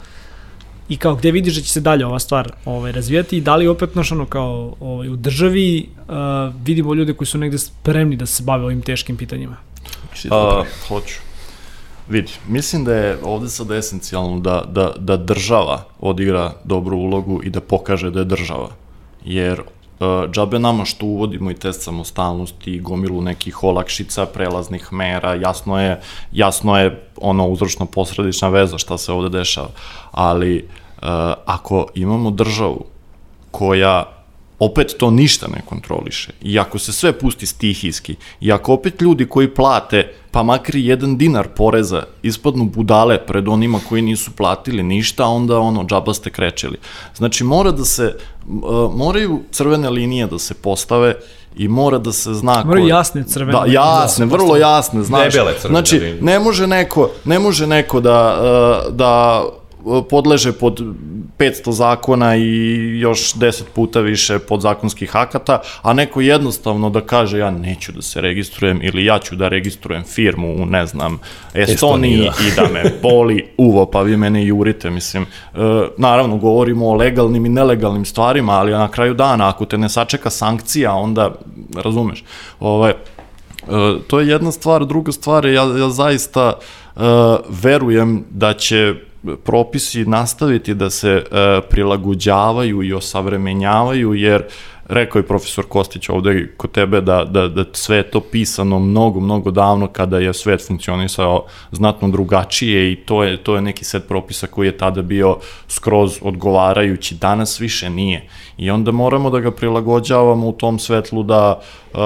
i 0.88 0.96
kao 0.96 1.14
gde 1.14 1.30
vidiš 1.30 1.54
da 1.54 1.60
će 1.62 1.70
se 1.70 1.80
dalje 1.80 2.06
ova 2.06 2.18
stvar 2.18 2.52
ovaj, 2.64 2.92
razvijati 2.92 3.36
i 3.36 3.40
da 3.40 3.56
li 3.56 3.68
opet 3.68 3.94
naš 3.94 4.12
ono 4.12 4.26
kao 4.26 4.74
ovaj, 4.80 5.08
u 5.08 5.16
državi 5.16 5.88
uh, 5.98 6.14
vidimo 6.64 6.94
ljude 6.94 7.14
koji 7.14 7.26
su 7.26 7.38
negde 7.38 7.58
spremni 7.58 8.16
da 8.16 8.26
se 8.26 8.42
bave 8.42 8.64
ovim 8.64 8.82
teškim 8.82 9.16
pitanjima? 9.16 9.56
Uh, 10.24 10.66
hoću. 10.88 11.14
Vidi, 12.08 12.32
mislim 12.48 12.84
da 12.84 12.94
je 12.94 13.18
ovde 13.22 13.48
sad 13.48 13.70
esencijalno 13.70 14.40
da, 14.40 14.62
da, 14.68 14.92
da 14.98 15.16
država 15.16 15.84
odigra 16.00 16.52
dobru 16.64 16.96
ulogu 16.96 17.40
i 17.44 17.50
da 17.50 17.60
pokaže 17.60 18.10
da 18.10 18.18
je 18.18 18.24
država. 18.24 18.70
Jer 19.24 19.62
Uh, 20.00 20.30
džabe 20.30 20.58
nama 20.58 20.84
što 20.84 21.06
uvodimo 21.06 21.50
i 21.50 21.54
test 21.54 21.82
samostalnosti 21.82 22.70
i 22.70 22.80
gomilu 22.80 23.22
nekih 23.22 23.62
olakšica, 23.64 24.26
prelaznih 24.26 24.92
mera, 24.92 25.34
jasno 25.34 25.80
je, 25.80 26.00
jasno 26.32 26.78
je 26.78 27.08
ono 27.16 27.48
uzročno 27.48 27.86
posredična 27.86 28.48
veza 28.48 28.78
šta 28.78 28.98
se 28.98 29.12
ovde 29.12 29.38
dešava, 29.38 29.68
ali 30.10 30.56
uh, 30.62 31.08
ako 31.46 31.86
imamo 31.94 32.30
državu 32.30 32.84
koja 33.50 34.15
opet 34.58 34.94
to 34.98 35.10
ništa 35.10 35.46
ne 35.46 35.62
kontroliše. 35.64 36.32
I 36.42 36.58
ako 36.58 36.78
se 36.78 36.92
sve 36.92 37.18
pusti 37.18 37.46
stihijski, 37.46 38.16
i 38.40 38.52
ako 38.52 38.72
opet 38.72 39.00
ljudi 39.02 39.26
koji 39.26 39.54
plate, 39.54 40.12
pa 40.30 40.42
makri 40.42 40.86
jedan 40.86 41.16
dinar 41.16 41.48
poreza, 41.48 42.02
ispadnu 42.22 42.64
budale 42.64 43.26
pred 43.26 43.48
onima 43.48 43.80
koji 43.88 44.02
nisu 44.02 44.30
platili 44.30 44.82
ništa, 44.82 45.26
onda 45.26 45.58
ono, 45.58 45.84
džaba 45.84 46.14
ste 46.14 46.30
krečili. 46.30 46.78
Znači, 47.14 47.44
mora 47.44 47.70
da 47.70 47.84
se, 47.84 48.16
uh, 48.48 48.94
moraju 48.94 49.40
crvene 49.50 49.90
linije 49.90 50.26
da 50.26 50.38
se 50.38 50.54
postave 50.54 51.14
i 51.56 51.68
mora 51.68 51.98
da 51.98 52.12
se 52.12 52.34
zna 52.34 52.62
Moraju 52.64 52.86
jasne 52.86 53.24
crvene. 53.24 53.52
Da, 53.52 53.64
jasne, 53.66 54.26
da 54.26 54.36
vrlo 54.36 54.56
jasne, 54.56 55.02
znaš. 55.02 55.32
Debele 55.32 55.52
crvene. 55.60 55.72
Znači, 55.72 56.18
ne 56.20 56.38
može 56.38 56.66
neko, 56.66 57.10
ne 57.24 57.38
može 57.38 57.66
neko 57.66 58.00
da, 58.00 58.38
uh, 58.88 58.94
da 58.94 59.44
podleže 60.10 60.52
pod 60.52 60.80
500 61.38 61.70
zakona 61.70 62.36
i 62.36 62.98
još 62.98 63.34
10 63.34 63.62
puta 63.74 64.00
više 64.00 64.38
podzakonskih 64.38 65.16
akata, 65.16 65.60
a 65.82 65.92
neko 65.92 66.20
jednostavno 66.20 66.90
da 66.90 67.00
kaže 67.00 67.38
ja 67.38 67.50
neću 67.50 67.92
da 67.92 68.02
se 68.02 68.20
registrujem 68.20 68.80
ili 68.82 69.04
ja 69.04 69.18
ću 69.18 69.36
da 69.36 69.48
registrujem 69.48 70.04
firmu 70.04 70.62
u, 70.62 70.66
ne 70.66 70.86
znam, 70.86 71.18
Estoniji 71.54 72.20
da. 72.20 72.46
i 72.48 72.54
da 72.56 72.72
me 72.72 72.82
boli 73.02 73.48
uvo, 73.56 73.86
pa 73.86 74.02
vi 74.02 74.16
mene 74.16 74.46
jurite, 74.46 74.90
mislim. 74.90 75.22
E, 75.22 75.26
naravno, 75.98 76.36
govorimo 76.36 76.88
o 76.88 76.94
legalnim 76.94 77.46
i 77.46 77.48
nelegalnim 77.48 78.04
stvarima, 78.04 78.52
ali 78.52 78.72
na 78.72 78.88
kraju 78.88 79.14
dana, 79.14 79.48
ako 79.48 79.64
te 79.64 79.78
ne 79.78 79.88
sačeka 79.88 80.30
sankcija, 80.30 80.92
onda, 80.92 81.34
razumeš, 81.74 82.24
ovaj, 82.60 82.90
e, 82.90 82.96
to 84.08 84.20
je 84.20 84.28
jedna 84.28 84.52
stvar, 84.52 84.86
druga 84.86 85.12
stvar 85.12 85.46
je, 85.46 85.54
ja, 85.54 85.62
ja 85.62 85.88
zaista 85.90 86.52
uh, 86.96 87.02
verujem 87.48 88.24
da 88.30 88.54
će 88.54 88.94
propisi 89.44 90.04
nastaviti 90.04 90.74
da 90.74 90.90
se 90.90 91.08
e, 91.10 91.60
prilagođavaju 91.70 92.82
i 92.82 92.92
osavremenjavaju, 92.92 94.14
jer 94.14 94.42
rekao 94.88 95.18
je 95.18 95.26
profesor 95.26 95.64
Kostić 95.68 96.08
ovde 96.08 96.52
kod 96.56 96.70
tebe 96.70 97.00
da, 97.00 97.24
da, 97.24 97.48
da 97.48 97.64
sve 97.72 97.96
je 97.96 98.10
to 98.10 98.20
pisano 98.20 98.78
mnogo, 98.78 99.20
mnogo 99.20 99.50
davno 99.50 99.86
kada 99.86 100.18
je 100.18 100.34
svet 100.34 100.66
funkcionisao 100.66 101.44
znatno 101.72 102.08
drugačije 102.08 102.92
i 102.92 102.96
to 102.96 103.22
je, 103.22 103.36
to 103.36 103.54
je 103.54 103.62
neki 103.62 103.84
set 103.84 104.08
propisa 104.08 104.46
koji 104.46 104.66
je 104.66 104.78
tada 104.78 105.02
bio 105.02 105.38
skroz 105.68 106.18
odgovarajući, 106.22 107.14
danas 107.14 107.60
više 107.60 107.90
nije. 107.90 108.28
I 108.58 108.70
onda 108.70 108.92
moramo 108.92 109.30
da 109.30 109.40
ga 109.40 109.50
prilagođavamo 109.50 110.48
u 110.48 110.52
tom 110.52 110.78
svetlu 110.78 111.22
da 111.22 111.60
uh, 111.92 112.00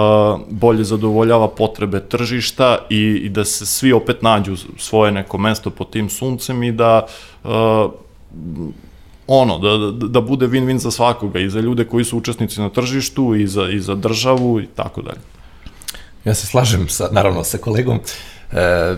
bolje 0.50 0.84
zadovoljava 0.84 1.48
potrebe 1.48 2.00
tržišta 2.00 2.78
i, 2.90 3.20
i 3.24 3.28
da 3.28 3.44
se 3.44 3.66
svi 3.66 3.92
opet 3.92 4.22
nađu 4.22 4.56
svoje 4.78 5.12
neko 5.12 5.38
mesto 5.38 5.70
pod 5.70 5.90
tim 5.90 6.08
suncem 6.08 6.62
i 6.62 6.72
da 6.72 7.06
uh, 7.44 7.50
ono, 9.32 9.58
da, 9.58 9.78
da, 9.78 10.06
da 10.06 10.20
bude 10.20 10.46
win-win 10.46 10.78
za 10.78 10.90
svakoga 10.90 11.38
i 11.38 11.50
za 11.50 11.60
ljude 11.60 11.84
koji 11.84 12.04
su 12.04 12.18
učesnici 12.18 12.60
na 12.60 12.68
tržištu 12.68 13.34
i 13.34 13.46
za, 13.46 13.68
i 13.68 13.80
za 13.80 13.94
državu 13.94 14.60
i 14.60 14.66
tako 14.66 15.02
dalje. 15.02 15.20
Ja 16.24 16.34
se 16.34 16.46
slažem 16.46 16.88
sa, 16.88 17.08
naravno 17.12 17.44
sa 17.44 17.58
kolegom. 17.58 18.00
E, 18.52 18.96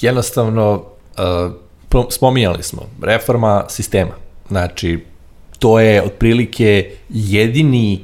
jednostavno, 0.00 0.82
e, 1.18 2.02
spominjali 2.10 2.62
smo, 2.62 2.82
reforma 3.02 3.64
sistema. 3.68 4.10
Znači, 4.48 5.04
to 5.58 5.80
je 5.80 6.02
otprilike 6.02 6.90
jedini, 7.08 8.00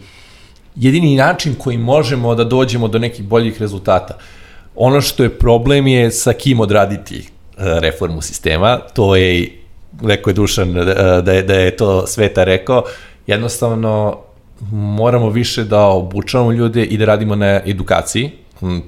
jedini 0.77 1.17
način 1.17 1.55
koji 1.59 1.79
možemo 1.79 2.35
da 2.35 2.45
dođemo 2.45 2.89
do 2.89 2.99
nekih 2.99 3.25
boljih 3.25 3.61
rezultata. 3.61 4.19
Ono 4.75 5.01
što 5.01 5.23
je 5.23 5.39
problem 5.39 5.87
je 5.87 6.11
sa 6.11 6.33
kim 6.33 6.61
odraditi 6.61 7.19
e, 7.19 7.27
reformu 7.57 8.23
sistema, 8.23 8.79
to 8.95 9.17
je 9.17 9.66
rekao 10.05 10.31
je 10.31 10.35
Dušan 10.35 10.73
da 11.23 11.33
je, 11.33 11.43
da 11.43 11.55
je 11.55 11.77
to 11.77 12.07
Sveta 12.07 12.45
rekao, 12.45 12.85
jednostavno 13.27 14.19
moramo 14.73 15.31
više 15.31 15.65
da 15.65 15.81
obučavamo 15.81 16.53
ljude 16.53 16.85
i 16.85 16.99
da 16.99 17.05
radimo 17.05 17.37
na 17.37 17.61
edukaciji, 17.67 18.31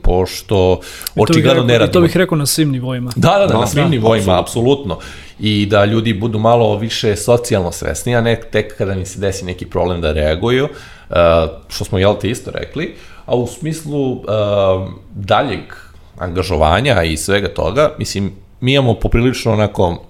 pošto 0.02 0.80
očigledno 1.16 1.62
ne 1.62 1.78
radimo. 1.78 1.90
I 1.90 1.92
to 1.92 2.00
bih 2.00 2.16
rekao 2.16 2.38
na 2.38 2.46
svim 2.46 2.70
nivoima. 2.70 3.10
Da, 3.16 3.30
da, 3.30 3.38
da, 3.38 3.46
Da, 3.46 3.60
na 3.60 3.66
svim 3.66 3.84
da, 3.84 3.90
nivoima, 3.90 4.40
apsolutno. 4.40 4.98
I 5.40 5.66
da 5.66 5.84
ljudi 5.84 6.14
budu 6.14 6.38
malo 6.38 6.76
više 6.76 7.16
socijalno 7.16 7.72
svesni, 7.72 8.16
a 8.16 8.20
ne 8.20 8.40
tek 8.52 8.76
kada 8.78 8.94
mi 8.94 9.06
se 9.06 9.20
desi 9.20 9.44
neki 9.44 9.66
problem 9.66 10.00
da 10.00 10.12
reaguju, 10.12 10.64
uh, 10.64 11.16
što 11.68 11.84
smo, 11.84 11.98
jel 11.98 12.14
te, 12.20 12.30
isto 12.30 12.50
rekli, 12.50 12.94
a 13.26 13.36
u 13.36 13.46
smislu 13.46 14.12
uh, 14.12 14.24
daljeg 15.14 15.60
angažovanja 16.18 17.02
i 17.02 17.16
svega 17.16 17.48
toga, 17.48 17.94
mislim, 17.98 18.32
mi 18.60 18.72
imamo 18.72 18.94
poprilično 18.94 19.52
onako 19.52 20.07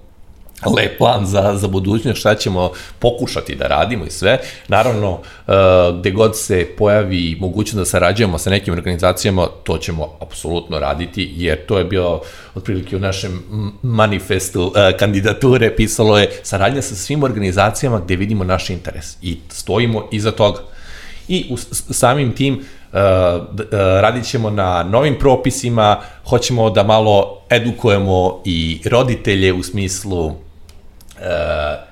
lep 0.65 0.97
plan 0.97 1.25
za, 1.25 1.55
za 1.55 1.67
budućnost, 1.67 2.19
šta 2.19 2.35
ćemo 2.35 2.71
pokušati 2.99 3.55
da 3.55 3.67
radimo 3.67 4.05
i 4.05 4.09
sve. 4.09 4.39
Naravno, 4.67 5.11
uh, 5.11 5.53
gde 5.99 6.11
god 6.11 6.37
se 6.37 6.67
pojavi 6.77 7.37
mogućnost 7.39 7.77
da 7.77 7.85
sarađujemo 7.85 8.37
sa 8.37 8.49
nekim 8.49 8.73
organizacijama, 8.73 9.47
to 9.63 9.77
ćemo 9.77 10.07
apsolutno 10.19 10.79
raditi, 10.79 11.31
jer 11.35 11.65
to 11.65 11.77
je 11.77 11.85
bio 11.85 12.21
otprilike 12.55 12.95
u 12.95 12.99
našem 12.99 13.43
manifestu 13.81 14.63
uh, 14.63 14.73
kandidature, 14.99 15.75
pisalo 15.75 16.17
je 16.17 16.29
saradnja 16.43 16.81
sa 16.81 16.95
svim 16.95 17.23
organizacijama 17.23 17.99
gde 17.99 18.15
vidimo 18.15 18.43
naš 18.43 18.69
interes 18.69 19.17
i 19.21 19.37
stojimo 19.49 20.07
iza 20.11 20.31
toga. 20.31 20.59
I 21.27 21.45
u, 21.49 21.57
samim 21.93 22.35
tim 22.35 22.53
uh, 22.53 22.99
radit 24.01 24.25
ćemo 24.25 24.49
na 24.49 24.83
novim 24.83 25.15
propisima, 25.19 25.97
hoćemo 26.25 26.69
da 26.69 26.83
malo 26.83 27.41
edukujemo 27.49 28.41
i 28.45 28.81
roditelje 28.85 29.53
u 29.53 29.63
smislu 29.63 30.48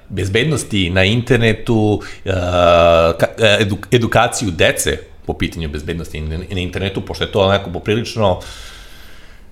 bezbednosti 0.09 0.89
na 0.89 1.03
internetu, 1.03 2.01
ka, 3.13 3.27
edu, 3.59 3.77
edukaciju 3.91 4.51
dece 4.51 4.97
po 5.25 5.33
pitanju 5.33 5.69
bezbednosti 5.69 6.21
na, 6.21 6.35
internetu, 6.51 7.01
pošto 7.01 7.23
je 7.23 7.31
to 7.31 7.39
onako 7.39 7.69
poprilično 7.71 8.39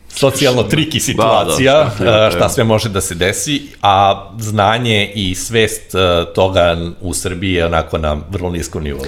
socijalno 0.09 0.63
triki 0.63 0.99
situacija, 0.99 1.73
Da, 1.73 1.79
da, 1.79 1.89
šta 1.89 1.95
šta, 1.95 2.29
sve- 2.29 2.31
šta 2.31 2.49
sve 2.49 2.63
može 2.63 2.89
da 2.89 3.01
se 3.01 3.15
desi, 3.15 3.61
a 3.81 4.27
znanje 4.39 5.11
i 5.15 5.35
svest 5.35 5.91
toga 6.35 6.77
u 7.01 7.13
Srbiji 7.13 7.53
je 7.53 7.65
onako 7.65 7.97
na 7.97 8.17
vrlo 8.29 8.49
niskom 8.49 8.83
nivou. 8.83 9.05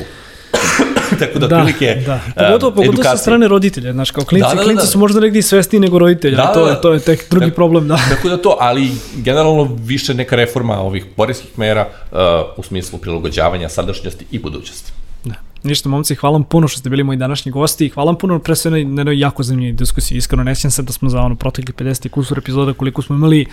Tako 1.19 1.39
da, 1.39 1.47
Da, 1.47 1.57
otprilike, 1.57 2.03
da. 2.05 2.13
um, 2.15 2.31
Pogotovo, 2.37 2.71
pogotovo 2.73 3.03
sa 3.03 3.17
strane 3.17 3.47
roditelja, 3.47 3.93
znaš, 3.93 4.11
kao 4.11 4.23
klinci, 4.23 4.43
Da, 4.43 4.49
da, 4.49 4.55
da, 4.55 4.63
klinci 4.63 4.81
da. 4.81 4.87
su 4.87 4.99
možda 4.99 5.19
negdje 5.19 5.41
svesniji 5.41 5.79
nego 5.79 5.99
roditelja, 5.99 6.35
Da, 6.35 6.43
da, 6.43 6.53
to, 6.53 6.61
da, 6.61 6.69
je, 6.69 6.75
da. 6.75 6.81
to 6.81 6.93
je 6.93 6.99
tek 6.99 7.29
drugi 7.29 7.45
Tako- 7.45 7.55
problem, 7.55 7.87
da. 7.87 7.97
Tako 8.09 8.29
da 8.29 8.37
to, 8.37 8.57
ali 8.59 8.91
generalno 9.15 9.63
više 9.75 10.13
neka 10.13 10.35
reforma 10.35 10.79
ovih 10.79 11.05
poreskih 11.07 11.59
mera 11.59 11.87
uh, 12.11 12.17
u 12.57 12.63
smislu 12.63 12.99
prilagođavanja 12.99 13.69
sadašnjosti 13.69 14.25
i 14.31 14.39
budućnosti. 14.39 14.91
Da. 15.25 15.33
Ništa, 15.63 15.89
momci, 15.89 16.15
hvala 16.15 16.33
vam 16.33 16.43
puno 16.43 16.67
što 16.67 16.79
ste 16.79 16.89
bili 16.89 17.03
moji 17.03 17.17
današnji 17.17 17.51
gosti 17.51 17.85
i 17.85 17.89
hvala 17.89 18.05
vam 18.07 18.17
puno 18.17 18.39
pre 18.39 18.55
sve 18.55 18.71
na 18.71 18.77
jednoj 18.77 19.19
jako 19.19 19.43
zanimljivoj 19.43 19.73
diskusiji. 19.73 20.17
Iskreno, 20.17 20.43
ne 20.43 20.55
sjećam 20.55 20.71
se 20.71 20.81
da 20.81 20.93
smo 20.93 21.09
za 21.09 21.19
ono 21.19 21.35
protekli 21.35 21.73
50 21.75 22.05
i 22.05 22.09
kusur 22.09 22.37
epizoda 22.37 22.73
koliko 22.73 23.01
smo 23.01 23.15
imali 23.15 23.45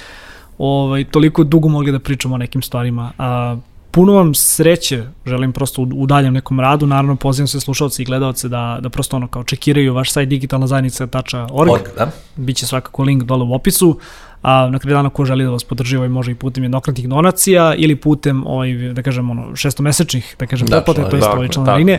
ovaj, 0.59 1.05
toliko 1.05 1.45
dugo 1.45 1.69
mogli 1.69 1.93
da 1.93 1.99
pričamo 1.99 2.35
o 2.35 2.39
nekim 2.39 2.63
stvarima. 2.63 3.13
A, 3.19 3.57
puno 3.95 4.13
vam 4.13 4.35
sreće, 4.35 5.03
želim 5.27 5.53
prosto 5.53 5.83
u, 5.83 5.89
u 5.95 6.07
daljem 6.07 6.35
nekom 6.35 6.61
radu, 6.61 6.87
naravno 6.87 7.17
pozivam 7.17 7.49
sve 7.49 7.61
slušalce 7.61 8.03
i 8.03 8.05
gledalce 8.05 8.49
da, 8.49 8.79
da 8.81 8.89
prosto 8.89 9.17
ono 9.17 9.29
kao 9.29 9.45
čekiraju 9.45 9.95
vaš 9.95 10.13
sajt 10.13 10.29
digitalna 10.29 10.67
zajednica.org, 10.67 11.71
Org, 11.71 11.83
da? 11.99 12.11
Biće 12.37 12.67
svakako 12.67 13.03
link 13.03 13.23
dole 13.23 13.45
u 13.45 13.55
opisu. 13.55 13.99
A 14.43 14.69
na 14.71 14.79
kraju 14.79 14.97
dana 14.97 15.11
ko 15.11 15.25
želi 15.25 15.45
da 15.45 15.51
vas 15.51 15.65
podrži 15.65 15.97
ovaj 15.97 16.09
može 16.09 16.33
i 16.33 16.35
putem 16.35 16.65
jednokratnih 16.65 17.09
donacija 17.09 17.75
ili 17.75 17.97
putem 17.97 18.47
ovaj 18.47 18.73
da 18.93 19.03
kažem 19.03 19.31
ono 19.31 19.57
šestomesečnih 19.57 20.37
da 20.39 20.47
kažem 20.47 20.69
Da, 20.69 20.77
pretplate 20.77 21.11
to 21.11 21.17
jest 21.17 21.25
tako 21.25 21.37
ovaj 21.37 21.47
je, 21.47 21.53
članarine. 21.53 21.99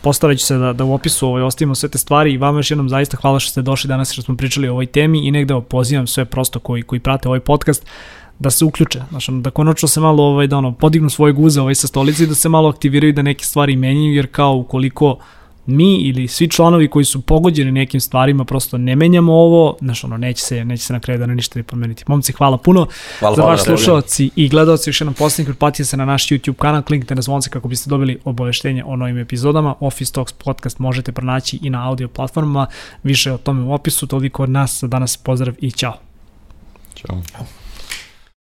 Postarat 0.00 0.38
ću 0.38 0.46
se 0.46 0.58
da, 0.58 0.72
da 0.72 0.84
u 0.84 0.94
opisu 0.94 1.28
ovaj, 1.28 1.42
ostavimo 1.42 1.74
sve 1.74 1.88
te 1.88 1.98
stvari 1.98 2.32
i 2.32 2.36
vama 2.36 2.58
još 2.58 2.70
jednom 2.70 2.88
zaista 2.88 3.16
hvala 3.16 3.40
što 3.40 3.50
ste 3.50 3.62
došli 3.62 3.88
danas 3.88 4.12
što 4.12 4.22
smo 4.22 4.36
pričali 4.36 4.68
o 4.68 4.72
ovoj 4.72 4.86
temi 4.86 5.26
i 5.26 5.30
negde 5.30 5.54
pozivam 5.68 6.06
sve 6.06 6.24
prosto 6.24 6.58
koji, 6.58 6.82
koji 6.82 7.00
prate 7.00 7.28
ovaj 7.28 7.40
podcast 7.40 7.86
da 8.38 8.50
se 8.50 8.64
uključe, 8.64 9.02
znači 9.10 9.32
da 9.32 9.50
konačno 9.50 9.88
se 9.88 10.00
malo 10.00 10.22
ovaj, 10.22 10.46
da 10.46 10.56
ono, 10.58 10.72
podignu 10.72 11.10
svoje 11.10 11.32
guze 11.32 11.60
ovaj, 11.60 11.74
sa 11.74 11.86
stolice 11.86 12.24
i 12.24 12.26
da 12.26 12.34
se 12.34 12.48
malo 12.48 12.68
aktiviraju 12.68 13.12
da 13.12 13.22
neke 13.22 13.44
stvari 13.44 13.76
menjaju, 13.76 14.14
jer 14.14 14.26
kao 14.32 14.56
ukoliko 14.56 15.18
mi 15.66 15.94
ili 15.94 16.28
svi 16.28 16.48
članovi 16.48 16.88
koji 16.88 17.04
su 17.04 17.20
pogođeni 17.20 17.72
nekim 17.72 18.00
stvarima 18.00 18.44
prosto 18.44 18.78
ne 18.78 18.96
menjamo 18.96 19.32
ovo, 19.32 19.76
znaš 19.80 20.04
ono, 20.04 20.16
neće 20.16 20.42
se, 20.42 20.64
neće 20.64 20.84
se 20.84 20.92
na 20.92 21.00
kraju 21.00 21.18
dana 21.18 21.34
ništa 21.34 21.58
ni 21.58 21.62
promeniti. 21.62 22.04
Momci, 22.06 22.32
hvala 22.32 22.58
puno 22.58 22.86
Hvala, 23.18 23.36
za 23.36 23.42
hvala 23.42 23.50
vaš 23.50 23.60
na 23.60 23.64
slušalci 23.64 24.30
i 24.36 24.48
gledalci 24.48 24.90
još 24.90 25.00
jednom 25.00 25.14
posljednji 25.14 25.46
pretplatite 25.46 25.84
se 25.84 25.96
na 25.96 26.04
naš 26.04 26.28
YouTube 26.28 26.54
kanal, 26.54 26.82
kliknite 26.82 27.14
na 27.14 27.22
zvonce 27.22 27.50
kako 27.50 27.68
biste 27.68 27.90
dobili 27.90 28.18
obaveštenje 28.24 28.84
o 28.84 28.96
novim 28.96 29.18
epizodama. 29.18 29.74
Office 29.80 30.12
Talks 30.12 30.32
podcast 30.32 30.78
možete 30.78 31.12
pronaći 31.12 31.58
i 31.62 31.70
na 31.70 31.88
audio 31.88 32.08
platformama, 32.08 32.66
više 33.02 33.32
o 33.32 33.38
tome 33.38 33.62
u 33.62 33.72
opisu, 33.72 34.06
toliko 34.06 34.42
od 34.42 34.50
nas, 34.50 34.80
za 34.80 34.86
danas 34.86 35.16
pozdrav 35.16 35.54
i 35.60 35.70
ćao. 35.70 35.94
Ćao. 36.94 37.22